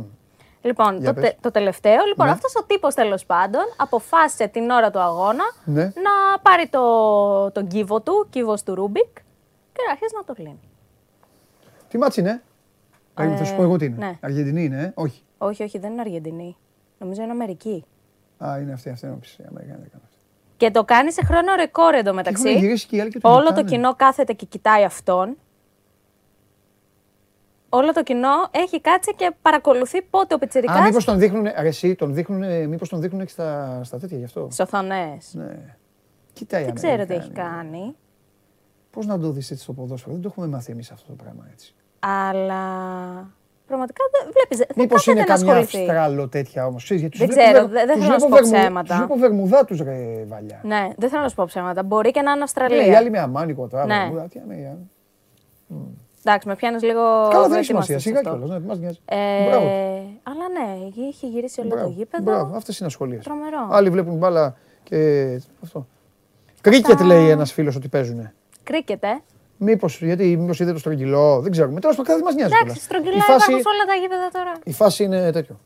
Λοιπόν, 0.64 0.98
Για 1.00 1.14
το, 1.14 1.20
πες. 1.20 1.30
τε- 1.30 1.40
το 1.40 1.50
τελευταίο, 1.50 2.04
λοιπόν, 2.08 2.26
Ναι. 2.26 2.32
αυτός 2.32 2.52
ο 2.56 2.64
τύπος 2.64 2.94
τέλος 2.94 3.24
πάντων 3.26 3.62
αποφάσισε 3.76 4.46
την 4.48 4.70
ώρα 4.70 4.90
του 4.90 4.98
αγώνα 4.98 5.44
Ναι. 5.64 5.82
να 5.84 6.38
πάρει 6.42 6.68
το, 6.68 7.50
τον 7.50 7.66
κύβο 7.66 8.00
του, 8.00 8.26
κύβος 8.30 8.62
του 8.62 8.74
Ρούμπικ 8.74 9.14
και 9.72 9.80
να 9.86 9.92
αρχίσει 9.92 10.14
να 10.16 10.24
το 10.24 10.32
κλείνει. 10.34 10.60
Τι 11.88 11.98
ματς 11.98 12.20
είναι; 12.20 12.42
Ε, 13.14 13.36
θα 13.36 13.44
σου 13.44 13.56
πω 13.56 13.62
εγώ 13.62 13.76
τι 13.76 13.84
είναι. 13.84 14.06
ναι. 14.06 14.18
Αργεντινή 14.20 14.64
είναι, 14.64 14.82
ε; 14.82 14.92
όχι. 14.94 15.22
Όχι, 15.38 15.62
όχι, 15.62 15.78
δεν 15.78 15.92
είναι 15.92 16.00
Αργεντινή. 16.00 16.56
Νομίζω 16.98 17.22
είναι 17.22 17.32
Αμερική. 17.32 17.84
Α, 18.44 18.58
είναι 18.60 18.72
αυτή, 18.72 18.90
αυτή 18.90 19.06
είναι 19.06 19.14
όψη. 19.14 19.42
Η 19.42 19.44
Αμερικάνη 19.48 19.78
δεν 19.80 19.90
κάνει. 19.90 20.02
Και 20.56 20.70
το 20.70 20.84
κάνει 20.84 21.12
σε 21.12 21.24
χρόνο 21.24 21.54
ρεκόρ 21.54 21.94
εντωμεταξύ. 21.94 22.48
Έχουν 22.48 22.60
γυρίσει 22.60 22.86
και 22.86 22.96
οι 22.96 23.00
άλλοι 23.00 23.10
και 23.10 23.18
το 23.20 23.28
Όλο 23.28 23.42
το 23.42 23.48
κοιτάνε. 23.48 23.68
κοινό 23.70 23.94
κάθεται 23.94 24.32
και 24.32 24.46
κοιτάει 24.46 24.84
αυτόν. 24.84 25.36
Όλο 27.76 27.92
το 27.92 28.02
κοινό 28.02 28.48
έχει 28.50 28.80
κάτσει 28.80 29.14
και 29.14 29.30
παρακολουθεί 29.42 30.02
πότε 30.02 30.34
ο 30.34 30.36
Α, 30.36 30.38
Πιτσιρικάς 30.38 30.84
μήπως 30.84 31.04
τον 31.04 31.18
δείχνουν, 31.18 31.42
ρε, 31.42 31.68
εσύ, 31.68 31.94
τον 31.94 32.14
δείχνουν, 32.14 32.68
μήπως 32.68 32.88
τον 32.88 33.00
δείχνουν 33.00 33.24
και 33.24 33.28
στα, 33.30 33.80
στα 33.84 33.98
τέτοια 33.98 34.18
γι' 34.18 34.24
αυτό; 34.24 34.44
στις 34.50 34.60
οθονές. 34.60 35.34
Ναι. 35.34 35.76
Κοιτάει 36.32 36.64
Δεν 36.64 36.74
ξέρω 36.74 37.06
τι 37.06 37.14
έχει 37.14 37.30
κάνει. 37.30 37.96
Πώς 38.90 39.06
να 39.06 39.18
το 39.18 39.30
δεις 39.30 39.50
έτσι 39.50 39.62
στο 39.62 39.72
ποδόσφαιρο, 39.72 40.12
δεν 40.12 40.22
το 40.22 40.28
έχουμε 40.32 40.46
μάθει 40.46 40.72
εμείς 40.72 40.90
αυτό 40.90 41.06
το 41.08 41.22
πράγμα 41.22 41.46
έτσι. 41.52 41.74
Αλλά 41.98 42.62
πραγματικά 43.66 44.02
δεν 44.12 44.32
βλέπεις, 44.32 44.58
δεν 44.58 44.66
Μήπως 44.76 45.04
κάθεται 45.04 45.10
είναι 45.10 45.20
να 45.28 45.34
καμιά 45.34 45.52
ασχοληθεί. 45.52 45.78
Αυστράλο 45.90 46.28
τέτοια 46.28 46.66
όμως. 46.66 46.86
Δεν 46.88 47.28
ξέρω, 47.28 47.68
δεν- 47.68 47.86
δεν 47.86 47.98
θέλω 47.98 48.12
να 48.12 48.18
σου 48.18 48.28
πω 48.28 48.38
ψέματα. 48.42 48.88
Τους 48.88 48.96
βλέπω 48.96 49.16
βερμουδά 49.16 49.64
τους 49.64 49.80
ρε 49.80 50.24
βαλιά. 50.26 50.60
Ναι, 50.62 50.88
δεν 50.96 51.08
θέλω 51.08 51.22
να 51.22 51.28
σου 51.28 51.34
πω 51.34 51.44
ψέματα. 51.44 51.82
Μπορεί 51.82 52.10
και 52.10 52.20
να 52.20 52.28
είναι 52.30 52.36
Ναι, 52.38 52.42
Αυστραλία. 52.44 52.86
οι 52.86 52.94
άλλοι 52.94 53.10
με 53.10 53.18
αμάνικο 53.18 53.66
τώρα. 53.68 53.86
Ναι. 53.86 53.98
βερμούδα, 53.98 54.28
τι 54.28 54.40
αμέ, 54.42 54.78
Εντάξει, 56.24 56.48
με 56.48 56.54
πιάνεις 56.54 56.82
λίγο. 56.82 57.00
Καλά, 57.30 57.48
δεν 57.48 57.58
έχει 57.58 57.66
δοκιμαστή 57.66 57.66
σημασία. 57.66 57.98
σε 57.98 58.08
Σιγά 58.08 58.18
αυτό. 58.18 58.30
κιόλας. 58.30 58.48
Ναι, 58.60 58.66
μας 58.66 58.78
νοιάζει. 58.78 58.98
Ε, 59.04 59.44
Μπράβο. 59.48 59.66
αλλά 60.22 60.44
ναι, 60.56 60.86
είχε 61.08 61.26
γυρίσει 61.26 61.60
όλο 61.60 61.68
το 61.68 61.74
Μπράβο. 61.76 61.90
γήπεδο. 61.96 62.22
Μπράβο, 62.24 62.56
αυτές 62.56 62.78
είναι 62.78 62.86
ασχολίες. 62.88 63.24
Τρομερό. 63.24 63.68
Άλλοι 63.70 63.90
βλέπουν 63.90 64.16
μπάλα 64.16 64.56
και 64.82 65.26
αυτό. 65.62 65.86
Κρίκετ 66.60 67.00
λέει 67.00 67.28
ένας 67.28 67.52
φίλος 67.52 67.76
ότι 67.76 67.88
παίζουν. 67.88 68.30
Κρίκετ, 68.62 69.04
ε. 69.04 69.20
Μήπως, 69.56 70.02
γιατί 70.02 70.36
μήπως 70.36 70.60
είδε 70.60 70.72
το 70.72 70.78
στρογγυλό, 70.78 71.40
δεν 71.40 71.50
ξέρουμε. 71.50 71.80
Τέλος 71.80 71.96
πάντων, 71.96 72.14
δεν 72.14 72.24
μας 72.24 72.34
νοιάζει. 72.34 72.52
Εντάξει, 72.52 72.64
κιόλας. 72.66 72.82
στρογγυλά 72.84 73.16
Η 73.16 73.20
φάση, 73.20 73.34
υπάρχουν 73.34 73.60
σε 73.60 73.68
όλα 73.68 73.84
τα 73.90 73.94
γήπεδα 73.94 74.28
τώρα. 74.32 74.52
η 74.64 74.72
φάση 74.72 75.04
είναι 75.04 75.30
τέτοιο. 75.32 75.60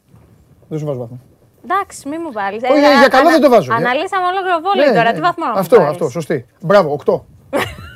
Δεν 0.69 0.79
σου 0.79 0.85
βάζω 0.87 0.99
βαθμό. 0.99 1.21
Εντάξει, 1.65 2.09
μη 2.09 2.19
μου 2.19 2.33
βάλεις. 2.33 2.63
Όχι, 2.63 2.81
για 2.99 3.09
καλό 3.09 3.31
δεν 3.31 3.41
το 3.41 3.49
βάζω. 3.49 3.73
Αναλύσαμε 3.75 4.27
ολόκληρο 4.27 4.59
βόλιο 4.63 4.85
Ναι, 4.85 4.97
τώρα. 4.97 5.09
ναι. 5.09 5.13
Τι 5.15 5.21
βαθμό 5.21 5.45
να 5.45 5.51
μου 5.53 5.59
Αυτό, 5.59 5.77
βάλεις; 5.77 5.91
αυτό, 5.91 6.09
σωστή. 6.09 6.47
Μπράβο, 6.61 6.99
8. 7.07 7.21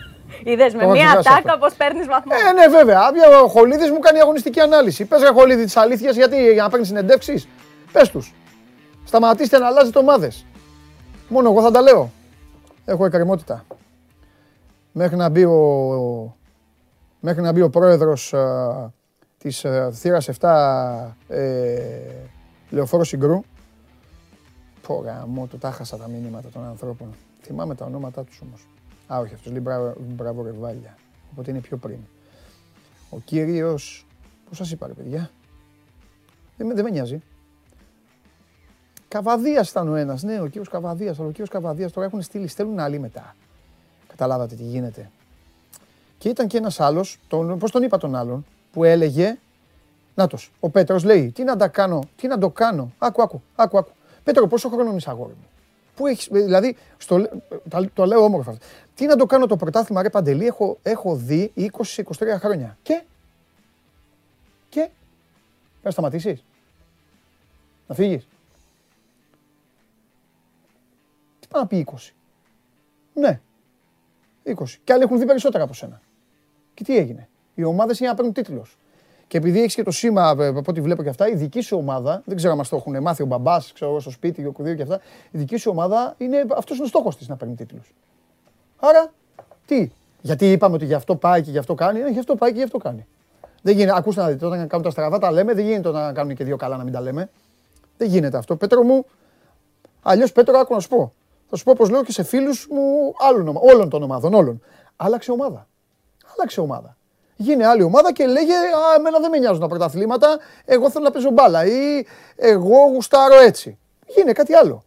Είδες 0.45 0.75
με 0.75 0.83
Το 0.83 0.89
μία 0.91 1.05
βάζεις 1.15 1.31
ατάκα 1.31 1.53
αυτό. 1.53 1.67
πώ 1.67 1.75
παίρνεις 1.77 2.07
βαθμό. 2.07 2.33
Ε, 2.49 2.53
ναι, 2.53 2.67
βέβαια. 2.69 3.01
Ο 3.45 3.49
Χολίδης 3.49 3.91
μου 3.91 3.99
κάνει 3.99 4.21
αγωνιστική 4.21 4.61
ανάλυση. 4.61 5.05
Πες 5.05 5.23
ρε 5.23 5.29
Χολίδη 5.31 5.65
της 5.65 5.77
αλήθειας, 5.77 6.17
γιατί 6.17 6.53
για 6.53 6.63
να 6.63 6.69
παίρνεις 6.71 6.89
συνεντεύξεις; 6.89 7.49
Πες 7.93 8.11
τους. 8.11 8.35
Σταματήστε 9.05 9.59
να 9.59 9.67
αλλάζετε 9.67 9.99
ομάδες. 9.99 10.47
Μόνο 11.29 11.51
εγώ 11.51 11.63
θα 11.63 11.71
τα 11.71 11.81
λέω. 11.81 12.11
Έχω 12.85 13.05
εκκρεμότητα. 13.05 13.65
Μέχρι 14.93 15.17
να 15.17 15.29
μπει 15.29 15.45
ο, 15.45 16.37
μέχρι 17.21 17.43
να 17.43 17.53
μπει 17.53 17.61
ο 17.63 17.71
πρόεδρος 17.71 18.35
α, 18.35 18.93
της 19.39 19.65
α, 19.65 19.91
θύρας 19.93 20.29
7 20.41 21.17
ε, 21.29 21.79
Λεωφόρος 22.71 23.09
Συγκρού. 23.09 23.41
Πω 24.87 25.03
γαμώ, 25.05 25.47
το 25.47 25.57
τα 25.57 25.71
χάσα 25.71 25.97
τα 25.97 26.09
μήνυματα 26.09 26.49
των 26.53 26.65
ανθρώπων. 26.65 27.15
Θυμάμαι 27.43 27.75
τα 27.75 27.85
ονόματά 27.85 28.25
τους 28.25 28.41
όμως. 28.47 28.67
Α, 29.13 29.19
όχι, 29.19 29.35
αυτός 29.35 29.53
λέει 29.53 29.61
μπράβο, 29.63 29.95
μπράβο 29.99 30.43
ρεβάλια. 30.43 30.97
Οπότε 31.33 31.51
είναι 31.51 31.61
πιο 31.61 31.77
πριν. 31.77 31.99
Ο 33.11 33.19
κύριος, 33.25 34.07
πώς 34.49 34.57
σας 34.57 34.71
είπα 34.71 34.87
ρε 34.87 34.93
παιδιά; 34.93 35.31
Δεν, 36.57 36.67
με- 36.67 36.75
δεν 36.75 36.85
με 36.85 36.91
νοιάζει. 36.91 37.23
Καβαδίας 39.09 39.71
ήταν 39.71 39.89
ο 39.89 39.95
ένας, 39.95 40.23
ναι, 40.23 40.41
ο 40.41 40.47
κύριος 40.47 40.69
Καβαδίας, 40.69 41.19
αλλά 41.19 41.27
ο 41.29 41.31
κύριος 41.31 41.49
Καβαδίας 41.49 41.93
τώρα 41.93 42.07
έχουν 42.07 42.23
στείλει, 42.23 42.47
στέλνουν 42.47 42.79
άλλοι 42.79 42.99
μετά. 42.99 43.37
Καταλάβατε 44.09 44.55
τι 44.55 44.63
γίνεται. 44.63 45.11
Και 46.19 46.29
ήταν 46.29 46.47
και 46.47 46.57
ένας 46.57 46.81
άλλος, 46.81 47.19
τον, 47.29 47.59
πώς 47.59 47.71
τον 47.71 47.83
είπα 47.83 47.99
τον 47.99 48.15
άλλον, 48.15 48.45
που 48.73 48.85
έλεγε, 48.85 49.39
Νάτος, 50.15 50.53
ο 50.61 50.71
Πέτρος 50.71 51.05
λέει, 51.05 51.31
τι 51.31 51.45
να 51.45 51.57
τα 51.57 51.69
κάνω, 51.69 52.01
τι 52.17 52.27
να 52.27 52.39
το 52.39 52.51
κάνω. 52.51 52.93
Άκου, 52.99 53.23
άκου, 53.23 53.43
άκου, 53.57 53.79
άκου. 53.79 53.91
Πέτρο, 54.25 54.47
πόσο 54.47 54.69
χρόνο 54.69 54.97
είσαι 54.97 55.11
αγόρι 55.11 55.33
μου; 55.33 55.47
Πού 56.03 56.09
έχεις, 56.09 56.29
δηλαδή, 56.31 56.77
στο, 56.99 57.19
λέ- 57.19 57.33
τα- 57.69 57.91
το 57.95 58.05
λέω 58.07 58.25
όμορφα. 58.25 58.51
αυτό. 58.51 58.67
Τι 58.95 59.07
να 59.07 59.17
το 59.17 59.27
κάνω 59.27 59.47
το 59.47 59.57
πρωτάθλημα, 59.57 60.03
ρε 60.03 60.11
Παντελή, 60.11 60.47
έχω, 60.47 60.79
έχω 60.83 61.17
δει 61.17 61.53
20-23 61.57 62.39
χρόνια. 62.39 62.79
Και, 62.83 63.03
και, 64.69 64.81
πρέπει 64.81 64.93
να 65.83 65.91
σταματήσεις. 65.91 66.45
Να 67.87 67.95
φύγεις. 67.95 68.27
Τι 71.41 71.47
πάει 71.49 71.63
να 71.63 71.69
πει 71.69 71.87
20. 71.93 72.13
Ναι, 73.15 73.41
20. 74.45 74.53
Και 74.85 74.93
άλλοι 74.93 75.03
έχουν 75.03 75.19
δει 75.19 75.27
περισσότερα 75.27 75.65
από 75.65 75.75
σένα. 75.75 76.01
Και 76.75 76.85
τι 76.85 76.97
έγινε. 76.97 77.29
Οι 77.55 77.65
ομάδες 77.65 77.99
είναι 77.99 78.09
να 78.09 78.15
παίρνουν 78.15 78.33
τίτλο. 78.35 78.67
Και 79.33 79.39
επειδή 79.39 79.61
έχεις 79.61 79.75
και 79.75 79.83
το 79.83 79.91
σήμα, 79.91 80.37
ε, 80.39 80.47
από 80.47 80.63
ό,τι 80.67 80.81
βλέπω 80.81 81.03
και 81.03 81.09
αυτά, 81.09 81.29
η 81.29 81.35
δική 81.35 81.61
σου 81.61 81.77
ομάδα, 81.77 82.23
δεν 82.25 82.37
ξέρω 82.37 82.53
αν 82.53 82.59
μας 82.59 82.69
το 82.69 82.77
έχουν 82.77 83.03
μάθει 83.03 83.23
ο 83.23 83.27
μπαμπάς, 83.27 83.73
ξέρω 83.73 83.91
εγώ 83.91 84.01
στο 84.01 84.11
σπίτι, 84.11 84.47
ο 84.47 84.53
κουδίο 84.53 84.75
και 84.75 84.83
αυτά, 84.83 85.01
η 85.31 85.39
δική 85.39 85.57
σου 85.57 85.71
ομάδα 85.71 86.15
είναι, 86.19 86.45
αυτός 86.57 86.77
είναι 86.77 86.85
ο 86.85 86.89
στόχος 86.89 87.17
της 87.17 87.29
να 87.29 87.37
παίρνει 87.37 87.55
τίτλους. 87.55 87.95
Άρα, 88.77 89.13
τι; 89.67 89.91
Γιατί 90.21 90.53
είπαμε 90.53 90.75
ότι 90.75 90.85
γι' 90.85 90.95
αυτό 90.95 91.17
πάει 91.17 91.43
και 91.43 91.51
γι' 91.51 91.59
αυτό 91.59 91.75
κάνει, 91.75 92.01
ε, 92.01 92.09
γι' 92.09 92.19
αυτό 92.19 92.37
πάει 92.37 92.51
και 92.51 92.57
γι' 92.57 92.63
αυτό 92.63 92.79
κάνει. 92.79 93.07
Δεν 93.63 93.77
γίνεται, 93.77 93.97
ακούστε 93.97 94.21
να 94.21 94.29
δείτε, 94.29 94.47
όταν 94.47 94.67
κάνουν 94.67 94.85
τα 94.85 94.91
στραβά 94.91 95.19
τα 95.19 95.31
λέμε, 95.33 95.55
δεν 95.55 95.65
γίνεται 95.65 95.89
όταν 95.89 96.15
κάνουν 96.15 96.35
και 96.35 96.45
δύο 96.45 96.57
καλά 96.57 96.77
να 96.77 96.85
μην 96.85 96.93
τα 96.93 97.01
λέμε. 97.01 97.31
Δεν 97.97 98.09
γίνεται 98.09 98.37
αυτό. 98.37 98.57
Πέτρο 98.57 98.83
μου, 98.83 99.05
αλλιώς 100.03 100.33
Πέτρο, 100.33 100.59
άκου 100.59 100.75
να 100.75 100.81
σου 100.81 100.89
πω. 100.89 101.13
Θα 101.49 101.57
σου 101.57 101.65
πω 101.65 101.71
όπως 101.71 101.91
λέω 101.91 102.05
και 102.05 102.13
σε 102.13 102.23
φίλους 102.23 102.67
μου 102.71 103.15
άλλων, 103.29 103.49
ομα- 103.49 103.61
όλων 103.61 103.89
των 103.89 104.03
ομάδων. 104.03 104.35
Όλων. 104.35 104.63
Άλλαξε 104.97 105.33
ομάδα. 105.33 105.67
Άλλαξε 106.37 106.61
ομάδα. 106.61 106.97
Γίνε 107.37 107.67
άλλη 107.67 107.83
ομάδα 107.83 108.13
και 108.13 108.27
λέγε 108.27 108.55
Α, 108.55 108.95
εμένα 108.97 109.21
δεν 109.21 109.31
με 109.31 109.39
νοιάζουν 109.39 109.61
τα 109.61 109.69
πρωταθλήματα. 109.69 110.39
Εγώ 110.65 110.91
θέλω 110.91 111.05
να 111.05 111.11
παίζω 111.11 111.31
μπάλα. 111.31 111.67
Ή 111.67 112.07
εγώ 112.37 112.77
γουστάρω 112.93 113.41
έτσι. 113.41 113.79
Γίνε 114.07 114.33
κάτι 114.33 114.55
άλλο. 114.55 114.85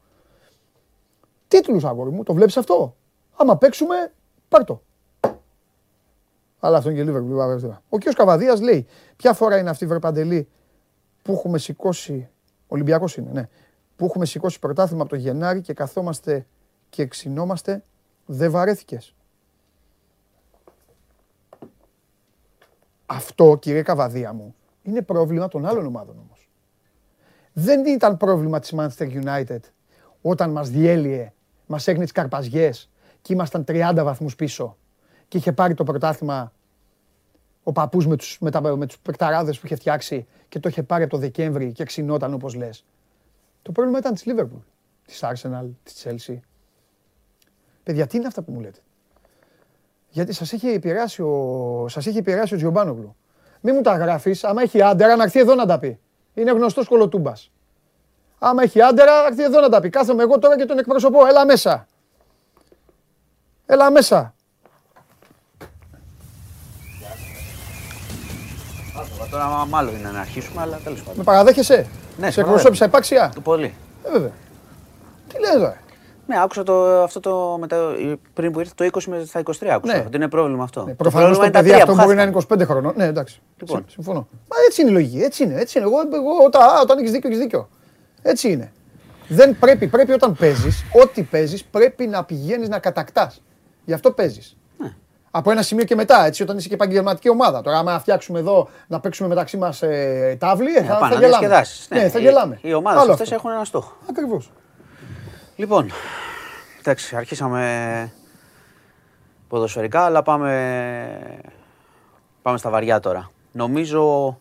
Τίτλους, 1.47 1.83
αγόρι 1.83 2.11
μου, 2.11 2.23
το 2.23 2.33
βλέπεις 2.33 2.57
αυτό; 2.57 2.95
Άμα 3.35 3.57
παίξουμε, 3.57 4.13
πάρ 4.49 4.63
το. 4.63 4.81
Αλλά 6.59 6.77
αυτό 6.77 6.89
είναι 6.89 7.03
και 7.03 7.11
Liverpool. 7.11 7.77
Ο 7.89 7.97
κ. 7.97 8.13
Καβαδίας 8.13 8.61
λέει: 8.61 8.87
Ποια 9.15 9.33
φορά 9.33 9.57
είναι 9.57 9.69
αυτή, 9.69 9.85
Βερπαντελή, 9.85 10.47
που 11.21 11.31
έχουμε 11.31 11.57
σηκώσει. 11.57 12.29
Ολυμπιακός 12.67 13.17
είναι, 13.17 13.31
ναι. 13.31 13.49
Που 13.95 14.05
έχουμε 14.05 14.25
σηκώσει 14.25 14.59
πρωτάθλημα 14.59 15.01
από 15.01 15.09
το 15.09 15.15
Γενάρη 15.15 15.61
και 15.61 15.73
καθόμαστε 15.73 16.45
και 16.89 17.05
ξυνόμαστε. 17.05 17.83
Δεν 18.25 18.51
βαρέθηκες. 18.51 19.15
Αυτό, 23.05 23.57
κύριε 23.61 23.81
Καβαδία 23.81 24.33
μου, 24.33 24.55
είναι 24.81 25.01
πρόβλημα 25.01 25.47
των 25.47 25.65
άλλων 25.65 25.85
ομάδων 25.85 26.17
όμως. 26.17 26.49
Δεν 27.53 27.85
ήταν 27.85 28.17
πρόβλημα 28.17 28.59
της 28.59 28.73
Manchester 28.77 29.23
United 29.23 29.59
όταν 30.21 30.51
μας 30.51 30.69
διέλυε, 30.69 31.33
μας 31.65 31.87
έκανε 31.87 32.03
τις 32.03 32.13
καρπαζιές 32.13 32.89
και 33.21 33.33
ήμασταν 33.33 33.63
30 33.67 34.01
βαθμούς 34.03 34.35
πίσω 34.35 34.77
και 35.27 35.37
είχε 35.37 35.51
πάρει 35.51 35.73
το 35.73 35.83
πρωτάθλημα 35.83 36.51
ο 37.63 37.71
παππούς 37.71 38.07
με 38.07 38.15
τους, 38.15 38.37
με, 38.39 38.51
τα, 38.51 38.77
με 38.77 38.85
τους 38.85 38.99
παικταράδες 38.99 39.59
που 39.59 39.65
είχε 39.65 39.75
φτιάξει 39.75 40.27
και 40.49 40.59
το 40.59 40.69
είχε 40.69 40.83
πάρει 40.83 41.03
από 41.03 41.11
το 41.11 41.17
Δεκέμβρη 41.17 41.71
και 41.71 41.83
ξυνόταν 41.83 42.33
όπως 42.33 42.53
λες. 42.53 42.85
Το 43.61 43.71
πρόβλημα 43.71 43.97
ήταν 43.99 44.13
της 44.13 44.23
Liverpool, 44.27 44.61
της 45.05 45.23
Arsenal, 45.23 45.69
της 45.83 46.05
Chelsea. 46.05 46.39
Παιδιά, 47.83 48.07
τι 48.07 48.17
είναι 48.17 48.27
αυτά 48.27 48.41
που 48.41 48.51
μου 48.51 48.59
λέτε; 48.59 48.79
Γιατί 50.15 50.33
σας 50.33 50.53
έχει 50.53 50.67
επηρεάσει 50.67 51.21
ο, 51.21 51.85
σας 51.89 52.05
έχει 52.07 52.17
επηρεάσει 52.17 52.53
ο 52.53 52.57
Τζιομπάνογλου. 52.57 53.15
Μην 53.61 53.75
μου 53.75 53.81
τα 53.81 53.95
γράφεις, 53.95 54.43
άμα 54.43 54.61
έχει 54.61 54.81
άντερα 54.81 55.15
να 55.15 55.23
έρθει 55.23 55.39
εδώ 55.39 55.55
να 55.55 55.65
τα 55.65 55.79
πει. 55.79 55.99
Είναι 56.33 56.51
γνωστός 56.51 56.87
κολοτούμπας. 56.87 57.51
Άμα 58.39 58.63
έχει 58.63 58.81
άντερα, 58.81 59.21
να 59.21 59.27
έρθει 59.27 59.43
εδώ 59.43 59.59
να 59.59 59.69
τα 59.69 59.79
πει. 59.79 59.89
Κάθομαι 59.89 60.23
εγώ 60.23 60.39
τώρα 60.39 60.57
και 60.57 60.65
τον 60.65 60.77
εκπροσωπώ. 60.77 61.25
Έλα 61.25 61.45
μέσα. 61.45 61.87
Έλα 63.65 63.91
μέσα. 63.91 64.33
Τώρα 69.31 69.65
μάλλον 69.65 69.95
είναι 69.95 70.11
να 70.11 70.19
αρχίσουμε, 70.19 70.61
αλλά 70.61 70.77
τέλος 70.77 70.99
πάντων. 70.99 71.15
Με 71.17 71.23
παραδέχεσαι; 71.23 71.87
Ναι, 72.17 72.31
σε 72.31 72.41
εκπροσώπησα 72.41 72.85
επάξια; 72.85 73.33
Πολύ. 73.43 73.73
Ε, 74.03 74.11
βέβαια. 74.11 74.31
Τι 75.27 75.39
λες 75.39 75.53
τώρα. 75.53 75.77
Ναι, 76.27 76.41
άκουσα 76.41 76.63
το, 76.63 77.01
αυτό 77.03 77.19
το 77.19 77.57
μετά, 77.59 77.77
πριν 78.33 78.51
που 78.51 78.59
ήρθε 78.59 78.73
το 78.75 78.85
20 78.93 79.03
με 79.05 79.23
στα 79.25 79.39
23. 79.39 79.65
Άκουσα 79.67 79.93
Ναι. 79.97 80.03
ότι 80.07 80.15
είναι 80.15 80.27
πρόβλημα 80.29 80.63
αυτό. 80.63 80.79
Ναι, 80.83 80.89
το 80.89 80.95
Προφανώς 80.95 81.37
πρόβλημα 81.37 81.37
το 81.37 81.43
είναι 81.43 81.51
τα 81.51 81.59
παιδί 81.59 81.69
τρία 81.71 81.83
αυτό 81.83 81.91
που 81.95 82.01
μπορεί 82.03 82.15
να 82.15 82.21
χάθηκαν. 82.23 82.57
είναι 82.57 82.65
25 82.65 82.67
χρονών. 82.71 82.93
Ναι, 82.97 83.05
εντάξει. 83.05 83.41
Λοιπόν. 83.57 83.77
Συμ- 83.77 83.89
Συμφωνώ. 83.89 84.27
Μα 84.31 84.55
έτσι 84.67 84.81
είναι 84.81 84.89
η 84.89 84.93
λογική. 84.93 85.23
Έτσι 85.23 85.43
είναι. 85.43 85.59
Έτσι 85.59 85.77
είναι. 85.79 85.87
Εγώ, 85.87 85.97
εγώ 86.13 86.45
όταν, 86.45 86.61
α, 86.61 86.79
όταν 86.81 86.97
έχεις 86.97 87.11
δίκιο, 87.11 87.29
έχεις 87.29 87.41
δίκιο. 87.41 87.69
Έτσι 88.21 88.51
είναι. 88.51 88.71
Δεν 89.27 89.57
πρέπει, 89.59 89.87
πρέπει 89.87 90.11
όταν 90.11 90.35
παίζεις, 90.35 90.83
ό,τι 91.03 91.23
παίζεις, 91.23 91.63
πρέπει 91.63 92.07
να 92.07 92.23
πηγαίνεις 92.23 92.69
να 92.69 92.79
κατακτάς. 92.79 93.41
Γι' 93.85 93.93
αυτό 93.93 94.11
παίζεις. 94.11 94.57
Ναι. 94.77 94.93
Από 95.31 95.51
ένα 95.51 95.61
σημείο 95.61 95.83
και 95.85 95.95
μετά, 95.95 96.25
έτσι, 96.25 96.43
όταν 96.43 96.57
είσαι 96.57 96.67
και 96.67 96.73
επαγγελματική 96.73 97.29
ομάδα. 97.29 97.61
Τώρα, 97.61 97.77
άμα 97.77 97.99
φτιάξουμε 97.99 98.39
εδώ 98.39 98.69
να 98.87 98.99
παίξουμε 98.99 99.27
μεταξύ 99.29 99.57
μας 99.57 99.81
ε, 99.81 100.37
τάβλη, 100.39 100.75
ε, 100.75 100.79
Ναι, 100.81 100.87
θα, 100.87 100.93
πάνε 100.97 101.13
θα 101.13 101.19
να 101.19 101.25
γελάμε. 101.25 101.47
διασκεδάσεις. 101.47 101.87
Ναι, 101.89 102.09
θα 102.09 102.19
οι- 102.19 102.21
γελάμε. 102.21 102.59
Οι 102.61 102.73
ομάδες 102.73 103.01
Άλλο 103.01 103.11
αυτές 103.11 103.31
αυτό. 103.31 103.39
έχουν 103.39 103.51
ένα 103.57 103.65
στόχο. 103.65 103.95
Ακριβώς. 104.09 104.51
Λοιπόν, 105.57 105.89
εντάξει, 106.79 107.15
αρχίσαμε 107.15 108.13
ποδοσφαιρικά, 109.47 110.05
αλλά 110.05 110.21
πάμε, 110.21 111.39
πάμε 112.41 112.57
στα 112.57 112.69
βαριά 112.69 112.99
τώρα. 112.99 113.31
Νομίζω, 113.51 114.39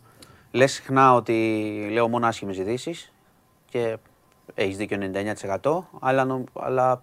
λες 0.50 0.72
συχνά 0.72 1.14
ότι 1.14 1.88
λέω 1.92 2.08
μόνο 2.08 2.26
άσχημες 2.26 2.56
ειδήσεις 2.56 3.12
και 3.68 3.96
έχεις 4.54 4.76
δίκιο 4.76 4.98
99%, 5.62 5.88
αλλά, 6.00 6.24
νο- 6.24 6.44
αλλά 6.52 7.02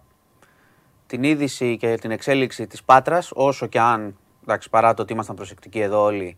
την 1.08 1.24
είδηση 1.24 1.78
και 1.78 1.96
την 1.96 2.12
εξέλιξη 2.12 2.68
της 2.68 2.84
Πάτρας, 2.84 3.32
όσο 3.34 3.68
και 3.68 3.80
αν, 3.80 4.18
εντάξει, 4.44 4.70
παρά 4.70 4.94
το 4.94 5.02
ότι 5.02 5.14
ήμασταν 5.14 5.36
προσεκτικοί 5.36 5.80
εδώ 5.80 6.04
όλοι, 6.04 6.38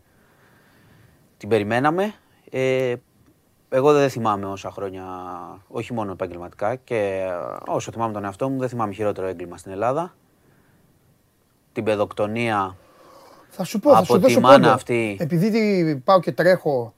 την 1.36 1.48
περιμέναμε. 1.48 2.14
Ε, 2.50 2.94
εγώ 3.68 3.92
δεν 3.92 4.10
θυμάμαι 4.10 4.46
όσα 4.46 4.70
χρόνια, 4.70 5.04
όχι 5.68 5.92
μόνο 5.92 6.12
επαγγελματικά, 6.12 6.74
και 6.74 6.96
ε, 6.96 7.32
όσο 7.66 7.90
θυμάμαι 7.92 8.12
τον 8.12 8.24
εαυτό 8.24 8.48
μου, 8.48 8.58
δεν 8.58 8.68
θυμάμαι 8.68 8.92
χειρότερο 8.92 9.26
έγκλημα 9.26 9.56
στην 9.56 9.72
Ελλάδα. 9.72 10.14
Την 11.72 11.84
παιδοκτονία. 11.84 12.76
Θα 13.48 13.64
σου 13.64 13.78
πω, 13.80 13.90
θα 13.90 13.96
Από 13.96 14.04
σου 14.06 14.12
τη 14.14 14.18
δώσω 14.20 14.40
μάνα 14.40 14.56
πόντο. 14.58 14.70
αυτή. 14.70 15.16
Επειδή 15.20 15.50
τι- 15.50 15.96
πάω 15.96 16.20
και 16.20 16.32
τρέχω. 16.32 16.94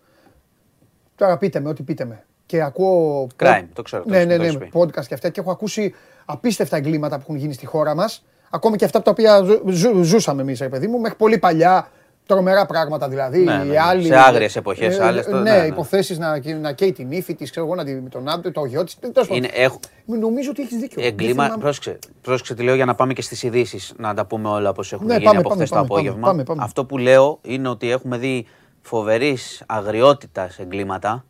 Τώρα 1.15 1.39
πείτε 1.39 1.61
με, 1.61 1.69
ό,τι 1.69 1.83
πείτε 1.83 2.05
με. 2.05 2.25
Και 2.47 2.63
ακούω. 2.63 3.27
Crime, 3.39 3.65
το 3.73 3.83
ξέρω, 3.83 4.03
το 4.03 4.09
Ναι, 4.09 4.17
έχεις- 4.17 4.29
ναι, 4.29 4.37
το 4.37 4.43
ναι, 4.43 4.49
έχεις 4.49 4.59
πει. 4.59 4.71
podcast 4.79 5.05
και 5.07 5.15
αυτά. 5.15 5.29
Και 5.29 5.41
έχω 5.41 5.51
ακούσει 5.51 5.95
απίστευτα 6.25 6.77
εγκλήματα 6.77 7.17
που 7.17 7.23
έχουν 7.23 7.37
γίνει 7.37 7.53
στη 7.53 7.67
χώρα 7.67 7.95
μας. 7.95 8.25
Ακόμη 8.51 8.77
και 8.77 8.85
αυτά 8.85 9.03
τα 9.03 9.11
οποία 9.11 9.43
ζου- 9.43 9.69
ζου- 9.71 10.03
ζούσαμε 10.03 10.43
εμείς, 10.43 10.59
ρε 10.61 10.69
παιδί 10.69 10.87
μου, 10.87 10.99
μέχρι 11.01 11.17
πολύ 11.17 11.39
παλιά. 11.39 11.89
Τρομερά 12.27 12.67
πράγματα 12.67 13.09
δηλαδή. 13.09 13.39
Ναι, 13.45 13.57
ναι, 13.57 13.65
οι 13.65 13.69
ναι. 13.69 13.81
άλλοι, 13.81 14.07
Σε 14.07 14.17
άγριες 14.19 14.57
εποχές, 14.57 14.99
ε, 14.99 15.05
άλλες 15.05 15.25
το- 15.27 15.37
Ναι, 15.41 15.51
ναι, 15.51 15.61
ναι. 15.61 15.67
υποθέσεις 15.67 16.19
να, 16.19 16.41
να 16.61 16.73
καίει 16.73 16.93
την 16.93 17.11
ύφη 17.13 17.35
της, 17.35 17.51
ξέρω 17.51 17.67
εγώ, 17.67 17.75
να 17.75 17.85
τη, 17.85 17.95
με 17.95 18.09
τον 18.09 18.29
άντρα, 18.29 18.51
το 18.53 18.65
γιο 18.65 18.85
της. 18.85 18.97
Είναι, 19.29 19.49
έχω, 19.53 19.79
Νομίζω 20.07 20.51
ότι 20.51 20.63
έχεις 20.63 20.79
δίκιο. 20.79 21.03
Δεν 21.03 21.11
έγκλημα, 21.11 21.43
θυμάμαι. 21.45 21.63
πρόσεξε, 21.63 21.99
πρόσεξε 22.23 22.55
τι 22.55 22.63
λέω 22.63 22.75
για 22.75 22.85
να 22.85 22.95
πάμε 22.95 23.13
και 23.13 23.23
στις 23.23 23.43
ειδήσεις 23.43 23.93
να 23.97 24.15
τα 24.15 24.27
πούμε 24.27 24.49
όλα 24.49 24.69
όπως 24.71 24.93
έχουν 24.93 25.07
Ναι, 25.07 25.13
γίνει 25.13 25.25
πάμε, 25.25 25.39
από 25.39 25.49
πάμε, 25.49 25.65
χθες 25.65 25.69
το 25.71 25.75
πάμε, 25.77 25.89
πάμε, 25.89 26.01
απόγευμα. 26.01 26.29
πάμε, 26.29 26.43
πάμε. 26.43 26.63
Αυτό 26.65 26.85
που 26.85 26.99
λέω 26.99 27.39
είναι 27.43 27.69
ότι 27.69 27.91
έχουμε 27.91 28.17
δει 28.19 28.47
φοβερής 28.83 29.63
αγριότητας 29.67 30.59
εγκλήματα, 30.59 31.25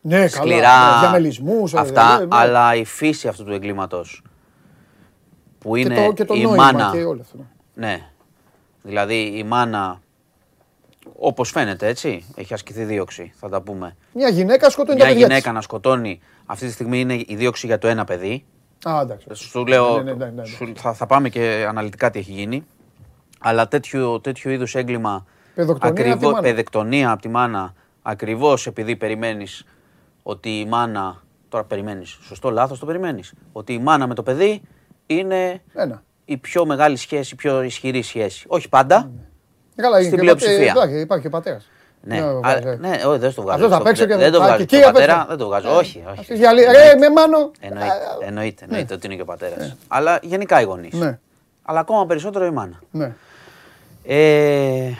Ναι, 0.00 0.16
καλά. 0.16 0.28
σκληρά 0.28 0.90
ναι, 0.94 1.00
διαμελισμούς, 1.00 1.72
ε, 1.74 1.78
αυτά, 1.78 2.18
ναι, 2.18 2.24
ναι. 2.24 2.36
αλλά 2.36 2.74
η 2.74 2.84
φύση 2.84 3.28
αυτού 3.28 3.44
του 3.44 3.52
εγκλήματος 3.52 4.22
που 5.58 5.74
Και 5.74 5.80
είναι 5.80 6.06
το, 6.06 6.12
και 6.12 6.24
το 6.24 6.34
η 6.34 6.42
νόημα 6.42 6.62
μάνα, 6.64 6.90
και 6.92 7.02
όλο 7.04 7.20
αυτό. 7.20 7.36
ναι. 7.74 7.86
ναι, 7.86 8.00
δηλαδή 8.82 9.14
η 9.36 9.42
μάνα 9.44 10.00
όπως 11.18 11.50
φαίνεται 11.50 11.86
έτσι, 11.86 12.24
έχει 12.36 12.54
ασκηθεί 12.54 12.84
δίωξη, 12.84 13.32
θα 13.36 13.48
τα 13.48 13.60
πούμε. 13.60 13.96
Μια 14.12 14.28
γυναίκα 14.28 14.70
σκοτώνει 14.70 14.98
τα 14.98 15.04
Μια 15.04 15.12
παιδιά 15.12 15.26
γυναίκα 15.26 15.44
της. 15.48 15.52
να 15.56 15.60
σκοτώνει, 15.60 16.20
αυτή 16.46 16.66
τη 16.66 16.72
στιγμή 16.72 17.00
είναι 17.00 17.14
η 17.14 17.34
δίωξη 17.36 17.66
για 17.66 17.78
το 17.78 17.88
ένα 17.88 18.04
παιδί, 18.04 18.44
Α, 18.84 19.00
εντάξει. 19.02 19.26
σου 19.34 19.66
λέω, 19.66 19.96
Ναι, 19.96 20.02
ναι, 20.02 20.12
ναι, 20.12 20.24
ναι, 20.24 20.30
ναι. 20.30 20.44
σου- 20.44 20.72
θα, 20.76 20.92
θα 20.92 21.06
πάμε 21.06 21.28
και 21.28 21.66
αναλυτικά 21.68 22.10
τι 22.10 22.18
έχει 22.18 22.32
γίνει. 22.32 22.66
Αλλά 23.38 23.68
τέτοιο, 23.68 24.20
τέτοιο 24.20 24.50
είδους 24.50 24.74
έγκλημα, 24.74 25.26
Παιδοκτονία 25.54 26.12
από 26.12 26.20
τη 26.20 26.26
μάνα. 26.26 26.40
παιδεκτονία 26.40 27.10
από 27.10 27.22
τη 27.22 27.28
μάνα, 27.28 27.74
ακριβώς 28.02 28.66
επειδή 28.66 28.96
περιμένεις 28.96 29.64
ότι 30.22 30.48
η 30.60 30.66
μάνα, 30.66 31.22
τώρα 31.48 31.64
περιμένεις, 31.64 32.18
σωστό 32.22 32.50
λάθος 32.50 32.78
το 32.78 32.86
περιμένεις, 32.86 33.32
ότι 33.52 33.72
η 33.72 33.78
μάνα 33.78 34.06
με 34.06 34.14
το 34.14 34.22
παιδί 34.22 34.62
είναι 35.06 35.62
Ένα. 35.74 36.02
η 36.24 36.36
πιο 36.36 36.66
μεγάλη 36.66 36.96
σχέση, 36.96 37.34
η 37.34 37.36
πιο 37.36 37.62
ισχυρή 37.62 38.02
σχέση. 38.02 38.44
Όχι 38.48 38.68
πάντα, 38.68 39.10
Καλά, 39.76 39.94
Στην 39.96 40.06
είναι 40.06 40.16
και 40.16 40.22
πλειοψηφία. 40.22 40.56
πατέ- 40.56 40.70
Υπάρχει, 40.70 41.00
υπάρχει 41.00 41.22
και 41.22 41.28
ο 41.28 41.30
πατέρας. 41.30 41.68
ναι, 42.02 42.22
αλλά- 42.42 42.76
ναι, 42.76 43.00
όχι 43.06 43.18
δεν 43.18 43.30
στο 43.30 43.42
βγάζω. 43.42 43.56
Αυτό 43.56 43.68
θα 43.68 43.74
στο- 43.74 43.84
παίξω 43.84 44.04
και 44.06 44.16
δεν 44.16 44.32
το 44.32 44.38
θα- 44.38 44.44
βγάζω. 44.46 44.64
και 44.64 44.66
στο 44.68 44.76
εκεί 44.76 44.84
απ' 44.86 44.92
πατέρα 44.92 45.12
έξω. 45.14 45.26
δεν 45.28 45.36
το 45.36 45.46
βγάζω. 45.46 45.68
Ε, 45.68 45.72
όχι, 45.72 46.04
όχι. 46.10 46.20
Αυτός 46.20 46.38
για 46.38 46.52
λίγο- 46.52 46.72
Ρε, 46.72 46.94
με 46.98 47.10
μάνο. 47.10 47.50
Εννοείται, 47.60 47.88
Α, 47.88 48.26
εννοείται, 48.26 48.64
εννοείται 48.64 48.94
ότι 48.94 49.06
είναι 49.06 49.14
και 49.16 49.22
ο 49.22 49.24
πατέρας. 49.24 49.76
Αλλά 49.88 50.18
γενικά 50.22 50.60
οι 50.60 50.64
γονείς. 50.64 50.92
Ναι, 50.94 51.18
Αλλά 51.62 51.80
ακόμα 51.80 52.06
περισσότερο 52.06 52.44
η 52.46 52.50
μάνα. 52.50 52.80
ναι, 52.90 53.12
Ε, 54.08 54.90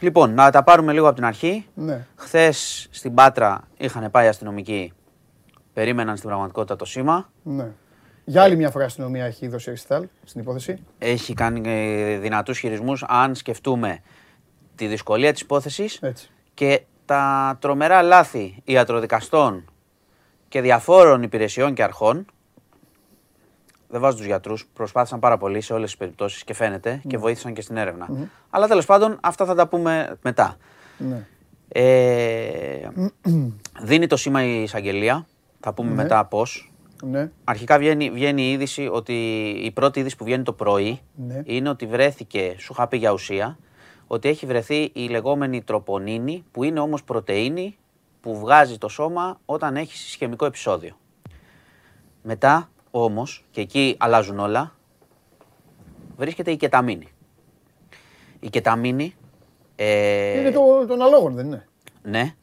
λοιπόν, 0.00 0.34
να 0.34 0.50
τα 0.50 0.62
πάρουμε 0.62 0.92
λίγο 0.92 1.06
από 1.06 1.14
την 1.14 1.24
αρχή. 1.24 1.66
ναι. 1.74 2.06
Χθες 2.16 2.88
στην 2.90 3.14
Πάτρα 3.14 3.60
είχαν 3.76 4.10
πάει 4.10 4.28
αστυνομικοί, 4.28 4.92
περίμεναν 5.72 6.16
στην 6.16 6.28
πραγματικότητα 6.28 6.76
το 6.76 6.84
σήμα. 6.84 7.30
ναι. 7.42 7.66
Για 8.24 8.42
άλλη 8.42 8.56
μια 8.56 8.70
φορά 8.70 8.84
η 8.84 8.86
αστυνομία 8.86 9.24
έχει 9.24 9.48
δώσει 9.48 9.70
ρεστάλ 9.70 10.06
στην 10.24 10.40
υπόθεση. 10.40 10.78
Έχει 10.98 11.34
κάνει 11.34 11.60
ε, 11.64 12.18
δυνατούς 12.18 12.58
χειρισμούς 12.58 13.04
αν 13.08 13.34
σκεφτούμε 13.34 14.00
τη 14.74 14.86
δυσκολία 14.86 15.32
της 15.32 15.40
υπόθεσης 15.40 15.98
Έτσι. 16.02 16.30
και 16.54 16.82
τα 17.04 17.56
τρομερά 17.60 18.02
λάθη 18.02 18.62
ιατροδικαστών 18.64 19.64
και 20.48 20.60
διαφόρων 20.60 21.22
υπηρεσιών 21.22 21.74
και 21.74 21.82
αρχών. 21.82 22.26
Δεν 23.88 24.00
βάζω 24.00 24.16
τους 24.16 24.26
γιατρούς, 24.26 24.66
προσπάθησαν 24.72 25.18
πάρα 25.18 25.38
πολύ 25.38 25.60
σε 25.60 25.72
όλες 25.72 25.88
τις 25.90 25.98
περιπτώσεις 25.98 26.44
και 26.44 26.54
φαίνεται 26.54 27.00
και 27.06 27.18
βοήθησαν 27.18 27.52
και 27.52 27.60
στην 27.60 27.76
ερευνα 27.76 28.28
Αλλά 28.50 28.68
τέλος 28.68 28.86
πάντων, 28.86 29.18
αυτά 29.20 29.44
θα 29.44 29.54
τα 29.54 29.68
πούμε 29.68 30.18
μετά. 30.22 30.56
Ναι. 30.98 31.26
Ε, 31.68 32.88
δίνει 33.88 34.06
το 34.06 34.16
σήμα 34.16 34.44
η 34.44 34.62
εισαγγελία. 34.62 35.26
Θα 35.60 35.72
πούμε 35.72 35.90
μετά 35.90 36.24
πώς. 36.24 36.69
Ναι. 37.02 37.30
Αρχικά 37.44 37.78
βγαίνει, 37.78 38.10
βγαίνει 38.10 38.42
η 38.42 38.50
είδηση 38.52 38.88
ότι 38.92 39.12
η 39.64 39.70
πρώτη 39.70 40.00
είδηση 40.00 40.16
που 40.16 40.24
βγαίνει 40.24 40.42
το 40.42 40.52
πρωί 40.52 41.00
Ναι. 41.14 41.42
είναι 41.44 41.68
ότι 41.68 41.86
βρέθηκε, 41.86 42.54
σου 42.58 42.72
είχα 42.72 42.88
πει 42.88 42.96
για 42.96 43.12
ουσία, 43.12 43.58
ότι 44.06 44.28
έχει 44.28 44.46
βρεθεί 44.46 44.90
η 44.92 45.08
λεγόμενη 45.08 45.62
τροπονίνη 45.62 46.44
που 46.52 46.64
είναι 46.64 46.80
όμως 46.80 47.04
πρωτεΐνη 47.04 47.76
που 48.20 48.38
βγάζει 48.38 48.78
το 48.78 48.88
σώμα 48.88 49.40
όταν 49.44 49.76
έχει 49.76 49.96
συσχεμικό 49.96 50.44
επεισόδιο. 50.44 50.98
Μετά 52.22 52.70
όμως, 52.90 53.44
και 53.50 53.60
εκεί 53.60 53.96
αλλάζουν 53.98 54.38
όλα, 54.38 54.74
βρίσκεται 56.16 56.50
η 56.50 56.56
κεταμίνη. 56.56 57.08
Η 58.40 58.48
κεταμίνη, 58.48 59.14
ε, 59.76 60.40
Είναι 60.40 60.50
το, 60.50 60.86
των 60.86 61.02
αλόγων, 61.02 61.34
δεν 61.34 61.46
είναι; 61.46 61.68
ναι. 62.02 62.34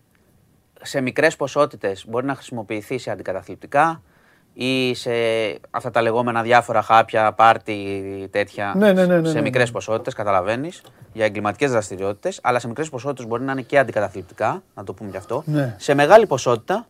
Σε 0.81 1.01
μικρές 1.01 1.35
ποσότητες 1.35 2.05
μπορεί 2.07 2.25
να 2.25 2.35
χρησιμοποιηθεί 2.35 2.97
σε 2.97 3.11
αντικαταθλιπτικά 3.11 4.01
ή 4.59 4.93
σε 4.93 5.11
αυτά 5.71 5.89
τα 5.91 6.01
λεγόμενα 6.01 6.41
διάφορα 6.41 6.81
χάπια, 6.81 7.34
πάρτι, 7.34 8.27
τέτοια. 8.31 8.73
Ναι, 8.77 8.93
ναι, 8.93 9.05
ναι, 9.05 9.19
ναι, 9.19 9.27
σε 9.27 9.34
ναι, 9.34 9.41
μικρές 9.41 9.67
ναι. 9.67 9.71
ποσότητες, 9.71 10.13
καταλαβαίνεις, 10.13 10.81
για 11.13 11.25
εγκληματικές 11.25 11.71
δραστηριότητες, 11.71 12.39
αλλά 12.43 12.59
σε 12.59 12.67
μικρές 12.67 12.89
ποσότητες 12.89 13.27
μπορεί 13.27 13.43
να 13.43 13.51
είναι 13.51 13.61
και 13.61 13.79
αντικαταθλιπτικά, 13.79 14.63
να 14.75 14.84
το 14.84 14.93
πούμε 14.93 15.11
και 15.11 15.17
αυτό. 15.17 15.43
Ναι. 15.45 15.75
Σε 15.77 15.93
μεγάλη 15.93 16.27
ποσότητα 16.27 16.88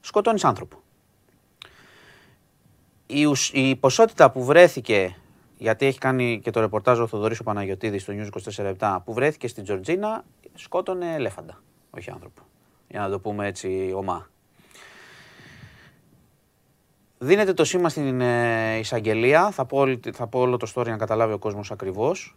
σκοτώνεις 0.00 0.44
άνθρωπο. 0.44 0.76
Η, 3.06 3.24
ουσ- 3.24 3.54
η 3.54 3.76
ποσότητα 3.76 4.30
που 4.30 4.44
βρέθηκε, 4.44 5.16
γιατί 5.56 5.86
έχει 5.86 5.98
κάνει 5.98 6.40
και 6.42 6.50
το 6.50 6.60
ρεπορτάζ 6.60 7.00
ο 7.00 7.06
Θοδωρής 7.06 7.40
ο 7.40 7.44
Παναγιωτίδης 7.44 8.02
στο 8.02 8.12
News 8.16 8.72
24 8.80 8.98
που 9.04 9.12
βρέθηκε 9.12 9.48
στην 9.48 9.64
Τζορτζίνα, 9.64 10.24
σκότωνε 10.54 11.14
ελέφαντα, 11.14 11.62
όχι 11.90 12.10
άνθρωπο. 12.10 12.42
Για 12.88 13.00
να 13.00 13.10
το 13.10 13.20
πούμε 13.20 13.46
έτσι 13.46 13.92
ομά. 13.94 14.28
Δίνεται 17.18 17.52
το 17.52 17.64
σήμα 17.64 17.88
στην 17.88 18.20
ε, 18.20 18.76
εισαγγελία. 18.78 19.50
Θα 19.50 19.64
πω, 19.64 19.78
όλη- 19.78 20.00
θα 20.14 20.26
πω 20.26 20.38
όλο 20.40 20.56
το 20.56 20.72
story 20.74 20.86
να 20.86 20.96
καταλάβει 20.96 21.32
ο 21.32 21.38
κόσμος 21.38 21.70
ακριβώς. 21.70 22.36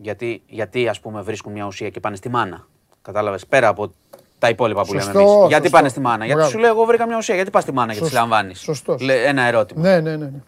Γιατί, 0.00 0.42
γιατί 0.46 0.88
ας 0.88 1.00
πούμε 1.00 1.22
βρίσκουν 1.22 1.52
μια 1.52 1.66
ουσία 1.66 1.90
και 1.90 2.00
πάνε 2.00 2.16
στη 2.16 2.28
μάνα. 2.28 2.66
Κατάλαβες 3.02 3.46
πέρα 3.46 3.68
από 3.68 3.92
τα 4.38 4.48
υπόλοιπα 4.48 4.80
που 4.80 4.92
Σωστό, 4.92 5.18
λέμε 5.18 5.30
εμείς. 5.30 5.34
Γιατί 5.48 5.54
σωστό. 5.62 5.76
πάνε 5.76 5.88
στη 5.88 6.00
μάνα. 6.00 6.16
Γιατί 6.24 6.32
Μπράβο. 6.34 6.50
σου 6.50 6.58
λέω, 6.58 6.70
Εγώ 6.70 6.84
βρήκα 6.84 7.06
μια 7.06 7.16
ουσία. 7.16 7.34
Γιατί 7.34 7.50
πας 7.50 7.62
στη 7.62 7.72
μάνα 7.72 7.92
και 7.92 7.98
τη 7.98 8.04
Σωστό. 8.04 8.18
λαμβάνεις; 8.20 8.60
Σωστός. 8.60 9.02
Ένα 9.08 9.42
ερώτημα. 9.42 9.80
Ναι, 9.80 10.00
ναι, 10.00 10.16
ναι. 10.16 10.24
ναι. 10.26 10.42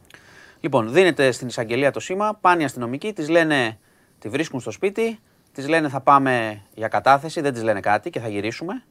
Λοιπόν, 0.61 0.93
δίνεται 0.93 1.31
στην 1.31 1.47
εισαγγελία 1.47 1.90
το 1.90 2.01
σήμα, 2.01 2.39
πάνε 2.40 2.62
οι 2.62 2.65
αστυνομικοί, 2.65 3.12
τη 3.12 3.31
λένε, 3.31 3.78
τη 4.19 4.28
βρίσκουν 4.28 4.61
στο 4.61 4.70
σπίτι, 4.70 5.19
τη 5.53 5.69
λένε 5.69 5.89
θα 5.89 6.01
πάμε 6.01 6.62
για 6.74 6.89
κατάθεση, 6.89 7.40
δεν 7.40 7.55
τη 7.55 7.61
λένε 7.62 7.81
κάτι 7.81 8.11
και 8.11 8.20
θα 8.20 8.28
γυρίσουμε. 8.28 8.82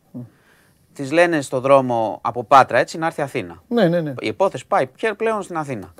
Τη 0.96 1.10
λένε 1.12 1.42
στο 1.42 1.60
δρόμο 1.60 2.20
από 2.24 2.44
Πάτρα 2.44 2.78
έτσι 2.78 2.98
να 2.98 3.06
έρθει 3.06 3.22
Αθήνα. 3.22 3.64
Ναι, 3.68 3.88
ναι, 3.88 4.02
ναι. 4.02 4.14
Η 4.20 4.28
υπόθεση 4.28 4.68
πάει 4.68 4.88
πια 4.88 5.16
πλέον 5.16 5.42
στην 5.42 5.58
Αθήνα. 5.58 5.94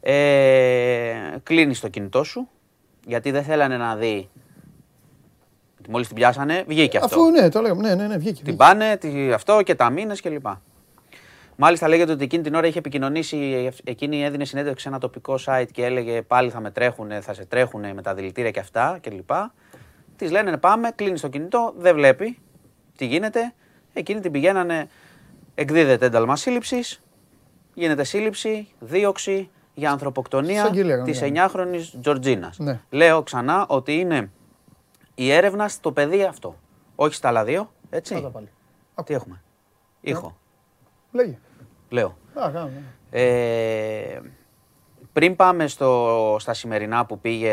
Ε, 0.00 1.14
Κλείνει 1.42 1.76
το 1.76 1.88
κινητό 1.88 2.24
σου, 2.24 2.48
γιατί 3.06 3.30
δεν 3.30 3.42
θέλανε 3.42 3.76
να 3.76 3.96
δει. 3.96 4.28
Μόλις 5.88 6.06
την 6.06 6.16
πιάσανε, 6.16 6.64
βγήκε 6.66 6.98
αυτό. 6.98 7.20
Αφού 7.20 7.30
ναι, 7.30 7.48
το 7.48 7.60
λέγαμε. 7.60 7.88
Ναι, 7.88 7.94
ναι, 7.94 8.06
ναι, 8.06 8.16
βγήκε. 8.16 8.34
Την 8.34 8.42
βγήκε. 8.44 8.56
πάνε, 8.56 8.96
τι- 8.96 9.32
αυτό 9.32 9.62
και 9.62 9.74
τα 9.74 9.90
μήνες 9.90 10.20
κλπ. 10.20 10.46
Μάλιστα 11.56 11.88
λέγεται 11.88 12.12
ότι 12.12 12.24
εκείνη 12.24 12.42
την 12.42 12.54
ώρα 12.54 12.66
είχε 12.66 12.78
επικοινωνήσει, 12.78 13.70
εκείνη 13.84 14.24
έδινε 14.24 14.44
συνέντευξη 14.44 14.82
σε 14.82 14.88
ένα 14.88 14.98
τοπικό 14.98 15.38
site 15.46 15.66
και 15.72 15.84
έλεγε 15.84 16.22
πάλι 16.22 16.50
θα 16.50 16.60
με 16.60 16.70
τρέχουν, 16.70 17.10
θα 17.22 17.34
σε 17.34 17.44
τρέχουν 17.44 17.94
με 17.94 18.02
τα 18.02 18.14
δηλητήρια 18.14 18.50
και 18.50 18.60
αυτά 18.60 18.98
κλπ. 19.00 19.30
Τη 20.16 20.28
λένε 20.28 20.50
«Ναι, 20.50 20.56
πάμε, 20.56 20.90
κλείνει 20.94 21.18
το 21.20 21.28
κινητό, 21.28 21.74
δεν 21.78 21.94
βλέπει 21.94 22.38
τι 22.96 23.06
γίνεται. 23.06 23.54
Εκείνη 23.96 24.20
την 24.20 24.32
πηγαίνανε, 24.32 24.88
εκδίδεται 25.54 26.06
ένταλμα 26.06 26.36
σύλληψης, 26.36 27.02
γίνεται 27.74 28.04
σύλληψη, 28.04 28.68
δίωξη 28.80 29.50
για 29.74 29.90
ανθρωποκτονία 29.90 30.62
Εισαγγελία, 30.62 31.02
της 31.02 31.20
ναι. 31.20 31.46
9χρονη 31.46 31.80
Τζορτζίνας. 32.00 32.58
Ναι. 32.58 32.80
Λέω 32.90 33.22
ξανά 33.22 33.66
ότι 33.68 33.98
είναι 33.98 34.30
η 35.14 35.30
έρευνα 35.30 35.68
στο 35.68 35.92
παιδί 35.92 36.22
αυτό. 36.22 36.58
Όχι 36.94 37.14
στα 37.14 37.28
άλλα 37.28 37.44
δύο, 37.44 37.72
έτσι. 37.90 38.14
Πάτα 38.14 38.28
πάλι. 38.28 38.48
Τι 39.04 39.14
έχουμε; 39.14 39.42
Ήχο. 40.00 40.36
Λέγε. 41.12 41.38
Λέω. 41.88 42.16
Α, 42.34 42.50
κάνω, 42.52 42.64
ναι. 42.64 42.82
Ε, 43.20 44.20
πριν 45.12 45.36
πάμε 45.36 45.66
στο, 45.66 46.36
στα 46.40 46.54
σημερινά 46.54 47.06
που 47.06 47.18
πήγε 47.18 47.52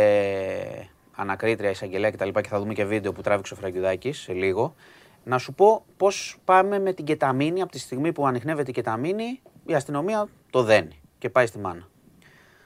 ανακρίτρια, 1.16 1.70
εισαγγελέα 1.70 2.12
κτλ. 2.12 2.30
Και, 2.30 2.48
θα 2.48 2.60
δούμε 2.60 2.74
και 2.74 2.86
βίντεο 2.86 3.12
που 3.12 3.22
τράβηξε 3.22 3.54
ο 3.54 3.58
Φραγκιουδάκης 3.58 4.20
σε 4.20 4.34
λίγο. 4.34 4.76
Να 5.24 5.38
σου 5.38 5.54
πω 5.54 5.86
πώς 5.98 6.38
πάμε 6.46 6.80
με 6.80 6.94
την 6.94 7.06
κεταμίνη 7.06 7.62
από 7.62 7.72
τη 7.72 7.80
στιγμή 7.80 8.12
που 8.12 8.28
ανοιχνεύεται 8.28 8.70
η 8.70 8.74
κεταμίνη, 8.74 9.42
η 9.66 9.74
αστυνομία 9.74 10.28
το 10.50 10.64
δένει 10.64 11.02
και 11.18 11.30
πάει 11.30 11.46
στη 11.46 11.60
μάνα. 11.60 11.88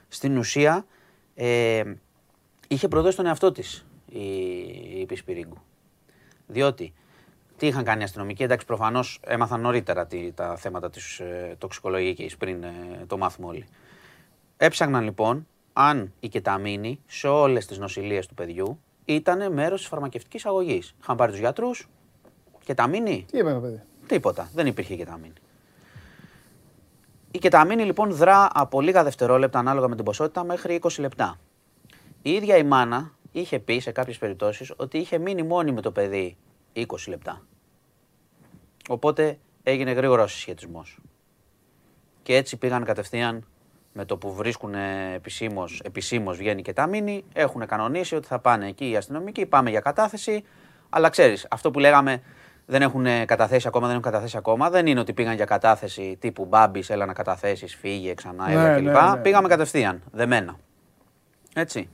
Στην 0.07 0.37
ουσία 0.37 0.85
ε, 1.35 1.83
είχε 2.67 2.87
προδώσει 2.87 3.17
τον 3.17 3.25
εαυτό 3.25 3.51
της 3.51 3.85
η, 4.09 4.25
η 4.99 5.05
Πισπυρίγκου. 5.05 5.57
Διότι 6.47 6.93
τι 7.57 7.67
είχαν 7.67 7.83
κάνει 7.83 8.01
οι 8.01 8.03
αστυνομικοί, 8.03 8.43
εντάξει, 8.43 8.65
προφανώς 8.65 9.19
έμαθαν 9.23 9.61
νωρίτερα 9.61 10.07
τι, 10.07 10.31
τα 10.31 10.55
θέματα 10.55 10.89
της 10.89 11.19
ε, 11.19 11.55
τοξικολογικής 11.57 12.37
πριν 12.37 12.63
ε, 12.63 12.73
το 13.07 13.17
μάθουμε 13.17 13.47
όλοι. 13.47 13.65
Έψαχναν 14.57 15.03
λοιπόν 15.03 15.47
αν 15.73 16.13
η 16.19 16.27
κεταμίνη 16.27 16.99
σε 17.05 17.27
όλες 17.27 17.65
τις 17.65 17.77
νοσηλίες 17.77 18.27
του 18.27 18.33
παιδιού 18.33 18.79
ήταν 19.05 19.53
μέρος 19.53 19.79
της 19.79 19.89
φαρμακευτικής 19.89 20.45
αγωγής. 20.45 20.95
Είχαν 21.01 21.15
πάρει 21.15 21.31
τους 21.31 21.39
γιατρούς, 21.39 21.89
κεταμίνη, 22.65 23.25
Τι 23.31 23.37
είπε, 23.37 23.53
παιδί; 23.53 23.81
τίποτα. 24.07 24.49
Δεν 24.53 24.65
υπήρχε 24.67 24.95
κεταμίνη. 24.95 25.33
Η 27.31 27.37
κεταμίνη 27.39 27.83
λοιπόν 27.83 28.11
δρά 28.11 28.49
από 28.53 28.81
λίγα 28.81 29.03
δευτερόλεπτα 29.03 29.59
ανάλογα 29.59 29.87
με 29.87 29.95
την 29.95 30.05
ποσότητα 30.05 30.43
μέχρι 30.43 30.79
20 30.81 30.89
λεπτά. 30.99 31.39
Η 32.21 32.31
ίδια 32.31 32.57
η 32.57 32.63
μάνα 32.63 33.11
είχε 33.31 33.59
πει 33.59 33.79
σε 33.79 33.91
κάποιες 33.91 34.17
περιπτώσεις 34.17 34.73
ότι 34.75 34.97
είχε 34.97 35.17
μείνει 35.17 35.43
μόνη 35.43 35.71
με 35.71 35.81
το 35.81 35.91
παιδί 35.91 36.37
20 36.75 36.83
λεπτά. 37.07 37.41
Οπότε 38.89 39.37
έγινε 39.63 39.91
γρήγορο 39.91 40.27
συσχετισμός. 40.27 40.99
Και 42.23 42.35
έτσι 42.35 42.57
πήγαν 42.57 42.83
κατευθείαν 42.83 43.45
με 43.93 44.05
το 44.05 44.17
που 44.17 44.33
βρίσκουν 44.33 44.73
επισήμως, 45.13 45.81
επισήμως 45.83 46.37
βγαίνει 46.37 46.61
και 46.61 46.73
τα 46.73 46.87
μήνυ, 46.87 47.23
έχουν 47.33 47.65
κανονίσει 47.65 48.15
ότι 48.15 48.27
θα 48.27 48.39
πάνε 48.39 48.67
εκεί 48.67 48.89
οι 48.89 48.95
αστυνομικοί, 48.95 49.45
πάμε 49.45 49.69
για 49.69 49.79
κατάθεση. 49.79 50.43
Αλλά 50.89 51.09
ξέρεις, 51.09 51.47
αυτό 51.49 51.71
που 51.71 51.79
λέγαμε 51.79 52.21
δεν 52.65 52.81
έχουν 52.81 53.05
καταθέσει 53.25 53.67
ακόμα, 53.67 53.87
δεν 53.87 53.95
έχουν 53.95 54.11
καταθέσει 54.11 54.37
ακόμα, 54.37 54.69
δεν 54.69 54.87
είναι 54.87 54.99
ότι 54.99 55.13
πήγαν 55.13 55.35
για 55.35 55.45
κατάθεση 55.45 56.17
τύπου 56.19 56.45
μπάμπης, 56.45 56.89
έλα 56.89 57.05
να 57.05 57.13
καταθέσεις, 57.13 57.75
φύγε 57.75 58.13
ξανά, 58.13 58.49
έλα 58.51 58.71
Ναι, 58.71 58.75
κλπ. 58.77 58.85
ναι, 58.85 59.09
ναι. 59.11 59.17
Πήγαμε 59.21 59.47
κατευθείαν, 59.47 60.01
δεμένα. 60.11 60.55
Έτσι. 61.55 61.89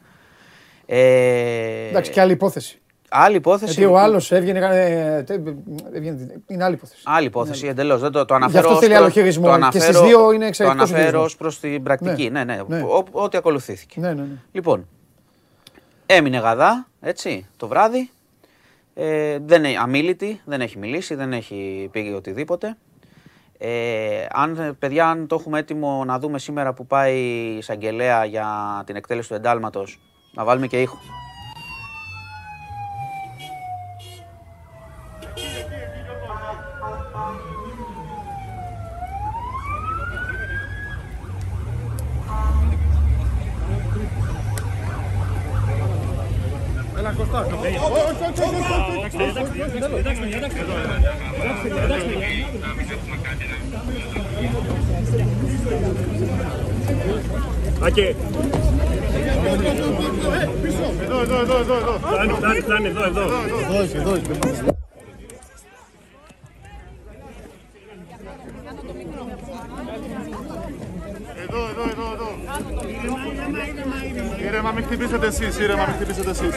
Ε, 0.86 1.88
Εντάξει, 1.90 2.12
και 2.12 2.22
άλλη 2.22 2.32
υπόθεση. 2.32 2.76
Άλλη 3.14 3.36
υπόθεση. 3.36 3.74
Γιατί 3.74 3.92
ο 3.94 3.98
άλλος 4.00 4.32
έβγαινε. 4.32 4.58
έκανε- 4.58 5.24
τε- 5.26 5.48
έβγαινε- 5.94 6.32
Είναι 6.48 6.64
άλλη 6.64 6.74
υπόθεση. 6.76 7.02
Άλλη 7.06 7.26
υπόθεση 7.26 7.68
εντελώς. 7.68 8.02
Δεν 8.02 8.12
το, 8.12 8.26
το 8.26 8.34
Γι' 8.38 8.44
αναφέρω. 8.44 8.60
αυτό 8.64 8.74
ως 8.74 8.80
θέλει 8.80 8.92
προς- 8.94 9.04
άλλο 9.04 9.12
χειρισμό. 9.14 9.44
το 9.44 9.50
Και 9.50 9.56
αναφέρω- 9.56 9.84
στις 9.86 10.00
δύο 10.02 10.32
είναι 10.32 10.40
Το 10.42 10.46
εξαιρετικός 10.46 10.90
ο 10.92 10.94
αναφέρω 10.94 11.08
ως 11.22 11.32
χειρισμός. 11.32 11.36
προς 11.38 11.60
την 11.60 11.84
πρακτική. 11.84 12.30
Ναι, 12.30 12.44
ναι. 12.44 12.60
Ναι. 12.68 12.82
ο- 12.82 13.06
Ό,τι 13.12 13.38
ακολουθήθηκε. 13.38 14.00
Ναι, 14.00 14.08
ναι, 14.14 14.22
ναι. 14.22 14.38
Λοιπόν, 14.52 14.88
έμεινε 16.06 16.38
γαδά, 16.38 16.88
έτσι, 17.02 17.48
το 17.58 17.68
βράδυ. 17.68 18.10
Ε, 18.94 19.38
δεν 19.40 19.64
είναι 19.64 19.80
αμήλυτη, 19.80 20.42
δεν 20.46 20.62
έχει 20.62 20.78
μιλήσει, 20.78 21.16
δεν 21.16 21.34
έχει 21.34 21.90
πει 21.92 22.14
οτιδήποτε. 22.16 22.78
Ε, 23.58 24.26
αν, 24.32 24.76
παιδιά, 24.80 25.10
αν 25.10 25.28
το 25.28 25.36
έχουμε 25.40 25.60
έτοιμο 25.60 26.06
να 26.06 26.20
δούμε 26.20 26.40
σήμερα 26.40 26.74
που 26.74 26.88
πάει 26.88 27.18
η 27.18 27.58
εισαγγελέα 27.58 28.26
για 28.26 28.84
την 28.86 28.96
εκτέλεση 28.96 29.28
του 29.28 29.34
εντάλματος, 29.34 30.00
να 30.34 30.44
βάλουμε 30.44 30.68
και 30.68 30.82
ήχο. 30.82 30.98
Άκη. 57.84 58.16
Εδώ, 61.02 61.22
εδώ, 61.22 61.40
εδώ, 61.40 61.58
εδώ, 61.60 61.76
εδώ. 61.76 62.00
Φτάνει, 62.08 62.34
φτάνει, 62.34 62.60
φτάνει, 62.60 62.88
εδώ, 62.88 63.04
εδώ. 63.04 63.22
Εδώ, 63.22 64.00
εδώ, 64.00 64.81
εδώ, 71.58 72.12
εδώ. 72.14 72.30
Ήρεμα, 74.48 74.72
μην 74.72 74.84
χτυπήσετε 74.84 75.28
εσείς, 75.28 75.60
ήρεμα, 75.60 75.86
μην 75.86 75.96
χτυπήσετε 75.96 76.30
εσείς. 76.30 76.54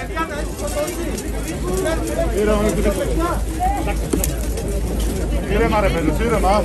Ήρεμα, 2.41 2.61
μην 2.63 2.71
χτυπήσετε. 2.71 3.07
Ήρεμα 5.53 5.81
ρε 5.81 5.89
παιδες, 5.89 6.19
ήρεμα 6.19 6.63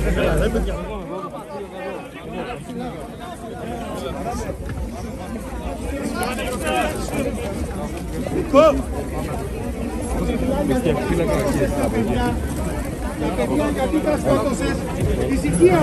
παιδιά 13.36 13.66
γιατί 13.76 13.98
τα 14.06 14.14
σκότωσες, 14.22 14.76
ησυχία. 15.34 15.80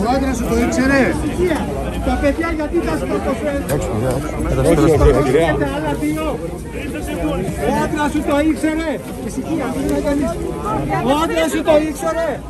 Ο 0.00 0.04
άντρα 0.14 0.32
σου 0.34 0.44
το 0.50 0.56
ήξερε. 0.64 1.02
Ησυχία. 1.16 1.58
Τα 2.06 2.14
παιδιά 2.22 2.48
γιατί 2.58 2.78
τα 2.88 2.94
σκότωσες. 3.02 3.58
Εντάξει 3.66 3.88
παιδιά, 3.94 4.14
εντάξει. 5.10 5.58
Τα 5.62 5.68
άλλα 5.76 5.92
δύο. 6.00 6.26
Ο 7.68 7.72
άντρα 7.84 8.04
σου 8.12 8.20
το 8.28 8.36
ήξερε. 8.50 8.90
Ησυχία, 9.26 9.66
μην 9.76 9.88
είναι 9.88 10.00
κανείς. 10.06 10.30
Ο 11.08 11.10
άντρα 11.22 11.44
σου 11.52 11.62
το 11.68 11.74
ήξερε. 11.88 12.40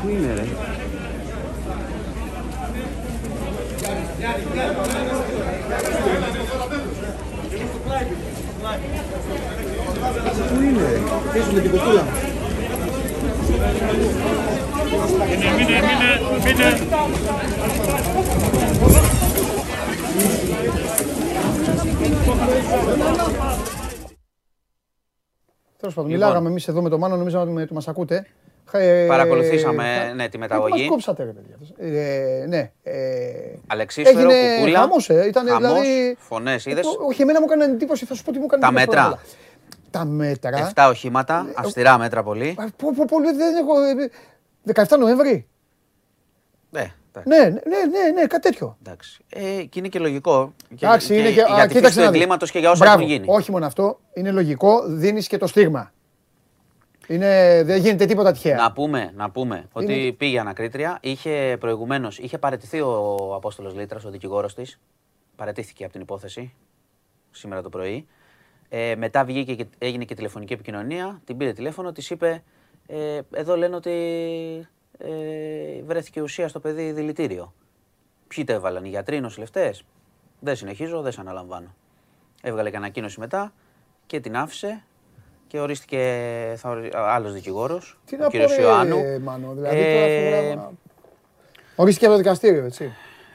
Πού 0.00 0.08
είναι 0.08 0.32
ρε. 0.38 0.46
Thank 8.64 9.36
you. 9.36 9.41
Πού 10.32 10.60
είναι, 10.62 11.02
πες 11.32 11.46
με 11.52 11.60
την 11.60 11.70
κοστούλα. 11.70 12.04
Είναι, 15.32 15.50
μείνε, 15.56 15.80
μείνε, 15.80 16.20
μείνε. 16.44 16.78
Τέλος 25.82 25.94
πάντων, 25.94 26.10
λοιπόν. 26.10 26.26
μιλάγαμε 26.26 26.48
εμείς 26.48 26.68
εδώ 26.68 26.82
με 26.82 26.88
τον 26.88 26.98
Μάνο, 26.98 27.16
νομίζαμε 27.16 27.62
ότι 27.62 27.74
μας 27.74 27.88
ακούτε. 27.88 28.26
Ε, 28.72 29.04
Παρακολουθήσαμε 29.08 30.12
ναι, 30.14 30.28
τη 30.28 30.38
μεταγωγή. 30.38 30.74
Ε, 30.74 30.78
μας 30.78 30.88
κόψατε, 30.88 31.24
ρε 31.24 31.30
παιδιά. 31.30 32.46
Ναι. 32.48 32.70
Ε, 32.82 32.92
Αλεξίσφαιρο, 33.66 34.18
έγινε, 34.18 34.56
κουκούλα. 34.56 34.78
Χαμός, 34.78 35.10
ε, 35.10 35.26
ήταν, 35.26 35.46
χαμός, 35.46 35.68
δηλαδή, 35.68 36.16
φωνές, 36.18 36.66
είδες; 36.66 36.86
όχι, 37.06 37.22
εμένα 37.22 37.40
μου 37.40 37.46
έκανε 37.48 37.64
εντύπωση, 37.64 38.04
θα 38.04 38.14
σου 38.14 38.24
πω 38.24 38.32
τι 38.32 38.38
μου 38.38 38.44
έκανε. 38.44 38.62
Τα 38.62 38.72
μέτρα 38.72 39.18
πρώτα 39.92 40.00
απ' 40.00 40.08
όλα. 40.08 40.16
Τα 40.20 40.54
μέτρα. 40.54 40.72
7 40.74 40.88
οχήματα, 40.90 41.46
αυστηρά 41.56 41.98
μέτρα 41.98 42.22
πολύ. 42.22 42.48
Α, 42.58 42.64
Πω, 42.76 42.92
πω, 42.96 43.04
πω, 43.08 43.16
δεν 43.18 43.56
έχω... 43.56 43.80
ε, 43.82 44.10
17 44.94 44.98
Νοέμβρη. 44.98 45.46
Ναι, 46.70 46.92
εντάξει. 47.12 47.28
Ναι, 47.28 47.36
ναι, 47.48 47.50
ναι, 47.50 47.98
ναι, 47.98 48.10
ναι, 48.20 48.26
κάτι 48.26 48.42
τέτοιο. 48.50 48.76
εντάξει. 48.84 49.24
Ε, 49.28 49.40
και 49.64 49.78
είναι 49.78 49.88
και 49.88 49.98
λογικό. 49.98 50.52
Και, 50.76 50.86
Εντάξει, 50.86 51.18
είναι 51.18 51.28
και. 51.28 51.32
για 51.34 51.44
α, 51.44 51.54
τη 51.54 51.60
φύση 51.62 51.74
κοίταξε 51.74 51.98
του 51.98 52.04
να 52.04 52.10
δεις. 52.10 52.20
εγκλήματος 52.20 52.50
και 52.50 52.58
για 52.58 52.70
όσα 52.70 52.84
Μπράβο, 52.84 52.98
έχουν 53.02 53.12
γίνει. 53.12 53.24
Όχι 53.28 53.50
μόνο 53.50 53.66
αυτό, 53.66 54.00
είναι 54.14 54.30
λογικό, 54.30 54.82
δίνεις 54.86 55.26
και 55.26 55.38
το 55.38 55.46
στίγμα. 55.46 55.92
Είναι, 57.06 57.62
δεν 57.64 57.80
γίνεται 57.80 58.06
τίποτα 58.06 58.32
τυχαία. 58.32 58.56
Να 58.56 58.72
πούμε, 58.72 59.12
να 59.16 59.30
πούμε 59.30 59.68
ότι 59.72 59.92
Είναι- 59.94 60.12
πήγε 60.12 60.38
ανακρίτρια. 60.40 60.98
Είχε 61.00 61.56
προηγουμένως, 61.60 62.18
είχε 62.18 62.38
παραιτηθεί 62.38 62.80
ο 62.80 63.16
Απόστολος 63.34 63.74
Λίτρας, 63.74 64.04
ο 64.04 64.10
δικηγόρος 64.10 64.54
της. 64.54 64.80
Παρετήθηκε 65.36 65.84
από 65.84 65.92
την 65.92 66.02
υπόθεση 66.02 66.54
σήμερα 67.30 67.62
το 67.62 67.68
πρωί. 67.68 68.06
Ε, 68.74 68.94
μετά 68.96 69.24
βγήκε 69.24 69.54
και 69.54 69.66
έγινε 69.78 70.04
και 70.04 70.14
τηλεφωνική 70.14 70.52
επικοινωνία. 70.52 71.20
Την 71.24 71.36
πήρε 71.36 71.52
τηλέφωνο, 71.52 71.92
της 71.92 72.10
είπε: 72.10 72.42
ε, 72.86 73.20
Εδώ 73.34 73.56
λένε 73.56 73.76
ότι 73.76 73.90
ε, 74.98 75.08
βρέθηκε 75.86 76.20
ουσία 76.20 76.48
στο 76.48 76.60
παιδί 76.60 76.92
δηλητήριο. 76.92 77.52
Ποιοι 78.28 78.44
το 78.44 78.52
έβαλαν, 78.52 78.84
οι 78.84 78.88
γιατροί, 78.88 79.16
οι 79.16 79.20
νοσηλευτές; 79.20 79.84
Δεν 80.40 80.56
συνεχίζω, 80.56 81.00
δεν 81.00 81.12
σε 81.12 81.20
αναλαμβάνω. 81.20 81.74
Έβγαλε 82.42 82.70
και 82.70 82.76
ανακοίνωση 82.76 83.20
μετά 83.20 83.52
και 84.06 84.20
την 84.20 84.36
άφησε 84.36 84.82
και 85.46 85.60
ορίστηκε 85.60 86.00
άλλος 86.92 87.32
δικηγόρος, 87.32 87.98
Τι 88.04 88.14
ο 88.14 88.18
να 88.18 88.24
πω, 88.24 88.30
κύριο 88.30 88.46
ρε, 88.56 88.62
Ιωάννου. 88.62 89.20
Μάνο, 89.22 89.52
δηλαδή 89.54 89.78
Ε, 89.78 89.94
τώρα 89.94 90.06
φοβερά- 90.06 90.72
Ορίστηκε 91.76 92.04
από 92.06 92.14
το 92.14 92.20
δικαστήριο, 92.20 92.64
έτσι. 92.64 92.92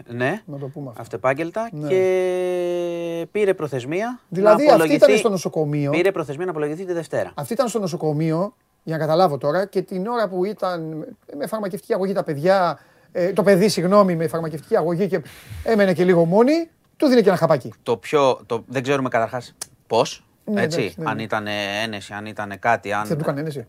Ναι, 0.10 0.42
Να 0.46 0.58
το 0.58 0.68
πούμε 0.68 0.90
αυτό. 0.90 1.02
αυτεπάγγελτα 1.02 1.70
Ναι. 1.72 1.88
και 1.88 3.28
πήρε 3.32 3.54
προθεσμία. 3.54 4.20
Δηλαδή, 4.30 4.46
να 4.48 4.52
αυτή 4.52 4.64
ήταν 4.64 4.76
απολογηθεί- 4.82 5.18
στο 5.18 5.30
νοσοκομείο. 5.30 5.92
Πήρε 5.92 6.12
προθεσμία 6.12 6.46
να 6.46 6.52
απολογηθεί 6.52 6.86
τη 6.86 6.94
Δευτέρα. 6.94 7.32
Αυτή 7.36 7.54
ήταν 7.54 7.68
στο 7.68 7.80
νοσοκομείο, 7.80 8.56
για 8.84 8.98
να 8.98 9.02
καταλάβω 9.04 9.38
τώρα, 9.38 9.66
και 9.66 9.82
την 9.82 10.08
ώρα 10.08 10.28
που 10.28 10.46
ήταν 10.46 11.06
με 11.38 11.48
φαρμακευτική 11.48 11.94
αγωγή 11.94 12.14
τα 12.14 12.24
παιδιά, 12.24 12.80
ε, 13.12 13.34
το 13.34 13.44
παιδί, 13.44 13.70
συγγνώμη, 13.70 14.16
με 14.16 14.28
φαρμακευτική 14.28 14.78
αγωγή 14.78 15.08
και 15.08 15.22
έμενε 15.64 15.94
και 15.94 16.04
λίγο 16.04 16.26
μόνη, 16.26 16.70
του 16.98 17.08
δίνει 17.08 17.22
και 17.22 17.30
ένα 17.30 17.38
χαπάκι. 17.38 17.74
Το 17.84 17.98
πιο. 17.98 18.40
Το, 18.46 18.64
δεν 18.68 18.84
ξέρουμε 18.84 19.10
καταρχάς 19.10 19.54
πώς. 19.88 20.22
Ναι, 20.46 20.62
έτσι, 20.62 20.80
εντάξει, 20.80 21.00
ναι, 21.02 21.10
αν 21.10 21.16
ναι. 21.16 21.22
ήταν 21.22 21.48
ένεση, 21.84 22.14
αν 22.14 22.26
ήταν 22.26 22.54
κάτι. 22.60 22.92
Αν... 22.94 23.06
Δεν 23.08 23.18
του 23.18 23.24
έκανε 23.24 23.40
ένεση. 23.40 23.68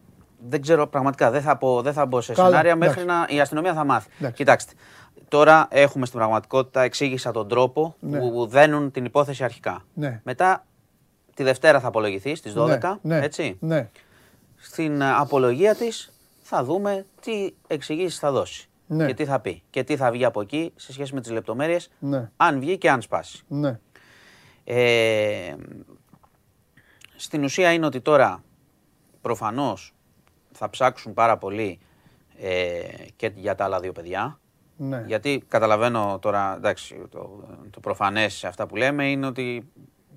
Δεν 0.48 0.62
ξέρω 0.62 0.86
πραγματικά. 0.86 1.30
Δεν 1.30 1.42
θα, 1.42 1.56
πω, 1.56 1.82
δεν 1.82 1.92
θα 1.92 2.06
μπω 2.06 2.20
σε 2.20 2.32
Καλά, 2.32 2.48
σενάρια 2.48 2.72
εντάξει. 2.72 2.88
μέχρι 2.88 3.04
να 3.10 3.26
η 3.36 3.40
αστυνομία 3.40 3.74
θα 3.74 3.84
μάθει. 3.84 4.08
Εντάξει. 4.18 4.36
Κοιτάξτε. 4.36 4.72
Τώρα 5.28 5.68
έχουμε 5.70 6.06
στην 6.06 6.18
πραγματικότητα, 6.18 6.82
εξήγησα 6.82 7.30
τον 7.30 7.48
τρόπο 7.48 7.96
Ναι. 8.00 8.18
που 8.18 8.46
δένουν 8.46 8.90
την 8.90 9.04
υπόθεση 9.04 9.44
αρχικά. 9.44 9.84
Ναι. 9.94 10.20
Μετά 10.24 10.66
τη 11.34 11.42
Δευτέρα 11.42 11.80
θα 11.80 11.88
απολογηθεί 11.88 12.34
στις 12.34 12.52
12. 12.56 12.66
Ναι, 13.02 13.16
ναι, 13.16 13.24
Έτσι; 13.24 13.56
Ναι. 13.60 13.90
Στην 14.56 15.00
ε, 15.00 15.12
απολογία 15.12 15.74
της 15.74 16.12
θα 16.42 16.64
δούμε 16.64 17.06
τι 17.20 17.50
εξηγήσεις 17.66 18.18
θα 18.18 18.32
δώσει. 18.32 18.68
Ναι. 18.86 19.06
Και 19.06 19.14
τι 19.14 19.24
θα 19.24 19.40
πει. 19.40 19.62
Και 19.70 19.84
τι 19.84 19.96
θα 19.96 20.10
βγει 20.10 20.24
από 20.24 20.40
εκεί 20.40 20.72
σε 20.76 20.92
σχέση 20.92 21.14
με 21.14 21.20
τις 21.20 21.30
λεπτομέρειες. 21.30 21.90
Ναι. 21.98 22.30
Αν 22.36 22.60
βγει 22.60 22.78
και 22.78 22.90
αν 22.90 23.02
σπάσει. 23.02 23.42
Ναι. 23.48 23.78
Ε, 24.64 25.54
στην 27.16 27.44
ουσία 27.44 27.72
είναι 27.72 27.86
ότι 27.86 28.00
τώρα 28.00 28.42
προφανώς 29.20 29.94
θα 30.52 30.70
ψάξουν 30.70 31.14
πάρα 31.14 31.36
πολύ 31.38 31.78
ε, 32.40 32.80
και 33.16 33.32
για 33.34 33.54
τα 33.54 33.64
άλλα 33.64 33.80
δύο 33.80 33.92
παιδιά. 33.92 34.38
Ναι. 34.80 35.04
Γιατί 35.06 35.44
καταλαβαίνω 35.48 36.18
τώρα, 36.20 36.54
εντάξει, 36.56 37.02
το, 37.10 37.44
το 37.70 37.80
προφανές 37.80 38.34
σε 38.34 38.46
αυτά 38.46 38.66
που 38.66 38.76
λέμε 38.76 39.10
είναι 39.10 39.26
ότι 39.26 39.70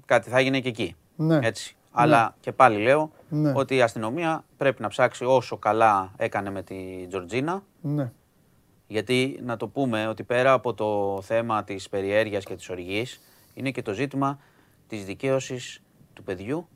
κάτι 0.06 0.30
θα 0.30 0.38
έγινε 0.38 0.60
και 0.60 0.70
εκεί. 0.70 0.96
Ναι. 1.16 1.40
Έτσι. 1.42 1.76
Αλλά 1.92 2.36
και 2.40 2.52
πάλι 2.52 2.82
λέω 2.82 3.12
Ναι. 3.30 3.52
ότι 3.56 3.76
η 3.76 3.82
αστυνομία 3.82 4.44
πρέπει 4.58 4.82
να 4.82 4.88
ψάξει 4.88 5.26
όσο 5.26 5.58
καλά 5.58 6.12
έκανε 6.18 6.50
με 6.50 6.64
τη 6.64 7.08
Τζορτζίνα. 7.08 7.64
Ναι. 7.82 8.12
Γιατί 8.88 9.40
να 9.44 9.58
το 9.58 9.68
πούμε 9.68 10.08
ότι 10.08 10.24
πέρα 10.24 10.52
από 10.54 10.74
το 10.74 11.20
θέμα 11.22 11.64
της 11.64 11.90
περιέργειας 11.90 12.44
και 12.46 12.56
της 12.56 12.70
οργής 12.70 13.22
είναι 13.54 13.72
και 13.72 13.82
το 13.82 13.94
ζήτημα 13.94 14.40
της 14.88 15.06
δικαίωσης 15.06 15.82
του 16.14 16.24
παιδιού, 16.24 16.68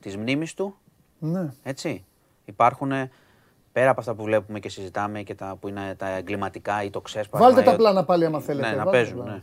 της 0.00 0.16
μνήμης 0.16 0.54
του, 0.54 0.76
Ναι. 1.18 1.52
έτσι. 1.62 2.04
Υπάρχουν 2.44 2.92
πέρα 3.76 3.90
από 3.90 4.00
αυτά 4.00 4.14
που 4.14 4.22
βλέπουμε 4.22 4.58
και 4.58 4.68
συζητάμε 4.68 5.22
και 5.22 5.34
τα 5.34 5.56
που 5.60 5.68
είναι 5.68 5.94
τα 5.96 6.08
εγκληματικά 6.08 6.82
ή 6.82 6.90
το 6.90 7.00
ξέσπασμα. 7.00 7.46
Βάλτε 7.46 7.60
ή 7.60 7.64
τα 7.64 7.70
ό,τι- 7.70 7.78
πλάνα 7.80 8.04
πάλι 8.04 8.24
άμα 8.24 8.40
θέλετε. 8.40 8.68
Ναι, 8.70 8.76
να 8.76 8.84
Βάλτε 8.84 8.90
τα 8.98 9.04
παίζουν, 9.04 9.22
πλάνα. 9.24 9.32
ναι. 9.32 9.42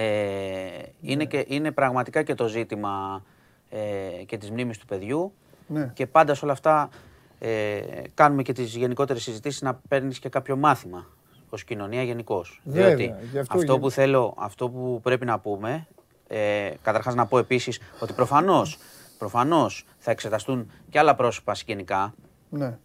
Ε, 0.00 0.82
είναι, 1.00 1.24
και, 1.24 1.44
είναι 1.48 1.70
πραγματικά 1.72 2.22
και 2.22 2.34
το 2.34 2.46
ζήτημα 2.48 3.22
ε, 3.68 3.78
και 4.26 4.36
της 4.38 4.50
μνήμης 4.50 4.78
του 4.78 4.86
παιδιού 4.86 5.32
Ναι. 5.66 5.90
και 5.94 6.06
πάντα 6.06 6.34
σε 6.34 6.44
όλα 6.44 6.52
αυτά 6.52 6.88
ε, 7.38 7.80
κάνουμε 8.14 8.42
και 8.42 8.52
τις 8.52 8.76
γενικότερες 8.76 9.22
συζητήσεις 9.22 9.62
να 9.62 9.80
παίρνεις 9.88 10.18
και 10.18 10.28
κάποιο 10.28 10.56
μάθημα 10.56 11.06
ως 11.50 11.64
κοινωνία 11.64 12.02
γενικώς. 12.02 12.60
Βέβαια, 12.64 12.86
Διότι 12.96 13.02
γι' 13.04 13.38
αυτό 13.38 13.38
αυτό, 13.40 13.56
γίνεται. 13.58 13.78
που 13.80 13.90
θέλω, 13.90 14.34
αυτό 14.38 14.68
που 14.68 15.00
πρέπει 15.02 15.24
να 15.24 15.38
πούμε, 15.38 15.86
ε, 16.28 16.70
καταρχάς 16.82 17.14
να 17.14 17.26
πω 17.26 17.38
επίσης 17.38 17.80
ότι 18.00 18.12
προφανώς, 18.12 18.78
προφανώς 19.18 19.84
θα 19.98 20.10
εξεταστούν 20.10 20.70
και 20.90 20.98
άλλα 20.98 21.14
πρόσωπα 21.14 21.54
συγγενικά, 21.54 22.14
Ναι. 22.50 22.78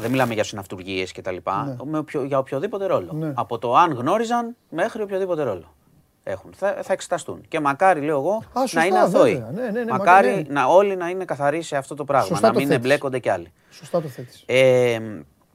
Δεν 0.00 0.10
μιλάμε 0.10 0.34
για 0.34 0.44
συναυτουργίες 0.44 1.12
κτλ. 1.12 1.36
με 1.84 1.98
οποιο- 1.98 2.24
για 2.24 2.38
οποιοδήποτε 2.38 2.86
ρόλο. 2.86 3.12
Ναι. 3.12 3.32
Από 3.34 3.58
το 3.58 3.74
αν 3.76 3.92
γνώριζαν 3.92 4.56
μέχρι 4.68 5.02
οποιοδήποτε 5.02 5.42
ρόλο 5.42 5.74
έχουν. 6.22 6.50
Θα, 6.56 6.76
θα 6.82 6.92
εξεταστούν. 6.92 7.40
Και 7.48 7.60
μακάρι, 7.60 8.00
λέω 8.00 8.16
εγώ, 8.18 8.42
σωστά, 8.58 8.78
να 8.80 8.86
είναι 8.86 8.98
αθώοι. 8.98 9.32
βέβαια. 9.32 9.50
Ναι, 9.50 9.62
ναι, 9.70 9.84
ναι, 9.84 9.90
μακάρι 9.90 10.28
μακάρι, 10.28 10.44
ναι. 10.48 10.60
να 10.60 10.64
όλοι 10.66 10.96
να 10.96 11.08
είναι 11.08 11.24
καθαροί 11.24 11.62
σε 11.62 11.76
αυτό 11.76 11.94
το 11.94 12.04
πράγμα. 12.04 12.26
Σωστά 12.26 12.46
να 12.46 12.52
το 12.52 12.58
μην 12.58 12.68
θέτεις. 12.68 12.84
εμπλέκονται 12.84 13.18
κι 13.18 13.28
άλλοι. 13.28 13.52
Σωστά 13.70 14.00
το 14.00 14.08
θέτεις. 14.08 14.42
Ε, 14.46 14.98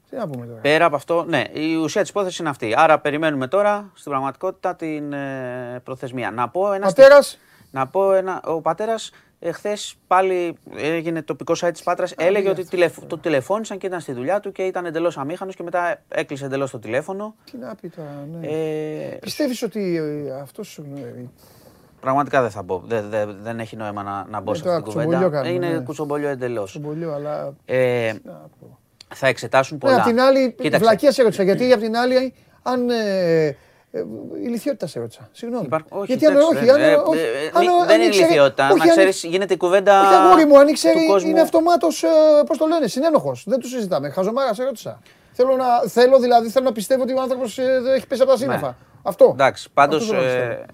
Τι 0.09 0.15
να 0.15 0.27
πούμε 0.27 0.45
τώρα. 0.45 0.59
πέρα 0.61 0.85
από 0.85 0.95
αυτό, 0.95 1.23
ναι, 1.27 1.43
η 1.53 1.75
ουσία 1.75 2.01
της 2.01 2.09
υπόθεσης 2.09 2.39
είναι 2.39 2.49
αυτή. 2.49 2.73
Άρα 2.77 2.99
περιμένουμε 2.99 3.47
τώρα 3.47 3.91
στην 3.93 4.11
πραγματικότητα 4.11 4.75
την 4.75 5.13
ε, 5.13 5.81
προθεσμία. 5.83 6.31
Να 6.31 6.49
πω 6.49 6.73
ένα. 6.73 6.85
Πατέρας. 6.85 7.39
Να 7.71 7.87
πω 7.87 8.13
ένα. 8.13 8.41
Ο 8.45 8.61
πατέρας 8.61 9.11
εχθές 9.39 9.95
πάλι 10.07 10.57
έγινε 10.77 11.21
τοπικός 11.21 11.63
site 11.65 11.69
της 11.71 11.83
Πάτρας. 11.83 12.13
Έλεγε 12.17 12.49
ότι 12.49 12.65
τηλεφ- 12.65 13.05
το 13.07 13.17
τηλεφώνησαν 13.17 13.77
και 13.77 13.85
ήταν 13.87 13.99
στη 13.99 14.13
δουλειά 14.13 14.39
του 14.39 14.51
και 14.51 14.63
ήταν 14.63 14.85
εντελώς 14.85 15.17
αμήχανος 15.17 15.55
και 15.55 15.63
μετά 15.63 16.01
έκλεισε 16.07 16.45
εντελώς 16.45 16.71
το 16.71 16.79
τηλέφωνο. 16.79 17.35
Τι 17.51 17.57
να 17.57 17.75
πει 17.81 17.89
τώρα, 17.89 18.27
ναι. 18.39 18.47
Ε, 18.47 19.17
Πιστεύεις 19.21 19.61
ότι 19.61 19.95
ε, 20.27 20.31
αυτός... 20.41 20.77
ε, 20.77 21.25
πραγματικά 21.99 22.41
δεν 22.41 22.49
θα 22.51 22.61
μπω. 22.63 22.81
Δεν, 22.85 23.09
δεν, 23.09 23.37
δεν 23.41 23.59
έχει 23.59 23.75
νόημα 23.75 24.03
να, 24.03 24.25
να 24.29 24.39
μπω 24.41 24.51
Ναι, 24.51 24.57
σε 24.57 24.63
τώρα 24.63 24.75
αυτή 24.75 24.89
την 24.89 24.93
κουτσομπολιό 24.93 25.27
κουβέντα. 25.27 25.43
κάνουμε, 25.43 25.65
Είναι 25.65 25.77
ναι. 25.77 25.83
κουτσομπολιό 25.83 26.27
εντελώς. 26.29 26.69
Στον 26.69 26.81
πολιό, 26.81 27.13
αλλά... 27.13 27.53
Ε, 27.65 28.11
τι 28.13 28.19
να 28.25 28.31
πω. 28.59 28.79
θα 29.15 29.27
εξετάσουν 29.27 29.77
Ναι, 29.83 29.89
πολλά. 29.89 30.01
απ' 30.01 30.07
την 30.07 30.19
άλλη, 30.19 30.51
Κοίταξε, 30.51 30.77
βλακία 30.77 31.11
σε 31.11 31.23
ρώτησα. 31.23 31.43
Γιατί 31.43 31.71
απ' 31.73 31.81
την 31.81 31.95
άλλη, 31.97 32.33
αν. 32.61 32.89
Ε, 32.89 33.45
ε, 33.45 33.55
ηλικιότητα 34.43 34.87
σε 34.87 34.99
ρώτησα. 34.99 35.29
Συγγνώμη. 35.31 35.65
Υπά- 35.65 35.85
Όχι, 35.89 36.05
Γιατί 36.05 36.25
αν 36.25 36.31
εντάξει, 36.31 36.55
όχι, 36.55 36.65
δεν- 36.65 36.73
αν, 36.75 36.81
ε, 36.81 36.95
όχι, 36.95 37.19
ε, 37.19 37.23
αν- 37.53 37.61
μη- 37.65 37.67
αν 37.81 37.87
δεν 37.87 37.95
είναι 37.95 38.05
ήξερε- 38.05 38.27
ηλικιότητα. 38.27 38.65
όχι, 38.69 38.77
Να 38.77 38.83
αν- 38.83 38.89
ξέρεις, 38.89 39.23
γίνεται 39.23 39.53
η 39.53 39.57
κουβέντα 39.57 40.01
Όχι, 40.01 40.13
αγόρι 40.13 40.45
μου, 40.45 40.59
αν 40.59 40.67
ήξερε, 40.67 40.99
του 40.99 41.05
κόσμου. 41.07 41.29
είναι 41.29 41.41
αυτομάτως. 41.41 42.03
Πώς 42.45 42.57
το 42.57 42.65
λένε, 42.65 42.87
συνένοχος. 42.87 43.43
Δεν 43.47 43.59
του 43.59 43.67
συζητάμε. 43.67 44.09
Χαζομάρα 44.09 44.53
σε 44.53 44.63
ρώτησα. 44.63 44.99
Θέλω, 45.31 45.55
να, 45.55 45.65
θέλω 45.89 46.19
δηλαδή 46.19 46.49
θέλω 46.49 46.65
να 46.65 46.71
πιστεύω 46.71 47.01
ότι 47.01 47.13
ο 47.13 47.21
άνθρωπος 47.21 47.57
έχει 47.95 48.07
πέσει 48.07 48.21
από 48.21 48.31
τα 48.31 48.37
σύννεφα. 48.37 48.77
Αυτό. 49.03 49.25
Ναι. 49.25 49.31
Εντάξει, 49.31 49.69
πάντως. 49.73 50.01
Αυτό 50.01 50.13
θέλω 50.15 50.25
να 50.27 50.33
πιστεύω. 50.33 50.65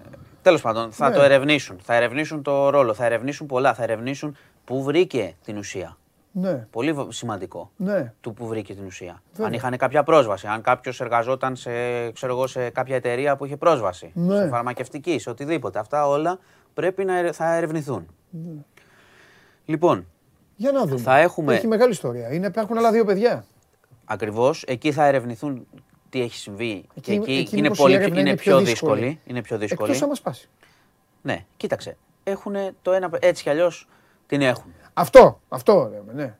Τέλος 0.42 0.60
πάντων, 0.60 0.92
θα 0.92 1.08
Ναι. 1.08 1.14
το 1.14 1.22
ερευνήσουν. 1.22 1.78
Θα 1.82 1.94
ερευνήσουν 1.94 2.42
το 2.42 2.70
ρόλο, 2.70 2.94
θα 2.94 3.04
ερευνήσουν 3.04 3.46
πολλά. 3.46 3.74
Θα 3.74 3.82
ερευνήσουν 3.82 4.36
πού 4.64 4.82
βρήκε 4.82 5.34
την 5.44 5.56
ουσία. 5.58 5.96
Ναι, 6.34 6.66
Πολύ 6.70 6.92
β- 6.92 7.12
σημαντικό. 7.12 7.70
ναι. 7.76 8.12
Του 8.20 8.32
που 8.34 8.46
βρήκε 8.46 8.74
την 8.74 8.84
ουσία. 8.86 9.22
Βέβαια. 9.32 9.46
Αν 9.46 9.52
είχαν 9.52 9.76
κάποια 9.76 10.02
πρόσβαση, 10.02 10.46
αν 10.46 10.62
κάποιος 10.62 11.00
εργαζόταν 11.00 11.56
σε, 11.56 11.70
ξέρω 12.10 12.32
εγώ, 12.32 12.46
σε 12.46 12.70
κάποια 12.70 12.96
εταιρεία 12.96 13.36
που 13.36 13.44
είχε 13.44 13.56
πρόσβαση, 13.56 14.10
Ναι. 14.14 14.36
σε 14.36 14.48
φαρμακευτική, 14.48 15.18
σε 15.18 15.30
οτιδήποτε. 15.30 15.78
Αυτά 15.78 16.06
όλα 16.08 16.38
πρέπει 16.74 17.04
να 17.04 17.18
ερε- 17.18 17.34
θα 17.34 17.54
ερευνηθούν. 17.54 18.06
Ναι. 18.30 18.60
Λοιπόν, 19.64 20.06
Για 20.56 20.72
να 20.72 20.84
δούμε. 20.86 21.00
Θα 21.00 21.18
έχουμε- 21.18 21.54
Έχει 21.54 21.66
μεγάλη 21.66 21.90
ιστορία. 21.92 22.32
Είναι, 22.32 22.46
υπάρχουν 22.46 22.78
άλλα 22.78 22.90
δύο 22.90 23.04
παιδιά. 23.04 23.44
ακριβώς 24.04 24.62
εκεί 24.66 24.92
θα 24.92 25.04
ερευνηθούν 25.04 25.66
τι 26.08 26.20
έχει 26.22 26.36
συμβεί. 26.36 26.84
και 27.00 27.12
εκεί, 27.12 27.32
εκεί 27.32 27.48
είναι, 27.56 27.62
μήπως 27.62 27.78
η 27.78 27.80
πολύ, 27.82 27.94
έρευνα 27.94 28.20
είναι 28.20 28.28
είναι 28.28 28.38
πιο 28.38 28.56
πιο 28.56 28.64
δύσκολη. 28.66 29.00
δύσκολη. 29.00 29.20
Είναι 29.26 29.42
πιο 29.42 29.58
δύσκολη. 29.58 29.90
Εκτός 29.90 30.02
αν 30.08 30.12
μα 30.16 30.22
πάσει. 30.30 30.48
Ναι, 31.22 31.44
κοίταξε. 31.56 31.96
Έχουν 32.24 32.54
το 32.82 32.92
ένα. 32.92 33.10
Έτσι 33.20 33.42
κι 33.42 33.50
αλλιώς 33.50 33.88
την 34.26 34.40
έχουν. 34.40 34.72
Αυτό, 34.94 35.40
αυτό 35.48 35.88
λέμε, 35.92 36.12
ναι. 36.22 36.34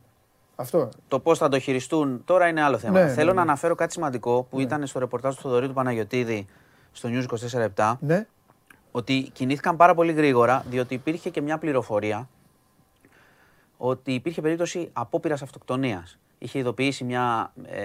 Αυτό. 0.57 0.89
Το 1.09 1.21
πώς 1.21 1.39
θα 1.39 1.49
το 1.49 1.59
χειριστούν 1.59 2.23
τώρα 2.25 2.49
είναι 2.49 2.63
άλλο 2.63 2.79
θέμα. 2.79 2.99
Ναι, 3.01 3.05
ναι, 3.05 3.13
Θέλω 3.13 3.29
ναι. 3.29 3.37
να 3.37 3.43
αναφέρω 3.43 3.75
κάτι 3.75 3.93
σημαντικό 3.93 4.43
που 4.51 4.61
ήταν 4.61 4.87
στο 4.87 4.99
ρεπορτάζ 4.99 5.35
του 5.35 5.41
Θοδωρή 5.41 5.67
του 5.67 5.73
Παναγιοτήδη 5.75 6.47
στο 6.93 7.09
News 7.13 7.25
24 7.77 7.97
Ναι. 8.01 8.27
ότι 8.91 9.31
κινήθηκαν 9.33 9.77
πάρα 9.77 9.95
πολύ 9.95 10.13
γρήγορα 10.13 10.65
διότι 10.69 10.95
υπήρχε 10.95 11.31
και 11.31 11.41
μια 11.41 11.59
πληροφορία 11.59 12.29
ότι 13.77 14.15
υπήρχε 14.15 14.41
περίπτωση 14.41 14.91
απόπειρας 14.93 15.43
αυτοκτονίας. 15.43 16.19
Είχε 16.39 16.59
ειδοποιήσει 16.59 17.05
μια 17.05 17.53
ε, 17.65 17.81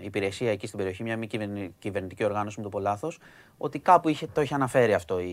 υπηρεσία 0.00 0.50
εκεί 0.50 0.66
στην 0.66 0.78
περιοχή, 0.78 1.02
μια 1.02 1.16
μη 1.16 1.26
κυβερνη- 1.26 1.74
κυβερνητική 1.78 2.24
οργάνωση, 2.24 2.56
με 2.58 2.62
το 2.62 2.68
πω 2.68 2.78
λάθος, 2.78 3.18
ότι 3.58 3.78
κάπου 3.78 4.08
είχε, 4.08 4.26
το 4.32 4.40
είχε 4.40 4.54
αναφέρει 4.54 4.94
αυτό 4.94 5.20
η, 5.20 5.26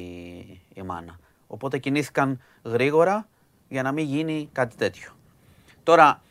η 0.73 0.81
μάνα. 0.81 1.19
Οπότε 1.47 1.77
κινήθηκαν 1.77 2.41
γρήγορα 2.63 3.27
για 3.67 3.81
να 3.83 3.91
μην 3.91 4.05
γίνει 4.05 4.49
κάτι 4.51 4.75
τέτοιο. 4.75 5.09
Τώρα, 5.83 6.21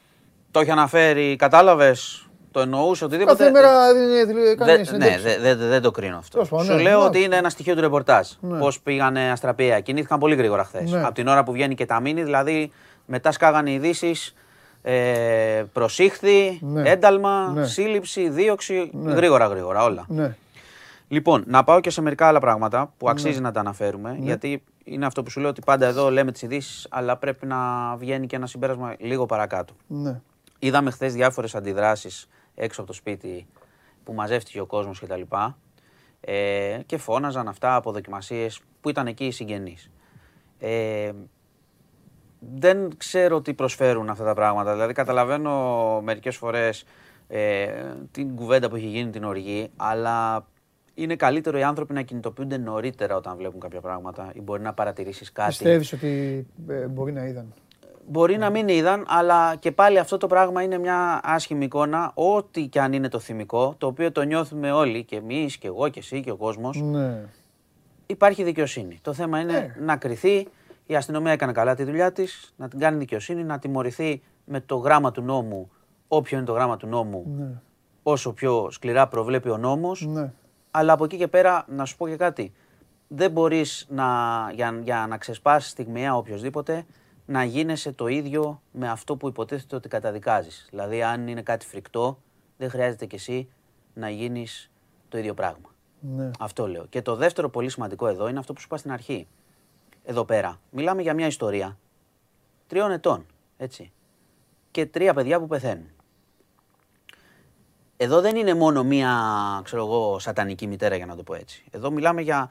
το 0.51 0.61
είχε 0.61 0.71
αναφέρει, 0.71 1.37
κατάλαβες, 1.37 2.29
το 2.51 2.61
εννοούσε 2.61 3.05
οτιδήποτε. 3.05 3.37
Κάθε 3.37 3.51
μέρα 3.51 3.95
δίνει- 3.95 4.25
δίνει- 4.27 4.57
κάνει 4.57 4.71
Δεν- 4.71 4.79
ναι, 4.79 4.85
συνέντευξη. 4.85 5.23
δεν 5.23 5.41
δεν- 5.59 5.69
δεν 5.69 5.83
το 5.83 5.91
κρίνω 5.91 6.17
αυτό. 6.17 6.31
Τέλος 6.31 6.49
πάντων, 6.49 6.65
Σου 6.67 6.73
ναι, 6.73 6.83
λέω 6.83 6.99
ναι. 7.01 7.05
ότι 7.07 7.23
είναι 7.23 7.37
ένα 7.37 7.49
στοιχείο 7.51 7.75
του 7.75 7.81
ρεπορτάζ. 7.81 8.29
Ναι. 8.41 8.59
Πώς 8.59 8.81
πήγανε 8.81 9.31
αστραπία. 9.31 9.81
Κινήθηκαν 9.81 10.19
πολύ 10.19 10.35
γρήγορα 10.35 10.65
χθες. 10.65 10.91
Ναι. 10.91 11.05
Από 11.05 11.15
την 11.15 11.29
ώρα 11.29 11.45
που 11.45 11.53
βγαίνει 11.53 11.75
και 11.75 11.87
τα 11.87 12.01
μήνυ, 12.01 12.23
δηλαδή 12.23 12.73
μετά 13.07 13.33
σκάγανε 13.33 13.71
ειδήσεις. 13.73 14.35
Ε, 14.87 15.65
προσήχθη, 15.73 16.59
Ναι. 16.63 16.89
ένταλμα, 16.91 17.53
Ναι. 17.55 17.67
σύλληψη, 17.67 18.29
δίωξη, 18.29 18.91
Ναι. 18.93 19.13
γρήγορα 19.13 19.47
γρήγορα 19.47 19.83
όλα. 19.85 20.05
Ναι. 20.09 20.37
Λοιπόν, 21.09 21.45
να 21.47 21.65
πάω 21.65 21.81
και 21.81 21.91
σε 21.91 22.01
μερικά 22.03 22.27
άλλα 22.27 22.41
πράγματα 22.41 22.93
που 22.99 23.09
αξίζει 23.09 23.41
να 23.41 23.53
τα 23.53 23.61
αναφέρουμε, 23.61 24.11
Ναι. 24.11 24.25
γιατί 24.25 24.63
είναι 24.85 25.07
αυτό 25.07 25.23
που 25.23 25.31
σου 25.31 25.41
λέω 25.41 25.49
ότι 25.49 25.61
πάντα 25.65 25.87
εδώ 25.87 26.11
λέμε 26.11 26.33
τις 26.33 26.43
ειδήσεις, 26.43 26.87
αλλά 26.91 27.17
πρέπει 27.17 27.47
να 27.47 27.57
βγαίνει 27.97 28.27
και 28.27 28.37
ένα 28.37 28.47
συμπέρασμα 28.47 28.97
λίγο 28.99 29.27
παρακάτω. 29.27 29.75
Ναι. 29.87 30.21
Είδαμε 30.59 30.91
χθες 30.91 31.15
διάφορες 31.15 31.55
αντιδράσεις 31.55 32.29
έξω 32.55 32.81
από 32.81 32.91
το 32.91 32.97
σπίτι 32.97 33.47
που 34.05 34.13
μαζεύτηκε 34.13 34.61
ο 34.61 34.67
κόσμος 34.67 35.01
κτλ. 35.01 35.23
Ε, 36.21 36.79
και 36.87 36.97
φώναζαν 36.97 37.49
αυτά 37.49 37.75
από 37.75 37.93
δοκιμασίες 37.93 38.61
που 38.81 38.89
ήταν 38.89 39.07
εκεί 39.07 39.25
οι 39.25 39.31
συγγενείς. 39.31 39.91
Ε, 40.59 41.13
δεν 42.39 42.97
ξέρω 42.97 43.41
τι 43.41 43.55
προσφέρουν 43.55 44.11
αυτά 44.11 44.25
τα 44.25 44.35
πράγματα. 44.35 44.73
Δηλαδή, 44.73 44.93
καταλαβαίνω 44.93 46.01
μερικές 46.01 46.37
φορές 46.37 46.85
ε, 47.29 47.69
την 48.11 48.37
κουβέντα 48.37 48.69
που 48.69 48.77
έχει 48.77 48.87
γίνει 48.87 49.11
την 49.11 49.25
οργή, 49.25 49.71
αλλά 49.77 50.47
είναι 50.95 51.17
καλύτερο 51.17 51.59
οι 51.59 51.63
άνθρωποι 51.63 51.93
να 51.93 52.03
κινητοποιούνται 52.03 52.57
νωρίτερα 52.57 53.17
όταν 53.17 53.37
βλέπουν 53.37 53.61
κάποια 53.61 53.81
πράγματα 53.81 54.31
ή 54.35 54.41
μπορεί 54.41 54.63
να 54.63 54.73
παρατηρήσεις 54.73 55.33
κάτι. 55.33 55.49
Πιστεύεις 55.49 55.93
ότι 55.93 56.47
ε, 56.69 56.87
μπορεί 56.87 57.13
να 57.13 57.25
είδαν; 57.27 57.53
Μπορεί 58.09 58.37
να 58.37 58.51
μην 58.51 58.69
είδαν, 58.69 59.05
αλλά 59.09 59.57
και 59.57 59.73
πάλι 59.73 59.99
αυτό 59.99 60.17
το 60.17 60.27
πράγμα 60.27 60.63
είναι 60.63 60.79
μια 60.79 61.21
άσχημη 61.23 61.65
εικόνα, 61.65 62.11
ό,τι 62.15 62.67
και 62.67 62.81
αν 62.81 62.93
είναι 62.93 63.09
το 63.09 63.19
θυμικό, 63.19 63.75
το 63.79 63.87
οποίο 63.87 64.13
το 64.13 64.23
νιώθουμε 64.23 64.73
όλοι, 64.73 65.05
και 65.05 65.17
εμείς, 65.17 65.57
και 65.57 65.67
εγώ, 65.67 65.89
και 65.89 65.99
εσύ, 65.99 66.21
και 66.21 66.31
ο 66.31 66.37
κόσμος. 66.37 66.81
Ναι. 66.83 67.21
Υπάρχει 68.07 68.43
δικαιοσύνη. 68.43 68.99
Το 69.03 69.13
θέμα 69.13 69.41
είναι 69.41 69.53
Ναι. 69.53 69.75
να 69.85 69.97
κρυθεί. 69.97 70.49
Η 70.87 70.97
αστυνομία 70.97 71.33
έκανε 71.33 71.53
καλά 71.53 71.75
τη 71.75 71.85
δουλειά 71.85 72.13
της, 72.13 72.53
να 72.57 72.69
την 72.69 72.79
κάνει 72.79 72.99
δικαιοσύνη, 72.99 73.45
να 73.45 73.59
τιμωρηθεί 73.59 74.23
με 74.45 74.61
το 74.61 74.77
γράμμα 74.77 75.11
του 75.11 75.23
νόμου, 75.23 75.71
όποιο 76.09 76.37
είναι 76.37 76.47
το 76.47 76.53
γράμμα 76.53 76.77
του 76.77 76.87
νόμου, 76.87 77.25
Ναι. 77.39 77.47
όσο 78.03 78.33
πιο 78.33 78.69
σκληρά 78.71 79.09
προβλέπει 79.09 79.49
ο 79.51 79.57
νόμος. 79.57 80.07
Ναι. 80.07 80.33
Αλλά 80.77 80.93
από 80.93 81.05
εκεί 81.05 81.17
και 81.17 81.29
πέρα, 81.29 81.65
να 81.69 81.85
σου 81.85 81.97
πω 81.97 82.09
και 82.09 82.17
κάτι. 82.17 82.53
Δεν 83.09 83.31
μπορείς 83.31 83.87
να, 83.89 84.07
για, 84.55 84.81
για 84.83 85.07
να 85.09 85.19
ξεσπάσεις 85.19 85.71
στιγμιαία 85.71 86.17
οποιοδήποτε 86.17 86.87
να 87.27 87.45
γίνεσαι 87.45 87.93
το 87.93 88.07
ίδιο 88.07 88.63
με 88.73 88.89
αυτό 88.89 89.17
που 89.17 89.29
υποτίθεται 89.29 89.77
ότι 89.77 89.89
καταδικάζεις. 89.89 90.67
Δηλαδή, 90.71 91.03
αν 91.03 91.29
είναι 91.29 91.43
κάτι 91.43 91.67
φρικτό, 91.67 92.19
δεν 92.57 92.71
χρειάζεται 92.71 93.07
κι 93.07 93.15
εσύ 93.15 93.49
να 93.95 94.11
γίνεις 94.11 94.71
το 95.09 95.19
ίδιο 95.19 95.35
πράγμα. 95.35 95.75
Ναι. 96.01 96.31
Αυτό 96.39 96.69
λέω. 96.69 96.87
Και 96.87 97.03
το 97.03 97.17
δεύτερο 97.17 97.49
πολύ 97.49 97.69
σημαντικό 97.69 98.07
εδώ 98.07 98.29
είναι 98.29 98.39
αυτό 98.39 98.53
που 98.53 98.61
σου 98.61 98.67
είπα 98.67 98.77
στην 98.77 98.93
αρχή. 98.93 99.27
Εδώ 100.05 100.25
πέρα. 100.25 100.61
Μιλάμε 100.71 101.03
για 101.03 101.15
μια 101.15 101.27
ιστορία 101.27 101.79
τριών 102.67 102.91
ετών. 102.91 103.27
Έτσι. 103.57 103.93
Και 104.71 104.87
τρία 104.87 105.15
παιδιά 105.15 105.41
που 105.41 105.47
πεθαίνουν. 105.47 105.94
Εδώ 107.97 108.21
δεν 108.21 108.37
είναι 108.37 108.55
μόνο 108.55 108.85
μία, 108.85 109.13
ξέρω 109.65 109.83
εγώ, 109.83 110.19
σατανική 110.19 110.67
μητέρα 110.67 110.97
για 110.97 111.07
να 111.07 111.17
το 111.17 111.23
πω 111.23 111.35
έτσι. 111.35 111.65
Εδώ 111.71 111.91
μιλάμε 111.91 112.21
για 112.21 112.51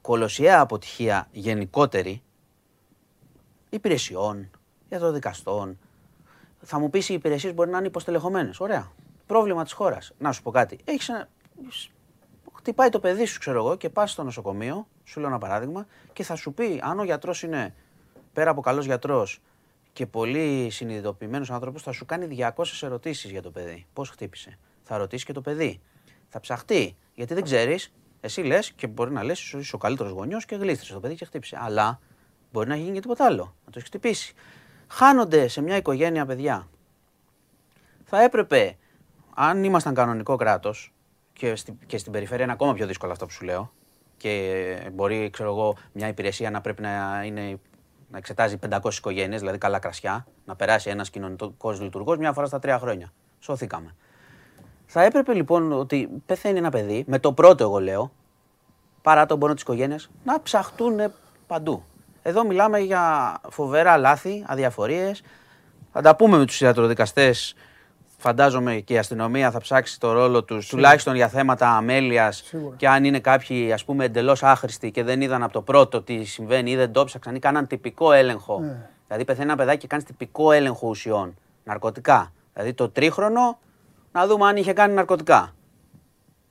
κολοσιαία 0.00 0.60
αποτυχία 0.60 1.28
γενικότερη 1.32 2.22
υπηρεσιών, 3.70 4.50
ιατροδικαστών. 4.88 5.78
Θα 6.60 6.78
μου 6.78 6.90
πεις 6.90 7.08
οι 7.08 7.14
υπηρεσίες 7.14 7.54
μπορεί 7.54 7.70
να 7.70 7.78
είναι 7.78 7.86
υποστελεχωμένες. 7.86 8.60
Ωραία. 8.60 8.92
Πρόβλημα 9.26 9.64
της 9.64 9.72
χώρας. 9.72 10.12
Να 10.18 10.32
σου 10.32 10.42
πω 10.42 10.50
κάτι. 10.50 10.78
Έχεις 10.84 11.08
ένα... 11.08 11.28
Χτυπάει 12.56 12.88
το 12.88 13.00
παιδί 13.00 13.24
σου, 13.24 13.38
ξέρω 13.38 13.58
εγώ, 13.58 13.76
και 13.76 13.88
πας 13.88 14.10
στο 14.10 14.22
νοσοκομείο, 14.22 14.86
σου 15.04 15.20
λέω 15.20 15.28
ένα 15.28 15.38
παράδειγμα, 15.38 15.86
και 16.12 16.22
θα 16.22 16.34
σου 16.34 16.52
πει 16.52 16.80
αν 16.82 16.98
ο 16.98 17.04
γιατρός 17.04 17.42
είναι 17.42 17.74
πέρα 18.32 18.50
από 18.50 18.60
καλός 18.60 18.84
γιατρός 18.84 19.40
και 19.92 20.06
πολύ 20.06 20.70
συνειδητοποιημένος 20.70 21.50
άνθρωπος, 21.50 21.82
θα 21.82 21.92
σου 21.92 22.04
κάνει 22.04 22.26
200 22.26 22.82
ερωτήσεις 22.82 23.30
για 23.30 23.42
το 23.42 23.50
παιδί. 23.50 23.86
Πώς 23.92 24.10
χτύπησε. 24.10 24.58
Θα 24.84 24.96
ρωτήσει 24.96 25.24
και 25.24 25.32
το 25.32 25.40
παιδί. 25.40 25.80
Θα 26.28 26.40
ψαχτεί. 26.40 26.96
Γιατί 27.14 27.34
δεν 27.34 27.42
ξέρεις, 27.42 27.92
εσύ 28.20 28.42
λες 28.42 28.72
και 28.72 28.86
μπορεί 28.86 29.12
να 29.12 29.22
λες, 29.22 29.52
είσαι 29.52 29.74
ο 29.74 29.78
καλύτερος 29.78 30.12
γονιός 30.12 30.44
και 30.44 30.56
γλίστρησε 30.56 30.92
το 30.92 31.00
παιδί 31.00 31.14
και 31.14 31.24
χτύπησε. 31.24 31.58
Αλλά 31.60 32.00
μπορεί 32.52 32.68
να 32.68 32.76
γίνει 32.76 32.92
και 32.92 33.00
τίποτα 33.00 33.24
άλλο. 33.24 33.42
Να 33.42 33.70
το 33.70 33.72
έχεις 33.74 33.88
χτυπήσει. 33.88 34.34
Χάνονται 34.88 35.48
σε 35.48 35.62
μια 35.62 35.76
οικογένεια 35.76 36.26
παιδιά. 36.26 36.68
Θα 38.04 38.22
έπρεπε, 38.22 38.76
αν 39.34 39.64
ήμασταν 39.64 39.94
κανονικό 39.94 40.36
κράτος, 40.36 40.94
και, 41.32 41.56
στη, 41.56 41.78
και 41.86 41.98
στην 41.98 42.12
περιφέρεια 42.12 42.44
είναι 42.44 42.52
ακόμα 42.52 42.74
πιο 42.74 42.86
δύσκολο 42.86 43.12
αυτό 43.12 43.26
που 43.26 43.32
σου 43.32 43.44
λέω, 43.44 43.72
και 44.16 44.90
μπορεί, 44.92 45.30
ξέρω 45.30 45.50
εγώ, 45.50 45.76
μια 45.92 46.08
υπηρεσία 46.08 46.50
να 46.50 46.60
πρέπει 46.60 46.82
να, 46.82 47.22
είναι, 47.24 47.60
να 48.10 48.18
εξετάζει 48.18 48.58
500 48.70 48.92
οικογένειες, 48.96 49.40
δηλαδή 49.40 49.58
καλά 49.58 49.78
κρασιά, 49.78 50.26
να 50.44 50.56
περάσει 50.56 50.90
ένας 50.90 51.10
κοινωνικό 51.10 51.70
λειτουργό 51.80 52.16
μια 52.16 52.32
φορά 52.32 52.46
στα 52.46 52.58
τρία 52.58 52.78
χρόνια. 52.78 53.12
Σώθηκαμε. 53.38 53.96
Θα 54.86 55.02
έπρεπε 55.02 55.32
λοιπόν 55.32 55.72
ότι 55.72 56.08
πεθαίνει 56.26 56.58
ένα 56.58 56.70
παιδί, 56.70 57.04
με 57.06 57.18
το 57.18 57.32
πρώτο 57.32 57.64
εγώ 57.64 57.80
λέω, 57.80 58.12
παρά 59.02 59.26
τον 59.26 59.38
πόνο 59.38 59.54
της 59.54 59.62
οικογένειας, 59.62 60.10
να 60.24 60.42
ψαχτούν 60.42 61.00
παντού. 61.46 61.84
Εδώ 62.22 62.44
μιλάμε 62.46 62.78
για 62.78 63.36
φοβερά 63.48 63.96
λάθη, 63.96 64.44
αδιαφορίες. 64.46 65.22
Θα 65.92 66.00
τα 66.00 66.16
πούμε 66.16 66.38
με 66.38 66.44
τους 66.44 66.60
ιατροδικαστές. 66.60 67.54
Φαντάζομαι 68.18 68.74
και 68.74 68.92
η 68.92 68.98
αστυνομία 68.98 69.50
θα 69.50 69.60
ψάξει 69.60 70.00
το 70.00 70.12
ρόλο 70.12 70.44
τους, 70.44 70.68
τουλάχιστον 70.68 71.14
για 71.14 71.28
θέματα 71.28 71.68
αμέλειας. 71.68 72.54
Και 72.76 72.88
αν 72.88 73.04
είναι 73.04 73.20
κάποιοι 73.20 73.72
ας 73.72 73.84
πούμε 73.84 74.04
εντελώς 74.04 74.42
άχρηστοι 74.42 74.90
και 74.90 75.02
δεν 75.02 75.20
είδαν 75.20 75.42
από 75.42 75.52
το 75.52 75.62
πρώτο 75.62 76.02
τι 76.02 76.24
συμβαίνει 76.24 76.70
ή 76.70 76.76
δεν 76.76 76.92
το 76.92 77.04
ψάξαν 77.04 77.34
ή 77.34 77.38
κάναν 77.38 77.66
τυπικό 77.66 78.12
έλεγχο. 78.12 78.60
Δηλαδή 79.06 79.24
πεθαίνει 79.24 79.46
ένα 79.46 79.56
παιδάκι 79.56 79.78
και 79.78 79.86
κάνεις 79.86 80.04
τυπικό 80.04 80.52
έλεγχο 80.52 80.88
ουσιών, 80.88 81.36
ναρκωτικά. 81.64 82.32
Δηλαδή 82.52 82.72
το 82.72 82.88
τρίχρονο 82.88 83.58
να 84.14 84.26
δούμε 84.26 84.46
αν 84.46 84.56
είχε 84.56 84.72
κάνει 84.72 84.94
ναρκωτικά. 84.94 85.54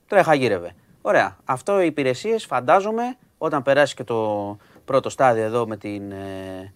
Τρέχα 0.08 0.34
γύρευε. 0.34 0.76
Ωραία. 1.02 1.38
Αυτό 1.46 1.82
οι 1.82 1.86
υπηρεσίες 1.86 2.46
φαντάζομαι 2.46 3.18
όταν 3.38 3.62
περάσει 3.62 3.96
και 3.96 4.04
το 4.04 4.58
πρώτο 4.86 5.10
στάδιο 5.10 5.44
εδώ 5.44 5.68
με 5.68 5.78
την 5.78 6.12
ε, 6.12 6.74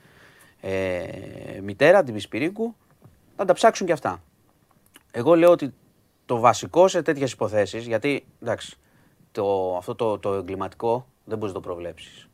ε, 0.61 1.59
μητέρα, 1.61 2.03
την 2.03 2.13
Πισπυρίκου, 2.13 2.75
θα 3.35 3.45
τα 3.45 3.53
ψάξουν 3.53 3.87
και 3.87 3.93
αυτά. 3.93 4.21
Εγώ 5.11 5.35
λέω 5.35 5.51
ότι 5.51 5.73
το 6.25 6.39
βασικό 6.39 6.87
σε 6.87 7.01
τέτοιες 7.01 7.31
υποθέσεις, 7.31 7.87
γιατί 7.87 8.25
εντάξει, 8.41 8.77
το, 9.31 9.75
αυτό 9.77 9.95
το, 9.95 10.19
το 10.19 10.33
εγκληματικό 10.33 11.07
δεν 11.25 11.37
μπορείς 11.37 11.53
να 11.53 11.61
το 11.61 11.67
προβλέψεις. 11.67 12.29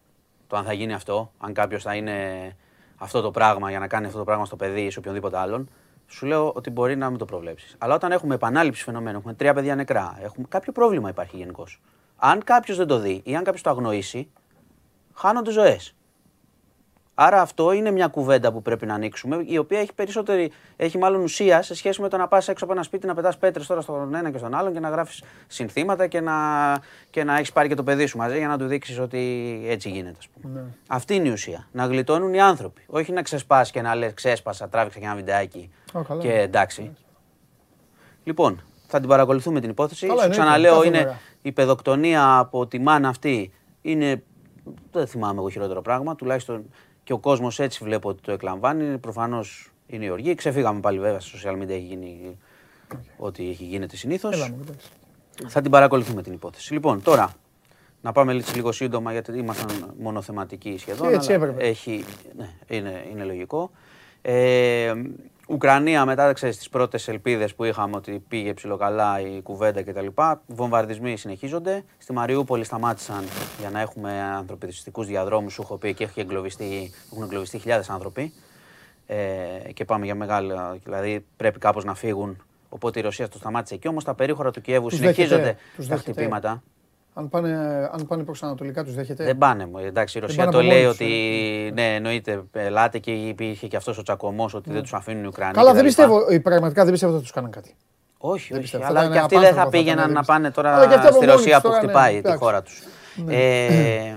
Το 0.48 0.58
αν 0.58 0.64
θα 0.66 0.74
γίνει 0.74 0.94
αυτό, 0.94 1.32
αν 1.38 1.54
κάποιος 1.54 1.84
θα 1.84 1.96
είναι 1.96 2.18
αυτό 2.98 3.22
το 3.22 3.32
πράγμα 3.32 3.70
για 3.70 3.80
να 3.80 3.88
κάνει 3.88 4.06
αυτό 4.06 4.18
το 4.18 4.24
πράγμα 4.24 4.46
στο 4.46 4.56
παιδί 4.56 4.82
ή 4.82 4.90
σε 4.90 5.00
οποιονδήποτε 5.00 5.38
άλλον, 5.38 5.70
σου 6.14 6.26
λέω 6.26 6.52
ότι 6.56 6.70
μπορεί 6.70 6.96
να 6.96 7.10
μην 7.10 7.18
το 7.18 7.26
προβλέψεις. 7.26 7.76
Αλλά 7.78 7.94
όταν 7.94 8.12
έχουμε 8.12 8.36
επανάληψη 8.36 8.84
φαινομένου, 8.84 9.18
έχουμε 9.18 9.34
τρία 9.34 9.54
παιδιά 9.54 9.76
νεκρά, 9.76 10.20
έχουμε, 10.24 10.48
κάποιο 10.50 10.72
πρόβλημα 10.72 11.10
υπάρχει 11.10 11.38
γενικώς. 11.38 11.82
Αν 12.18 12.44
κάποιος 12.44 12.78
δεν 12.78 12.88
το 12.88 13.00
δει 13.00 13.22
ή 13.24 13.36
αν 13.36 13.44
κάποιος 13.44 13.62
το 13.62 13.70
αγνοήσει, 13.70 14.30
χάνονται 15.14 15.52
ζωές. 15.52 15.96
Άρα 17.16 17.42
αυτό 17.42 17.72
είναι 17.72 17.92
μια 17.92 18.08
κουβέντα 18.08 18.52
που 18.52 18.62
πρέπει 18.62 18.86
να 18.86 18.94
ανοίξουμε, 18.94 19.44
η 19.46 19.58
οποία 19.58 19.80
έχει 19.80 19.94
περισσότερη, 19.94 20.52
έχει 20.76 20.98
μάλλον 20.98 21.22
ουσία 21.22 21.62
σε 21.62 21.76
σχέση 21.76 22.02
με 22.02 22.10
το 22.10 22.18
να 22.18 22.28
πας 22.28 22.48
έξω 22.48 22.64
από 22.64 22.74
ένα 22.74 22.84
σπίτι 22.84 23.08
να 23.08 23.14
πετάς 23.14 23.38
πέτρες 23.38 23.68
τώρα 23.68 23.82
στον 23.82 24.16
ένα 24.16 24.32
και 24.32 24.38
στον 24.38 24.54
άλλον 24.54 24.74
και 24.74 24.80
να 24.80 24.90
γράφεις 24.90 25.24
συνθήματα 25.48 26.08
και 26.08 26.22
να, 26.22 26.34
και 27.10 27.24
να 27.24 27.36
έχεις 27.38 27.52
πάρει 27.52 27.68
και 27.68 27.76
το 27.76 27.84
παιδί 27.84 28.06
σου 28.06 28.18
μαζί 28.18 28.38
για 28.38 28.48
να 28.48 28.58
του 28.58 28.66
δείξεις 28.66 29.00
ότι 29.00 29.62
έτσι 29.68 29.90
γίνεται, 29.90 30.18
ας 30.20 30.28
πούμε. 30.28 30.54
Ναι. 30.54 30.66
Αυτή 30.88 31.16
είναι 31.16 31.28
η 31.28 31.32
ουσία. 31.32 31.68
Να 31.72 31.86
γλιτώνουν 31.86 32.34
οι 32.34 32.42
άνθρωποι. 32.42 32.82
Όχι 32.88 33.12
να 33.12 33.22
ξεσπάς 33.22 33.72
και 33.72 33.82
να 33.82 33.96
λες: 33.96 34.14
Ξέσπασα, 34.14 34.70
τράβηξα 34.70 35.00
και 35.00 35.06
ένα 35.06 35.16
βιντεάκι. 35.16 35.72
Α, 35.94 36.04
καλά. 36.04 36.22
και 36.22 36.34
εντάξει. 36.34 36.92
Λοιπόν, 38.24 38.62
θα 38.88 39.00
την 39.00 39.10
παρακολουθούμε 39.10 39.60
την 39.60 39.70
υπόθεση. 39.70 40.08
Καλά, 40.08 40.20
Σου 40.20 40.26
εννοείται, 40.26 40.44
ξαναλέω, 40.44 40.74
κάθε 40.76 40.88
είναι 40.88 40.98
μέρα. 40.98 41.20
η 41.42 41.52
παιδοκτονία 41.52 42.38
από 42.38 42.68
τη 42.68 42.80
μάνα 42.80 43.10
αυτή. 43.10 43.54
Είναι. 43.82 44.24
Δεν 44.92 45.08
θυμάμαι 45.08 45.40
εγώ 45.40 45.50
χειρότερο 45.50 45.82
πράγμα. 45.82 46.16
Τουλάχιστον 46.16 46.64
και 47.04 47.14
ο 47.14 47.18
κόσμος 47.18 47.60
έτσι 47.60 47.84
βλέπω 47.84 48.10
ότι 48.10 48.22
το 48.22 48.32
εκλαμβάνει. 48.32 48.98
Προφανώς 48.98 49.72
είναι 49.88 50.06
η 50.06 50.10
οργή. 50.10 50.36
Ξεφύγαμε 50.36 50.80
πάλι 50.80 51.00
βέβαια 51.00 51.20
στα 51.20 51.38
social 51.52 51.62
media. 51.62 51.70
Έχει 51.70 51.80
γίνει 51.86 52.38
ό,τι 53.18 53.50
έχει 53.50 53.64
γίνεται 53.64 53.96
συνήθως. 53.96 54.34
Έλα 54.36 54.50
μου, 54.50 54.60
εντάξει. 54.62 54.90
Θα 55.48 55.62
την 55.62 55.72
παρακολουθούμε 55.72 56.22
την 56.22 56.34
υπόθεση. 56.34 56.74
Λοιπόν, 56.74 57.02
τώρα 57.02 57.34
να 58.02 58.12
πάμε 58.12 58.34
έτσι 58.34 58.56
λίγο 58.56 58.72
σύντομα 58.72 59.12
γιατί 59.12 59.38
ήμασταν 59.38 59.94
μονοθεματικοί 60.00 60.78
σχεδόν. 60.78 61.14
Έτσι 61.14 61.34
αλλά 61.34 61.44
έπρεπε. 61.46 61.68
Έχει, 61.68 62.06
ναι, 62.38 62.50
είναι, 62.68 63.06
είναι 63.12 63.24
λογικό. 63.24 63.72
Ε, 64.22 64.94
Ουκρανία 65.48 66.06
μετά, 66.06 66.34
ξέρεις, 66.34 66.58
τις 66.58 66.70
πρώτες 66.70 67.08
ελπίδες 67.08 67.56
που 67.56 67.64
είχαμε 67.64 67.96
ότι 67.96 68.24
πήγε 68.28 68.54
ψηλοκαλά 68.54 69.20
η 69.20 69.42
κουβέντα 69.42 69.84
κτλ. 69.84 70.08
Βομβαρδισμοί 70.48 71.18
συνεχίζονται. 71.18 71.84
Στη 71.98 72.14
Μαριούπολη 72.14 72.64
σταμάτησαν 72.64 73.24
για 73.60 73.70
να 73.70 73.80
έχουμε 73.80 74.22
ανθρωπιστικούς 74.22 75.08
διαδρόμους, 75.08 75.54
σου 75.54 75.62
έχω 75.62 75.78
πει 75.78 75.94
και 75.94 76.04
έχει 76.04 76.20
εγκλωβιστεί, 76.20 76.92
έχουν 77.12 77.24
εγκλωβιστεί 77.24 77.58
χιλιάδες 77.58 77.90
άνθρωποι. 77.90 78.34
Ε, 79.08 79.16
και 79.74 79.86
πάμε 79.86 80.06
για 80.06 80.16
μεγάλα, 80.16 80.78
δηλαδή 80.84 81.26
πρέπει 81.38 81.60
κάπως 81.60 81.84
να 81.84 81.96
φύγουν. 81.96 82.44
Οπότε 82.70 83.00
η 83.00 83.02
Ρωσία 83.02 83.30
το 83.30 83.38
σταμάτησε 83.38 83.74
εκεί. 83.74 83.88
Όμως 83.88 84.04
τα 84.04 84.14
περίχωρα 84.14 84.52
του 84.52 84.62
Κιέβου 84.62 84.88
Τους 84.88 84.98
συνεχίζονται 84.98 85.42
δέχεται, 85.42 85.58
τους 85.76 85.88
τα 85.88 85.96
δέχεται. 85.96 86.12
χτυπήματα. 86.12 86.64
Αν 87.14 87.30
πάνε, 87.30 87.50
αν 87.94 88.06
πάνε 88.08 88.24
προς 88.24 88.44
ανατολικά 88.44 88.84
τους 88.84 88.94
δέχεται; 88.94 89.24
Δεν 89.24 89.38
πάνε 89.38 89.66
μου. 89.66 89.78
Εντάξει, 89.78 90.18
η 90.18 90.20
Δεν 90.20 90.30
Ρωσία 90.30 90.44
πάνε 90.46 90.58
το 90.58 90.64
από 90.64 90.68
λέει 90.68 90.84
μόνοι 90.84 90.96
τους, 90.98 91.06
ότι 91.06 91.72
ναι, 91.74 91.96
εννοείται, 91.96 92.44
ελάτε 92.52 93.00
και 93.00 93.12
υπήρχε 93.12 93.68
και 93.68 93.76
αυτός 93.76 93.98
ο 93.98 94.02
τσακωμός 94.02 94.54
ότι 94.54 94.72
δεν 94.72 94.82
τους 94.82 94.94
αφήνουν 94.94 95.24
οι 95.24 95.28
Ουκρανοί. 95.28 95.54
Καλά, 95.54 95.66
δεν 95.68 95.76
κτλ. 95.76 95.86
πιστεύω, 95.86 96.26
ε, 96.30 96.40
πραγματικά 96.40 96.84
δεν 96.84 96.92
πιστεύω 96.92 97.14
ότι 97.14 97.22
τους 97.22 97.32
κάναν 97.32 97.52
κάτι. 97.52 97.76
Όχι, 98.18 98.48
Δεν 98.48 98.62
όχι. 98.62 98.62
πιστεύω. 98.62 98.86
Αλλά 98.86 99.00
Θα 99.00 99.06
ήταν 99.06 99.18
και 99.18 99.20
αυτοί 99.24 99.36
δεν 99.36 99.44
θα 99.44 99.50
απάνθρωπο, 99.50 99.70
θα 99.78 99.78
πήγαιναν 99.84 100.04
ήταν, 100.04 100.12
να 100.14 100.22
δεν 100.22 100.26
πάνε 100.26 100.48
πιστεύω. 100.48 100.68
Αλλά 100.68 100.88
και 100.88 100.96
τώρα 100.96 101.00
αυτοί 101.02 101.08
από 101.08 101.16
στη 101.16 101.26
μόνοι 101.26 101.38
Ρωσία 101.38 101.54
τους 101.54 101.62
που 101.64 101.68
τώρα, 101.70 101.82
ναι, 101.82 101.88
χτυπάει 101.88 102.12
τη 102.12 102.18
εντάξει. 102.18 102.38
χώρα 102.44 102.62
τους. 102.62 102.84
Ε, 103.28 104.16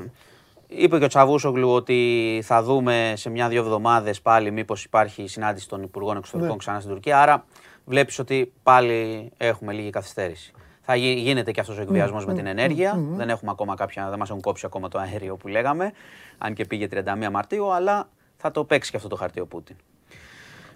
είπε 0.83 0.99
και 0.99 1.05
ο 1.05 1.09
Τσαβούσογλου 1.09 1.71
ότι 1.71 2.41
θα 2.45 2.63
δούμε 2.63 3.13
σε 3.17 3.31
μια-δύο 3.31 3.61
εβδομάδες 3.61 4.21
πάλι 4.21 4.51
μήπως 4.51 4.85
υπάρχει 4.85 5.27
συνάντηση 5.29 5.69
των 5.69 5.83
Υπουργών 5.83 6.17
Εξωτερικών 6.17 6.51
Ναι. 6.53 6.59
ξανά 6.59 6.81
στην 6.81 6.91
Τουρκία. 6.93 7.21
Άρα 7.21 7.45
βλέπεις 7.85 8.19
ότι 8.19 8.53
πάλι 8.63 9.31
έχουμε 9.37 9.73
λίγη 9.73 9.91
καθυστέρηση. 9.91 10.53
Θα 10.89 10.97
γι- 10.97 11.13
γίνεται 11.21 11.51
και 11.53 11.61
αυτός 11.61 11.79
ο 11.79 11.81
εκβιασμός 11.83 12.27
με 12.27 12.35
την 12.35 12.47
ενέργεια. 12.47 12.93
Δεν 13.17 13.29
έχουμε 13.29 13.51
ακόμα 13.51 13.75
κάποια, 13.75 14.09
δεν 14.11 14.19
μας 14.19 14.29
έχουν 14.29 14.41
κόψει 14.41 14.67
ακόμα 14.67 14.89
το 14.89 14.99
αέριο 14.99 15.37
που 15.37 15.49
λέγαμε, 15.49 15.93
αν 16.39 16.55
και 16.55 16.65
πήγε 16.65 16.89
31 16.91 17.31
Μαρτίου, 17.31 17.73
αλλά 17.73 18.09
θα 18.37 18.51
το 18.51 18.65
παίξει 18.65 18.91
και 18.91 18.97
αυτό 18.97 19.09
το 19.09 19.17
χαρτί 19.17 19.41
ο 19.41 19.47
Πούτιν. 19.47 19.77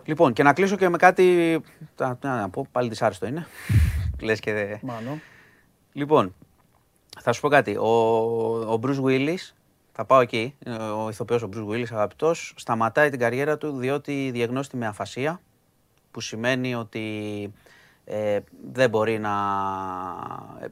Λοιπόν, 0.04 0.32
και 0.32 0.42
να 0.42 0.52
κλείσω 0.52 0.76
και 0.76 0.88
με 0.88 0.96
κάτι. 0.96 1.60
τα- 1.94 2.18
Να, 2.22 2.40
να 2.40 2.48
πω, 2.50 2.66
πάλι 2.72 2.88
δυσάρεστο 2.88 3.26
είναι. 3.26 3.46
Λες 4.22 4.40
και. 4.40 4.52
δε- 4.52 4.76
Μάνο. 4.82 5.18
Λοιπόν, 5.92 6.34
θα 7.20 7.32
σου 7.32 7.40
πω 7.40 7.48
κάτι. 7.48 7.76
Ο, 7.76 7.86
ο 8.72 8.78
Bruce 8.82 9.00
Willis, 9.02 9.52
θα 9.92 10.04
πάω 10.04 10.20
εκεί, 10.20 10.54
ο 11.04 11.08
ηθοποιός 11.08 11.42
ο 11.42 11.48
Bruce 11.54 11.68
Willis, 11.68 11.86
αγαπητός, 11.92 12.54
σταματάει 12.56 13.10
την 13.10 13.18
καριέρα 13.18 13.58
του 13.58 13.76
διότι 13.78 14.30
διαγνώστη 14.32 14.76
με 14.76 14.86
αφασία, 14.86 15.40
που 16.10 16.20
σημαίνει 16.20 16.74
ότι 16.74 17.04
ε, 18.12 18.38
δεν 18.72 18.90
μπορεί 18.90 19.18
να, 19.18 19.30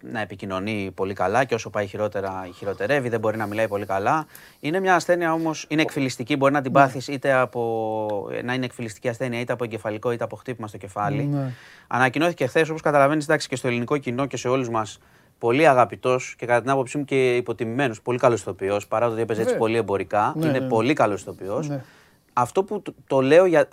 να 0.01 0.21
επικοινωνεί 0.21 0.91
πολύ 0.95 1.15
καλά 1.15 1.45
και 1.45 1.55
όσο 1.55 1.71
πάει 1.71 1.87
χειρότερα 1.87 2.49
χειροτερεύει, 2.57 3.09
δεν 3.09 3.21
μπορεί 3.21 3.37
να 3.37 3.47
μιλάει 3.47 3.69
πολύ 3.69 3.87
καλά. 3.87 4.27
Είναι 4.61 4.81
μια 4.81 4.95
ασθένεια 4.95 5.33
όμως, 5.33 5.67
είναι 5.69 5.83
εκφυλιστική, 5.83 6.37
μπορεί 6.37 6.53
να 6.53 6.63
την 6.63 6.73
πάθεις 6.73 7.09
είτε 7.09 7.33
από, 7.33 8.29
να 8.45 8.55
είναι 8.55 8.65
εκφυλιστική 8.65 9.09
ασθένεια 9.09 9.41
είτε 9.41 9.53
από 9.53 9.65
εγκεφαλικό 9.65 10.11
είτε 10.11 10.25
από 10.25 10.37
χτύπημα 10.37 10.67
στο 10.69 10.79
κεφάλι. 10.79 11.25
Ναι. 11.25 11.53
Ανακοινώθηκε 11.87 12.47
χθες, 12.47 12.69
όπως 12.69 12.81
καταλαβαίνεις, 12.81 13.25
εντάξει 13.25 13.49
και 13.49 13.57
στο 13.57 13.69
ελληνικό 13.69 13.97
κοινό 13.97 14.27
και 14.27 14.37
σε 14.37 14.49
όλους 14.49 14.69
μας 14.69 14.99
πολύ 15.39 15.69
αγαπητός 15.69 16.35
και 16.39 16.47
κατά 16.47 16.61
την 16.61 16.71
άποψή 16.71 16.99
μου 16.99 17.05
και 17.05 17.37
υποτιμημένος. 17.37 18.03
Πολύ 18.03 18.19
καλό 18.19 18.35
ηθοποιό, 18.35 18.81
παρά 18.89 19.07
το 19.07 19.13
ότι 19.13 19.21
έπαιζε 19.21 19.41
έτσι 19.41 19.53
Βέβαια. 19.53 19.67
πολύ 19.67 19.77
εμπορικά. 19.77 20.33
Ναι, 20.37 20.47
είναι 20.47 20.59
ναι. 20.59 20.69
πολύ 20.69 20.93
καλό 20.93 21.15
ηθοποιό. 21.15 21.63
Ναι. 21.69 21.85
Αυτό 22.33 22.65
που 22.65 22.83
το, 22.83 22.95
το 23.07 23.21
λέω 23.21 23.47
για, 23.47 23.69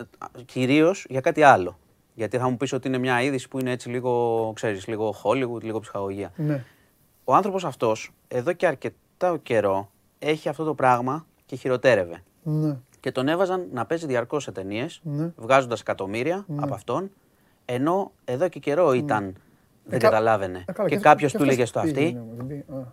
κυρίως 0.45 1.05
για 1.09 1.21
κάτι 1.21 1.43
άλλο. 1.43 1.77
Γιατί 2.15 2.37
θα 2.37 2.49
μου 2.49 2.57
πεις 2.57 2.73
ότι 2.73 2.87
είναι 2.87 2.97
μια 2.97 3.21
είδηση 3.21 3.47
που 3.47 3.59
είναι 3.59 3.71
έτσι 3.71 3.89
λίγο, 3.89 4.51
ξέρεις, 4.55 4.87
λίγο 4.87 5.15
Hollywood, 5.23 5.61
λίγο 5.63 5.79
ψυχαγωγία. 5.79 6.31
Ναι. 6.35 6.63
Ο 7.23 7.35
άνθρωπος 7.35 7.65
αυτός 7.65 8.11
εδώ 8.27 8.53
και 8.53 8.67
αρκετά 8.67 9.37
καιρό 9.43 9.91
έχει 10.19 10.49
αυτό 10.49 10.63
το 10.63 10.73
πράγμα 10.73 11.25
και 11.45 11.55
χειροτέρευε. 11.55 12.23
Ναι. 12.43 12.77
Και 12.99 13.11
τον 13.11 13.27
έβαζαν 13.27 13.67
να 13.73 13.85
παίζει 13.85 14.05
διαρκώς 14.05 14.43
σε 14.43 14.51
ταινίες, 14.51 14.99
Ναι. 15.03 15.31
βγάζοντας 15.35 15.79
εκατομμύρια 15.81 16.45
από 16.55 16.73
αυτόν, 16.73 17.11
ενώ 17.65 18.11
εδώ 18.25 18.47
και 18.47 18.59
καιρό 18.59 18.93
ήταν. 18.93 19.23
Δεν 19.87 19.97
Ε, 19.97 20.01
κα- 20.01 20.09
καταλάβαινε. 20.09 20.63
Ε, 20.67 20.71
καλά, 20.71 20.89
και 20.89 20.95
αυτό- 20.95 21.07
κάποιος 21.09 21.31
του 21.31 21.37
αυτός 21.37 21.53
έλεγε 21.53 21.65
στο 21.67 21.81
πήγαινε, 21.81 21.99
αυτή, 22.07 22.13
ναι, 22.13 22.35
δεν 22.37 22.47
πήγε. 22.47 22.63
Α. 22.79 22.83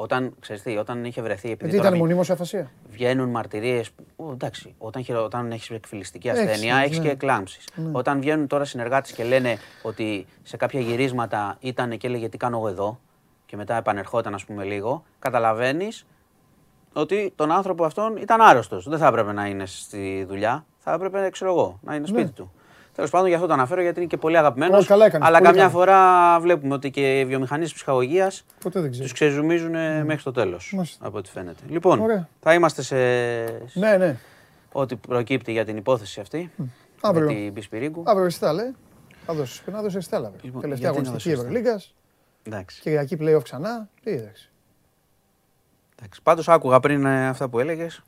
όταν, 0.00 0.34
ξέρεις 0.40 0.62
τι, 0.62 0.76
όταν 0.76 1.04
είχε 1.04 1.22
βρεθεί. 1.22 1.50
Επειδή 1.50 1.70
Γιατί 1.70 1.76
τώρα 1.76 1.80
ήταν 1.88 1.92
βγ- 1.92 2.00
μονίμως 2.02 2.30
αφασία; 2.30 2.70
βγαίνουν 2.90 3.28
μαρτυρίες. 3.28 3.90
Εντάξει, 4.32 4.74
όταν, 4.78 5.04
χειρο- 5.04 5.24
όταν 5.24 5.52
έχεις 5.52 5.70
εκφυλιστική 5.70 6.28
Έχεις, 6.28 6.40
ασθένεια, 6.40 6.74
ναι. 6.74 6.82
έχεις 6.84 6.98
και 6.98 7.08
εκλάμψεις. 7.10 7.68
Όταν 7.92 8.20
βγαίνουν 8.20 8.46
τώρα 8.46 8.64
συνεργάτες 8.64 9.12
και 9.12 9.24
λένε 9.24 9.56
ότι 9.82 10.26
σε 10.42 10.56
κάποια 10.56 10.80
γυρίσματα 10.80 11.56
ήταν 11.60 11.96
και 11.98 12.06
έλεγε 12.06 12.28
τι 12.28 12.36
κάνω 12.36 12.56
εγώ 12.56 12.68
εδώ, 12.68 12.98
και 13.46 13.56
μετά 13.56 13.76
επανερχόταν, 13.76 14.34
ας 14.34 14.44
πούμε, 14.44 14.64
λίγο, 14.64 15.04
καταλαβαίνεις 15.18 16.06
ότι 16.92 17.32
τον 17.36 17.50
άνθρωπο 17.52 17.84
αυτόν 17.84 18.16
ήταν 18.16 18.40
άρρωστος. 18.40 18.88
Δεν 18.88 18.98
θα 18.98 19.06
έπρεπε 19.06 19.32
να 19.32 19.46
είναι 19.46 19.66
στη 19.66 20.24
δουλειά. 20.28 20.64
Θα 20.78 20.92
έπρεπε, 20.92 21.28
ξέρω 21.30 21.50
εγώ, 21.50 21.78
να 21.82 21.94
είναι 21.94 22.06
σπίτι 22.06 22.22
Ναι. 22.22 22.30
του. 22.30 22.52
Τέλος 22.98 23.12
πάντων, 23.12 23.28
γι' 23.28 23.34
αυτό 23.34 23.46
το 23.46 23.52
αναφέρω 23.52 23.80
γιατί 23.82 23.98
είναι 24.00 24.08
και 24.08 24.16
πολύ 24.16 24.38
αγαπημένος. 24.38 24.78
Όχι, 24.78 24.86
καλά 24.88 25.04
έκανες, 25.04 25.26
Αλλά 25.28 25.38
πολύ 25.38 25.50
καμιά 25.50 25.66
καλά. 25.66 25.74
φορά 25.78 26.40
βλέπουμε 26.40 26.74
ότι 26.74 26.90
και 26.90 27.20
οι 27.20 27.24
βιομηχανίες 27.24 27.72
ψυχαγωγίας 27.72 28.44
Ποτέ 28.60 28.80
δεν 28.80 28.88
τους 28.90 28.98
ξέρει. 28.98 29.12
ξεζουμίζουν 29.12 29.70
μέχρι 30.04 30.22
το 30.22 30.32
τέλος. 30.32 30.72
Μάλιστα. 30.74 31.06
Από 31.06 31.18
ό,τι 31.18 31.30
φαίνεται. 31.30 31.62
Λοιπόν, 31.68 32.00
Ωραία. 32.00 32.28
θα 32.40 32.54
είμαστε 32.54 32.82
σε 32.82 32.96
Ναι, 33.78 33.96
ναι. 33.96 34.16
ό,τι 34.72 34.96
προκύπτει 34.96 35.52
για 35.52 35.64
την 35.64 35.76
υπόθεση 35.76 36.20
αυτή. 36.20 36.50
Αύριο. 37.00 37.26
Με 37.26 37.34
την 37.34 37.52
Πισπυρίγκου. 37.52 38.02
Αύριο 38.06 38.24
ρεστάλ, 38.24 38.58
ε. 38.58 38.74
Θα 39.26 39.34
δώσεις, 39.34 39.62
να 39.66 39.78
δώσεις 39.80 39.94
ρεστάλ 39.94 40.24
αύριο. 40.24 40.40
Λοιπόν, 40.42 40.60
Τελευταία 40.60 40.90
γιατί 40.90 41.02
να 41.02 41.08
αγωνιστική 41.08 41.34
δώσω 41.36 41.46
Ευρωλίγκας. 41.48 41.94
Εντάξει. 42.42 42.80
Κυριακή 42.80 43.16
play-off 43.20 43.42
ξανά. 43.42 43.88
Τι 44.04 44.10
είδες. 44.10 44.50
Εντάξει. 45.98 46.22
Πάντως 46.22 46.48
άκουγα 46.48 46.80
πριν 46.80 47.04
ε, 47.04 47.28
αυτά 47.28 47.48
που 47.48 47.58
έλεγες. 47.58 48.02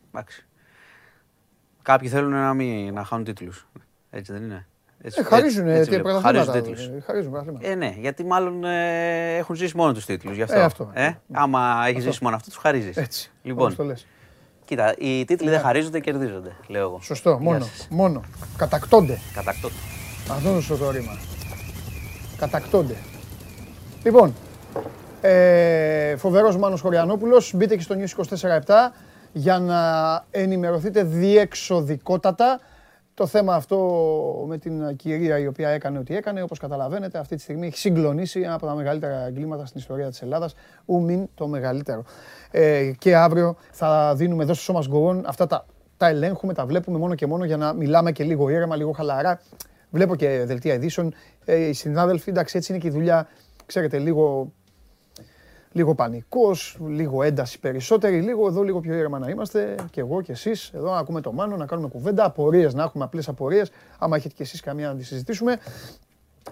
Κάποιοι 1.82 2.08
θέλουν 2.08 2.30
να, 2.30 2.54
μην, 2.54 2.94
να 2.94 3.04
χάνουν 3.04 3.24
τίτλους. 3.24 3.66
Έτσι 4.10 4.32
δεν 4.32 4.42
είναι. 4.42 4.64
Έτσι, 5.02 5.20
Ε, 5.20 5.24
χαρίζουν 5.24 5.66
έτσι, 5.68 5.78
έτσι 5.80 5.90
ε, 5.90 5.92
βλέπω. 5.92 6.08
πρωταθλήματα. 6.20 6.52
Χαρίζουν 6.52 6.74
τίτλους. 6.74 6.86
ε, 6.96 7.00
Χαρίζουν 7.06 7.30
πρωταθλήματα. 7.30 7.68
Ε, 7.68 7.74
ναι, 7.74 7.94
γιατί 8.00 8.24
μάλλον 8.24 8.64
ε, 8.64 9.36
έχουν 9.36 9.54
ζήσει 9.54 9.76
μόνο 9.76 9.92
τους 9.92 10.04
τίτλους. 10.04 10.36
Γι' 10.36 10.42
αυτό. 10.42 10.58
Ε, 10.58 10.62
αυτό. 10.62 10.90
Ε, 10.94 11.10
άμα 11.32 11.84
έχεις 11.86 12.02
ζήσει 12.02 12.18
μόνο 12.22 12.36
αυτό, 12.36 12.48
τους 12.50 12.58
χαρίζεις. 12.58 12.96
Έτσι. 12.96 13.30
Λοιπόν, 13.42 13.62
όπως 13.62 13.76
το 13.76 13.84
λες. 13.84 14.06
κοίτα, 14.64 14.94
οι 14.98 15.24
τίτλοι 15.24 15.48
δεν 15.50 15.60
χαρίζονται, 15.60 16.00
κερδίζονται, 16.00 16.52
λέω 16.66 16.82
εγώ. 16.82 16.98
Σωστό, 17.02 17.30
Γεια 17.30 17.38
μόνο. 17.52 17.64
σας. 17.64 17.86
Μόνο. 17.90 18.20
Κατακτώνται. 18.56 19.18
Κατακτώ. 19.34 19.68
Αυτό 20.30 20.48
είναι 20.50 20.60
σωστό 20.60 20.84
το 20.84 20.90
ρήμα. 20.90 21.18
Κατακτώνται. 22.36 22.94
Λοιπόν, 24.04 24.34
ε, 25.20 26.16
φοβερός 26.16 26.56
Μάνος 26.56 26.80
Χωριανόπουλος. 26.80 27.52
Μπείτε 27.54 27.76
και 27.76 27.82
στο 27.82 27.94
News 27.98 28.08
24-7 28.08 28.92
για 29.32 29.58
να 29.58 29.80
ενημερωθείτε 30.30 31.02
διεξοδικότατα 31.02 32.60
το 33.20 33.26
θέμα 33.26 33.54
αυτό 33.54 33.76
με 34.48 34.58
την 34.58 34.96
κυρία 34.96 35.38
η 35.38 35.46
οποία 35.46 35.68
έκανε 35.68 35.98
ό,τι 35.98 36.16
έκανε. 36.16 36.42
Όπως 36.42 36.58
καταλαβαίνετε 36.58 37.18
αυτή 37.18 37.36
τη 37.36 37.42
στιγμή 37.42 37.66
έχει 37.66 37.78
συγκλονίσει 37.78 38.40
ένα 38.40 38.54
από 38.54 38.66
τα 38.66 38.74
μεγαλύτερα 38.74 39.26
εγκλήματα 39.26 39.66
στην 39.66 39.80
ιστορία 39.80 40.08
της 40.08 40.22
Ελλάδας. 40.22 40.54
Ου 40.84 41.02
μην 41.02 41.28
το 41.34 41.46
μεγαλύτερο. 41.46 42.04
Ε, 42.50 42.90
και 42.98 43.16
αύριο 43.16 43.56
θα 43.70 44.14
δίνουμε 44.16 44.42
εδώ 44.42 44.54
στο 44.54 44.62
Σώμα 44.62 44.80
Γκογόν 44.88 45.24
αυτά 45.26 45.46
τα, 45.46 45.66
τα 45.96 46.08
ελέγχουμε, 46.08 46.54
τα 46.54 46.66
βλέπουμε 46.66 46.98
μόνο 46.98 47.14
και 47.14 47.26
μόνο 47.26 47.44
για 47.44 47.56
να 47.56 47.72
μιλάμε 47.72 48.12
και 48.12 48.24
λίγο 48.24 48.48
ήρεμα, 48.48 48.76
λίγο 48.76 48.92
χαλαρά. 48.92 49.40
Βλέπω 49.90 50.16
και 50.16 50.42
δελτία 50.46 50.74
ειδήσεων. 50.74 51.14
Ε, 51.44 51.56
οι 51.56 51.72
συνάδελφοι, 51.72 52.30
εντάξει, 52.30 52.56
έτσι 52.56 52.72
είναι 52.72 52.80
και 52.80 52.88
η 52.88 52.90
δουλειά. 52.90 53.28
Ξέρετε, 53.66 53.98
λίγο, 53.98 54.52
λίγο 55.72 55.94
πανικός, 55.94 56.78
λίγο 56.86 57.22
ένταση 57.22 57.60
περισσότερη, 57.60 58.20
λίγο 58.20 58.46
εδώ, 58.46 58.62
λίγο 58.62 58.80
πιο 58.80 58.94
ήρεμα 58.94 59.18
να 59.18 59.28
είμαστε. 59.28 59.74
Και 59.90 60.00
εγώ 60.00 60.22
και 60.22 60.32
εσείς, 60.32 60.70
εδώ 60.74 60.90
να 60.90 60.98
ακούμε 60.98 61.20
το 61.20 61.32
Μάνο, 61.32 61.56
να 61.56 61.66
κάνουμε 61.66 61.88
κουβέντα, 61.88 62.24
απορίες, 62.24 62.74
να 62.74 62.82
έχουμε 62.82 63.04
απλές 63.04 63.28
απορίες. 63.28 63.70
Άμα 63.98 64.16
έχετε 64.16 64.34
και 64.34 64.42
εσείς 64.42 64.60
καμία 64.60 64.88
να 64.88 64.94
τη 64.94 65.04
συζητήσουμε. 65.04 65.58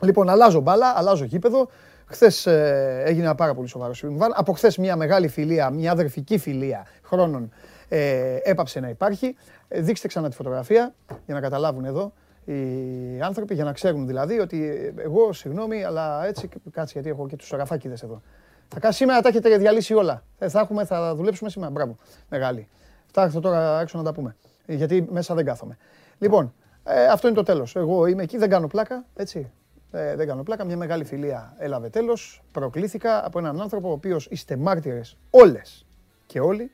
Λοιπόν, 0.00 0.28
αλλάζω 0.28 0.60
μπάλα, 0.60 0.92
αλλάζω 0.96 1.24
γήπεδο. 1.24 1.68
Χθες 2.06 2.46
έγινε 2.46 3.24
ένα 3.24 3.34
πάρα 3.34 3.54
πολύ 3.54 3.68
σοβαρό 3.68 3.94
συμβάν. 3.94 4.32
Από 4.34 4.52
χθες 4.52 4.76
μια 4.76 4.96
μεγάλη 4.96 5.28
φιλία, 5.28 5.70
μια 5.70 5.92
αδερφική 5.92 6.38
φιλία 6.38 6.86
χρόνων 7.02 7.50
ε, 7.88 8.38
έπαψε 8.42 8.80
να 8.80 8.88
υπάρχει. 8.88 9.36
Ε, 9.68 9.80
δείξτε 9.80 10.08
ξανά 10.08 10.28
τη 10.28 10.36
φωτογραφία 10.36 10.94
για 11.26 11.34
να 11.34 11.40
καταλάβουν 11.40 11.84
εδώ 11.84 12.12
οι 12.44 13.20
άνθρωποι, 13.22 13.54
για 13.54 13.64
να 13.64 13.72
ξέρουν 13.72 14.06
δηλαδή 14.06 14.38
ότι 14.38 14.68
ε, 14.96 15.02
εγώ, 15.02 15.32
συγγνώμη, 15.32 15.84
αλλά 15.84 16.26
έτσι, 16.26 16.48
κάτσε 16.70 16.92
γιατί 16.92 17.08
έχω 17.08 17.26
και 17.26 17.36
τους 17.36 17.50
ραφάκιδες 17.50 18.02
εδώ. 18.02 18.22
Θα 18.68 18.80
κα- 18.80 18.92
σήμερα 18.92 19.20
τα 19.20 19.28
έχετε 19.28 19.56
διαλύσει 19.56 19.94
όλα. 19.94 20.22
Ε, 20.38 20.48
θα, 20.48 20.60
έχουμε, 20.60 20.84
θα 20.84 21.14
δουλέψουμε 21.14 21.50
σήμερα. 21.50 21.70
Μπράβο. 21.70 21.96
Μεγάλη. 22.28 22.68
Θα 23.12 23.22
έρθω 23.22 23.40
τώρα 23.40 23.80
έξω 23.80 23.98
να 23.98 24.04
τα 24.04 24.12
πούμε. 24.12 24.36
Ε, 24.66 24.74
Γιατί 24.74 25.06
μέσα 25.10 25.34
δεν 25.34 25.44
κάθομαι. 25.44 25.76
Λοιπόν, 26.18 26.54
ε, 26.84 27.06
αυτό 27.06 27.26
είναι 27.26 27.36
το 27.36 27.42
τέλος. 27.42 27.76
Εγώ 27.76 28.06
είμαι 28.06 28.22
εκεί, 28.22 28.36
δεν 28.38 28.48
κάνω 28.50 28.66
πλάκα, 28.66 29.04
έτσι. 29.14 29.50
Ε, 29.90 30.16
δεν 30.16 30.26
κάνω 30.26 30.42
πλάκα. 30.42 30.64
Μια 30.64 30.76
μεγάλη 30.76 31.04
φιλία 31.04 31.54
έλαβε 31.58 31.88
τέλος. 31.88 32.42
Προκλήθηκα 32.52 33.26
από 33.26 33.38
έναν 33.38 33.60
άνθρωπο 33.60 33.88
ο 33.88 33.92
οποίος 33.92 34.26
είστε 34.30 34.56
μάρτυρες 34.56 35.16
όλες 35.30 35.86
και 36.26 36.40
όλοι 36.40 36.70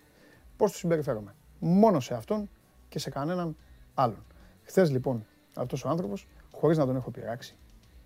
πώς 0.56 0.70
του 0.72 0.76
συμπεριφέρομαι; 0.78 1.34
Μόνο 1.58 2.00
σε 2.00 2.14
αυτόν 2.14 2.50
και 2.88 2.98
σε 2.98 3.10
κανέναν 3.10 3.56
άλλον. 3.94 4.24
Χθες 4.64 4.90
λοιπόν 4.90 5.26
αυτός 5.54 5.84
ο 5.84 5.88
άνθρωπος, 5.88 6.26
χωρίς 6.52 6.78
να 6.78 6.86
τον 6.86 6.96
έχω 6.96 7.10
πειράξει, 7.10 7.56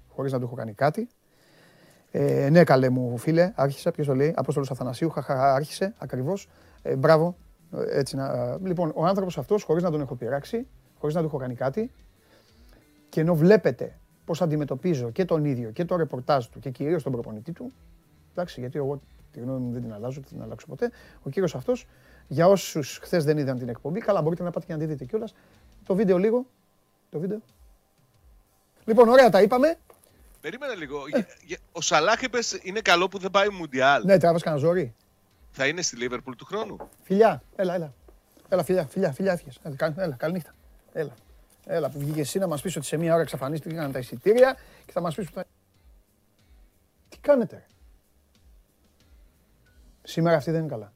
χωρίς 0.09 0.33
να 0.33 0.39
του 0.39 0.45
έχω 0.45 0.55
κάνει 0.55 0.73
κάτι, 0.73 1.09
ε, 2.11 2.49
ναι, 2.51 2.65
καλέ 2.65 2.89
μου 2.89 3.17
φίλε, 3.17 3.53
άρχισε. 3.55 3.91
Ποιος 3.91 4.07
το 4.07 4.15
λέει, 4.15 4.33
Απόστολος 4.37 4.71
Αθανασίου, 4.71 5.11
χαχα, 5.11 5.55
άρχισε 5.55 5.95
ακριβώς. 5.99 6.49
Ε, 6.83 6.97
μπράβο. 6.97 7.37
Ε, 7.73 7.99
έτσι 7.99 8.17
να, 8.17 8.27
ε, 8.27 8.57
λοιπόν, 8.63 8.93
ο 8.95 9.07
άνθρωπος 9.07 9.39
αυτός, 9.39 9.63
χωρίς 9.63 9.83
να 9.83 9.91
τον 9.91 10.01
έχω 10.01 10.15
πειράξει, 10.15 10.67
χωρίς 10.99 11.15
να 11.15 11.21
του 11.21 11.27
έχω 11.27 11.37
κάνει 11.37 11.55
κάτι. 11.55 11.91
Και 13.09 13.21
ενώ 13.21 13.35
βλέπετε 13.35 13.99
πώς 14.25 14.43
αντιμετωπίζω 14.43 15.11
και 15.11 15.25
τον 15.25 15.45
ίδιο 15.45 15.71
και 15.71 15.85
το 15.85 15.97
ρεπορτάζ 15.97 16.47
του 16.47 16.59
και 16.59 16.71
κυρίως 16.71 17.03
τον 17.03 17.13
προπονητή 17.13 17.53
του. 17.53 17.73
Εντάξει, 18.33 18.61
γιατί 18.61 18.79
εγώ 18.79 19.01
τη 19.33 19.41
γνώμη 19.41 19.59
μου 19.59 19.73
δεν 19.73 19.83
την 19.83 19.93
αλλάζω, 19.93 20.21
δεν 20.21 20.31
την 20.31 20.43
αλλάξω 20.43 20.67
ποτέ. 20.67 20.91
Ο 21.23 21.31
κύριος 21.31 21.55
αυτός, 21.55 21.87
για 22.29 22.49
όσους 22.49 22.99
χθες 23.03 23.25
δεν 23.25 23.39
είδαν 23.39 23.59
την 23.59 23.69
εκπομπή, 23.69 24.01
καλά 24.01 24.23
μπορείτε 24.23 24.43
να 24.43 24.51
πάτε 24.51 24.67
και 24.67 24.73
να 24.73 24.79
τη 24.79 24.85
δείτε 24.85 25.05
κιόλας. 25.05 25.35
Το 25.85 25.95
βίντεο 25.95 26.19
λίγο. 26.19 26.47
Το 27.11 27.19
βίντεο. 27.19 27.41
Λοιπόν, 28.85 29.09
ωραία 29.09 29.31
τα 29.31 29.43
είπαμε. 29.43 29.79
Περίμενε 30.51 30.75
λίγο. 30.75 31.09
Για- 31.09 31.27
για- 31.45 31.59
Ο 31.73 31.81
Σαλάχ 31.81 32.21
είπες, 32.23 32.59
είναι 32.63 32.81
καλό 32.81 33.09
που 33.09 33.19
δεν 33.19 33.31
πάει 33.31 33.49
Μουντιάλ. 33.49 34.05
Ναι, 34.05 34.19
τράβας 34.19 34.43
κανένα 34.43 34.63
ζόρι. 34.63 34.95
Θα 35.51 35.67
είναι 35.67 35.83
στη 35.83 35.97
Λίβερπουλ 35.97 36.35
του 36.35 36.45
χρόνου. 36.45 36.77
Φιλιά, 37.03 37.43
έλα, 37.57 37.75
έλα. 37.75 37.95
Έλα, 38.49 38.65
φιλιά, 38.65 38.87
φιλιά, 38.87 39.13
φιλιά, 39.13 39.33
έφυγες. 39.33 39.59
Έλα, 39.63 39.77
κα- 39.77 39.95
Έλα, 39.97 40.15
καληνύχτα. 40.15 40.55
Έλα. 40.93 41.15
Έλα, 41.67 41.91
που 41.91 41.99
βγήκε 41.99 42.21
εσύ 42.21 42.39
να 42.39 42.47
μας 42.47 42.63
πεις 42.63 42.77
ότι 42.77 42.87
σε 42.87 42.97
μία 42.97 43.13
ώρα 43.13 43.23
εξαφανίστηκαν 43.23 43.93
τα 43.93 43.99
εισιτήρια 43.99 44.57
και 44.87 44.93
θα 44.93 45.01
μας 45.01 45.15
πεις 45.15 45.27
που 45.27 45.33
θα... 45.35 45.45
Τι 47.09 47.19
κάνετε, 47.21 47.57
ρε; 47.57 47.65
Σήμερα 50.03 50.37
αυτή 50.37 50.51
δεν 50.51 50.61
είναι 50.61 50.69
καλά. 50.69 50.93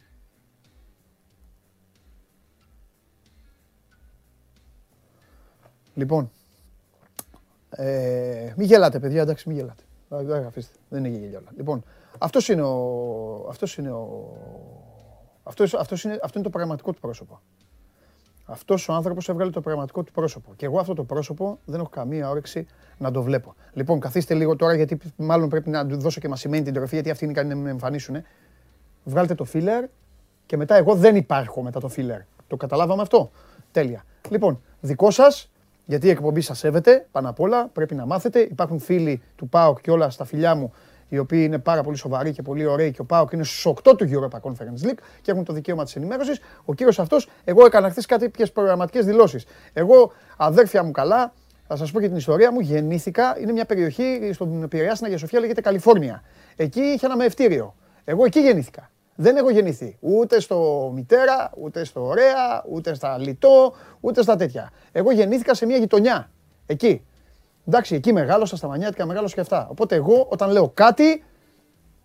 Λοιπόν, 5.94 6.30
ε, 7.76 8.52
μην 8.56 8.66
γελάτε, 8.66 8.98
παιδιά, 8.98 9.22
εντάξει, 9.22 9.48
μην 9.48 9.56
γελάτε. 9.56 9.82
Ε, 10.10 10.22
δεν 10.22 10.46
αφήστε, 10.46 10.74
δεν 10.88 11.04
είναι 11.04 11.18
γελιόλα. 11.18 11.48
Λοιπόν, 11.56 11.84
αυτός 12.18 12.48
είναι 12.48 12.62
ο... 12.62 13.46
Αυτός 13.48 13.76
είναι 13.76 13.90
ο... 13.90 14.36
Αυτός, 15.42 15.74
αυτός 15.74 16.04
είναι, 16.04 16.18
αυτό 16.22 16.38
είναι 16.38 16.46
το 16.46 16.50
πραγματικό 16.50 16.92
του 16.92 17.00
πρόσωπο. 17.00 17.40
Αυτός 18.44 18.88
ο 18.88 18.92
άνθρωπος 18.92 19.28
έβγαλε 19.28 19.50
το 19.50 19.60
πραγματικό 19.60 20.02
του 20.02 20.12
πρόσωπο. 20.12 20.52
Και 20.56 20.66
εγώ 20.66 20.78
αυτό 20.78 20.94
το 20.94 21.04
πρόσωπο 21.04 21.58
δεν 21.64 21.80
έχω 21.80 21.88
καμία 21.88 22.30
όρεξη 22.30 22.66
να 22.98 23.10
το 23.10 23.22
βλέπω. 23.22 23.54
Λοιπόν, 23.72 24.00
καθίστε 24.00 24.34
λίγο 24.34 24.56
τώρα, 24.56 24.74
γιατί 24.74 24.98
μάλλον 25.16 25.48
πρέπει 25.48 25.70
να 25.70 25.86
του 25.86 25.96
δώσω 25.96 26.20
και 26.20 26.28
μας 26.28 26.40
σημαίνει 26.40 26.64
την 26.64 26.74
τροφή, 26.74 26.94
γιατί 26.94 27.10
αυτοί 27.10 27.24
είναι 27.24 27.32
ικανοί 27.32 27.48
να 27.48 27.54
με 27.54 27.70
εμφανίσουν. 27.70 28.16
Βγάλτε 29.04 29.34
το 29.34 29.46
filler 29.52 29.88
και 30.46 30.56
μετά 30.56 30.76
εγώ 30.76 30.94
δεν 30.94 31.16
υπάρχω 31.16 31.62
μετά 31.62 31.80
το 31.80 31.90
filler. 31.96 32.20
Το 32.46 32.56
καταλάβαμε 32.56 33.02
αυτό; 33.02 33.30
Τέλεια. 33.72 34.04
Λοιπόν, 34.28 34.62
δικό 34.80 35.10
σας, 35.10 35.51
γιατί 35.84 36.06
η 36.06 36.10
εκπομπή 36.10 36.40
σας 36.40 36.58
σέβεται 36.58 37.06
πάνω 37.10 37.28
απ' 37.28 37.40
όλα, 37.40 37.68
πρέπει 37.68 37.94
να 37.94 38.06
μάθετε. 38.06 38.40
Υπάρχουν 38.40 38.78
φίλοι 38.78 39.22
του 39.36 39.48
ΠΑΟΚ 39.48 39.80
και 39.80 39.90
όλα 39.90 40.10
στα 40.10 40.24
φιλιά 40.24 40.54
μου, 40.54 40.72
οι 41.08 41.18
οποίοι 41.18 41.42
είναι 41.46 41.58
πάρα 41.58 41.82
πολύ 41.82 41.96
σοβαροί 41.96 42.32
και 42.32 42.42
πολύ 42.42 42.66
ωραίοι 42.66 42.90
και 42.90 43.00
ο 43.00 43.04
ΠΑΟΚ 43.04 43.32
είναι 43.32 43.44
στους 43.44 43.66
8 43.66 43.96
του 43.96 44.08
Europa 44.10 44.40
Conference 44.40 44.88
League 44.88 44.98
και 45.20 45.30
έχουν 45.30 45.44
το 45.44 45.52
δικαίωμα 45.52 45.84
της 45.84 45.96
ενημέρωσης. 45.96 46.40
Ο 46.64 46.74
κύριος 46.74 46.98
αυτός, 46.98 47.28
εγώ 47.44 47.64
έκανα 47.64 47.90
χθες 47.90 48.06
κάποιε 48.06 48.46
προγραμματικές 48.46 49.04
δηλώσεις. 49.04 49.44
Εγώ, 49.72 50.12
αδέρφια 50.36 50.82
μου 50.82 50.90
καλά, 50.90 51.32
θα 51.66 51.76
σας 51.76 51.90
πω 51.90 52.00
και 52.00 52.08
την 52.08 52.16
ιστορία 52.16 52.52
μου. 52.52 52.60
Γεννήθηκα, 52.60 53.36
είναι 53.40 53.52
μια 53.52 53.64
περιοχή 53.64 54.30
στον 54.32 54.68
Πειραιά 54.68 54.94
στην 54.94 55.06
Αγία 55.06 55.18
Σοφία, 55.18 55.40
λέγεται 55.40 55.60
Καλιφόρνια. 55.60 56.22
Εκεί 56.56 56.80
είχε 56.80 57.06
ένα 57.06 57.16
μευτήριο. 57.16 57.74
Εγώ 58.04 58.24
εκεί 58.24 58.40
γεννήθηκα. 58.40 58.90
Δεν 59.14 59.36
έχω 59.36 59.50
γεννηθεί 59.50 59.96
ούτε 60.00 60.40
στο 60.40 60.90
μητέρα, 60.94 61.52
ούτε 61.56 61.84
στο 61.84 62.06
ωραία, 62.06 62.64
ούτε 62.70 62.94
στα 62.94 63.18
λιτό, 63.18 63.74
ούτε 64.00 64.22
στα 64.22 64.36
τέτοια. 64.36 64.70
Εγώ 64.92 65.12
γεννήθηκα 65.12 65.54
σε 65.54 65.66
μια 65.66 65.76
γειτονιά. 65.76 66.30
Εκεί. 66.66 67.04
Εντάξει, 67.66 67.94
εκεί 67.94 68.12
μεγάλωσα 68.12 68.56
στα 68.56 68.68
μανιάτικα, 68.68 69.06
μεγάλωσα 69.06 69.34
και 69.34 69.40
αυτά. 69.40 69.66
Οπότε 69.70 69.94
εγώ 69.94 70.26
όταν 70.30 70.50
λέω 70.50 70.68
κάτι, 70.68 71.24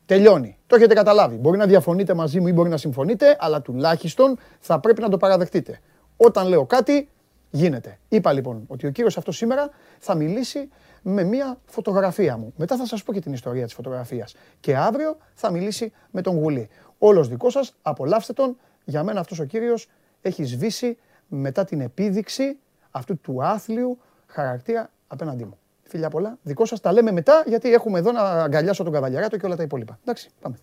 τελειώνει. 0.05 0.57
Το 0.67 0.75
έχετε 0.75 0.93
καταλάβει. 0.93 1.35
Μπορεί 1.35 1.57
να 1.57 1.65
διαφωνείτε 1.65 2.13
μαζί 2.13 2.39
μου 2.39 2.47
ή 2.47 2.51
μπορεί 2.51 2.69
να 2.69 2.77
συμφωνείτε, 2.77 3.37
αλλά 3.39 3.61
τουλάχιστον 3.61 4.37
θα 4.59 4.79
πρέπει 4.79 5.01
να 5.01 5.09
το 5.09 5.17
παραδεχτείτε. 5.17 5.79
Όταν 6.17 6.47
λέω 6.47 6.65
κάτι, 6.65 7.09
γίνεται. 7.49 7.99
Είπα 8.09 8.33
λοιπόν 8.33 8.63
ότι 8.67 8.87
ο 8.87 8.89
κύριος 8.89 9.17
αυτός 9.17 9.37
σήμερα 9.37 9.69
θα 9.99 10.15
μιλήσει 10.15 10.69
με 11.01 11.23
μία 11.23 11.57
φωτογραφία 11.65 12.37
μου. 12.37 12.53
Μετά 12.57 12.77
θα 12.77 12.85
σας 12.85 13.03
πω 13.03 13.13
και 13.13 13.19
την 13.19 13.33
ιστορία 13.33 13.63
της 13.63 13.73
φωτογραφίας. 13.73 14.35
Και 14.59 14.77
αύριο 14.77 15.17
θα 15.33 15.51
μιλήσει 15.51 15.91
με 16.11 16.21
τον 16.21 16.37
Γουλή. 16.37 16.69
Όλος 16.97 17.27
δικός 17.27 17.53
σας, 17.53 17.75
απολαύστε 17.81 18.33
τον. 18.33 18.57
Για 18.85 19.03
μένα 19.03 19.19
αυτός 19.19 19.39
ο 19.39 19.45
κύριος 19.45 19.89
έχει 20.21 20.43
σβήσει 20.43 20.97
μετά 21.27 21.65
την 21.65 21.81
επίδειξη 21.81 22.59
αυτού 22.91 23.17
του 23.17 23.43
άθλιου 23.43 23.97
χαρακτήρα 24.27 24.89
απέναντί 25.07 25.43
μου. 25.43 25.57
Φιλιά 25.83 26.09
πολλά. 26.09 26.37
Δικός 26.43 26.69
σας 26.69 26.79
τα 26.79 26.91
λέμε 26.91 27.11
μετά 27.11 27.43
γιατί 27.45 27.73
έχουμε 27.73 27.99
εδώ 27.99 28.11
να 28.11 28.21
αγκαλιάσω 28.21 28.83
τον 28.83 28.93
καβαλιαράτο 28.93 29.37
και 29.37 29.45
όλα 29.45 29.55
τα 29.55 29.63
υπόλοιπα. 29.63 29.99
Εντάξει, 30.01 30.29
πάμε. 30.41 30.57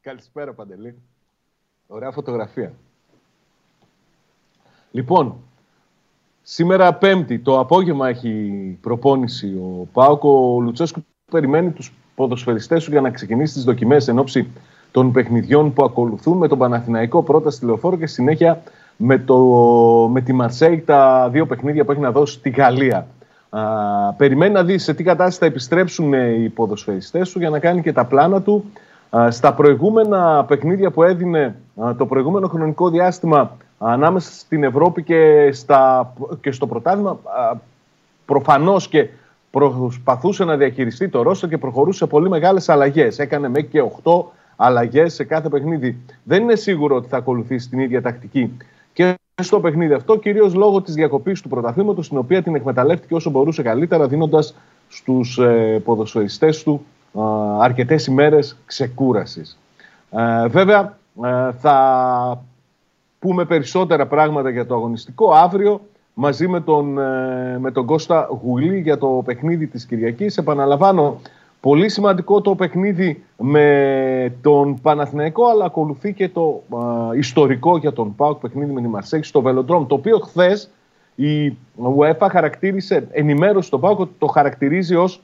Καλησπέρα 0.00 0.54
Παντελή. 0.54 1.02
Ωραία 1.86 2.10
φωτογραφία. 2.10 2.74
Λοιπόν, 4.90 5.34
σήμερα 6.42 6.94
Πέμπτη 6.94 7.38
το 7.38 7.58
απόγευμα 7.58 8.08
έχει 8.08 8.52
προπόνηση 8.80 9.46
ο 9.46 9.88
Πάοκο. 9.92 10.54
Ο 10.54 10.60
Λουτσέσκου 10.60 11.04
περιμένει 11.30 11.70
τους 11.70 11.92
ποδοσφαιριστές 12.14 12.84
του 12.84 12.90
για 12.90 13.00
να 13.00 13.10
ξεκινήσει 13.10 13.54
τις 13.54 13.64
δοκιμές 13.64 14.08
εν 14.08 14.18
ώψη 14.18 14.46
των 14.90 15.12
παιχνιδιών 15.12 15.72
που 15.72 15.84
ακολουθούν 15.84 16.36
με 16.36 16.48
τον 16.48 16.58
Παναθηναϊκό 16.58 17.22
πρώτα 17.22 17.50
στη 17.50 17.64
Λεωφόρο 17.64 17.96
και 17.96 18.06
συνέχεια 18.06 18.62
με, 18.96 19.18
το, 19.18 19.36
με 20.12 20.20
τη 20.20 20.32
Μαρσέη 20.32 20.80
τα 20.80 21.28
δύο 21.32 21.46
παιχνίδια 21.46 21.84
που 21.84 21.92
έχει 21.92 22.00
να 22.00 22.12
δώσει 22.12 22.34
στη 22.34 22.50
Γαλλία. 22.50 23.06
Α, 23.50 23.60
περιμένει 24.12 24.52
να 24.52 24.64
δεις 24.64 24.82
σε 24.82 24.94
τι 24.94 25.02
κατάσταση 25.02 25.38
θα 25.38 25.46
επιστρέψουν 25.46 26.12
οι 26.12 26.48
ποδοσφαιριστές 26.48 27.30
του 27.30 27.38
για 27.38 27.50
να 27.50 27.58
κάνει 27.58 27.82
και 27.82 27.92
τα 27.92 28.04
πλάνα 28.04 28.42
του 28.42 28.64
Α, 29.10 29.30
Στα 29.30 29.54
προηγούμενα 29.54 30.44
παιχνίδια 30.44 30.90
που 30.90 31.02
έδινε 31.02 31.56
α, 31.82 31.94
το 31.96 32.06
προηγούμενο 32.06 32.48
χρονικό 32.48 32.90
διάστημα 32.90 33.56
ανάμεσα 33.78 34.32
στην 34.32 34.64
Ευρώπη 34.64 35.02
και, 35.02 35.50
στα, 35.52 36.12
και 36.40 36.50
στο 36.50 36.66
πρωτάθλημα 36.66 37.10
α, 37.10 37.56
προφανώς 38.24 38.88
και 38.88 39.08
προσπαθούσε 39.50 40.44
να 40.44 40.56
διαχειριστεί 40.56 41.08
το 41.08 41.22
ρόστο 41.22 41.46
και 41.46 41.58
προχωρούσε 41.58 41.98
σε 41.98 42.06
πολύ 42.06 42.28
μεγάλες 42.28 42.68
αλλαγές. 42.68 43.18
Έκανε 43.18 43.48
μέχρι 43.48 43.68
και 43.68 43.82
8 44.02 44.24
αλλαγές 44.56 45.14
σε 45.14 45.24
κάθε 45.24 45.48
παιχνίδι. 45.48 45.98
Δεν 46.24 46.42
είναι 46.42 46.54
σίγουρο 46.54 46.96
ότι 46.96 47.08
θα 47.08 47.16
ακολουθήσει 47.16 47.68
την 47.68 47.78
ίδια 47.78 48.02
τακτική 48.02 48.56
και 48.92 49.14
στο 49.42 49.60
παιχνίδι 49.60 49.92
αυτό, 49.92 50.18
κυρίως 50.18 50.54
λόγω 50.54 50.82
της 50.82 50.94
διακοπής 50.94 51.40
του 51.40 51.48
πρωταθλήματος, 51.48 52.08
την 52.08 52.18
οποία 52.18 52.42
την 52.42 52.54
εκμεταλλεύτηκε 52.54 53.14
όσο 53.14 53.30
μπορούσε 53.30 53.62
καλύτερα, 53.62 54.06
δίνοντας 54.06 54.54
στους 54.88 55.38
ε, 55.38 55.80
ποδοσφαιριστές 55.84 56.62
του 56.62 56.84
ε, 57.14 57.20
αρκετές 57.60 58.06
ημέρες 58.06 58.56
ξεκούρασης. 58.66 59.58
Ε, 60.10 60.46
βέβαια, 60.48 60.98
ε, 61.24 61.52
θα 61.52 62.44
πούμε 63.18 63.44
περισσότερα 63.44 64.06
πράγματα 64.06 64.50
για 64.50 64.66
το 64.66 64.74
αγωνιστικό 64.74 65.32
αύριο 65.32 65.80
μαζί 66.14 66.48
με 66.48 66.60
τον, 66.60 66.98
ε, 66.98 67.58
με 67.58 67.70
τον 67.70 67.86
Κώστα 67.86 68.28
Γουλή 68.42 68.80
για 68.80 68.98
το 68.98 69.22
παιχνίδι 69.24 69.66
της 69.66 69.86
Κυριακής. 69.86 70.36
Επαναλαμβάνω, 70.36 71.20
πολύ 71.60 71.88
σημαντικό 71.88 72.40
το 72.40 72.54
παιχνίδι 72.54 73.24
με 73.36 74.34
τον 74.40 74.80
Παναθηναϊκό, 74.80 75.46
αλλά 75.46 75.64
ακολουθεί 75.64 76.12
και 76.12 76.28
το 76.28 76.62
ε, 77.12 77.18
ιστορικό 77.18 77.76
για 77.76 77.92
τον 77.92 78.14
ΠΑΟΚ 78.14 78.40
παιχνίδι 78.40 78.72
με 78.72 78.80
τη 78.80 78.88
Μαρσέκη 78.88 79.26
στο 79.26 79.40
Βελοντρόμ, 79.40 79.86
το 79.86 79.94
οποίο 79.94 80.18
χθες 80.18 80.70
η 81.14 81.56
UEFA 81.96 82.26
χαρακτήρισε, 82.30 83.08
ενημέρωσε 83.10 83.70
τον 83.70 83.80
ΠΑΟΚ 83.80 83.98
ότι 83.98 84.14
το 84.18 84.26
χαρακτηρίζει 84.26 84.94
ως 84.94 85.22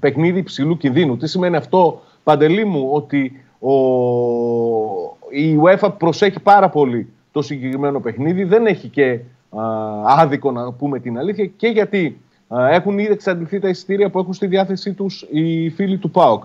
παιχνίδι 0.00 0.38
υψηλού 0.38 0.76
κινδύνου. 0.76 1.16
Τι 1.16 1.28
σημαίνει 1.28 1.56
αυτό, 1.56 2.00
Παντελή 2.24 2.64
μου, 2.64 2.88
ότι 2.92 3.44
ο... 3.58 3.74
η 5.30 5.58
UEFA 5.62 5.90
προσέχει 5.98 6.40
πάρα 6.40 6.68
πολύ 6.68 7.08
το 7.32 7.42
συγκεκριμένο 7.42 8.00
παιχνίδι. 8.00 8.44
Δεν 8.44 8.66
έχει 8.66 8.88
και 8.88 9.20
α, 9.50 9.62
άδικο 10.06 10.52
να 10.52 10.72
πούμε 10.72 10.98
την 10.98 11.18
αλήθεια 11.18 11.46
και 11.46 11.68
γιατί 11.68 12.20
α, 12.48 12.68
έχουν 12.68 12.98
ήδη 12.98 13.12
εξαντληθεί 13.12 13.58
τα 13.58 13.68
εισιτήρια 13.68 14.10
που 14.10 14.18
έχουν 14.18 14.32
στη 14.32 14.46
διάθεσή 14.46 14.92
τους 14.92 15.26
οι 15.30 15.70
φίλοι 15.70 15.96
του 15.96 16.10
ΠΑΟΚ. 16.10 16.42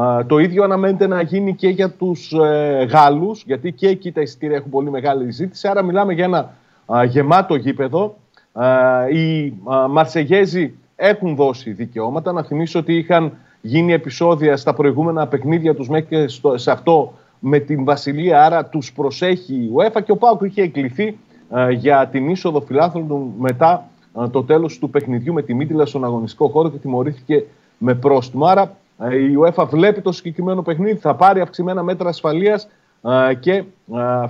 Α, 0.00 0.26
το 0.26 0.38
ίδιο 0.38 0.64
αναμένεται 0.64 1.06
να 1.06 1.22
γίνει 1.22 1.54
και 1.54 1.68
για 1.68 1.90
τους 1.90 2.32
ε, 2.32 2.86
Γάλλους, 2.90 3.42
γιατί 3.46 3.72
και 3.72 3.88
εκεί 3.88 4.12
τα 4.12 4.20
εισιτήρια 4.20 4.56
έχουν 4.56 4.70
πολύ 4.70 4.90
μεγάλη 4.90 5.30
ζήτηση. 5.30 5.68
Άρα 5.68 5.82
μιλάμε 5.82 6.12
για 6.12 6.24
ένα 6.24 6.54
α, 6.86 7.04
γεμάτο 7.04 7.54
γήπεδο. 7.54 8.16
Α, 8.52 9.08
οι 9.08 9.52
α, 9.64 9.88
Μαρσεγέζοι 9.88 10.74
έχουν 10.96 11.34
δώσει 11.34 11.70
δικαιώματα. 11.72 12.32
Να 12.32 12.42
θυμίσω 12.42 12.78
ότι 12.78 12.96
είχαν 12.96 13.32
γίνει 13.60 13.92
επεισόδια 13.92 14.56
στα 14.56 14.74
προηγούμενα 14.74 15.26
παιχνίδια 15.26 15.74
τους 15.74 15.88
μέχρι 15.88 16.06
και 16.06 16.28
στο, 16.28 16.58
σε 16.58 16.70
αυτό 16.70 17.12
με 17.46 17.58
την 17.58 17.84
Βασιλεία, 17.84 18.44
άρα 18.44 18.64
τους 18.64 18.92
προσέχει 18.92 19.54
η 19.54 19.70
UEFA 19.76 20.02
και 20.04 20.12
ο 20.12 20.16
Πάουκ 20.16 20.42
είχε 20.42 20.62
εκλειθεί 20.62 21.18
ε, 21.54 21.70
για 21.70 22.08
την 22.08 22.28
είσοδο 22.28 22.60
φιλάθλων 22.60 23.08
του 23.08 23.34
μετά 23.38 23.90
ε, 24.22 24.28
το 24.28 24.44
τέλος 24.44 24.78
του 24.78 24.90
παιχνιδιού 24.90 25.32
με 25.32 25.42
τη 25.42 25.54
Μίτιλα 25.54 25.86
στον 25.86 26.04
αγωνιστικό 26.04 26.48
χώρο 26.48 26.70
και 26.70 26.76
τιμωρήθηκε 26.76 27.44
με 27.78 27.94
πρόστιμο. 27.94 28.46
Άρα 28.46 28.76
ε, 28.98 29.16
η 29.16 29.34
UEFA 29.40 29.66
βλέπει 29.70 30.00
το 30.00 30.12
συγκεκριμένο 30.12 30.62
παιχνίδι, 30.62 30.98
θα 30.98 31.14
πάρει 31.14 31.40
αυξημένα 31.40 31.82
μέτρα 31.82 32.08
ασφαλείας 32.08 32.68
ε, 33.02 33.34
και 33.34 33.52
ε, 33.52 33.64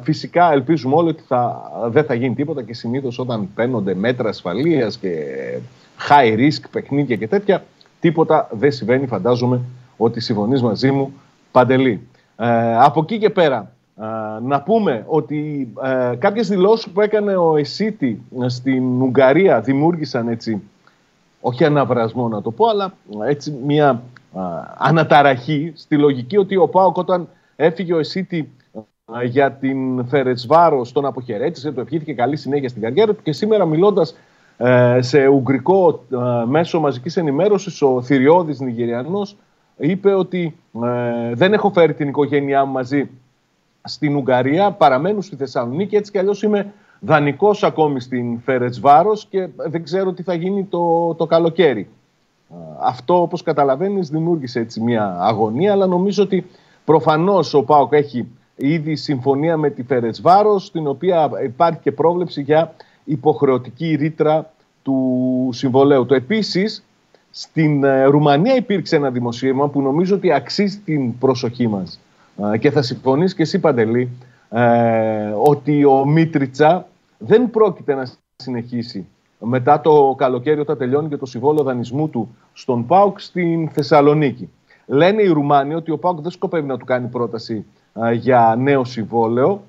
φυσικά 0.03 0.53
ελπίζουμε 0.53 0.95
όλοι 0.95 1.09
ότι 1.09 1.23
θα, 1.27 1.71
δεν 1.87 2.05
θα 2.05 2.15
γίνει 2.15 2.35
τίποτα 2.35 2.63
και 2.63 2.75
συνήθως 2.75 3.19
όταν 3.19 3.49
παίρνονται 3.55 3.95
μέτρα 3.95 4.29
ασφαλείας 4.29 4.99
και 4.99 5.11
high 6.09 6.39
risk 6.39 6.65
παιχνίδια 6.71 7.17
και 7.17 7.29
τέτοια. 7.29 7.65
Τίποτα 8.01 8.49
δεν 8.53 8.73
συμβαίνει, 8.73 9.07
φαντάζομαι 9.07 9.61
ότι 9.97 10.21
συμφωνείς 10.21 10.63
μαζί 10.63 10.91
μου, 10.91 11.13
Παντελή. 11.53 12.09
Ε, 12.37 12.77
από 12.79 13.01
εκεί 13.01 13.19
και 13.19 13.31
πέρα, 13.31 13.73
ε, 13.97 14.05
να 14.43 14.63
πούμε 14.63 15.05
ότι 15.07 15.73
ε, 15.83 16.15
κάποιες 16.19 16.49
δηλώσεις 16.49 16.89
που 16.89 17.01
έκανε 17.01 17.37
ο 17.37 17.57
Εσίτη 17.57 18.23
στην 18.47 19.03
Ουγγαρία 19.03 19.61
δημιούργησαν 19.61 20.29
έτσι, 20.29 20.63
όχι 21.41 21.65
αναβρασμό 21.65 22.29
να 22.29 22.43
το 22.43 22.51
πω, 22.51 22.69
αλλά 22.69 22.93
έτσι 23.27 23.59
μια 23.65 24.03
αναταραχή 24.79 25.73
στη 25.77 25.97
λογική 25.97 26.37
ότι 26.37 26.57
ο 26.57 26.69
Πάοκ 26.69 26.97
όταν 26.97 27.29
έφυγε 27.57 27.95
ο 27.95 27.99
Εσίτη 27.99 28.51
για 29.25 29.53
την 29.53 30.07
Φερετσβάρο 30.07 30.87
τον 30.93 31.07
αποχαιρέτησε, 31.07 31.73
του 31.73 31.81
ευχήθηκε 31.81 32.13
καλή 32.13 32.37
συνέχεια 32.37 32.69
στην 32.69 32.83
καριέρα 32.83 33.15
του 33.15 33.23
και 33.23 33.33
σήμερα 33.33 33.65
μιλώντας 33.65 34.17
σε 34.99 35.27
ουγγρικό 35.27 36.05
μέσο 36.47 36.81
μαζικής 36.81 37.17
ενημέρωσης 37.17 37.83
ο 37.83 38.03
Θηριώδης 38.03 38.61
Νιγηριανός 38.61 39.37
είπε 39.77 40.15
ότι 40.15 40.57
δεν 41.33 41.53
έχω 41.53 41.71
φέρει 41.71 41.95
την 41.95 42.09
οικογένειά 42.09 42.65
μου 42.65 42.73
μαζί 42.73 43.11
στην 43.85 44.17
Ουγγαρία, 44.17 44.71
παραμένουν 44.71 45.23
στη 45.23 45.37
Θεσσαλονίκη. 45.37 45.97
Έτσι 45.97 46.11
κι 46.11 46.19
αλλιώς 46.19 46.43
είμαι 46.43 46.73
δανεικός 47.01 47.63
ακόμη 47.63 48.01
στην 48.01 48.41
Φερετσβάρος 48.41 49.27
και 49.31 49.49
δεν 49.57 49.83
ξέρω 49.83 50.13
τι 50.13 50.23
θα 50.23 50.35
γίνει 50.35 50.65
το, 50.65 51.15
το 51.15 51.27
καλοκαίρι. 51.27 51.89
Αυτό, 52.81 53.21
όπως 53.21 53.43
καταλαβαίνεις, 53.43 54.09
δημιούργησε 54.09 54.61
έτσι 54.61 54.81
μια 54.81 55.17
αγωνία, 55.21 55.73
αλλά 55.73 55.87
νομίζω 55.87 56.23
ότι 56.23 56.47
προφανώς 56.85 57.55
ο 57.55 57.63
ΠΑΟΚ 57.63 57.93
έχει 57.93 58.29
ήδη 58.57 58.97
συμφωνία 58.97 59.57
με 59.57 59.71
τη 59.71 59.83
Φερετσβάρος, 59.83 60.65
στην 60.65 60.87
οποία 60.87 61.31
υπάρχει 61.45 61.79
και 61.81 61.93
πρόβλεψη 61.93 62.43
για 62.43 62.75
υποχρεωτική 63.05 63.95
ρήτρα 63.95 64.53
του 64.83 65.49
συμβολέου. 65.53 66.07
Το 66.07 66.15
επίσης, 66.15 66.85
στην 67.37 67.85
ε, 67.85 68.05
Ρουμανία 68.05 68.57
υπήρξε 68.57 68.97
ένα 68.97 69.11
δημοσίευμα 69.11 69.69
που 69.69 69.83
νομίζω 69.83 70.15
ότι 70.15 70.33
αξίζει 70.33 70.79
την 70.79 71.19
προσοχή 71.19 71.69
μας 71.69 72.01
και 72.59 72.71
θα 72.71 72.83
συμφωνείς 72.83 73.35
και 73.35 73.43
εσύ 73.43 73.59
Παντελή 73.59 74.11
ε, 74.51 75.35
ότι 75.39 75.85
ο 75.85 76.05
Μίτριτσα 76.07 76.87
δεν 77.19 77.51
πρόκειται 77.51 77.95
να 77.95 78.11
συνεχίσει 78.37 79.07
μετά 79.39 79.81
το 79.81 80.15
καλοκαίρι 80.19 80.61
όταν 80.61 80.79
τελειώνει 80.79 81.09
και 81.09 81.17
το 81.17 81.27
συμβόλαιο 81.27 81.65
δανεισμού 81.65 82.09
του 82.09 82.37
στον 82.53 82.87
ΠΑΟΚ 82.87 83.21
στην 83.21 83.69
Θεσσαλονίκη. 83.69 84.51
Λένε 84.87 85.23
οι 85.23 85.29
Ρουμάνοι 85.29 85.75
ότι 85.75 85.91
ο 85.91 85.99
ΠΑΟΚ 85.99 86.21
δεν 86.21 86.31
σκοπεύει 86.31 86.67
να 86.67 86.77
του 86.77 86.85
κάνει 86.85 87.07
πρόταση 87.07 87.65
για 88.13 88.55
νέο 88.59 88.85
συμβόλαιο 88.85 89.63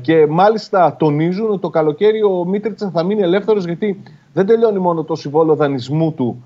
και 0.00 0.26
μάλιστα 0.26 0.96
τονίζουν 0.98 1.50
ότι 1.50 1.60
το 1.60 1.70
καλοκαίρι 1.70 2.22
ο 2.22 2.44
Μίτριτσα 2.44 2.90
θα 2.90 3.02
μείνει 3.02 3.22
ελεύθερος 3.22 3.64
γιατί 3.64 4.02
δεν 4.32 4.46
τελειώνει 4.46 4.78
μόνο 4.78 5.04
το 5.04 5.14
συμβόλαιο 5.14 5.54
δανεισμού 5.54 6.12
του 6.12 6.44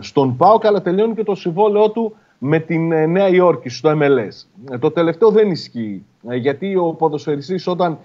στον 0.00 0.36
ΠΑΟΚ 0.36 0.66
αλλά 0.66 0.82
τελειώνει 0.82 1.14
και 1.14 1.24
το 1.24 1.34
συμβόλαιό 1.34 1.90
του 1.90 2.16
με 2.38 2.58
την 2.58 2.92
ε, 2.92 3.06
Νέα 3.06 3.28
Υόρκη 3.28 3.68
στο 3.68 3.90
MLS. 3.94 4.46
Ε, 4.70 4.78
το 4.78 4.90
τελευταίο 4.90 5.30
δεν 5.30 5.50
ισχύει. 5.50 6.04
Ε, 6.28 6.36
γιατί 6.36 6.76
ο 6.76 6.84
ποδοσφαιριστής 6.84 7.66
όταν 7.66 7.98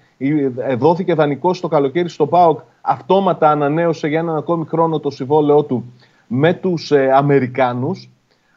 δόθηκε 0.78 1.14
δανεικός 1.14 1.58
στο 1.58 1.68
καλοκαίρι 1.68 2.10
στο 2.10 2.28
ΠΑΟΚ 2.28 2.60
αυτόματα 2.82 3.50
ανανέωσε 3.50 4.08
για 4.08 4.20
έναν 4.20 4.36
ακόμη 4.36 4.66
χρόνο 4.66 5.00
το 5.00 5.10
συμβόλαιό 5.10 5.64
του 5.64 5.84
με 6.28 6.54
τους 6.54 6.92
Αμερικάνους. 6.92 8.10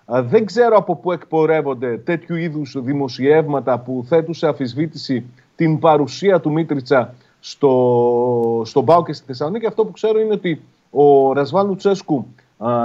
Δεν 0.07 0.45
ξέρω 0.45 0.77
από 0.77 0.97
πού 0.97 1.13
εκπορεύονται 1.13 1.97
τέτοιου 1.99 2.37
είδους 2.37 2.77
δημοσιεύματα 2.79 3.79
που 3.79 4.05
θέτουν 4.09 4.35
σε 4.35 4.49
αφισβήτηση 4.49 5.25
την 5.57 5.79
παρουσία 5.79 6.41
του 6.41 6.53
Μίτριτσα 6.53 7.15
στο, 7.41 8.63
στον 8.65 8.85
ΠΑΟΚ 8.85 9.07
και 9.07 9.13
στη 9.13 9.27
Θεσσαλονίκη. 9.27 9.67
Αυτό 9.67 9.85
που 9.85 9.93
ξέρω 9.93 10.21
είναι 10.21 10.33
ότι 10.33 10.61
ο 10.91 11.33
Ρασβάν 11.33 11.67
Λουτσέσκου 11.67 12.27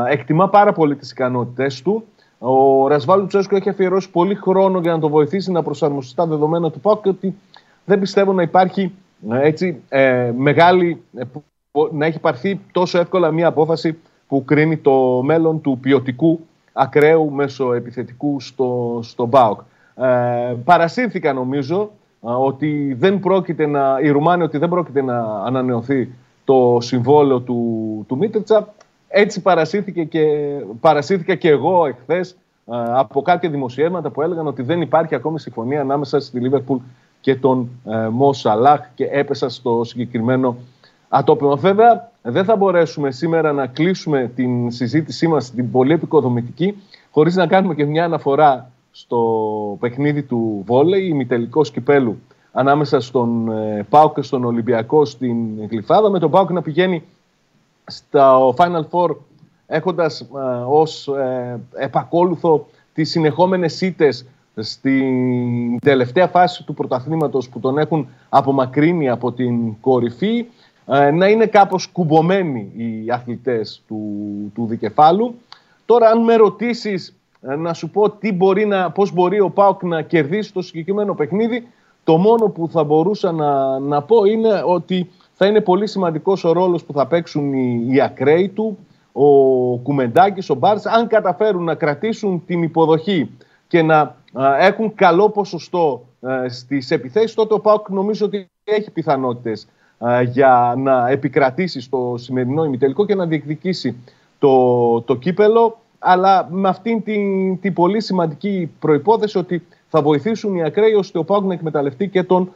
εκτιμά 0.10 0.50
πάρα 0.50 0.74
πολύ 0.74 0.96
τις 0.96 1.12
ικανότητες 1.12 1.82
του 1.82 2.04
ο 2.40 2.88
Ρασβάλου 2.88 3.28
Τσέσκο 3.28 3.56
έχει 3.56 3.70
αφιερώσει 3.70 4.10
πολύ 4.10 4.36
χρόνο 4.36 4.80
για 4.80 4.92
να 4.92 5.00
το 5.00 5.10
βοηθήσει 5.10 5.52
να 5.52 5.64
προσαρμοστεί 5.64 6.12
στα 6.12 6.26
δεδομένα 6.26 6.72
του 6.72 6.80
ΠΑΟΚ 6.80 7.02
και 7.02 7.10
ότι 7.10 7.36
δεν 7.86 8.00
πιστεύω 8.00 8.34
να 8.34 8.42
υπάρχει 8.42 8.92
ε, 9.32 9.48
έτσι, 9.48 9.82
ε, 9.90 10.32
μεγάλη, 10.38 11.02
ε, 11.16 11.24
να 11.92 12.06
έχει 12.06 12.20
πάρθει 12.20 12.60
τόσο 12.72 13.00
εύκολα 13.00 13.32
μια 13.32 13.48
απόφαση 13.48 13.98
που 14.28 14.46
κρίνει 14.46 14.78
το 14.78 15.22
μέλλον 15.24 15.62
του 15.62 15.78
ποιοτικού 15.82 16.40
ακραίου 16.74 17.32
μέσω 17.32 17.74
επιθετικού 17.74 18.40
στο, 18.40 19.00
στο 19.04 19.28
ΠΑΟΚ. 19.28 19.60
Ε, 19.96 20.56
παρασύρθηκα 20.64 21.34
νομίζω 21.34 21.92
ότι 22.20 22.94
δεν 23.00 23.20
πρόκειται 23.20 23.66
να, 23.66 24.00
οι 24.02 24.10
Ρουμάνοι 24.10 24.44
ότι 24.44 24.58
δεν 24.58 24.70
πρόκειται 24.70 25.02
να 25.02 25.20
ανανεωθεί 25.46 26.10
το 26.44 26.78
συμβόλαιο 26.82 27.40
του, 27.40 28.06
του 28.08 28.18
Μίτριτσα. 28.18 28.74
Έτσι 29.12 29.42
παρασύρθηκε 29.42 30.04
και, 30.04 30.26
παρασύρθηκα 30.80 31.36
και 31.36 31.50
εγώ 31.50 31.86
εχθές 31.86 32.36
από 32.94 33.22
κάποια 33.22 33.50
δημοσιεύματα 33.50 34.10
που 34.10 34.22
έλεγαν 34.22 34.48
ότι 34.48 34.62
δεν 34.62 34.82
υπάρχει 34.82 35.16
ακόμη 35.16 35.40
συμφωνία 35.40 35.82
ανάμεσα 35.82 36.20
στη 36.20 36.40
Λίβερπουλ 36.40 36.78
και 37.22 37.36
τον 37.36 37.70
ε, 37.86 38.08
Μο 38.08 38.34
Σαλάχ 38.34 38.82
και 38.96 39.06
έπεσα 39.12 39.50
στο 39.50 39.84
συγκεκριμένο 39.84 40.58
ατόπιμο. 41.10 41.56
Βέβαια, 41.56 42.12
δεν 42.22 42.44
θα 42.46 42.56
μπορέσουμε 42.56 43.12
σήμερα 43.12 43.52
να 43.52 43.68
κλείσουμε 43.68 44.32
την 44.36 44.72
συζήτησή 44.72 45.28
μας, 45.28 45.52
την 45.52 45.72
πολύ 45.72 45.94
επικοδομητική, 45.94 46.76
χωρίς 47.12 47.36
να 47.36 47.48
κάνουμε 47.48 47.76
και 47.76 47.86
μια 47.86 48.04
αναφορά 48.06 48.72
στο 48.92 49.78
παιχνίδι 49.80 50.24
του 50.24 50.64
βόλεϊ, 50.66 51.08
ημιτελικό 51.08 51.62
κυπέλου 51.62 52.20
ανάμεσα 52.52 53.00
στον 53.00 53.52
ε, 53.52 53.86
Πάο 53.90 54.14
και 54.14 54.22
στον 54.22 54.44
Ολυμπιακό 54.46 55.06
στην 55.06 55.66
Γλυφάδα, 55.70 56.10
με 56.10 56.20
τον 56.20 56.32
Πάο 56.32 56.46
να 56.50 56.62
πηγαίνει 56.62 57.04
στο 57.90 58.54
Final 58.58 58.84
Four 58.92 59.16
έχοντας 59.68 60.22
ε, 60.22 60.26
ως 60.68 61.08
ε, 61.08 61.60
επακόλουθο 61.74 62.68
τις 62.94 63.10
συνεχόμενες 63.10 63.82
ήττες 63.82 64.26
στην 64.56 65.80
τελευταία 65.80 66.28
φάση 66.28 66.64
του 66.64 66.74
πρωταθλήματος 66.74 67.50
που 67.50 67.60
τον 67.60 67.78
έχουν 67.78 68.08
απομακρύνει 68.30 69.10
από 69.10 69.32
την 69.32 69.80
κορυφή 69.80 70.46
ε, 70.86 71.12
να 71.12 71.28
είναι 71.28 71.46
κάπως 71.46 71.88
κουμπωμένοι 71.88 72.72
οι 72.76 73.12
αθλητές 73.12 73.82
του, 73.88 74.02
του 74.56 74.66
δικεφάλου. 74.66 75.36
Τώρα 75.86 76.10
αν 76.10 76.24
με 76.24 76.36
ρωτήσεις 76.36 77.16
ε, 77.42 77.56
να 77.56 77.74
σου 77.74 77.90
πω 77.90 78.10
τι 78.10 78.32
μπορεί 78.32 78.66
να, 78.66 78.92
πώς 78.92 79.12
μπορεί 79.14 79.40
ο 79.40 79.50
Πάοκ 79.50 79.84
να 79.84 80.02
κερδίσει 80.02 80.54
το 80.54 80.62
συγκεκριμένο 80.62 81.14
παιχνίδι 81.14 81.68
το 82.04 82.18
μόνο 82.18 82.46
που 82.46 82.70
θα 82.72 82.84
μπορούσα 82.84 83.32
να, 83.32 83.80
να 83.80 84.02
πω 84.02 84.24
είναι 84.24 84.64
ότι 84.66 85.10
θα 85.42 85.48
είναι 85.48 85.62
πολύ 85.62 85.88
σημαντικός 85.88 86.44
ο 86.44 86.52
ρόλος 86.52 86.84
που 86.84 86.94
θα 86.94 87.08
παίξουν 87.08 87.54
οι, 87.54 87.88
οι 87.90 88.02
ακραίοι 88.02 88.50
του, 88.50 88.78
ο 89.12 89.26
Κουμεντάκης, 89.78 90.50
ο 90.50 90.56
Μπάρς, 90.56 90.86
αν 90.86 91.08
καταφέρουν 91.08 91.64
να 91.64 91.76
κρατήσουν 91.76 92.44
την 92.46 92.64
υποδοχή 92.64 93.30
και 93.68 93.82
να 93.82 94.16
έχουν 94.60 94.96
καλό 94.96 95.30
ποσοστό 95.30 96.06
α, 96.22 96.50
στις 96.50 96.92
επιθέσεις, 96.92 97.34
τότε 97.34 97.54
ο 97.54 97.60
ΠΑΟΚ 97.60 97.90
νομίζω 97.90 98.26
ότι 98.26 98.50
έχει 98.64 98.92
πιθανότητες 98.92 99.68
για 100.32 100.74
να 100.78 101.10
επικρατήσει 101.10 101.82
στο 101.82 102.16
σημερινό 102.18 102.64
ημιτελικό 102.64 103.06
και 103.06 103.16
να 103.16 103.26
διεκδικήσει 103.26 103.96
το, 104.40 105.02
το 105.02 105.16
κύπελο, 105.16 105.78
αλλά 106.00 106.48
με 106.52 106.70
αυτήν 106.70 107.04
την, 107.04 107.60
την 107.60 107.74
πολύ 107.74 108.02
σημαντική 108.02 108.72
προϋπόθεση 108.80 109.38
ότι 109.38 109.66
θα 109.88 110.02
βοηθήσουν 110.02 110.56
οι 110.56 110.64
ακραίοι 110.64 110.94
ώστε 110.94 111.18
ο 111.18 111.24
ΠΑΟΚ 111.24 111.44
να 111.44 111.54
εκμεταλλευτεί 111.54 112.08
και 112.08 112.24
τον 112.24 112.42
ο 112.42 112.52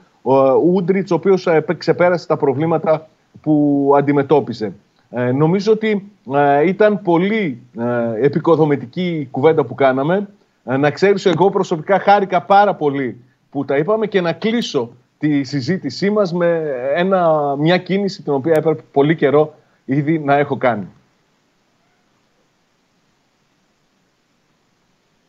Ούντριτς, 0.73 1.11
ο 1.11 1.15
οποίος 1.15 1.47
ε, 1.47 1.65
ξεπέρασε 1.77 2.27
τα 2.27 2.37
προβλήματα 2.37 3.07
που 3.41 3.93
αντιμετώπιζε. 3.97 4.73
Ε, 5.09 5.31
νομίζω 5.31 5.71
ότι 5.71 6.11
ε, 6.33 6.67
ήταν 6.67 7.01
πολύ 7.01 7.61
ε, 7.79 8.25
επικοδομητική 8.25 9.07
η 9.07 9.27
κουβέντα 9.31 9.63
που 9.65 9.75
κάναμε. 9.75 10.27
να 10.63 10.91
ξέρεις, 10.91 11.25
εγώ 11.25 11.49
προσωπικά 11.49 11.99
χάρηκα 11.99 12.41
πάρα 12.41 12.75
πολύ 12.75 13.21
που 13.51 13.65
τα 13.65 13.77
είπαμε 13.77 14.07
και 14.07 14.21
να 14.21 14.33
κλείσω 14.33 14.91
τη 15.17 15.43
συζήτησή 15.43 16.09
μας 16.09 16.33
με 16.33 16.73
ένα, 16.95 17.55
μια 17.55 17.77
κίνηση 17.77 18.23
την 18.23 18.33
οποία 18.33 18.53
έπρεπε 18.57 18.81
πολύ 18.91 19.15
καιρό 19.15 19.55
ήδη 19.85 20.19
να 20.19 20.35
έχω 20.35 20.57
κάνει. 20.57 20.87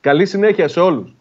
Καλή 0.00 0.26
συνέχεια 0.26 0.68
σε 0.68 0.80
όλους. 0.80 1.14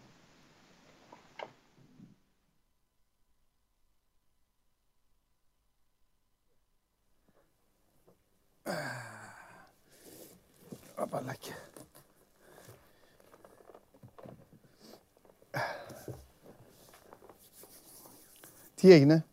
Τι 18.84 18.92
έγινε; 18.92 19.26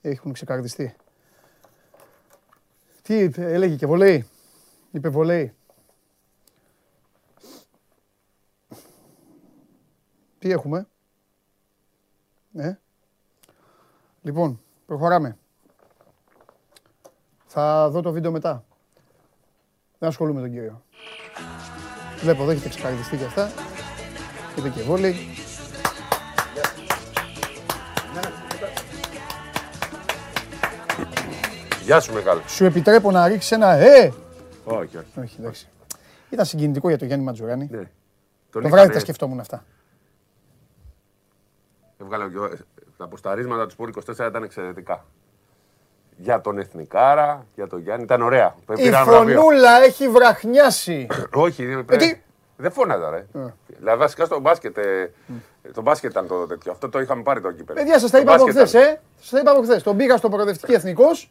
Έχουν 0.00 0.32
ξεκαρδιστεί. 0.32 0.94
Τι 3.02 3.30
έλεγε 3.36 3.76
και 3.76 3.86
βολέι. 3.86 4.26
Είπε 4.90 5.08
βολέι. 5.08 5.54
Τι 10.38 10.50
έχουμε; 10.50 10.86
Ναι. 12.50 12.78
Λοιπόν, 14.22 14.60
προχωράμε. 14.86 15.38
Θα 17.46 17.90
δω 17.90 18.00
το 18.00 18.12
βίντεο 18.12 18.30
μετά. 18.30 18.64
Δεν 19.98 20.08
ασχολούμαι 20.08 20.40
με 20.40 20.46
τον 20.46 20.56
κύριο. 20.56 20.84
Βλέπω 22.20 22.42
εδώ 22.42 22.50
έχετε 22.50 22.68
ξεκαρδιστεί 22.68 23.16
και 23.16 23.24
αυτά. 23.24 23.50
Είπε 24.58 24.68
και 24.68 24.82
βόλεϊ. 24.82 25.43
Γεια 31.84 32.00
σου 32.00 32.12
μεγάλο. 32.12 32.40
Σου 32.46 32.64
επιτρέπω 32.64 33.10
να 33.10 33.28
ρίξεις 33.28 33.50
ένα 33.52 33.72
ε! 33.72 34.12
Όχι, 34.64 34.96
όχι. 34.96 35.20
Όχι, 35.20 35.36
εντάξει. 35.40 35.68
Ήταν 36.30 36.44
συγκινητικό 36.44 36.88
για 36.88 36.98
τον 36.98 37.06
Γιάννη 37.06 37.24
Ματζουράνη. 37.24 37.68
Ναι. 37.70 37.78
Το 37.78 37.86
Τον 38.50 38.60
βράδυ 38.62 38.74
είχανε- 38.76 38.92
τα 38.92 38.98
σκεφτόμουν 38.98 39.40
αυτά. 39.40 39.64
Έβγαλε 42.02 42.28
και 42.28 42.38
ο- 42.38 42.48
τα 42.96 43.04
αποσταρίσματα 43.04 43.64
του 43.66 43.70
Σπορ 43.70 43.88
24 43.88 44.26
ήταν 44.28 44.42
εξαιρετικά. 44.42 45.04
Για 46.16 46.40
τον 46.40 46.58
Εθνικάρα, 46.58 47.46
για 47.54 47.66
τον 47.66 47.78
Γιάννη, 47.80 48.02
ήταν 48.04 48.22
ωραία. 48.22 48.54
Η 48.70 48.72
Πήραν 48.74 49.04
βραβείο. 49.04 49.40
φωνούλα 49.40 49.82
έχει 49.82 50.08
βραχνιάσει. 50.08 51.06
Όχι, 51.32 51.84
Ε, 51.90 51.96
τι; 51.96 52.20
δεν 52.56 52.72
φώναζα 52.72 53.10
ρε. 53.10 53.26
Δηλαδή 53.78 53.98
βασικά 53.98 54.24
στο 54.24 54.40
μπάσκετ, 54.40 54.78
ε, 54.78 55.10
το 55.74 55.82
μπάσκετ 55.82 56.10
ήταν 56.10 56.26
το 56.26 56.46
τέτοιο. 56.46 56.72
Αυτό 56.72 56.88
το 56.88 57.00
είχαμε 57.00 57.22
πάρει 57.22 57.40
το 57.40 57.50
κύπελο. 57.52 57.78
Παιδιά, 57.78 57.98
σας 57.98 58.10
τα 58.10 58.16
Το 58.16 58.22
είπα 58.22 58.34
από 58.34 58.44
μπάσκετ 58.44 58.66
χθες, 58.66 58.82
ε. 58.82 59.00
Σας 59.20 59.30
τα 59.30 59.38
είπα 59.38 59.50
από 59.50 59.62
χθες. 59.62 59.82
Τον 59.82 59.96
πήγα 59.96 60.16
στο 60.16 60.28
προοδευτική 60.28 60.72
εθνικός. 60.72 61.30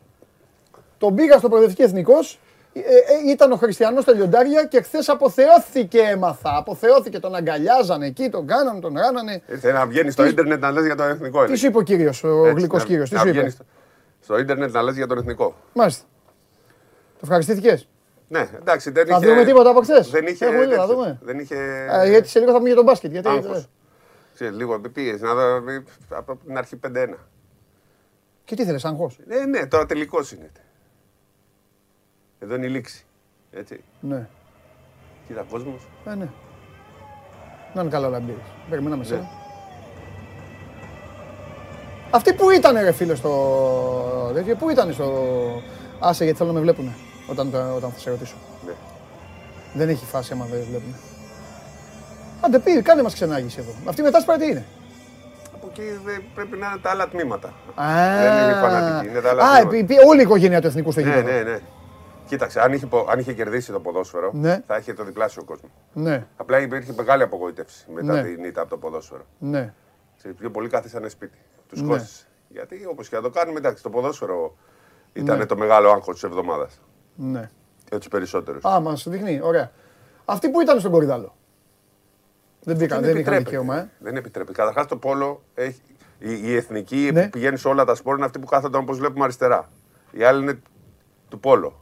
Τον 1.04 1.16
πήγα 1.16 1.38
στο 1.38 1.50
προοδευτική 1.50 1.82
εθνικός. 1.82 2.40
Ε, 2.74 2.80
ε, 2.80 3.32
ήταν 3.32 3.52
ο 3.52 3.56
Χριστιανός 3.56 4.04
στα 4.04 4.14
λιοντάρια 4.14 4.64
και 4.66 4.82
χθες 4.82 5.10
αποθεώθηκε, 5.10 6.00
έμαθα. 6.00 6.58
Αποθεώθηκε, 6.58 7.20
τον 7.20 7.36
αγκαλιάζανε 7.36 8.06
εκεί, 8.06 8.30
τον 8.30 8.48
κάνανε, 8.48 8.80
τον 8.80 8.94
ράνανε. 8.98 9.42
Ήρθε 9.48 9.72
να 9.72 9.86
βγαίνει 9.88 10.12
στο 10.12 10.24
Τι- 10.24 10.30
ίντερνετ 10.30 10.60
να 10.62 10.72
λες 10.72 10.86
για 10.86 10.96
τον 10.96 11.10
εθνικό. 11.10 11.38
Τι 11.38 11.44
έλεγε. 11.44 11.56
σου 11.60 11.66
είπε 11.68 11.78
ο 11.78 11.82
κύριος, 11.82 12.24
ο 12.24 12.46
Έτσι, 12.46 12.54
γλυκός 12.60 12.80
να- 12.82 12.88
κύριος, 12.88 13.10
τι 13.10 13.16
να 13.16 13.22
σου 13.22 13.28
είπε. 13.28 13.38
βγαίνεις 13.38 13.54
στο- 13.54 13.64
Στο 14.20 14.38
ίντερνετ 14.40 14.74
να 14.74 14.82
λες 14.82 14.96
για 14.96 15.08
τον 15.08 15.18
εθνικό. 15.18 15.56
Μάλιστα. 15.74 16.04
Το 17.14 17.20
ευχαριστήθηκες; 17.22 17.88
Ναι, 18.28 18.50
εντάξει, 18.60 18.92
δεν 18.92 19.08
Θα 19.08 19.18
είχε... 19.18 19.28
δούμε 19.30 19.46
τίποτα 19.46 19.70
από 19.70 19.82
χθες. 19.82 20.10
Δεν 20.10 20.26
είχε... 20.28 20.46
Έχουμε 20.46 20.66
λίγο, 20.66 20.76
θα 20.76 20.88
τέτοιο. 20.88 20.96
δούμε. 20.96 21.20
Δεν 21.22 21.40
είχε... 21.40 21.56
Ε, 22.04 22.10
γιατί 22.10 22.28
σε 22.28 22.40
λίγο 22.40 22.52
θα 22.52 22.58
πούμε 22.58 22.68
για 22.68 22.78
τον 22.78 22.86
μπάσκετ. 22.86 23.12
Γιατί, 23.12 23.28
Άγχος. 23.28 23.70
Ξέρεις, 24.34 24.56
λίγο 24.58 24.80
πίεση, 24.94 25.24
να 25.24 25.34
δω 25.34 25.42
ε, 25.56 25.84
από 26.10 26.36
την 26.46 26.58
αρχή 26.58 26.80
5-1. 26.88 27.14
Και 28.46 28.56
τι 28.56 28.66
θέλεις, 28.66 28.86
αγχώ. 28.86 29.12
Ναι, 29.28 29.46
ναι, 29.46 29.66
τώρα 29.68 29.86
τελικός 29.86 30.32
είναι. 30.32 30.52
Εδώ 32.44 32.56
είναι 32.56 32.66
η 32.66 32.70
λήξη. 32.70 33.06
Έτσι. 33.52 33.84
Ναι. 34.00 34.28
Κοίτα, 35.28 35.46
κόσμος. 35.52 35.82
Ε, 36.06 36.16
ναι. 36.16 36.28
Να 37.74 37.82
είναι 37.82 37.90
καλά 37.90 38.08
ο 38.08 38.10
Λαμπύρης. 38.10 38.42
Περιμέναμε 38.70 39.02
Ναι. 39.02 39.08
σένα. 39.08 39.30
Αυτοί 42.12 42.34
που 42.34 42.50
ήταν 42.50 42.76
ρε 42.78 42.92
φίλε 42.92 43.16
στο... 43.16 44.32
τέτοιο, 44.34 44.56
Πού 44.56 44.70
ήταν 44.70 44.94
στο... 44.94 45.12
Άσε 46.00 46.24
γιατί 46.24 46.38
θέλω 46.38 46.50
να 46.52 46.56
με 46.56 46.62
βλέπουνε 46.62 46.92
όταν, 47.28 47.52
το- 47.52 47.74
όταν 47.76 47.92
θα 47.92 48.00
σε 48.00 48.10
ρωτήσω. 48.10 48.36
Ναι. 48.66 48.72
Δεν 49.74 49.90
έχει 49.90 50.06
φάση 50.06 50.34
άμα 50.34 50.46
δεν 50.46 50.60
βλέπουνε. 50.70 50.96
Άντε 52.42 52.60
πει, 52.60 52.82
κάνε 52.82 53.02
μας 53.02 53.14
ξενάγηση 53.14 53.58
εδώ. 53.60 53.72
Αυτή 53.90 54.02
η 54.02 54.04
μετάσπρα 54.04 54.38
τι 54.38 54.46
είναι; 54.48 54.66
Από 55.54 55.68
εκεί 55.72 55.82
δεν 56.06 56.24
πρέπει 56.36 56.58
να 56.58 56.68
είναι 56.68 56.78
τα 56.82 56.90
άλλα 56.90 57.08
τμήματα. 57.08 57.48
Α, 57.76 57.86
Δεν 58.22 58.44
είναι 58.44 58.52
οι 58.52 58.62
φανατικοί, 58.62 59.10
είναι 59.12 59.20
τα 59.22 59.30
άλλα 59.30 59.44
Α, 59.44 59.60
τμήματα. 59.60 59.78
επί- 59.78 60.08
όλη 60.08 60.20
η 60.20 60.24
οικογένεια 60.24 60.62
του 60.62 60.68
εθνικού 60.68 60.92
στο 60.92 61.02
Ναι, 61.02 61.08
γήπεδο. 61.08 61.28
ναι, 61.32 61.42
ναι. 61.52 61.60
Κοίταξε, 62.26 62.62
αν 62.62 62.74
είχε, 62.74 62.86
πο- 62.86 63.06
αν 63.10 63.20
είχε 63.20 63.34
κερδίσει 63.34 63.72
το 63.72 63.80
ποδόσφαιρο, 63.80 64.32
Ναι. 64.34 64.62
θα 64.68 64.78
είχε 64.78 64.94
το 64.94 65.04
διπλάσιο 65.04 65.44
κόσμο. 65.44 65.70
Ναι, 65.94 66.28
Απλά 66.38 66.60
υπήρχε 66.62 66.94
μεγάλη 66.98 67.24
απογοήτευση 67.24 67.86
μετά 67.94 68.14
Ναι. 68.14 68.24
την 68.24 68.44
ήττα 68.44 68.62
από 68.62 68.70
το 68.70 68.78
ποδόσφαιρο. 68.78 69.24
ναι. 69.40 69.74
Ξέρεις, 70.18 70.38
πιο 70.38 70.52
πολλοί 70.52 70.70
κάθισαν 70.70 71.10
σπίτι. 71.10 71.38
Τους 71.70 71.82
Ναι. 71.82 71.88
κόστησε. 71.88 72.26
Γιατί 72.48 72.86
όπως 72.90 73.10
και 73.10 73.16
να 73.16 73.22
το 73.22 73.30
κάνουμε, 73.30 73.58
εντάξει, 73.60 73.84
το 73.84 73.90
ποδόσφαιρο 73.90 74.56
ήταν 75.14 75.38
Ναι. 75.38 75.46
το 75.46 75.58
μεγάλο 75.58 75.90
άγχος 75.92 76.14
της 76.14 76.24
εβδομάδας. 76.24 76.82
ναι. 77.16 77.50
Για 77.90 78.00
του 78.00 78.08
περισσότερου. 78.10 78.68
Α, 78.70 78.80
μας 78.80 79.08
δείχνει, 79.10 79.40
ωραία. 79.44 79.72
Αυτοί 80.26 80.50
που 80.50 80.62
ήταν 80.62 80.80
στον 80.80 80.92
κορυδάλο. 80.92 81.36
Δεν 82.64 82.76
μπήκαν, 82.76 82.98
δεν 83.02 83.10
είχαν 83.10 83.16
επιτρέπεται. 83.20 83.50
δικαίωμα, 83.50 83.78
ε. 83.80 83.90
Δεν 84.00 84.16
επιτρέπει. 84.16 84.52
Καταρχάς 84.54 84.88
το 84.88 84.98
πόλο 84.98 85.42
έχει. 85.54 85.82
Η, 86.20 86.40
η 86.44 86.56
εθνική 86.56 87.10
Ναι. 87.14 87.24
που 87.24 87.30
πηγαίνει 87.30 87.58
σε 87.58 87.68
όλα 87.68 87.86
τα 87.86 87.96
σπόρ 87.96 88.16
είναι 88.16 88.26
αυτή 88.26 88.40
που 88.40 88.46
κάθονταν 88.46 88.82
όπως 88.82 88.98
βλέπουμε 88.98 89.24
αριστερά. 89.24 89.70
Η 90.12 90.24
άλλη 90.24 90.42
είναι 90.42 90.60
του 91.30 91.40
πόλο. 91.40 91.80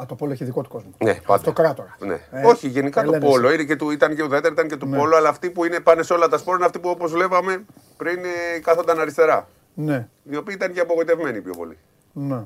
Α, 0.00 0.06
το 0.06 0.14
πόλο 0.14 0.32
έχει 0.32 0.44
δικό 0.44 0.62
του 0.62 0.68
κόσμο. 0.68 0.90
Ναι, 0.98 1.14
πάντα. 1.14 1.34
Αυτοκράτορα. 1.34 1.96
Ναι. 1.98 2.20
Ε, 2.30 2.44
Όχι, 2.46 2.68
γενικά 2.68 3.02
το 3.02 3.08
Ελένες. 3.08 3.30
πόλο. 3.30 3.52
Είναι 3.52 3.64
και 3.64 3.76
του, 3.76 3.90
ήταν 3.90 4.14
και 4.14 4.22
ουδέτερο, 4.22 4.52
ήταν 4.52 4.68
και 4.68 4.76
του 4.76 4.86
Ναι. 4.86 4.96
πόλο, 4.98 5.16
αλλά 5.16 5.28
αυτοί 5.28 5.50
που 5.50 5.64
είναι, 5.64 5.80
πάνε 5.80 6.02
σε 6.02 6.12
όλα 6.12 6.28
τα 6.28 6.38
σπόρ 6.38 6.56
είναι 6.56 6.64
αυτοί 6.64 6.78
που 6.78 6.88
όπως 6.88 7.12
βλέπαμε 7.12 7.64
πριν 7.96 8.18
ε, 8.24 8.58
κάθονταν 8.60 9.00
αριστερά. 9.00 9.48
Ναι, 9.74 10.08
Οι 10.30 10.36
οποίοι 10.36 10.54
ήταν 10.58 10.72
και 10.72 10.80
απογοητευμένοι 10.80 11.40
πιο 11.40 11.52
πολύ. 11.54 11.78
ναι. 12.12 12.44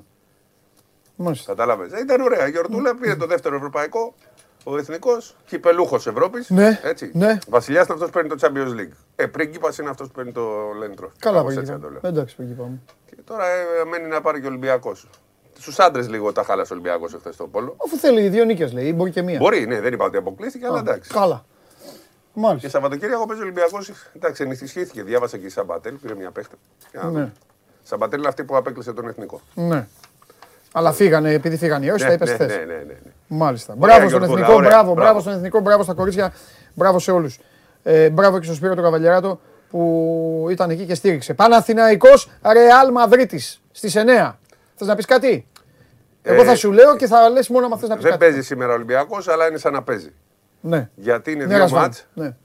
Μάλιστα. 1.22 1.54
Κατάλαβες. 1.54 2.00
Ήταν 2.00 2.20
ωραία. 2.20 2.46
Η 2.46 2.50
Γιορτούλα 2.50 2.94
πήρε 2.94 3.16
το 3.16 3.26
δεύτερο 3.26 3.56
ευρωπαϊκό. 3.56 4.14
Ο 4.64 4.76
εθνικός 4.78 5.36
κυπελούχος 5.46 6.06
Ευρώπης. 6.06 6.50
Ναι, 6.50 6.80
Έτσι. 6.82 7.10
ναι. 7.14 7.38
Βασιλιάς 7.48 7.84
είναι 7.84 7.94
αυτός 7.94 8.10
που 8.10 8.14
παίρνει 8.14 8.28
το 8.28 8.36
Champions 8.40 8.80
League. 8.80 8.92
Ε, 9.16 9.26
πρίγκιπας 9.26 9.78
είναι 9.78 9.90
αυτός 9.90 10.06
που 10.06 10.12
παίρνει 10.12 10.32
το 10.32 10.48
Λέντρο. 10.78 11.12
Καλά, 11.18 11.40
έτσι 11.40 11.60
πήγε. 11.60 11.72
να 11.72 11.80
το 11.80 11.90
λέω. 11.90 12.00
Εντάξει, 12.02 12.36
πήγε 12.36 12.52
πάμε. 12.52 12.80
Και 13.06 13.16
τώρα 13.24 13.44
ε, 13.46 13.84
μένει 13.90 14.08
να 14.08 14.20
πάρει 14.20 14.40
και 14.40 14.46
ο 14.46 14.48
Ολυμπιακός. 14.48 15.08
Στους 15.60 15.78
άντρες 15.78 16.08
λίγο 16.08 16.32
τα 16.32 16.42
χάλασε 16.42 16.72
ο 16.72 16.76
Ολυμπιακός 16.76 17.14
εχθές 17.14 17.34
στο 17.34 17.46
Πόλο. 17.46 17.76
Αφού 17.86 17.96
θέλει 17.96 18.28
δύο 18.28 18.44
νίκες, 18.44 18.72
λέει, 18.72 18.92
μπορεί 18.96 19.10
και 19.10 19.22
μία. 19.22 19.38
Μπορεί, 19.38 19.66
ναι, 19.66 19.80
δεν 19.80 19.92
είπα 19.92 20.04
ότι 20.04 20.16
αποκλείστηκε, 20.16 20.66
αλλά 20.66 20.76
Α, 20.76 20.80
εντάξει. 20.80 21.10
Καλά. 21.12 21.44
Και 22.34 22.40
Μάλιστα. 22.40 22.68
Σαββατοκύριακο 22.68 23.26
παίζει 23.26 23.42
ο 23.42 23.44
Ολυμπιακός. 23.44 23.90
Εντάξει, 24.16 24.42
ενισχύθηκε. 24.42 25.02
Διάβασα 25.02 25.36
και 25.38 25.46
η 25.46 25.48
Σαμπατέλ, 25.48 25.94
πήρε 25.94 26.14
μια 26.14 26.30
παίχτη. 26.30 26.54
Για 26.90 27.00
να 27.02 27.06
Ναι. 27.06 27.12
δούμε. 27.12 27.32
Σαμπατέλ 27.82 28.18
είναι 28.18 28.28
αυτή 28.28 28.44
που 28.44 28.56
απέκλεισε 28.56 28.92
τον 28.92 29.08
εθνικό. 29.08 29.40
Ναι. 29.54 29.86
Αλλά 30.72 30.92
φύγανε, 30.92 31.32
επειδή 31.32 31.56
φύγανε 31.56 31.86
οι 31.86 31.90
όσοι, 31.90 32.06
τα 32.06 32.12
είπες 32.12 32.28
ναι, 32.28 32.34
χθες. 32.34 32.46
ναι, 32.48 32.54
ναι, 32.54 32.64
ναι, 32.74 32.82
ναι. 32.82 33.10
Μάλιστα. 33.26 33.74
Ωραία, 33.78 33.96
Μπράβο 33.96 34.08
στον 34.08 34.18
Γιώργο, 34.22 34.34
εθνικό, 34.42 34.54
ωραία, 34.58 34.68
μπράβο, 34.68 34.84
μπράβο. 34.92 35.00
μπράβο 35.00 35.20
στον 35.20 35.32
εθνικό, 35.32 35.60
μπράβο 35.60 35.82
στα 35.82 35.94
κορίτσια, 35.94 36.32
μπράβο 36.74 36.98
σε 36.98 37.10
όλους. 37.10 37.38
Ε, 37.82 38.10
μπράβο 38.10 38.38
και 38.38 38.44
στον 38.44 38.56
Σπύρο 38.56 38.74
του 38.74 38.82
Καβαλιαράτο 38.82 39.40
που 39.70 40.46
ήταν 40.50 40.70
εκεί 40.70 40.84
και 40.86 40.94
στήριξε. 40.94 41.34
Παναθηναϊκός 41.34 42.30
Ρεάλ 42.52 42.90
Μαδρίτης 42.92 43.60
στις 43.72 43.96
9. 43.96 44.38
Θες 44.74 44.88
να 44.88 44.94
πεις 44.94 45.04
κάτι; 45.06 45.46
Εγώ 46.22 46.42
Ε, 46.42 46.44
θα 46.44 46.54
σου 46.54 46.72
λέω 46.72 46.96
και 46.96 47.06
θα 47.06 47.28
λες 47.28 47.48
μόνο 47.48 47.66
αν 47.66 47.78
θες 47.78 47.88
να 47.88 47.94
πεις 47.94 48.02
Δεν 48.04 48.12
κάτι. 48.12 48.24
παίζει 48.24 48.42
σήμερα 48.42 48.70
ο 48.72 48.74
Ολυμπιακός, 48.74 49.28
αλλά 49.28 49.48
είναι 49.48 49.58
σαν 49.58 49.72
να 49.72 49.82
παίζει. 49.82 50.12
Ναι. 50.60 50.90
Γιατί 50.94 51.32
είναι 51.32 51.42
Ναι, 51.44 51.48
δύο 51.48 51.58
Ρασβάν. 51.58 51.80
μάτς. 51.82 52.06
Ναι. 52.14 52.36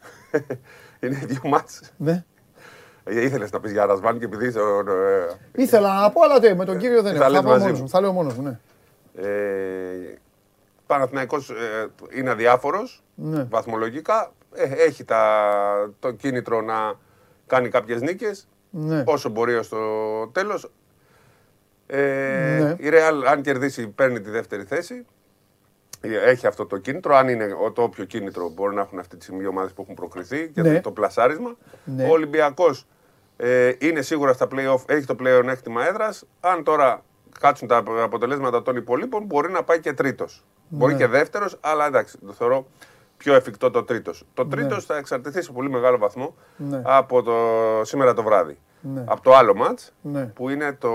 είναι 1.07 1.21
δύο 1.25 1.41
μάτς. 1.43 1.81
ναι. 1.97 2.23
Ε, 3.03 3.21
Ήθελες 3.23 3.51
να 3.51 3.59
πεις 3.59 3.71
για 3.71 3.85
Ρασβάν 3.85 4.19
και 4.19 4.25
επειδή... 4.25 4.51
τον, 4.51 4.87
ε, 4.87 5.61
Ήθελα 5.61 6.01
να 6.01 6.11
πω, 6.11 6.21
αλλά 6.23 6.39
τι, 6.39 6.55
με 6.55 6.65
τον 6.65 6.77
κύριο 6.77 7.01
δεν 7.01 7.15
Θα 7.15 7.25
έχω. 7.25 7.25
Θα, 7.25 7.29
λες 7.29 7.41
πω 7.41 7.47
μαζί 7.49 7.63
μόνος 7.63 7.77
μου. 7.77 7.83
μου. 7.83 7.89
Θα 7.89 8.01
λέω 8.01 8.11
μόνος 8.11 8.33
μου, 8.33 8.43
ναι. 8.43 8.59
Ε, 9.21 10.17
Παναθηναϊκός 10.85 11.49
ε, 11.49 11.87
είναι 12.17 12.29
αδιάφορος 12.29 13.03
Ναι. 13.15 13.43
βαθμολογικά. 13.49 14.31
Ε, 14.53 14.63
έχει 14.63 15.03
τα, 15.03 15.33
το 15.99 16.11
κίνητρο 16.11 16.61
να 16.61 16.93
κάνει 17.47 17.69
κάποιες 17.69 18.01
νίκες 18.01 18.47
Ναι. 18.69 19.03
όσο 19.05 19.29
μπορεί 19.29 19.55
ως 19.55 19.69
το 19.69 19.77
τέλος. 20.31 20.71
Ε, 21.87 21.97
Ναι. 22.61 22.75
Η 22.87 22.89
Real 22.93 23.23
αν 23.27 23.41
κερδίσει 23.41 23.87
παίρνει 23.87 24.21
τη 24.21 24.29
δεύτερη 24.29 24.63
θέση. 24.63 25.05
Ε, 26.01 26.29
Έχει 26.29 26.47
αυτό 26.47 26.65
το 26.65 26.77
κίνητρο. 26.77 27.15
Αν 27.15 27.27
είναι 27.27 27.55
ο- 27.65 27.71
το 27.71 27.81
όποιο 27.81 28.05
κίνητρο 28.05 28.49
μπορεί 28.49 28.75
να 28.75 28.81
έχουν 28.81 28.99
αυτή 28.99 29.17
τη 29.17 29.23
στιγμή 29.23 29.43
οι 29.43 29.47
ομάδες 29.47 29.71
που 29.73 29.81
έχουν 29.81 29.93
προκριθεί 29.95 30.49
και 30.53 30.61
Ναι. 30.61 30.81
το 30.81 30.91
πλασάρισμα. 30.91 31.55
Ναι. 31.83 32.03
Ο 32.03 32.09
Ολυμπιακός 32.11 32.87
ε, 33.37 33.71
είναι 33.79 34.01
σίγουρα 34.01 34.33
στα 34.33 34.47
play-off, 34.51 34.81
έχει 34.85 35.05
το 35.05 35.15
πλέον 35.15 35.49
έκτημα 35.49 35.87
έδρας. 35.87 36.25
Αν 36.39 36.63
τώρα 36.63 37.03
κάτσουν 37.39 37.67
τα 37.67 37.83
αποτελέσματα 38.03 38.61
των 38.61 38.75
υπολείπων, 38.75 39.23
μπορεί 39.23 39.51
να 39.51 39.63
πάει 39.63 39.79
και 39.79 39.93
τρίτος. 39.93 40.43
Μπορεί 40.67 40.91
Ναι. 40.93 40.97
και 40.99 41.07
δεύτερος, 41.07 41.57
αλλά 41.61 41.85
εντάξει, 41.85 42.17
το 42.25 42.33
θεωρώ 42.33 42.67
πιο 43.17 43.33
εφικτό 43.35 43.71
το 43.71 43.83
τρίτος. 43.83 44.25
Το 44.33 44.45
τρίτος 44.47 44.85
θα 44.85 44.97
εξαρτηθεί 44.97 45.41
σε 45.41 45.51
πολύ 45.51 45.69
μεγάλο 45.69 45.97
βαθμό 45.97 46.35
Ναι. 46.57 46.81
από 46.85 47.21
το 47.23 47.35
σήμερα 47.85 48.13
το 48.13 48.23
βράδυ. 48.23 48.57
Ναι. 48.81 49.03
Από 49.07 49.21
το 49.21 49.33
άλλο 49.35 49.55
μάτς, 49.55 49.93
Ναι. 50.01 50.25
που 50.25 50.49
είναι 50.49 50.73
το 50.73 50.89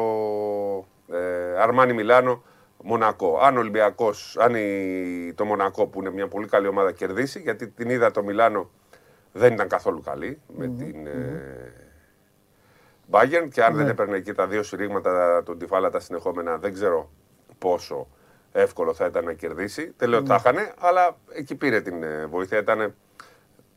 ε, 1.13 1.61
Αρμάνι 1.61 1.93
Μιλάνο 1.93 2.43
Μονακό. 2.83 3.39
Αν 3.43 3.57
ο 3.57 3.61
Ολυμπιακός, 3.61 4.37
αν 4.41 4.55
η, 4.55 5.33
το 5.35 5.45
Μονακό 5.45 5.87
που 5.87 6.01
είναι 6.01 6.11
μια 6.11 6.29
πολύ 6.29 6.47
καλή 6.47 6.67
ομάδα 6.67 6.93
κερδίσει, 6.93 7.41
γιατί 7.41 7.69
την 7.69 7.91
είδα 7.91 8.11
το 8.11 8.23
Μιλάνο 8.23 8.71
δεν 9.33 9.53
ήταν 9.53 9.69
καθόλου 9.69 10.01
καλή 10.03 10.41
με 10.57 10.67
την 10.69 11.07
ε, 11.07 11.73
Bayern 13.11 13.49
και 13.53 13.65
αν 13.65 13.75
δεν 13.75 13.85
Ναι. 13.85 13.91
έπαιρνε 13.91 14.17
εκεί 14.17 14.33
τα 14.33 14.47
δύο 14.47 14.63
συρρήγματα 14.63 15.43
του 15.43 15.57
Ντιφάλα 15.57 15.91
τα 15.91 16.01
συνεχόμενα, 16.01 16.57
δεν 16.59 16.73
ξέρω 16.73 17.11
πόσο 17.59 18.07
εύκολο 18.53 18.95
θα 18.95 19.07
ήταν 19.07 19.25
να 19.25 19.33
κερδίσει. 19.33 19.95
Δεν 19.97 20.09
λέω 20.09 20.19
ότι 20.19 20.29
θα 20.29 20.35
είχανε, 20.39 20.73
αλλά 20.79 21.17
εκεί 21.33 21.55
πήρε 21.55 21.81
την 21.81 22.03
ε, 22.03 22.27
βοήθεια. 22.27 22.59
Ήταν 22.59 22.95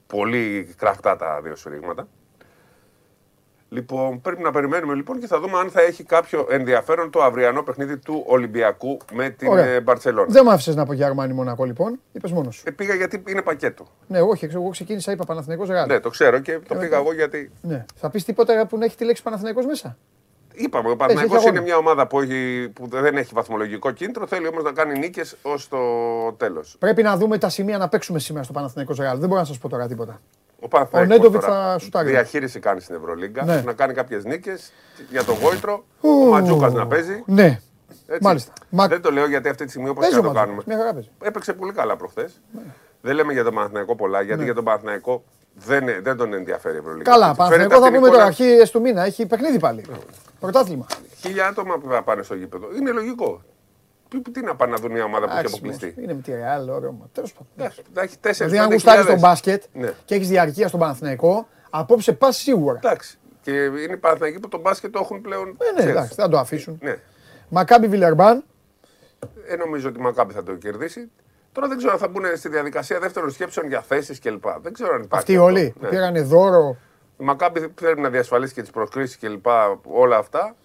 πολύ 0.08 0.74
κραχτά 0.78 1.16
τα 1.16 1.41
δύο 1.44 1.56
συρρήγματα. 1.56 2.08
Λοιπόν, 3.70 4.22
πρέπει 4.22 4.41
να 4.41 4.52
περιμένουμε 4.52 4.94
λοιπόν 4.94 5.20
και 5.20 5.28
θα 5.28 5.40
δούμε 5.40 5.58
αν 5.58 5.70
θα 5.70 5.82
έχει 5.82 6.04
κάποιο 6.04 6.48
ενδιαφέρον 6.50 7.10
το 7.12 7.24
αυριανό 7.24 7.64
παιχνίδι 7.64 7.98
του 7.98 8.24
Ολυμπιακού 8.28 8.98
με 9.14 9.30
την 9.30 9.48
Ωραία. 9.48 9.66
ε, 9.66 9.82
Μπαρτσελόνη. 9.82 10.32
Δεν 10.32 10.44
μ' 10.45 10.50
άφησες 10.50 10.76
να 10.76 10.86
πω 10.86 10.94
για 10.94 11.06
Αρμάνι 11.06 11.34
Μονακό 11.34 11.64
λοιπόν. 11.66 12.00
Είπες 12.12 12.32
μόνος 12.32 12.56
σου. 12.56 12.64
Ε, 12.68 12.72
πήγα 12.72 12.94
γιατί 12.94 13.24
είναι 13.28 13.41
πακέτο. 13.41 13.88
Ναι, 14.08 14.22
όχι, 14.22 14.45
εγώ 14.45 14.70
ξεκίνησα, 14.70 15.12
είπα 15.12 15.26
Παναθηναϊκός 15.26 15.68
Ρεάλ. 15.68 15.88
Ναι, 15.88 16.00
το 16.00 16.10
ξέρω 16.10 16.40
και 16.40 16.60
το 16.68 16.76
Ε, 16.76 16.80
πήγα 16.80 16.98
εγώ 16.98 17.14
γιατί. 17.14 17.52
Ναι. 17.62 17.86
Θα 17.95 18.10
πεις 18.10 18.24
τίποτα 18.24 18.66
που 18.68 18.78
να 18.78 18.86
έχει 18.86 18.95
τη 18.95 19.04
λέξη 19.06 19.24
Παναθηναϊκός 19.24 19.66
μέσα; 19.66 19.98
Είπαμε, 20.54 20.88
ο 20.88 20.90
έχει 20.90 20.98
Παναθηναϊκός 20.98 21.38
αγώνα. 21.38 21.52
είναι 21.52 21.62
μια 21.62 21.78
ομάδα 21.78 22.08
που, 22.08 22.20
έχει, 22.20 22.70
που 22.76 22.88
δεν 22.88 23.18
έχει 23.18 23.32
βαθμολογικό 23.34 23.92
κίνητρο, 23.92 24.28
θέλει 24.28 24.48
όμως 24.48 24.64
να 24.64 24.72
κάνει 24.72 25.00
νίκες 25.00 25.36
ως 25.42 25.68
το 25.68 25.78
τέλος. 26.38 26.76
Πρέπει 26.80 27.04
να 27.04 27.18
δούμε 27.18 27.38
τα 27.38 27.50
σημεία 27.50 27.78
να 27.78 27.90
παίξουμε 27.90 28.20
σήμερα 28.20 28.44
στο 28.44 28.54
Παναθηναϊκός 28.54 28.98
Ρεάλ. 28.98 29.20
Δεν 29.20 29.28
μπορώ 29.30 29.40
να 29.42 29.48
σας 29.48 29.58
πω 29.58 29.70
τώρα 29.70 29.88
τίποτα. 29.88 30.22
Ο, 30.60 30.68
Παναθηναϊκός 30.68 31.16
Ο 31.16 31.20
Νέντοβιτς 31.20 31.46
τώρα 31.46 31.72
θα 31.74 31.80
σουτάρει. 31.80 32.10
Διαχείριση 32.10 32.60
κάνει 32.60 32.80
στην 32.82 32.96
Ευρωλίγκα, 32.96 33.44
Ναι. 33.44 33.62
να 33.66 33.74
κάνει 33.74 33.94
κάποιες 33.94 34.24
νίκες 34.24 34.72
για 35.10 35.24
τον 35.24 35.36
Γόητρο, 35.42 35.86
Ου. 36.02 36.10
ο 36.10 36.30
Ματζούκας 36.30 36.74
να 36.74 36.88
παίζει. 36.88 37.24
Ναι, 37.26 37.60
Έτσι. 38.08 38.20
μάλιστα. 38.22 38.54
Μα- 38.70 38.88
Δεν 38.88 39.02
το 39.02 39.12
λέω 39.12 39.28
γιατί 39.28 39.50
αυτή 39.50 39.64
τη 39.64 39.70
στιγμή 39.70 39.90
όπως 39.90 40.02
παίζει 40.02 40.20
και 40.20 40.26
ο 40.26 40.28
να 40.28 40.34
το 40.34 40.40
Ματζούκας, 40.40 40.58
κάνουμε. 40.66 40.76
Μια 40.76 40.86
χαρά 40.86 40.94
παίζει. 40.94 41.10
Έπαιξε 41.24 41.54
πολύ 41.54 41.72
καλά 41.74 41.96
προχθές. 41.96 42.42
Δεν 43.02 43.16
λέμε 43.16 43.34
για 43.34 43.44
τον 43.44 43.54
Παναθηναϊκό 43.54 43.96
πολλά, 43.96 44.22
γιατί 44.22 44.40
Ναι. 44.40 44.46
για 44.46 44.54
τον 44.54 44.64
Παναθηναϊκό 44.64 45.24
δεν, 45.54 45.86
δεν 46.04 46.18
τον 46.18 46.34
ενδιαφέρει 46.34 46.76
η 46.76 46.78
Ευρωλίγκα. 46.78 47.12
Καλά, 47.12 47.26
Φαίνεται 47.26 47.38
Παναθηναϊκό 47.44 47.76
από 47.76 47.84
θα 47.86 47.92
την 47.92 48.00
πούμε 48.00 48.12
τώρα 48.12 48.28
εικόνα- 48.30 48.50
αρχέ 48.60 48.72
του 48.72 48.82
μήνα. 48.82 49.04
Έχει 49.04 49.26
παιχνίδι 49.26 49.60
πάλι. 49.60 49.86
Πρωτάθλημα. 50.40 50.86
Χίλια 51.20 51.48
άτομα 51.48 51.78
που 51.78 51.90
θα 51.90 52.04
πάνε 52.04 52.24
στο 52.24 52.36
γήπεδο. 52.36 52.68
Είναι 52.80 52.92
λογικό. 52.92 53.42
Τι, 54.10 54.22
τι 54.32 54.42
να 54.42 54.56
πάνε 54.56 54.72
να 54.72 54.78
δουν 54.78 54.92
μια 54.92 55.04
ομάδα 55.04 55.26
που 55.26 55.32
έχει 55.32 55.40
Εντάξει, 55.40 55.56
αποκλειστεί; 55.56 55.86
όμως, 55.86 56.04
Είναι 56.04 56.14
με 56.14 56.22
τη 56.22 56.32
Ρεάλ, 56.32 56.70
ωραίο. 56.70 57.10
Τέλος 57.12 57.34
πάντων. 57.34 57.74
Να 57.94 58.02
έχει 58.02 58.18
τέσσερις 58.18 58.52
Δηλαδή, 58.52 58.68
αν 58.68 58.74
γουστάρεις 58.74 59.06
τον 59.06 59.20
μπάσκετ 59.20 59.64
Ναι. 59.74 59.94
και 60.06 60.16
έχεις 60.16 60.28
διαρκεία 60.28 60.68
στον 60.68 60.80
Παναθηναϊκό, 60.80 61.48
απόψε 61.70 62.14
πας 62.14 62.38
σίγουρα. 62.38 62.80
Εντάξει. 62.84 63.18
Και 63.42 63.52
είναι 63.52 63.94
οι 63.94 63.98
Παναθηναϊκοί 63.98 64.40
που 64.40 64.48
τον 64.48 64.60
μπάσκετ 64.60 64.92
το 64.92 65.00
έχουν 65.04 65.22
πλέον. 65.22 65.48
Ε, 65.48 65.50
ναι, 65.50 65.74
ξέρεις. 65.76 65.92
εντάξει, 65.92 66.16
δεν 66.16 66.26
θα 66.26 66.32
το 66.32 66.38
αφήσουν. 66.38 66.78
Ναι. 66.82 66.96
Μακάμπι 67.50 67.88
Βιλερμπάν. 67.88 68.44
Ε, 69.48 69.56
νομίζω 69.56 69.90
ότι 69.90 70.00
η 70.00 70.02
Μακάμπη 70.02 70.34
θα 70.34 70.44
το 70.44 70.54
κερδίσει. 70.56 71.12
Τώρα 71.54 71.68
δεν 71.68 71.78
ξέρω 71.78 71.92
αν 71.94 71.98
θα 72.00 72.08
μπουν 72.08 72.24
στη 72.36 72.50
διαδικασία 72.50 73.00
δεύτερων 73.00 73.30
σκέψεων 73.32 73.68
για 73.68 73.82
θέσεις 73.82 74.20
κλπ. 74.20 74.44
Δεν 74.62 74.74
ξέρω 74.74 74.94
αν 74.94 75.02
υπάρχει. 75.02 75.16
Αυτοί 75.18 75.34
αυτό. 75.34 75.46
όλοι 75.46 75.74
Ναι. 75.80 75.88
πήρανε 75.90 76.22
δώρο. 76.22 76.78
Η 77.18 77.24
Μακάμπη 77.24 77.70
πρέπει 77.70 78.02
να 78.02 78.10
διασφαλίσει 78.10 78.54
και 78.54 78.62
τις 78.62 78.72
προσκλήσει 78.72 79.18
κλπ. 79.18 79.46
Όλα 79.84 80.18
αυτά. 80.18 80.56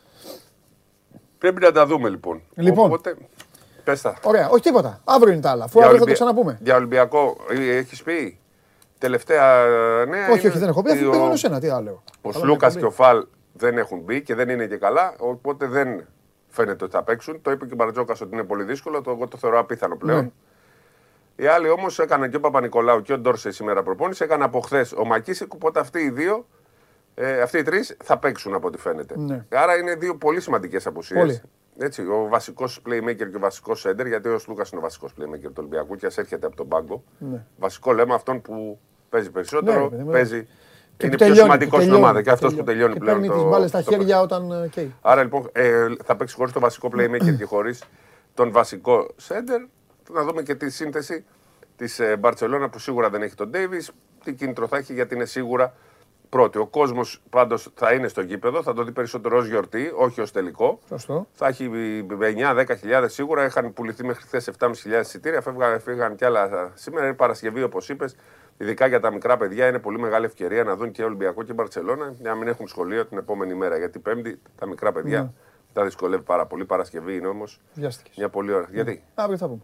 Πρέπει 1.38 1.60
να 1.60 1.72
τα 1.72 1.86
δούμε 1.86 2.08
λοιπόν. 2.08 2.42
Λοιπόν. 2.54 2.86
Οπότε, 2.86 3.16
πες 3.84 4.00
τα. 4.00 4.16
Ωραία, 4.22 4.48
όχι 4.48 4.62
τίποτα. 4.62 5.00
Αύριο 5.04 5.32
είναι 5.32 5.42
τα 5.42 5.50
άλλα. 5.50 5.64
Αφού 5.64 5.78
Για 5.78 5.86
αύριο 5.88 6.00
θα 6.00 6.04
το 6.06 6.10
Ολυμπια- 6.10 6.14
ξαναπούμε. 6.14 6.58
Για 6.62 6.76
Ολυμπιακό, 6.76 7.36
έχεις 7.50 8.02
πει; 8.02 8.38
Τελευταία 8.98 9.64
νέα. 10.08 10.28
Όχι, 10.30 10.38
είναι 10.40 10.48
όχι, 10.48 10.58
δεν 10.58 10.68
έχω 10.68 10.82
πει. 10.82 10.90
ότι 10.90 10.98
Αφού 10.98 11.08
ο- 11.08 11.12
πήγαινε 11.12 11.36
σένα, 11.36 11.60
τι 11.60 11.68
άλλο. 11.68 12.02
Ο 12.22 12.30
Καλά, 12.30 12.44
Σλούκας 12.44 12.74
με 12.74 12.80
και 12.80 12.86
εκπομπή. 12.86 13.02
ο 13.02 13.04
Φαλ 13.04 13.26
δεν 13.52 13.78
έχουν 13.78 13.98
μπει 14.00 14.22
και 14.22 14.34
δεν 14.34 14.48
είναι 14.48 14.66
και 14.66 14.76
καλά, 14.76 15.14
οπότε 15.18 15.66
δεν 15.66 16.06
φαίνεται 16.48 16.84
ότι 16.84 16.92
θα 16.92 17.02
παίξουν. 17.02 17.42
Το 17.42 17.50
είπε 17.50 17.66
και 17.66 17.72
ο 17.72 17.76
Μπαρτζόκας 17.76 18.20
ότι 18.20 18.34
είναι 18.34 18.44
πολύ 18.44 18.64
δύσκολο, 18.64 19.02
το, 19.02 19.10
εγώ 19.10 19.28
το 19.28 19.36
θεωρώ 19.36 19.58
απίθανο 19.58 19.96
πλέον. 19.96 20.24
Ναι. 20.24 20.30
Οι 21.40 21.46
άλλοι 21.46 21.68
όμως 21.68 21.98
έκαναν 21.98 22.30
και 22.30 22.36
ο 22.36 22.40
Παπα-Νικολάου 22.40 23.02
και 23.02 23.12
ο 23.12 23.18
Ντόρσε 23.18 23.50
σήμερα 23.50 23.82
προπόνηση, 23.82 24.24
έκανα 24.24 24.44
από 24.44 24.60
χθες 24.60 24.92
ο 24.92 25.04
Μακίσικ, 25.04 25.52
οπότε 25.54 25.80
αυτοί 25.80 25.98
οι 26.00 26.10
δύο, 26.10 26.46
ε, 27.14 27.40
αυτοί 27.40 27.58
οι 27.58 27.62
τρεις 27.62 27.96
θα 28.04 28.18
παίξουν 28.18 28.54
από 28.54 28.66
ό,τι 28.66 28.78
φαίνεται. 28.78 29.14
Ναι. 29.18 29.44
Άρα 29.52 29.76
είναι 29.76 29.94
δύο 29.94 30.16
πολύ 30.16 30.40
σημαντικές 30.40 30.86
απουσίες. 30.86 31.20
Πολύ. 31.20 31.40
Έτσι, 31.78 32.02
ο 32.02 32.26
βασικός 32.30 32.82
playmaker 32.88 33.16
και 33.30 33.36
ο 33.36 33.38
βασικός 33.38 33.86
center, 33.88 34.06
γιατί 34.06 34.28
ο 34.28 34.38
Σλούκα 34.38 34.64
είναι 34.72 34.80
ο 34.80 34.82
βασικός 34.82 35.12
playmaker 35.18 35.42
του 35.46 35.52
Ολυμπιακού 35.58 35.96
και 35.96 36.06
ας 36.06 36.18
έρχεται 36.18 36.46
από 36.46 36.56
τον 36.56 36.68
πάγκο. 36.68 37.02
Ναι. 37.18 37.44
Βασικό 37.58 37.92
λέμε 37.92 38.14
αυτόν 38.14 38.42
που 38.42 38.78
παίζει 39.08 39.30
περισσότερο, 39.30 39.80
Ναι, 39.82 39.88
παιδί 39.88 40.02
μου, 40.02 40.10
παίζει. 40.10 40.42
Και 40.96 41.06
είναι 41.06 41.16
που 41.16 41.18
πιο 41.18 41.26
τελειώνει, 41.26 41.40
σημαντικός 41.40 41.70
που 41.70 41.76
στην 41.76 41.88
τελειώνει, 41.88 42.04
ομάδα 42.04 42.22
και 42.22 42.30
αυτός 42.30 42.54
που 42.54 42.62
τελειώνει 42.62 42.92
και 42.92 42.98
πλέον. 42.98 43.20
Παίρνει 43.20 43.34
το- 43.34 43.40
τις 43.40 43.50
μπάλες 43.50 43.68
στα 43.68 43.82
το- 43.82 43.90
χέρια 43.90 44.20
όταν 44.20 44.50
ε, 44.50 44.68
καίει. 44.68 44.94
Άρα 45.00 45.22
λοιπόν 45.22 45.48
ε, 45.52 45.86
θα 46.04 46.16
παίξει 46.16 46.34
χωρίς 46.34 46.52
το 46.52 46.60
βασικό 46.60 46.90
playmaker 46.96 47.36
και 47.38 47.44
χωρίς 47.44 47.82
τον 48.34 48.52
βασικό 48.52 49.06
center. 49.28 49.68
Να 50.12 50.24
δούμε 50.24 50.42
και 50.42 50.54
τη 50.54 50.70
σύνθεση 50.70 51.24
της 51.76 52.00
Μπαρσελόνα 52.18 52.68
που 52.68 52.78
σίγουρα 52.78 53.10
δεν 53.10 53.22
έχει 53.22 53.34
τον 53.34 53.50
Ντέιβι. 53.50 53.82
Τι 54.24 54.34
κίνητρο 54.34 54.66
θα 54.68 54.76
έχει 54.76 54.92
γιατί 54.92 55.14
είναι 55.14 55.24
σίγουρα 55.24 55.74
πρώτη. 56.28 56.58
Ο 56.58 56.66
κόσμος 56.66 57.22
πάντως 57.30 57.70
θα 57.74 57.92
είναι 57.92 58.08
στο 58.08 58.20
γήπεδο, 58.20 58.62
θα 58.62 58.72
το 58.74 58.82
δει 58.84 58.92
περισσότερο 58.92 59.36
ως 59.36 59.46
γιορτή, 59.46 59.92
όχι 59.96 60.20
ως 60.20 60.32
τελικό. 60.32 60.78
Σωστό. 60.88 61.26
Θα 61.32 61.46
έχει 61.46 61.70
9-10 62.20 63.04
σίγουρα. 63.08 63.44
Είχαν 63.44 63.72
πουληθεί 63.72 64.04
μέχρι 64.04 64.22
χθες 64.22 64.48
7.500 64.58 65.00
εισιτήρια. 65.00 65.40
Φεύγαν, 65.40 65.80
φύγαν 65.80 66.16
κι 66.16 66.24
άλλα 66.24 66.72
σήμερα. 66.74 67.06
Είναι 67.06 67.14
Παρασκευή, 67.14 67.62
όπως 67.62 67.88
είπες. 67.88 68.16
Ειδικά 68.60 68.86
για 68.86 69.00
τα 69.00 69.12
μικρά 69.12 69.36
παιδιά 69.36 69.68
είναι 69.68 69.78
πολύ 69.78 69.98
μεγάλη 69.98 70.24
ευκαιρία 70.24 70.64
να 70.64 70.76
δουν 70.76 70.90
και 70.90 71.04
Ολυμπιακό 71.04 71.42
και 71.42 71.52
Μπαρσελόνα 71.52 72.12
για 72.20 72.30
να 72.30 72.36
μην 72.36 72.48
έχουν 72.48 72.68
σχολείο 72.68 73.06
την 73.06 73.18
επόμενη 73.18 73.54
μέρα. 73.54 73.76
Γιατί 73.78 73.98
Πέμπτη 73.98 74.40
τα 74.58 74.66
μικρά 74.66 74.92
παιδιά 74.92 75.22
Ναι. 75.22 75.30
τα 75.72 75.84
δυσκολεύει 75.84 76.22
πάρα 76.22 76.46
πολύ. 76.46 76.64
Παρασκευή 76.64 77.16
είναι 77.16 77.26
όμως 77.26 77.60
Βιάστηκες. 77.74 78.16
μια 78.16 78.28
πολύ 78.28 78.52
ώρα. 78.52 78.68
Γιατί; 78.72 79.02
Αύριο 79.14 79.36
θα 79.38 79.46
πούμε. 79.46 79.60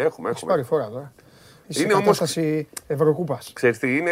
Έχουμε, 0.00 0.30
Έχεις 0.30 0.44
πάρει 0.44 0.60
έχουμε. 0.60 0.78
φορά 0.82 0.90
τώρα. 0.92 1.12
Είσαι 1.66 1.80
Είναι 1.82 1.90
σε 1.92 1.96
όμως- 1.98 2.18
κατάσταση 2.18 2.68
Ευρωκούπας. 2.86 3.50
Ξέρεις 3.54 3.78
τι, 3.78 3.96
είναι. 3.96 4.10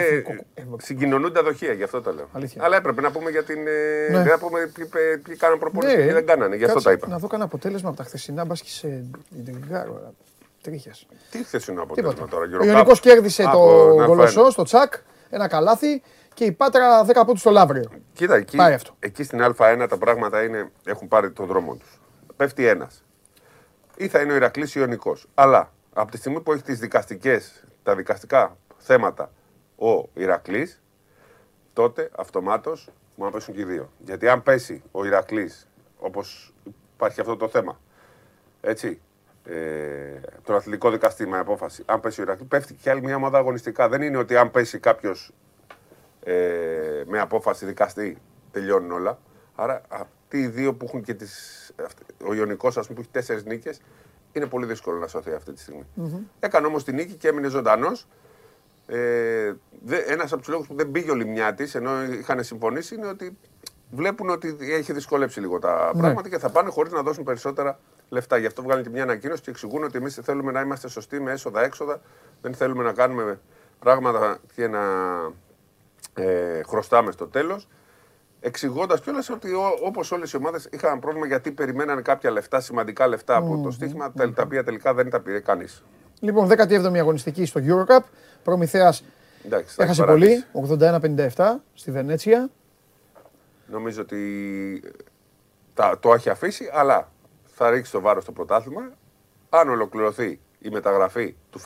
Συγκοινωνούν 0.76 1.32
τα 1.32 1.42
δοχεία, 1.42 1.72
γι' 1.72 1.82
αυτό 1.82 2.00
το 2.00 2.12
λέω. 2.12 2.28
Αλήθεια. 2.32 2.64
Αλλά 2.64 2.76
έπρεπε 2.76 3.00
να 3.00 3.10
πούμε 3.10 3.30
για 3.30 3.42
την. 3.44 3.58
ε, 3.66 4.08
Ναι. 4.10 4.22
Να 4.22 4.38
πούμε 4.38 4.70
ποιοι, 4.74 4.84
ποιοι- 4.86 5.18
ποιοι 5.22 5.36
κάναν 5.36 5.58
προπόνηση 5.58 5.96
και 5.96 6.02
ποιοι 6.02 6.12
δεν 6.12 6.26
κάνανε. 6.26 6.56
Γι' 6.56 6.62
αυτό 6.64 6.74
κάτσε 6.74 6.88
τα 6.88 6.94
είπα. 6.94 7.08
Να 7.08 7.18
δω 7.18 7.26
κανένα 7.26 7.48
αποτέλεσμα 7.48 7.88
από 7.88 7.98
τα 7.98 8.04
χθεσινά 8.04 8.44
μπάσκετ 8.44 8.68
σε 8.70 9.04
Ιντριγκάρο. 9.38 10.12
Τρίχε. 10.62 10.90
Τι 11.30 11.44
χθεσινό 11.44 11.82
αποτέλεσμα 11.82 12.14
Τίποτα. 12.14 12.30
τώρα, 12.32 12.44
Ο 12.44 12.48
Γιώργο. 12.48 12.66
Ιωνικός 12.68 13.00
κέρδισε 13.00 13.42
Α, 13.42 13.50
το 13.50 13.58
από- 13.84 13.94
να 13.98 14.04
Γολοσσό 14.04 14.38
φάνε. 14.40 14.50
στο 14.50 14.62
τσακ, 14.62 14.92
ένα 15.30 15.48
καλάθι 15.48 16.02
και 16.34 16.44
η 16.44 16.52
Πάτρα 16.52 17.04
10 17.04 17.24
πόντους 17.24 17.40
στο 17.40 17.50
Λαύριο. 17.50 17.90
Κοίτα, 18.12 18.34
εκεί, 18.34 18.56
Πάει 18.56 18.72
αυτό. 18.74 18.94
εκεί 18.98 19.22
στην 19.22 19.40
Α1 19.42 19.86
τα 19.88 19.96
πράγματα 19.98 20.42
είναι, 20.42 20.70
έχουν 20.84 21.08
πάρει 21.08 21.30
τον 21.30 21.46
δρόμο 21.46 21.74
τους. 21.74 22.00
Πέφτει 22.36 22.66
ένας. 22.66 23.04
Ή 23.96 24.08
θα 24.08 24.20
είναι 24.20 24.32
ο 24.32 24.36
Ηρακλής 24.36 24.74
Ιωνικό. 24.74 25.16
Αλλά 25.34 25.72
από 25.98 26.10
τη 26.10 26.16
στιγμή 26.16 26.40
που 26.40 26.50
έχεις 26.52 26.62
τις 26.64 26.78
δικαστικές, 26.78 27.64
τα 27.82 27.96
δικαστικά 27.96 28.56
θέματα 28.76 29.32
ο 29.76 30.08
Ηρακλής, 30.14 30.82
τότε 31.72 32.10
αυτομάτως 32.16 32.90
μπορεί 33.16 33.30
να 33.30 33.36
πέσουν 33.38 33.54
και 33.54 33.60
οι 33.60 33.64
δύο. 33.64 33.92
Γιατί 33.98 34.28
αν 34.28 34.42
πέσει 34.42 34.82
ο 34.90 35.04
Ηρακλής, 35.04 35.68
όπως 35.98 36.54
υπάρχει 36.94 37.20
αυτό 37.20 37.36
το 37.36 37.48
θέμα, 37.48 37.80
έτσι, 38.60 39.00
ε, 39.44 40.20
τον 40.42 40.54
αθλητικό 40.56 40.90
δικαστή 40.90 41.26
με 41.26 41.38
απόφαση, 41.38 41.82
αν 41.86 42.00
πέσει 42.00 42.20
ο 42.20 42.22
Ηρακλής, 42.22 42.48
πέφτει 42.48 42.74
και 42.74 42.90
άλλη 42.90 43.02
μια 43.02 43.16
ομάδα 43.16 43.38
αγωνιστικά. 43.38 43.88
Δεν 43.88 44.02
είναι 44.02 44.16
ότι 44.16 44.36
αν 44.36 44.50
πέσει 44.50 44.78
κάποιος 44.78 45.32
ε, 46.22 47.02
με 47.06 47.20
απόφαση 47.20 47.66
δικαστή 47.66 48.18
τελειώνουν 48.50 48.90
όλα. 48.90 49.18
Άρα 49.54 49.82
αυτοί 49.88 50.38
οι 50.40 50.46
δύο 50.48 50.74
που 50.74 50.84
έχουν 50.84 51.02
και 51.02 51.14
τις, 51.14 51.72
αυτ- 51.84 52.22
ο 52.28 52.34
Ιωνικός, 52.34 52.76
ας 52.76 52.86
πούμε, 52.86 52.94
που 52.94 53.00
έχει 53.00 53.10
τέσσερις 53.12 53.44
νίκες, 53.44 53.80
είναι 54.38 54.46
πολύ 54.48 54.66
δύσκολο 54.66 54.98
να 54.98 55.06
σωθεί 55.06 55.32
αυτή 55.32 55.52
τη 55.52 55.60
στιγμή. 55.60 55.86
Έκανε 56.40 56.66
όμως 56.66 56.84
τη 56.84 56.92
νίκη 56.92 57.14
και 57.14 57.28
έμεινε 57.28 57.48
ζωντανός. 57.48 58.06
Ε, 58.86 59.52
Ένας 60.06 60.32
από 60.32 60.40
τους 60.42 60.50
λόγους 60.50 60.66
που 60.66 60.74
δεν 60.74 60.90
πήγε 60.90 61.10
ο 61.10 61.14
Λιμιάτης, 61.14 61.74
ενώ 61.74 62.02
είχαν 62.04 62.44
συμφωνήσει, 62.44 62.94
είναι 62.94 63.06
ότι 63.06 63.38
βλέπουν 63.90 64.30
ότι 64.30 64.56
έχει 64.60 64.92
δυσκολέψει 64.92 65.40
λίγο 65.40 65.58
τα 65.58 65.90
Ναι. 65.94 66.00
πράγματα 66.00 66.28
και 66.28 66.38
θα 66.38 66.50
πάνε 66.50 66.70
χωρίς 66.70 66.92
να 66.92 67.02
δώσουν 67.02 67.24
περισσότερα 67.24 67.78
λεφτά. 68.08 68.36
Γι' 68.36 68.46
αυτό 68.46 68.62
βγάλουν 68.62 68.82
και 68.84 68.90
μια 68.90 69.02
ανακοίνωση 69.02 69.42
και 69.42 69.50
εξηγούν 69.50 69.84
ότι 69.84 69.98
εμείς 69.98 70.14
θέλουμε 70.22 70.52
να 70.52 70.60
είμαστε 70.60 70.88
σωστοί 70.88 71.20
με 71.20 71.32
έσοδα-έξοδα. 71.32 72.00
Δεν 72.42 72.54
θέλουμε 72.54 72.82
να 72.82 72.92
κάνουμε 72.92 73.40
πράγματα 73.78 74.38
και 74.54 74.68
να 74.68 74.80
ε, 76.14 76.62
χρωστάμε 76.66 77.12
στο 77.12 77.26
τέλος. 77.26 77.68
Εξηγώντας 78.40 79.00
κιόλας 79.00 79.30
ότι 79.30 79.48
όπως 79.84 80.12
όλες 80.12 80.32
οι 80.32 80.36
ομάδες 80.36 80.68
είχαν 80.70 80.98
πρόβλημα 80.98 81.26
γιατί 81.26 81.52
περιμένανε 81.52 82.00
κάποια 82.00 82.30
λεφτά, 82.30 82.60
σημαντικά 82.60 83.06
λεφτά 83.06 83.36
από 83.36 83.60
το 83.62 83.70
στοίχημα, 83.70 84.12
τα, 84.12 84.32
τα 84.32 84.42
οποία 84.42 84.64
τελικά 84.64 84.94
δεν 84.94 85.10
τα 85.10 85.20
πήρε 85.20 85.40
κανείς. 85.40 85.84
Λοιπόν, 86.20 86.48
17η 86.50 86.96
αγωνιστική 86.96 87.44
στο 87.44 87.60
Eurocup. 87.64 88.00
Προμηθέας 88.42 89.04
Εντάξει, 89.46 89.74
θα 89.74 89.82
έχασε 89.82 90.02
έχει 90.02 90.10
πολύ, 90.10 90.44
παράτηση. 90.52 91.34
81-57 91.36 91.54
στη 91.74 91.90
Βενέτσια. 91.90 92.50
Νομίζω 93.66 94.02
ότι 94.02 94.82
τα, 95.74 95.98
το 96.00 96.12
έχει 96.12 96.30
αφήσει, 96.30 96.70
αλλά 96.72 97.12
θα 97.44 97.70
ρίξει 97.70 97.92
το 97.92 98.00
βάρος 98.00 98.22
στο 98.22 98.32
πρωτάθλημα. 98.32 98.90
Αν 99.48 99.68
ολοκληρωθεί 99.68 100.40
η 100.58 100.68
μεταγραφή 100.68 101.36
του 101.50 101.58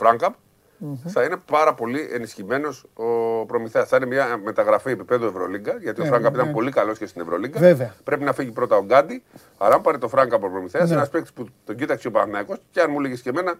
φραγκαπ 0.81 1.11
θα 1.11 1.23
είναι 1.23 1.35
πάρα 1.51 1.73
πολύ 1.73 2.09
ενισχυμένος 2.11 2.85
ο 2.93 3.05
Προμηθέας. 3.45 3.87
Θα 3.87 3.95
είναι 3.97 4.05
μια 4.05 4.37
μεταγραφή 4.43 4.91
επίπεδου 4.91 5.25
Ευρωλίγκα, 5.25 5.77
γιατί 5.81 6.01
ο 6.01 6.03
Ναι, 6.03 6.09
Φράγκαπ 6.09 6.35
ναι. 6.35 6.41
ήταν 6.41 6.53
πολύ 6.53 6.71
καλός 6.71 6.97
και 6.97 7.05
στην 7.05 7.21
Ευρωλίγκα. 7.21 7.59
Βέβαια. 7.59 7.93
Πρέπει 8.03 8.23
να 8.23 8.33
φύγει 8.33 8.51
πρώτα 8.51 8.75
ο 8.77 8.83
Γκάντι. 8.83 9.23
Αλλά 9.57 9.75
αν 9.75 9.81
πάρει 9.81 9.97
το 9.97 10.07
Φράγκαπ 10.07 10.43
ο 10.43 10.49
Προμηθέας, 10.49 10.89
Ναι. 10.89 10.95
ένας 10.95 11.09
παίκτης 11.09 11.33
που 11.33 11.45
τον 11.65 11.75
κοίταξε 11.75 12.07
ο 12.07 12.11
Παναθηναϊκός 12.11 12.57
και 12.71 12.81
αν 12.81 12.91
μου 12.91 12.99
έλεγε 12.99 13.15
και 13.15 13.29
εμένα, 13.29 13.53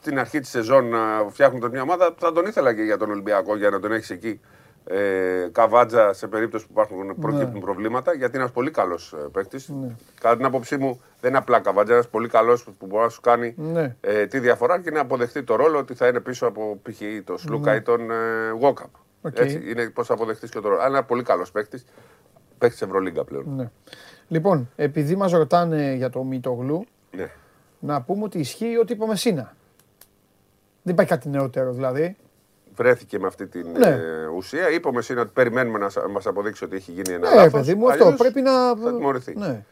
στην 0.00 0.18
αρχή 0.18 0.40
της 0.40 0.48
σεζόν 0.50 0.88
να 0.88 1.26
φτιάχνουν 1.30 1.70
μια 1.70 1.82
ομάδα, 1.82 2.14
θα 2.18 2.32
τον 2.32 2.46
ήθελα 2.46 2.74
και 2.74 2.82
για 2.82 2.96
τον 2.96 3.10
Ολυμπιακό 3.10 3.56
για 3.56 3.70
να 3.70 3.80
τον 3.80 3.92
έχεις 3.92 4.10
εκεί. 4.10 4.40
Ε, 4.86 5.48
καβάτζα 5.52 6.12
σε 6.12 6.26
περίπτωση 6.26 6.64
που 6.66 6.70
υπάρχουν, 6.72 7.16
προκύπτουν 7.20 7.60
προβλήματα, 7.60 8.14
γιατί 8.14 8.32
είναι 8.32 8.42
ένας 8.42 8.52
πολύ 8.54 8.70
καλός 8.70 9.14
παίκτης. 9.32 9.68
Ναι. 9.68 9.88
Κατά 10.20 10.36
την 10.36 10.44
άποψή 10.44 10.76
μου, 10.76 11.00
δεν 11.20 11.30
είναι 11.30 11.38
απλά 11.38 11.60
καβάτζα, 11.60 11.92
ένας 11.92 12.08
πολύ 12.08 12.28
καλός 12.28 12.64
που 12.64 12.86
μπορεί 12.86 13.02
να 13.02 13.08
σου 13.08 13.20
κάνει 13.20 13.54
Ναι. 13.56 13.96
ε, 14.00 14.26
τη 14.26 14.38
διαφορά 14.38 14.80
και 14.80 14.90
να 14.90 15.00
αποδεχτεί 15.00 15.42
το 15.42 15.56
ρόλο 15.56 15.78
ότι 15.78 15.94
θα 15.94 16.06
είναι 16.06 16.20
πίσω 16.20 16.46
από 16.46 16.78
π.χ. 16.82 17.00
τον 17.24 17.38
Σλούκα 17.38 17.74
ή 17.74 17.82
τον 17.82 18.10
ε, 18.10 18.50
Γόκαπ. 18.60 18.88
Οκ. 19.22 19.38
Έτσι, 19.38 19.62
είναι 19.70 19.90
πώς 19.90 20.06
θα 20.06 20.14
αποδεχτείς 20.14 20.50
και 20.50 20.60
το 20.60 20.68
ρόλο. 20.68 20.78
Αλλά 20.78 20.86
είναι 20.88 20.96
ένας 20.96 21.08
πολύ 21.08 21.22
καλός 21.22 21.50
παίκτης. 21.50 21.84
Παίκτης 22.58 22.82
Ευρωλίγκα 22.82 23.24
πλέον. 23.24 23.44
Ναι. 23.56 23.70
Λοιπόν, 24.28 24.70
επειδή 24.76 25.16
μας 25.16 25.32
ρωτάνε 25.32 25.92
για 25.94 26.10
το 26.10 26.22
Μήτογλου, 26.22 26.84
Ναι. 27.10 27.30
να 27.78 28.02
πούμε 28.02 28.24
ότι 28.24 28.38
ισχύει 28.38 28.78
ό,τι 28.80 28.92
είπε 28.92 29.16
ο 29.16 29.21
Μεσίνα. 29.21 29.54
Δεν 30.82 30.92
υπάρχει 30.94 31.10
κάτι 31.12 31.28
νεότερο 31.28 31.72
δηλαδή. 31.72 32.16
Βρέθηκε 32.74 33.18
με 33.18 33.26
αυτή 33.26 33.46
την 33.46 33.70
Ναι. 33.70 33.86
ε, 33.88 34.26
ουσία. 34.26 34.70
Είπε 34.70 34.88
ο 34.88 34.92
Μεσίνα 34.92 35.20
ότι 35.20 35.30
περιμένουμε 35.34 35.78
να 35.78 36.08
μας 36.08 36.26
αποδείξει 36.26 36.64
ότι 36.64 36.76
έχει 36.76 36.92
γίνει 36.92 37.12
ένα 37.14 37.28
Ναι, 37.28 37.34
λάθος. 37.34 37.52
παιδί 37.52 37.74
μου, 37.74 37.90
αυτό 37.90 38.04
Αλλιώς 38.04 38.18
πρέπει 38.18 38.40
να. 38.40 38.76
Θα 38.76 38.94
τιμωρηθεί. 38.96 39.34
Ναι. 39.38 39.64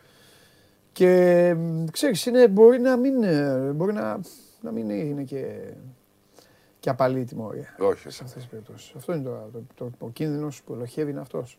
Και 0.93 1.55
μ, 1.59 1.85
ξέρεις, 1.93 2.27
είναι, 2.27 2.49
μπορεί 2.49 2.81
να 2.81 2.97
μην, 2.97 3.23
ε, 3.23 3.71
μπορεί 3.75 3.93
να, 3.93 4.21
να 4.61 4.71
μην 4.71 4.91
είναι 4.91 5.23
και, 5.23 5.45
και 6.81 6.91
απαλή 6.91 7.21
η 7.21 7.25
τιμωρία 7.25 7.75
Όχι. 7.79 8.11
σε 8.11 8.25
αυτές 8.25 8.33
τις 8.43 8.47
περιπτώσεις. 8.47 8.93
Αυτό 8.97 9.13
είναι 9.13 9.23
το, 9.23 9.51
το, 9.53 9.85
το, 9.85 9.91
ο 9.99 10.09
κίνδυνος 10.11 10.63
που 10.63 10.73
ελοχεύει 10.73 11.11
είναι 11.11 11.21
αυτός. 11.21 11.59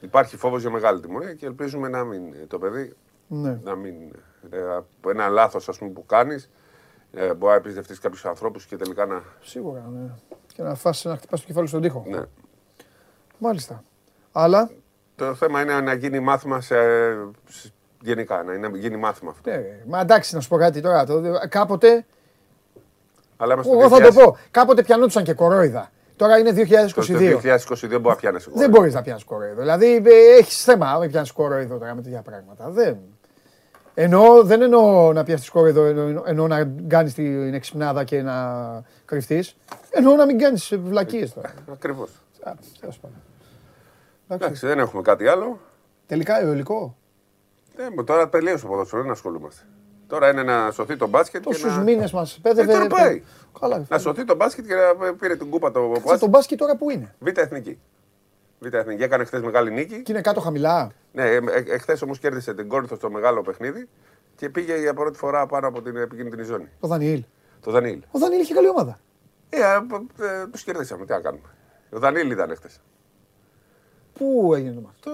Υπάρχει 0.00 0.36
φόβος 0.36 0.60
για 0.60 0.70
μεγάλη 0.70 1.00
τιμωρία 1.00 1.34
και 1.34 1.46
ελπίζουμε 1.46 1.88
να 1.88 2.04
μην 2.04 2.22
το 2.48 2.58
παιδί 2.58 2.92
Ναι. 3.28 3.58
να 3.62 3.74
μην. 3.74 3.94
Ε, 4.50 4.74
από 4.74 5.10
ένα 5.10 5.28
λάθος 5.28 5.78
που 5.94 6.06
κάνεις, 6.06 6.50
ε, 7.12 7.34
μπορεί 7.34 7.52
να 7.52 7.58
επιζευτεί 7.58 7.98
κάποιους 7.98 8.24
ανθρώπους 8.24 8.66
και 8.66 8.76
τελικά 8.76 9.06
να. 9.06 9.22
Σίγουρα, 9.40 9.90
ναι. 9.94 10.10
Και 10.56 10.62
να 10.62 10.74
φας 10.74 11.04
να 11.04 11.16
χτυπάς 11.16 11.40
το 11.40 11.46
κεφάλι 11.46 11.66
στον 11.68 11.80
τοίχο. 11.80 12.04
Ναι. 12.08 12.20
Μάλιστα. 13.38 13.84
Αλλά, 14.32 14.70
Το 15.16 15.34
θέμα 15.34 15.60
είναι 15.60 15.80
να 15.80 15.94
γίνει 15.94 16.20
μάθημα 16.20 16.60
σε, 16.60 16.74
σε- 17.48 17.72
γενικά, 18.00 18.42
να 18.42 18.52
είναι, 18.52 18.70
γίνει 18.74 18.96
μάθημα 18.96 19.30
αυτό. 19.30 19.50
ναι, 19.50 19.56
ρε, 19.56 19.82
μα 19.86 20.00
εντάξει 20.00 20.34
να 20.34 20.40
σου 20.40 20.48
πω 20.48 20.56
κάτι 20.56 20.80
τώρα. 20.80 21.06
Το, 21.06 21.22
κάποτε, 21.48 22.04
Αλλά 23.36 23.54
είμαστε 23.54 23.72
εγώ 23.72 23.88
θα 23.88 24.00
το 24.00 24.12
πω, 24.12 24.36
κάποτε 24.50 24.82
πιανόντουσαν 24.82 25.24
και 25.24 25.32
κορόιδα. 25.32 25.90
Τώρα 26.16 26.38
είναι 26.38 26.50
2022. 26.50 26.94
Το 26.94 27.04
2022 27.06 27.88
μπορεί 27.88 28.02
να 28.02 28.14
πιάνεις. 28.16 28.48
Δεν 28.54 28.70
μπορείς 28.70 28.94
να 28.94 29.02
πιάσει 29.02 29.24
κορόιδο. 29.24 29.60
Δηλαδή 29.60 30.02
έχεις 30.38 30.62
θέμα 30.64 30.90
άμα 30.90 31.06
πιάσει 31.06 31.32
κορόιδο 31.32 31.78
τώρα 31.78 31.94
με 31.94 32.02
τέτοια 32.02 32.22
πράγματα. 32.22 32.70
Δεν. 32.70 32.98
Εννοώ, 33.94 34.42
δεν 34.44 34.62
εννοώ 34.62 35.12
να 35.12 35.24
πιάσει 35.24 35.50
κορόιδο, 35.50 35.84
εννοώ, 35.84 36.22
εννοώ 36.26 36.46
να 36.46 36.64
κάνεις 36.86 37.14
την 37.14 37.54
εξυπνάδα 37.54 38.04
και 38.04 38.22
να 38.22 38.34
κρυφτείς. 39.04 39.56
Εννοώ 39.90 40.14
να 40.16 40.26
μην 40.26 40.38
κάνεις 40.38 40.76
βλακίες 40.84 41.32
τώρα. 41.32 41.52
Ακριβώς. 41.72 42.10
Α, 42.42 42.52
τέλος 42.80 42.98
πάντων. 42.98 43.16
Εντάξει, 44.28 44.66
δεν 44.66 44.78
έχουμε 44.78 45.02
κάτι 45.02 45.26
άλλο. 45.26 45.58
Τελικά 46.06 46.40
αιωλικό. 46.40 46.96
Ε, 47.76 48.02
τώρα 48.02 48.28
τελείωσε 48.28 48.62
το 48.64 48.68
ποδόσφαιρο, 48.70 49.02
δεν 49.02 49.10
ασχολούμαστε. 49.10 49.62
Τώρα 50.06 50.30
είναι 50.30 50.42
να 50.42 50.70
σωθεί 50.70 50.96
το 50.96 51.06
μπάσκετ. 51.08 51.40
και 51.42 51.48
Τόσους 51.48 51.76
να... 51.76 51.82
μήνες 51.82 52.12
μας 52.12 52.36
Ε, 52.36 52.38
πέδευε. 52.42 52.72
τώρα 52.72 52.86
πάει. 52.86 53.22
Καλά. 53.60 53.84
Να 53.88 53.98
σωθεί 53.98 54.24
το 54.24 54.34
μπάσκετ 54.34 54.66
και 54.66 54.74
να 54.74 55.14
πήρε 55.14 55.36
την 55.36 55.50
κούπα 55.50 55.70
το 55.70 55.80
Κάτσε, 55.80 56.00
μπάσκετ. 56.00 56.20
το 56.20 56.26
μπάσκετ 56.26 56.58
τώρα 56.58 56.76
που 56.76 56.90
είναι. 56.90 57.14
Β' 57.18 57.38
εθνική. 57.38 57.78
Β' 58.58 58.74
εθνική. 58.74 59.02
Έκανε 59.02 59.24
χθες 59.24 59.42
μεγάλη 59.42 59.70
νίκη. 59.70 60.02
Και 60.02 60.12
είναι 60.12 60.20
κάτω 60.20 60.40
χαμηλά. 60.40 60.90
Ναι, 61.12 61.24
εχθέ 61.66 61.98
όμως 62.04 62.18
κέρδισε 62.18 62.54
την 62.54 62.68
Κόρινθο 62.68 62.94
στο 62.94 63.10
μεγάλο 63.10 63.42
παιχνίδι 63.42 63.88
και 64.36 64.48
πήγε 64.50 64.78
για 64.80 64.94
πρώτη 64.94 65.18
φορά 65.18 65.46
πάνω 65.46 65.68
από 65.68 65.82
την 65.82 65.96
επικίνδυνη 65.96 66.42
ζώνη. 66.42 66.68
Ο 66.80 66.86
Δανιήλ. 66.88 67.24
Το 67.60 67.70
Δανίλ. 67.70 68.02
Ο 68.10 68.18
Δανιήλ 68.18 68.40
είχε 68.40 68.54
καλή 68.54 68.68
ομάδα. 68.68 68.98
Ε, 69.48 69.60
ε, 69.60 69.74
ε, 70.26 70.46
τους 70.46 70.62
κερδίσαμε. 70.62 71.04
Τι 71.04 71.12
να 71.12 71.20
κάνουμε. 71.20 71.48
Ο 71.90 71.98
Δανίλ 71.98 72.30
ήταν 72.30 72.54
χθες. 72.56 72.80
Πού 74.12 74.52
έγινε 74.54 74.74
το 74.74 74.80
μάτι; 74.80 74.96
Το 75.00 75.10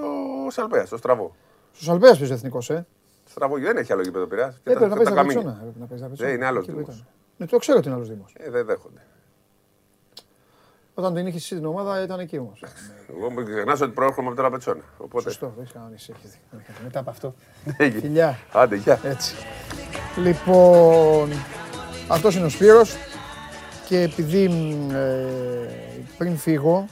Σαλπέας, 0.50 0.86
στο 0.86 0.96
στραβό. 0.96 1.34
Στου 1.72 1.92
Αλπέα 1.92 2.10
παίζει 2.16 2.32
εθνικός, 2.32 2.70
ε. 2.70 2.86
Στραβό 3.24 3.58
δεν 3.58 3.76
έχει 3.76 3.92
άλλο 3.92 4.02
γήπεδο 4.02 4.26
πειρά. 4.26 4.46
Ε, 4.46 4.72
πρέπει 4.72 4.80
να 4.80 4.96
παίζει 4.96 5.12
τα 5.14 5.22
Πετσόνα. 5.24 5.58
Πρέπει 5.62 5.78
να 5.78 5.86
παίζει 5.86 6.02
τα 6.02 6.08
Πετσόνα. 6.08 6.28
Δεν 6.28 6.36
είναι 6.38 6.46
άλλος 6.46 6.62
Εκεί 6.62 6.72
που 6.72 6.78
Δήμος. 6.78 6.94
ήταν. 6.94 7.06
Ναι, 7.36 7.46
το 7.46 7.58
ξέρω 7.58 7.78
ότι 7.78 7.86
είναι 7.86 7.96
άλλος 7.96 8.08
Δήμος. 8.08 8.34
Ε, 8.38 8.50
δεν 8.50 8.66
δέχονται. 8.66 9.00
Όταν 11.00 11.14
την 11.14 11.26
είχες 11.26 11.42
εσύ 11.42 11.54
την 11.54 11.64
ομάδα 11.64 12.02
ήταν 12.02 12.18
εκεί 12.18 12.38
όμως. 12.38 12.64
Εγώ 13.16 13.30
μην 13.30 13.44
ξεχνά 13.44 13.72
ότι 13.72 13.88
προέρχομαι 13.88 14.28
από 14.28 14.42
τον 14.42 14.50
Πετσόνα. 14.50 14.82
Οπότε. 14.98 15.22
Σωστό, 15.22 15.52
δεν 15.56 15.64
είχα 15.68 15.84
ανησυχεί. 15.86 16.32
Μετά 16.84 17.00
από 17.00 17.10
αυτό. 17.10 17.34
Έγινε. 17.76 18.00
Φιλιά. 18.00 18.38
Άντε, 18.52 18.76
γεια. 18.76 19.00
Έτσι. 19.02 19.34
Λοιπόν, 20.16 21.30
αυτός 22.08 22.36
είναι 22.36 22.44
ο 22.44 22.48
Σπύρος 22.48 22.96
και 23.88 24.00
επειδή 24.00 24.48
μ, 24.48 24.90
ε, 24.94 25.28
πριν 26.18 26.36
φύγω, 26.36 26.86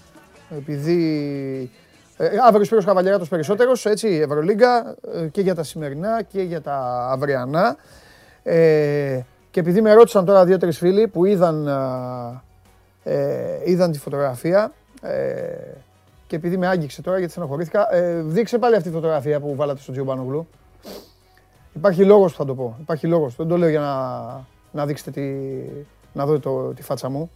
επειδή 0.50 1.70
ε, 2.16 2.28
αύριο 2.46 2.60
ο 2.60 2.64
Σπύρος 2.64 2.84
Καβαλιαράτος 2.84 3.28
περισσότερος, 3.28 3.86
έτσι, 3.86 4.08
Ευρωλίγκα 4.08 4.96
ε, 5.14 5.26
και 5.26 5.40
για 5.40 5.54
τα 5.54 5.62
σημερινά 5.62 6.22
και 6.22 6.42
για 6.42 6.60
τα 6.60 7.08
αυριανά. 7.10 7.76
Ε, 8.42 9.20
και 9.50 9.60
επειδή 9.60 9.80
με 9.80 9.92
ρώτησαν 9.92 10.24
τώρα 10.24 10.44
δύο-τρεις 10.44 10.78
φίλοι 10.78 11.08
που 11.08 11.24
είδαν, 11.24 11.68
α, 11.68 12.42
ε, 13.08 13.60
είδαν 13.64 13.92
τη 13.92 13.98
φωτογραφία 13.98 14.72
ε, 15.02 15.56
και 16.26 16.36
επειδή 16.36 16.56
με 16.56 16.66
άγγιξε 16.66 17.02
τώρα 17.02 17.18
γιατί 17.18 17.32
στενοχωρήθηκα, 17.32 17.94
ε, 17.94 18.22
δείξε 18.22 18.58
πάλι 18.58 18.74
αυτή 18.76 18.88
τη 18.88 18.94
φωτογραφία 18.94 19.40
που 19.40 19.54
βάλατε 19.54 19.80
στο 19.80 19.92
Τζιομπάνογλου. 19.92 20.48
Υπάρχει 21.72 22.04
λόγος 22.04 22.32
που 22.32 22.38
θα 22.38 22.44
το 22.44 22.54
πω. 22.54 22.76
Υπάρχει 22.80 23.06
λόγος. 23.06 23.36
Δεν 23.36 23.48
το 23.48 23.56
λέω 23.56 23.68
για 23.68 23.80
να, 23.80 24.00
να 24.72 24.86
δείξετε 24.86 25.10
τη, 25.10 25.22
να 26.12 26.26
δω 26.26 26.38
το, 26.38 26.72
τη 26.74 26.82
φάτσα 26.82 27.08
μου. 27.08 27.30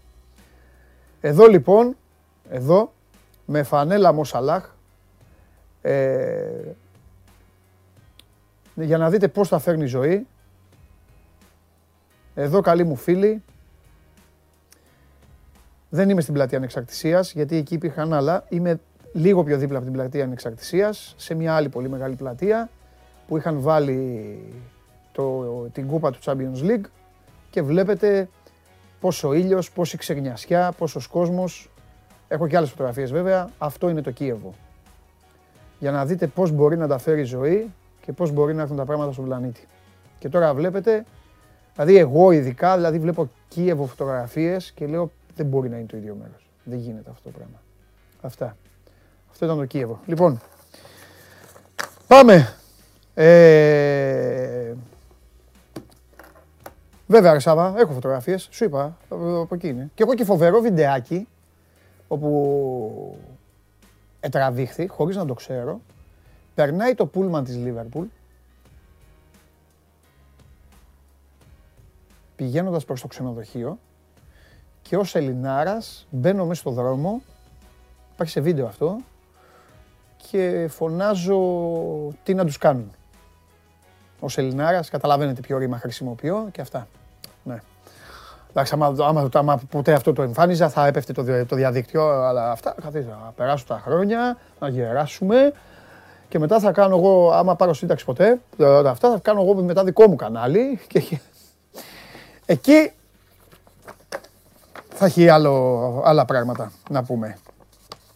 Εδώ 1.20 1.46
λοιπόν, 1.46 1.96
εδώ, 2.48 2.92
με 3.46 3.62
φανέλα 3.62 4.12
Μοσαλάχ, 4.12 4.70
ε, 5.82 6.48
για 8.74 8.98
να 8.98 9.10
δείτε 9.10 9.28
πώς 9.28 9.48
θα 9.48 9.58
φέρνει 9.58 9.84
η 9.84 9.86
ζωή. 9.86 10.26
Εδώ 12.34 12.60
καλοί 12.60 12.84
μου 12.84 12.96
φίλοι, 12.96 13.42
δεν 15.94 16.10
είμαι 16.10 16.20
στην 16.20 16.34
πλατεία 16.34 16.58
Ανεξαρτησίας, 16.58 17.32
γιατί 17.32 17.56
εκεί 17.56 17.74
υπήρχαν 17.74 18.12
άλλα. 18.12 18.44
Είμαι 18.48 18.80
λίγο 19.12 19.44
πιο 19.44 19.58
δίπλα 19.58 19.76
από 19.76 19.86
την 19.86 19.94
πλατεία 19.94 20.24
Ανεξαρτησίας, 20.24 21.14
σε 21.16 21.34
μια 21.34 21.54
άλλη 21.54 21.68
πολύ 21.68 21.88
μεγάλη 21.88 22.14
πλατεία, 22.14 22.70
που 23.28 23.36
είχαν 23.36 23.60
βάλει 23.60 24.38
το, 25.12 25.44
την 25.72 25.86
κούπα 25.86 26.10
του 26.10 26.18
Champions 26.24 26.64
League 26.64 26.84
και 27.50 27.62
βλέπετε 27.62 28.28
πόσο 29.00 29.32
ήλιος, 29.32 29.70
πόση 29.70 29.96
ξεγνιασιά, 29.96 30.72
πόσος 30.78 31.06
κόσμος. 31.06 31.70
Έχω 32.28 32.46
και 32.46 32.56
άλλες 32.56 32.70
φωτογραφίες 32.70 33.12
βέβαια. 33.12 33.48
Αυτό 33.58 33.88
είναι 33.88 34.02
το 34.02 34.10
Κίεβο. 34.10 34.54
Για 35.78 35.90
να 35.90 36.06
δείτε 36.06 36.26
πώς 36.26 36.50
μπορεί 36.50 36.76
να 36.76 36.86
τα 36.88 36.98
φέρει 36.98 37.20
η 37.20 37.24
ζωή 37.24 37.72
και 38.00 38.12
πώς 38.12 38.30
μπορεί 38.30 38.54
να 38.54 38.62
έρθουν 38.62 38.76
τα 38.76 38.84
πράγματα 38.84 39.12
στον 39.12 39.24
πλανήτη. 39.24 39.66
Και 40.18 40.28
τώρα 40.28 40.54
βλέπετε, 40.54 41.04
δηλαδή 41.74 41.96
εγώ 41.96 42.30
ειδικά, 42.30 42.76
δηλαδή 42.76 42.98
βλέπω 42.98 43.28
Κίεβο 43.48 43.86
φωτογραφίες 43.86 44.72
και 44.72 44.86
λέω 44.86 45.10
δεν 45.34 45.46
μπορεί 45.46 45.68
να 45.68 45.76
είναι 45.76 45.86
το 45.86 45.96
ίδιο 45.96 46.14
μέρος. 46.14 46.46
Δεν 46.64 46.78
γίνεται 46.78 47.10
αυτό 47.10 47.22
το 47.22 47.30
πράγμα. 47.30 47.62
Αυτά. 48.20 48.56
Αυτό 49.30 49.44
ήταν 49.44 49.56
το 49.56 49.64
Κίεβο. 49.64 50.00
Λοιπόν, 50.06 50.40
πάμε. 52.06 52.54
Ε, 53.14 54.74
βέβαια, 57.06 57.32
ρε 57.32 57.38
Σάβα, 57.38 57.74
έχω 57.78 57.92
φωτογραφίες. 57.92 58.48
Σου 58.50 58.64
είπα, 58.64 58.96
από 59.08 59.40
από 59.40 59.54
εκεί 59.54 59.68
είναι. 59.68 59.90
Και 59.94 60.02
έχω 60.02 60.14
και 60.14 60.24
φοβερό 60.24 60.60
βιντεάκι, 60.60 61.28
όπου 62.08 63.18
ετραβήχθη, 64.20 64.86
χωρίς 64.86 65.16
να 65.16 65.24
το 65.24 65.34
ξέρω. 65.34 65.80
Περνάει 66.54 66.94
το 66.94 67.06
πούλμαν 67.06 67.44
της 67.44 67.56
Λίβερπουλ, 67.56 68.06
πηγαίνοντας 72.36 72.84
προς 72.84 73.00
το 73.00 73.06
ξενοδοχείο 73.06 73.78
και 74.82 74.96
ως 74.96 75.14
Ελληνάρας 75.14 76.06
μπαίνω 76.10 76.44
μέσα 76.46 76.60
στο 76.60 76.70
δρόμο, 76.70 77.22
υπάρχει 78.12 78.32
σε 78.32 78.40
βίντεο 78.40 78.66
αυτό, 78.66 78.96
και 80.30 80.66
φωνάζω 80.70 81.40
τι 82.22 82.34
να 82.34 82.44
τους 82.44 82.58
κάνουν. 82.58 82.90
Ως 84.20 84.38
Ελληνάρας, 84.38 84.90
καταλαβαίνετε 84.90 85.40
ποιο 85.40 85.58
ρήμα 85.58 85.78
χρησιμοποιώ 85.78 86.48
και 86.52 86.60
αυτά. 86.60 86.88
Ναι. 87.42 87.60
Εντάξει, 88.50 88.74
άμα, 88.74 88.94
άμα, 88.98 89.28
άμα 89.32 89.60
ποτέ 89.70 89.92
αυτό 89.92 90.12
το 90.12 90.22
εμφάνιζα 90.22 90.68
θα 90.68 90.86
έπεφτε 90.86 91.12
το, 91.12 91.22
δια- 91.22 91.46
το 91.46 91.56
διαδίκτυο, 91.56 92.08
αλλά 92.08 92.50
αυτά 92.50 92.74
καθίστε, 92.82 93.10
να 93.24 93.32
περάσουν 93.36 93.66
τα 93.66 93.80
χρόνια, 93.84 94.38
να 94.60 94.68
γεράσουμε 94.68 95.52
και 96.28 96.38
μετά 96.38 96.60
θα 96.60 96.72
κάνω 96.72 96.96
εγώ, 96.96 97.30
άμα 97.30 97.56
πάρω 97.56 97.74
σύνταξη 97.74 98.04
ποτέ, 98.04 98.40
ε, 98.56 98.88
αυτά 98.88 99.10
θα 99.10 99.18
κάνω 99.18 99.42
εγώ 99.42 99.54
μετά 99.54 99.84
δικό 99.84 100.08
μου 100.08 100.16
κανάλι 100.16 100.78
και 100.88 101.18
εκεί 102.46 102.92
θα 105.02 105.08
έχει 105.08 105.28
άλλο, 105.28 106.02
άλλα 106.04 106.24
πράγματα 106.24 106.72
να 106.90 107.02
πούμε. 107.02 107.38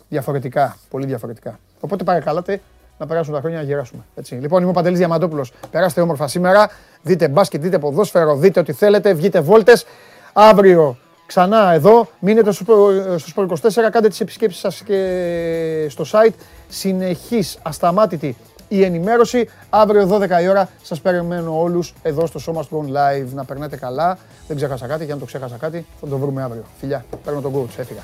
Διαφορετικά, 0.08 0.76
πολύ 0.90 1.06
διαφορετικά. 1.06 1.58
Οπότε 1.80 2.04
παρακαλάτε 2.04 2.60
να 2.98 3.06
περάσουν 3.06 3.34
τα 3.34 3.40
χρόνια 3.40 3.58
να 3.58 3.64
γεράσουμε. 3.64 4.02
Έτσι. 4.14 4.34
Λοιπόν, 4.34 4.60
είμαι 4.60 4.70
ο 4.70 4.72
Παντελής 4.72 4.98
Διαμαντόπουλος. 4.98 5.52
Περάστε 5.70 6.00
όμορφα 6.00 6.28
σήμερα. 6.28 6.70
Δείτε 7.02 7.28
μπάσκετ, 7.28 7.62
δείτε 7.62 7.78
ποδόσφαιρο, 7.78 8.36
δείτε 8.36 8.60
ό,τι 8.60 8.72
θέλετε. 8.72 9.12
Βγείτε 9.12 9.40
βόλτες. 9.40 9.84
Αύριο 10.32 10.96
ξανά 11.26 11.72
εδώ. 11.72 12.08
Μείνετε 12.20 12.52
στο, 12.52 12.64
Sport- 12.68 13.18
στο 13.18 13.32
Sport 13.36 13.46
24. 13.86 13.90
Κάντε 13.90 14.08
τις 14.08 14.20
επισκέψεις 14.20 14.60
σας 14.60 14.82
και 14.82 15.86
στο 15.88 16.04
site. 16.12 16.34
Συνεχής, 16.68 17.58
ασταμάτητη 17.62 18.36
η 18.68 18.84
ενημέρωση. 18.84 19.48
Αύριο 19.70 20.08
12 20.08 20.42
η 20.42 20.48
ώρα 20.48 20.68
σας 20.82 21.00
περιμένω 21.00 21.60
όλους 21.60 21.94
εδώ 22.02 22.26
στο 22.26 22.38
Σώμα 22.38 22.64
του 22.64 22.84
Live. 22.92 23.28
Να 23.34 23.44
περνάτε 23.44 23.76
καλά. 23.76 24.18
Δεν 24.46 24.56
ξέχασα 24.56 24.86
κάτι 24.86 25.06
και 25.06 25.12
αν 25.12 25.18
το 25.18 25.24
ξέχασα 25.24 25.56
κάτι 25.56 25.86
θα 26.00 26.06
το 26.06 26.18
βρούμε 26.18 26.42
αύριο. 26.42 26.62
Φιλιά, 26.78 27.04
παίρνω 27.24 27.40
τον 27.40 27.54
coach, 27.54 27.78
έφυγα. 27.78 28.02